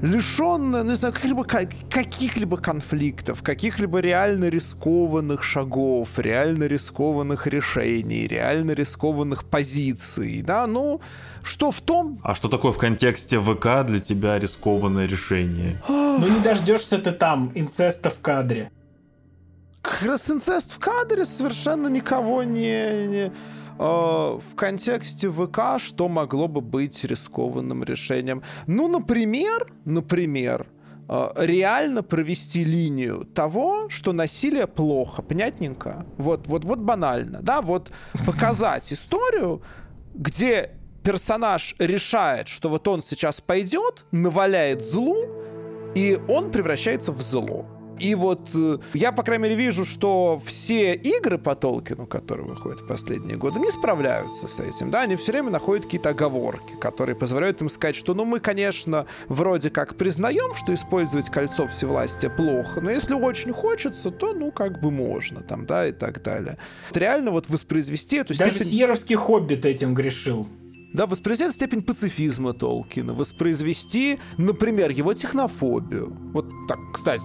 лишенная, 0.02 0.84
ну, 0.84 0.92
не 0.92 0.96
знаю, 0.96 1.14
каких-либо, 1.14 1.44
каких-либо 1.44 2.58
конфликтов, 2.58 3.44
каких-либо 3.44 4.00
реально 4.00 4.46
рискованных 4.46 5.44
шагов, 5.44 6.10
реально 6.18 6.66
рискованных 6.66 7.48
решений, 7.48 8.28
реально 8.28 8.72
рискованных 8.72 9.44
позиций, 9.44 10.42
да, 10.42 10.68
ну, 10.68 11.02
что 11.44 11.72
в 11.72 11.82
том... 11.82 12.20
А 12.24 12.36
что 12.36 12.48
такое 12.48 12.72
в 12.72 12.78
контексте 12.78 13.40
ВК 13.40 13.86
для 13.86 14.00
тебя 14.00 14.40
рискованное 14.40 15.06
решение? 15.06 15.82
Ну 15.88 16.28
не 16.28 16.40
дождешься 16.40 16.98
ты 16.98 17.12
там 17.12 17.52
инцеста 17.56 18.10
в 18.10 18.20
кадре 18.22 18.72
инцест 20.30 20.72
в 20.72 20.80
кадре 20.80 21.26
совершенно 21.26 21.88
никого 21.88 22.44
не, 22.44 23.08
не 23.08 23.26
э, 23.28 23.32
в 23.80 24.56
контексте 24.56 25.30
ВК, 25.30 25.80
что 25.80 26.10
могло 26.10 26.48
бы 26.48 26.62
быть 26.62 27.04
рискованным 27.04 27.84
решением. 27.84 28.44
Ну, 28.68 28.88
например, 28.88 29.68
например, 29.86 30.68
э, 31.08 31.30
реально 31.38 32.04
провести 32.04 32.64
линию 32.66 33.26
того, 33.34 33.90
что 33.90 34.14
насилие 34.14 34.68
плохо, 34.68 35.22
понятненько. 35.22 36.06
Вот, 36.18 36.48
вот, 36.48 36.66
вот 36.66 36.80
банально, 36.80 37.42
да, 37.42 37.62
вот 37.62 37.92
показать 38.26 38.92
историю, 38.94 39.62
где 40.14 40.72
персонаж 41.04 41.76
решает, 41.80 42.48
что 42.48 42.70
вот 42.70 42.88
он 42.88 43.02
сейчас 43.02 43.42
пойдет, 43.42 44.06
наваляет 44.12 44.84
злу, 44.86 45.16
и 45.96 46.20
он 46.28 46.52
превращается 46.52 47.12
в 47.12 47.22
зло 47.22 47.66
И 48.00 48.16
вот 48.16 48.50
э, 48.56 48.78
я, 48.94 49.12
по 49.12 49.24
крайней 49.24 49.44
мере, 49.44 49.56
вижу, 49.56 49.86
что 49.86 50.42
все 50.46 50.96
игры 50.96 51.38
по 51.38 51.56
Толкину, 51.56 52.06
которые 52.06 52.48
выходят 52.48 52.82
в 52.82 52.88
последние 52.88 53.38
годы, 53.38 53.60
не 53.60 53.72
справляются 53.72 54.48
с 54.48 54.60
этим. 54.60 54.92
Да, 54.92 55.02
они 55.02 55.16
все 55.16 55.32
время 55.32 55.50
находят 55.50 55.86
какие-то 55.86 56.10
оговорки, 56.10 56.74
которые 56.80 57.16
позволяют 57.16 57.62
им 57.62 57.70
сказать, 57.70 57.96
что, 57.96 58.14
ну, 58.14 58.26
мы, 58.26 58.40
конечно, 58.40 59.06
вроде 59.28 59.70
как 59.70 59.96
признаем, 59.96 60.56
что 60.56 60.74
использовать 60.74 61.30
кольцо 61.30 61.68
всевластия 61.68 62.30
плохо, 62.30 62.82
но 62.82 62.90
если 62.90 63.14
очень 63.14 63.52
хочется, 63.54 64.12
то, 64.12 64.34
ну, 64.34 64.52
как 64.52 64.82
бы 64.82 64.92
можно, 64.92 65.42
там, 65.42 65.66
да, 65.66 65.88
и 65.88 65.92
так 65.92 66.24
далее. 66.24 66.58
Вот 66.90 66.98
реально 66.98 67.32
вот 67.32 67.50
воспроизвести 67.50 68.18
эту 68.18 68.38
Даже 68.38 68.52
степень... 68.52 68.68
Сьеровский 68.68 69.16
хоббит 69.16 69.66
этим 69.66 69.94
грешил. 69.94 70.48
Да, 70.94 71.06
воспроизвести 71.06 71.54
степень 71.54 71.82
пацифизма 71.84 72.54
Толкина, 72.54 73.14
воспроизвести, 73.14 74.20
например, 74.38 74.90
его 74.90 75.14
технофобию. 75.14 76.16
Вот 76.34 76.50
так, 76.68 76.80
кстати, 76.94 77.24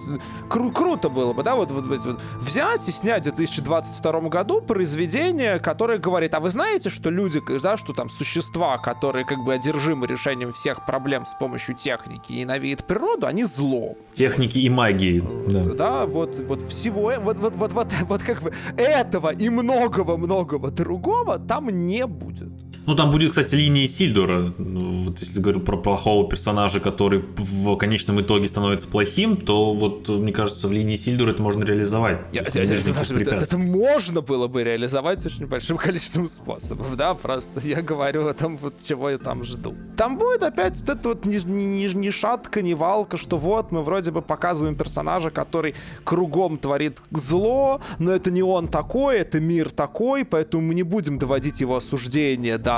кру- 0.49 0.71
круто 0.71 1.09
было 1.09 1.33
бы, 1.33 1.41
да, 1.43 1.55
вот, 1.55 1.71
вот, 1.71 1.85
вот, 1.85 2.21
взять 2.41 2.87
и 2.87 2.91
снять 2.91 3.21
в 3.27 3.35
2022 3.35 4.29
году 4.29 4.61
произведение, 4.61 5.59
которое 5.59 5.97
говорит, 5.97 6.35
а 6.35 6.39
вы 6.39 6.49
знаете, 6.49 6.89
что 6.89 7.09
люди, 7.09 7.41
да, 7.61 7.77
что 7.77 7.93
там 7.93 8.09
существа, 8.09 8.77
которые 8.77 9.25
как 9.25 9.39
бы 9.43 9.53
одержимы 9.53 10.05
решением 10.05 10.53
всех 10.53 10.85
проблем 10.85 11.25
с 11.25 11.33
помощью 11.33 11.75
техники 11.75 12.33
и 12.33 12.39
ненавидят 12.41 12.85
природу, 12.85 13.25
они 13.25 13.45
зло. 13.45 13.95
Техники 14.13 14.59
и 14.59 14.69
магии. 14.69 15.23
Да. 15.47 15.63
Да, 15.63 16.05
вот, 16.05 16.39
вот 16.39 16.61
всего, 16.61 17.13
вот, 17.19 17.39
вот, 17.39 17.55
вот, 17.55 17.73
вот, 17.73 17.87
вот 18.07 18.21
как 18.21 18.43
бы 18.43 18.53
этого 18.77 19.33
и 19.33 19.49
многого-многого 19.49 20.69
другого 20.69 21.39
там 21.39 21.69
не 21.87 22.05
будет. 22.05 22.51
Ну, 22.85 22.95
там 22.95 23.09
будет, 23.11 23.31
кстати, 23.31 23.55
линия 23.55 23.87
Сильдора. 23.87 24.53
Вот 24.57 25.19
если 25.19 25.39
говорю 25.41 25.59
про 25.61 25.77
плохого 25.77 26.27
персонажа, 26.29 26.79
который 26.79 27.23
в 27.37 27.75
конечном 27.77 28.21
итоге 28.21 28.47
становится 28.47 28.87
плохим, 28.87 29.37
то 29.37 29.73
вот, 29.73 30.07
мне 30.09 30.31
кажется, 30.31 30.67
в 30.67 30.71
линии 30.71 30.95
Сильдора 30.95 31.31
это 31.31 31.41
можно 31.41 31.63
реализовать. 31.63 32.19
Я- 32.31 32.41
никаких 32.41 32.87
это, 32.89 33.01
это 33.01 33.13
препятствий. 33.15 33.57
можно 33.59 34.21
было 34.21 34.47
бы 34.47 34.63
реализовать 34.63 35.25
очень 35.25 35.47
большим 35.47 35.77
количеством 35.85 36.27
способов, 36.27 36.95
да, 36.95 37.15
просто 37.15 37.59
я 37.67 37.81
говорю 37.81 38.27
о 38.27 38.33
том, 38.33 38.57
вот 38.57 38.75
чего 38.87 39.09
я 39.09 39.17
там 39.17 39.43
жду. 39.43 39.73
Там 39.97 40.17
будет 40.17 40.43
опять 40.43 40.79
вот 40.81 40.89
это 40.89 41.09
вот 41.09 41.25
ни, 41.25 41.37
ни- 41.37 41.93
ни 41.95 42.09
шатка, 42.11 42.61
ни 42.61 42.73
валка, 42.73 43.17
что 43.17 43.37
вот 43.37 43.71
мы 43.71 43.81
вроде 43.83 44.11
бы 44.11 44.21
показываем 44.21 44.75
персонажа, 44.75 45.31
который 45.31 45.73
кругом 46.03 46.57
творит 46.57 46.99
зло, 47.11 47.81
но 47.99 48.11
это 48.11 48.29
не 48.31 48.43
он 48.43 48.67
такой, 48.67 49.17
это 49.17 49.39
мир 49.39 49.69
такой, 49.71 50.23
поэтому 50.23 50.63
мы 50.67 50.73
не 50.75 50.83
будем 50.83 51.17
доводить 51.17 51.61
его 51.61 51.77
осуждение 51.77 52.57
до 52.57 52.74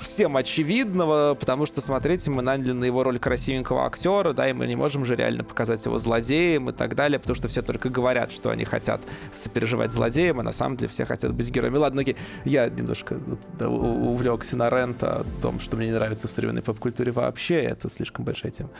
всем 0.00 0.36
очевидного, 0.36 1.34
потому 1.34 1.66
что, 1.66 1.80
смотрите, 1.80 2.30
мы 2.30 2.42
наняли 2.42 2.72
на 2.72 2.84
его 2.84 3.02
роль 3.02 3.18
красивенького 3.18 3.86
актера, 3.86 4.32
да, 4.32 4.48
и 4.48 4.52
мы 4.52 4.66
не 4.66 4.76
можем 4.76 5.04
же 5.04 5.16
реально 5.16 5.44
показать 5.44 5.84
его 5.84 5.98
злодеем 5.98 6.70
и 6.70 6.72
так 6.72 6.94
далее, 6.94 7.18
потому 7.18 7.34
что 7.34 7.48
все 7.48 7.62
только 7.62 7.88
говорят, 7.88 8.32
что 8.32 8.50
они 8.50 8.64
хотят 8.64 9.00
сопереживать 9.34 9.92
злодеям, 9.92 10.40
а 10.40 10.42
на 10.42 10.52
самом 10.52 10.76
деле 10.76 10.88
все 10.88 11.04
хотят 11.04 11.34
быть 11.34 11.50
героями. 11.50 11.76
Ладно, 11.76 12.02
окей, 12.02 12.16
я 12.44 12.68
немножко 12.68 13.18
увлекся 13.60 14.56
на 14.56 14.70
рента 14.70 15.20
о 15.20 15.26
том, 15.42 15.60
что 15.60 15.76
мне 15.76 15.86
не 15.86 15.92
нравится 15.92 16.28
в 16.28 16.30
современной 16.30 16.62
поп-культуре 16.62 17.12
вообще, 17.12 17.56
это 17.62 17.90
слишком 17.90 18.24
большая 18.24 18.52
тема. 18.52 18.70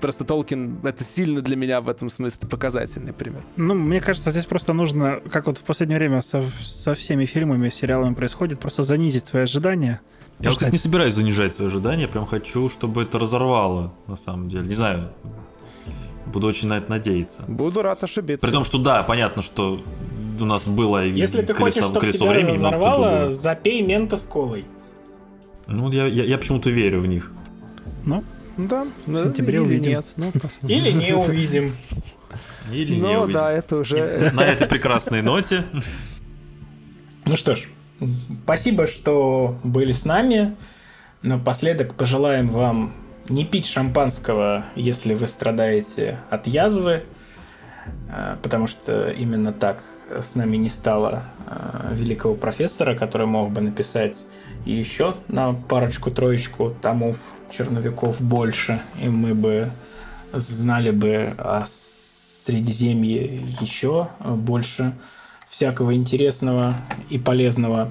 Просто 0.00 0.24
Толкин— 0.24 0.78
это 0.84 1.02
сильно 1.02 1.40
для 1.40 1.56
меня 1.56 1.80
в 1.80 1.88
этом 1.88 2.08
смысле 2.08 2.48
показательный 2.48 3.12
пример. 3.12 3.42
Ну, 3.56 3.74
мне 3.74 4.00
кажется, 4.00 4.30
здесь 4.30 4.46
просто 4.46 4.72
нужно, 4.72 5.20
как 5.30 5.46
вот 5.46 5.58
в 5.58 5.64
последнее 5.64 5.98
время 5.98 6.22
со, 6.22 6.42
со 6.60 6.94
всеми 6.94 7.24
фильмами, 7.24 7.68
сериалами 7.68 8.14
происходит, 8.14 8.60
просто 8.60 8.84
занизить 8.84 9.26
свои 9.26 9.42
ожидания. 9.42 10.00
Я 10.40 10.50
вот 10.50 10.60
Ждать. 10.60 10.72
не 10.72 10.78
собираюсь 10.78 11.14
занижать 11.14 11.54
свои 11.54 11.66
ожидания, 11.66 12.06
прям 12.06 12.24
хочу, 12.26 12.68
чтобы 12.68 13.02
это 13.02 13.18
разорвало, 13.18 13.92
на 14.06 14.16
самом 14.16 14.48
деле. 14.48 14.66
Не 14.68 14.74
знаю, 14.74 15.10
буду 16.26 16.46
очень 16.46 16.68
на 16.68 16.78
это 16.78 16.88
надеяться. 16.90 17.44
Буду 17.48 17.82
рад 17.82 18.04
ошибиться. 18.04 18.46
При 18.46 18.52
том, 18.52 18.64
что 18.64 18.78
да, 18.78 19.02
понятно, 19.02 19.42
что 19.42 19.80
у 20.40 20.44
нас 20.44 20.68
было 20.68 21.04
и 21.04 21.10
Если 21.10 21.42
ты 21.42 21.54
колесо, 21.54 21.64
хочешь, 21.64 21.82
чтобы 21.82 22.00
колесо 22.00 22.18
тебя 22.18 22.30
времени, 22.30 22.52
разорвало, 22.54 23.30
запей 23.30 23.82
мента 23.82 24.16
с 24.16 24.22
колой. 24.22 24.64
Ну, 25.66 25.90
я, 25.90 26.06
я, 26.06 26.24
я 26.24 26.38
почему-то 26.38 26.70
верю 26.70 27.00
в 27.00 27.06
них. 27.06 27.32
Ну, 28.04 28.22
Да, 28.56 28.86
в 29.06 29.12
сентябре 29.24 29.54
или 29.58 29.64
увидим. 29.64 29.90
нет. 29.90 30.06
Ну, 30.16 30.30
посмотрим. 30.32 30.68
Или 30.68 30.92
не 30.92 31.12
увидим. 31.14 31.76
Или 32.70 32.94
не 32.94 33.00
Ну 33.00 33.20
увидим. 33.22 33.32
да, 33.32 33.50
это 33.52 33.76
уже... 33.76 34.30
На 34.34 34.42
этой 34.42 34.68
прекрасной 34.68 35.22
ноте. 35.22 35.64
Ну 37.24 37.36
что 37.36 37.56
ж, 37.56 37.64
спасибо, 38.44 38.86
что 38.86 39.56
были 39.64 39.92
с 39.92 40.04
нами. 40.04 40.56
Напоследок 41.22 41.94
пожелаем 41.94 42.48
вам 42.48 42.92
не 43.28 43.44
пить 43.44 43.66
шампанского, 43.66 44.64
если 44.74 45.14
вы 45.14 45.26
страдаете 45.26 46.18
от 46.30 46.46
язвы, 46.46 47.04
э, 48.10 48.36
потому 48.42 48.66
что 48.66 49.10
именно 49.10 49.52
так 49.52 49.82
с 50.10 50.34
нами 50.34 50.56
не 50.56 50.68
стало 50.68 51.24
э, 51.46 51.94
великого 51.94 52.34
профессора, 52.34 52.94
который 52.94 53.26
мог 53.26 53.50
бы 53.50 53.60
написать 53.60 54.26
еще 54.64 55.16
на 55.28 55.52
парочку-троечку 55.52 56.74
томов 56.80 57.20
черновиков 57.50 58.20
больше, 58.20 58.80
и 59.02 59.08
мы 59.08 59.34
бы 59.34 59.70
знали 60.32 60.90
бы 60.90 61.32
о 61.38 61.64
Средиземье 61.66 63.42
еще 63.60 64.08
больше 64.20 64.94
всякого 65.48 65.94
интересного 65.94 66.76
и 67.10 67.18
полезного. 67.18 67.90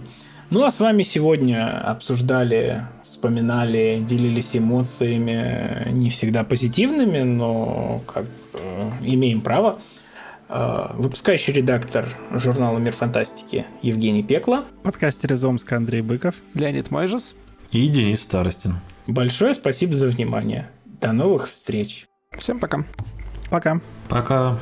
Ну 0.50 0.64
а 0.64 0.72
с 0.72 0.80
вами 0.80 1.04
сегодня 1.04 1.82
обсуждали, 1.90 2.84
вспоминали, 3.04 4.04
делились 4.08 4.56
эмоциями, 4.56 5.90
не 5.92 6.10
всегда 6.10 6.46
позитивными, 6.46 7.22
но 7.24 8.02
как 8.08 8.26
э, 8.54 8.92
имеем 9.02 9.42
право. 9.42 9.80
Э, 10.48 10.92
выпускающий 10.94 11.52
редактор 11.52 12.06
журнала 12.32 12.78
«Мир 12.78 12.94
фантастики» 12.94 13.66
Евгений 13.82 14.24
Пекла. 14.24 14.64
подкастер 14.84 15.34
из 15.34 15.44
Омска 15.44 15.76
Андрей 15.76 16.02
Быков. 16.02 16.36
Леонид 16.54 16.92
Мойжес. 16.92 17.36
И 17.72 17.86
Денис 17.90 18.22
Старостин. 18.22 18.76
Большое 19.06 19.54
спасибо 19.54 19.94
за 19.94 20.08
внимание. 20.08 20.70
До 20.86 21.12
новых 21.12 21.50
встреч. 21.50 22.06
Всем 22.38 22.60
пока. 22.60 22.80
Пока. 23.50 23.82
Пока. 24.08 24.58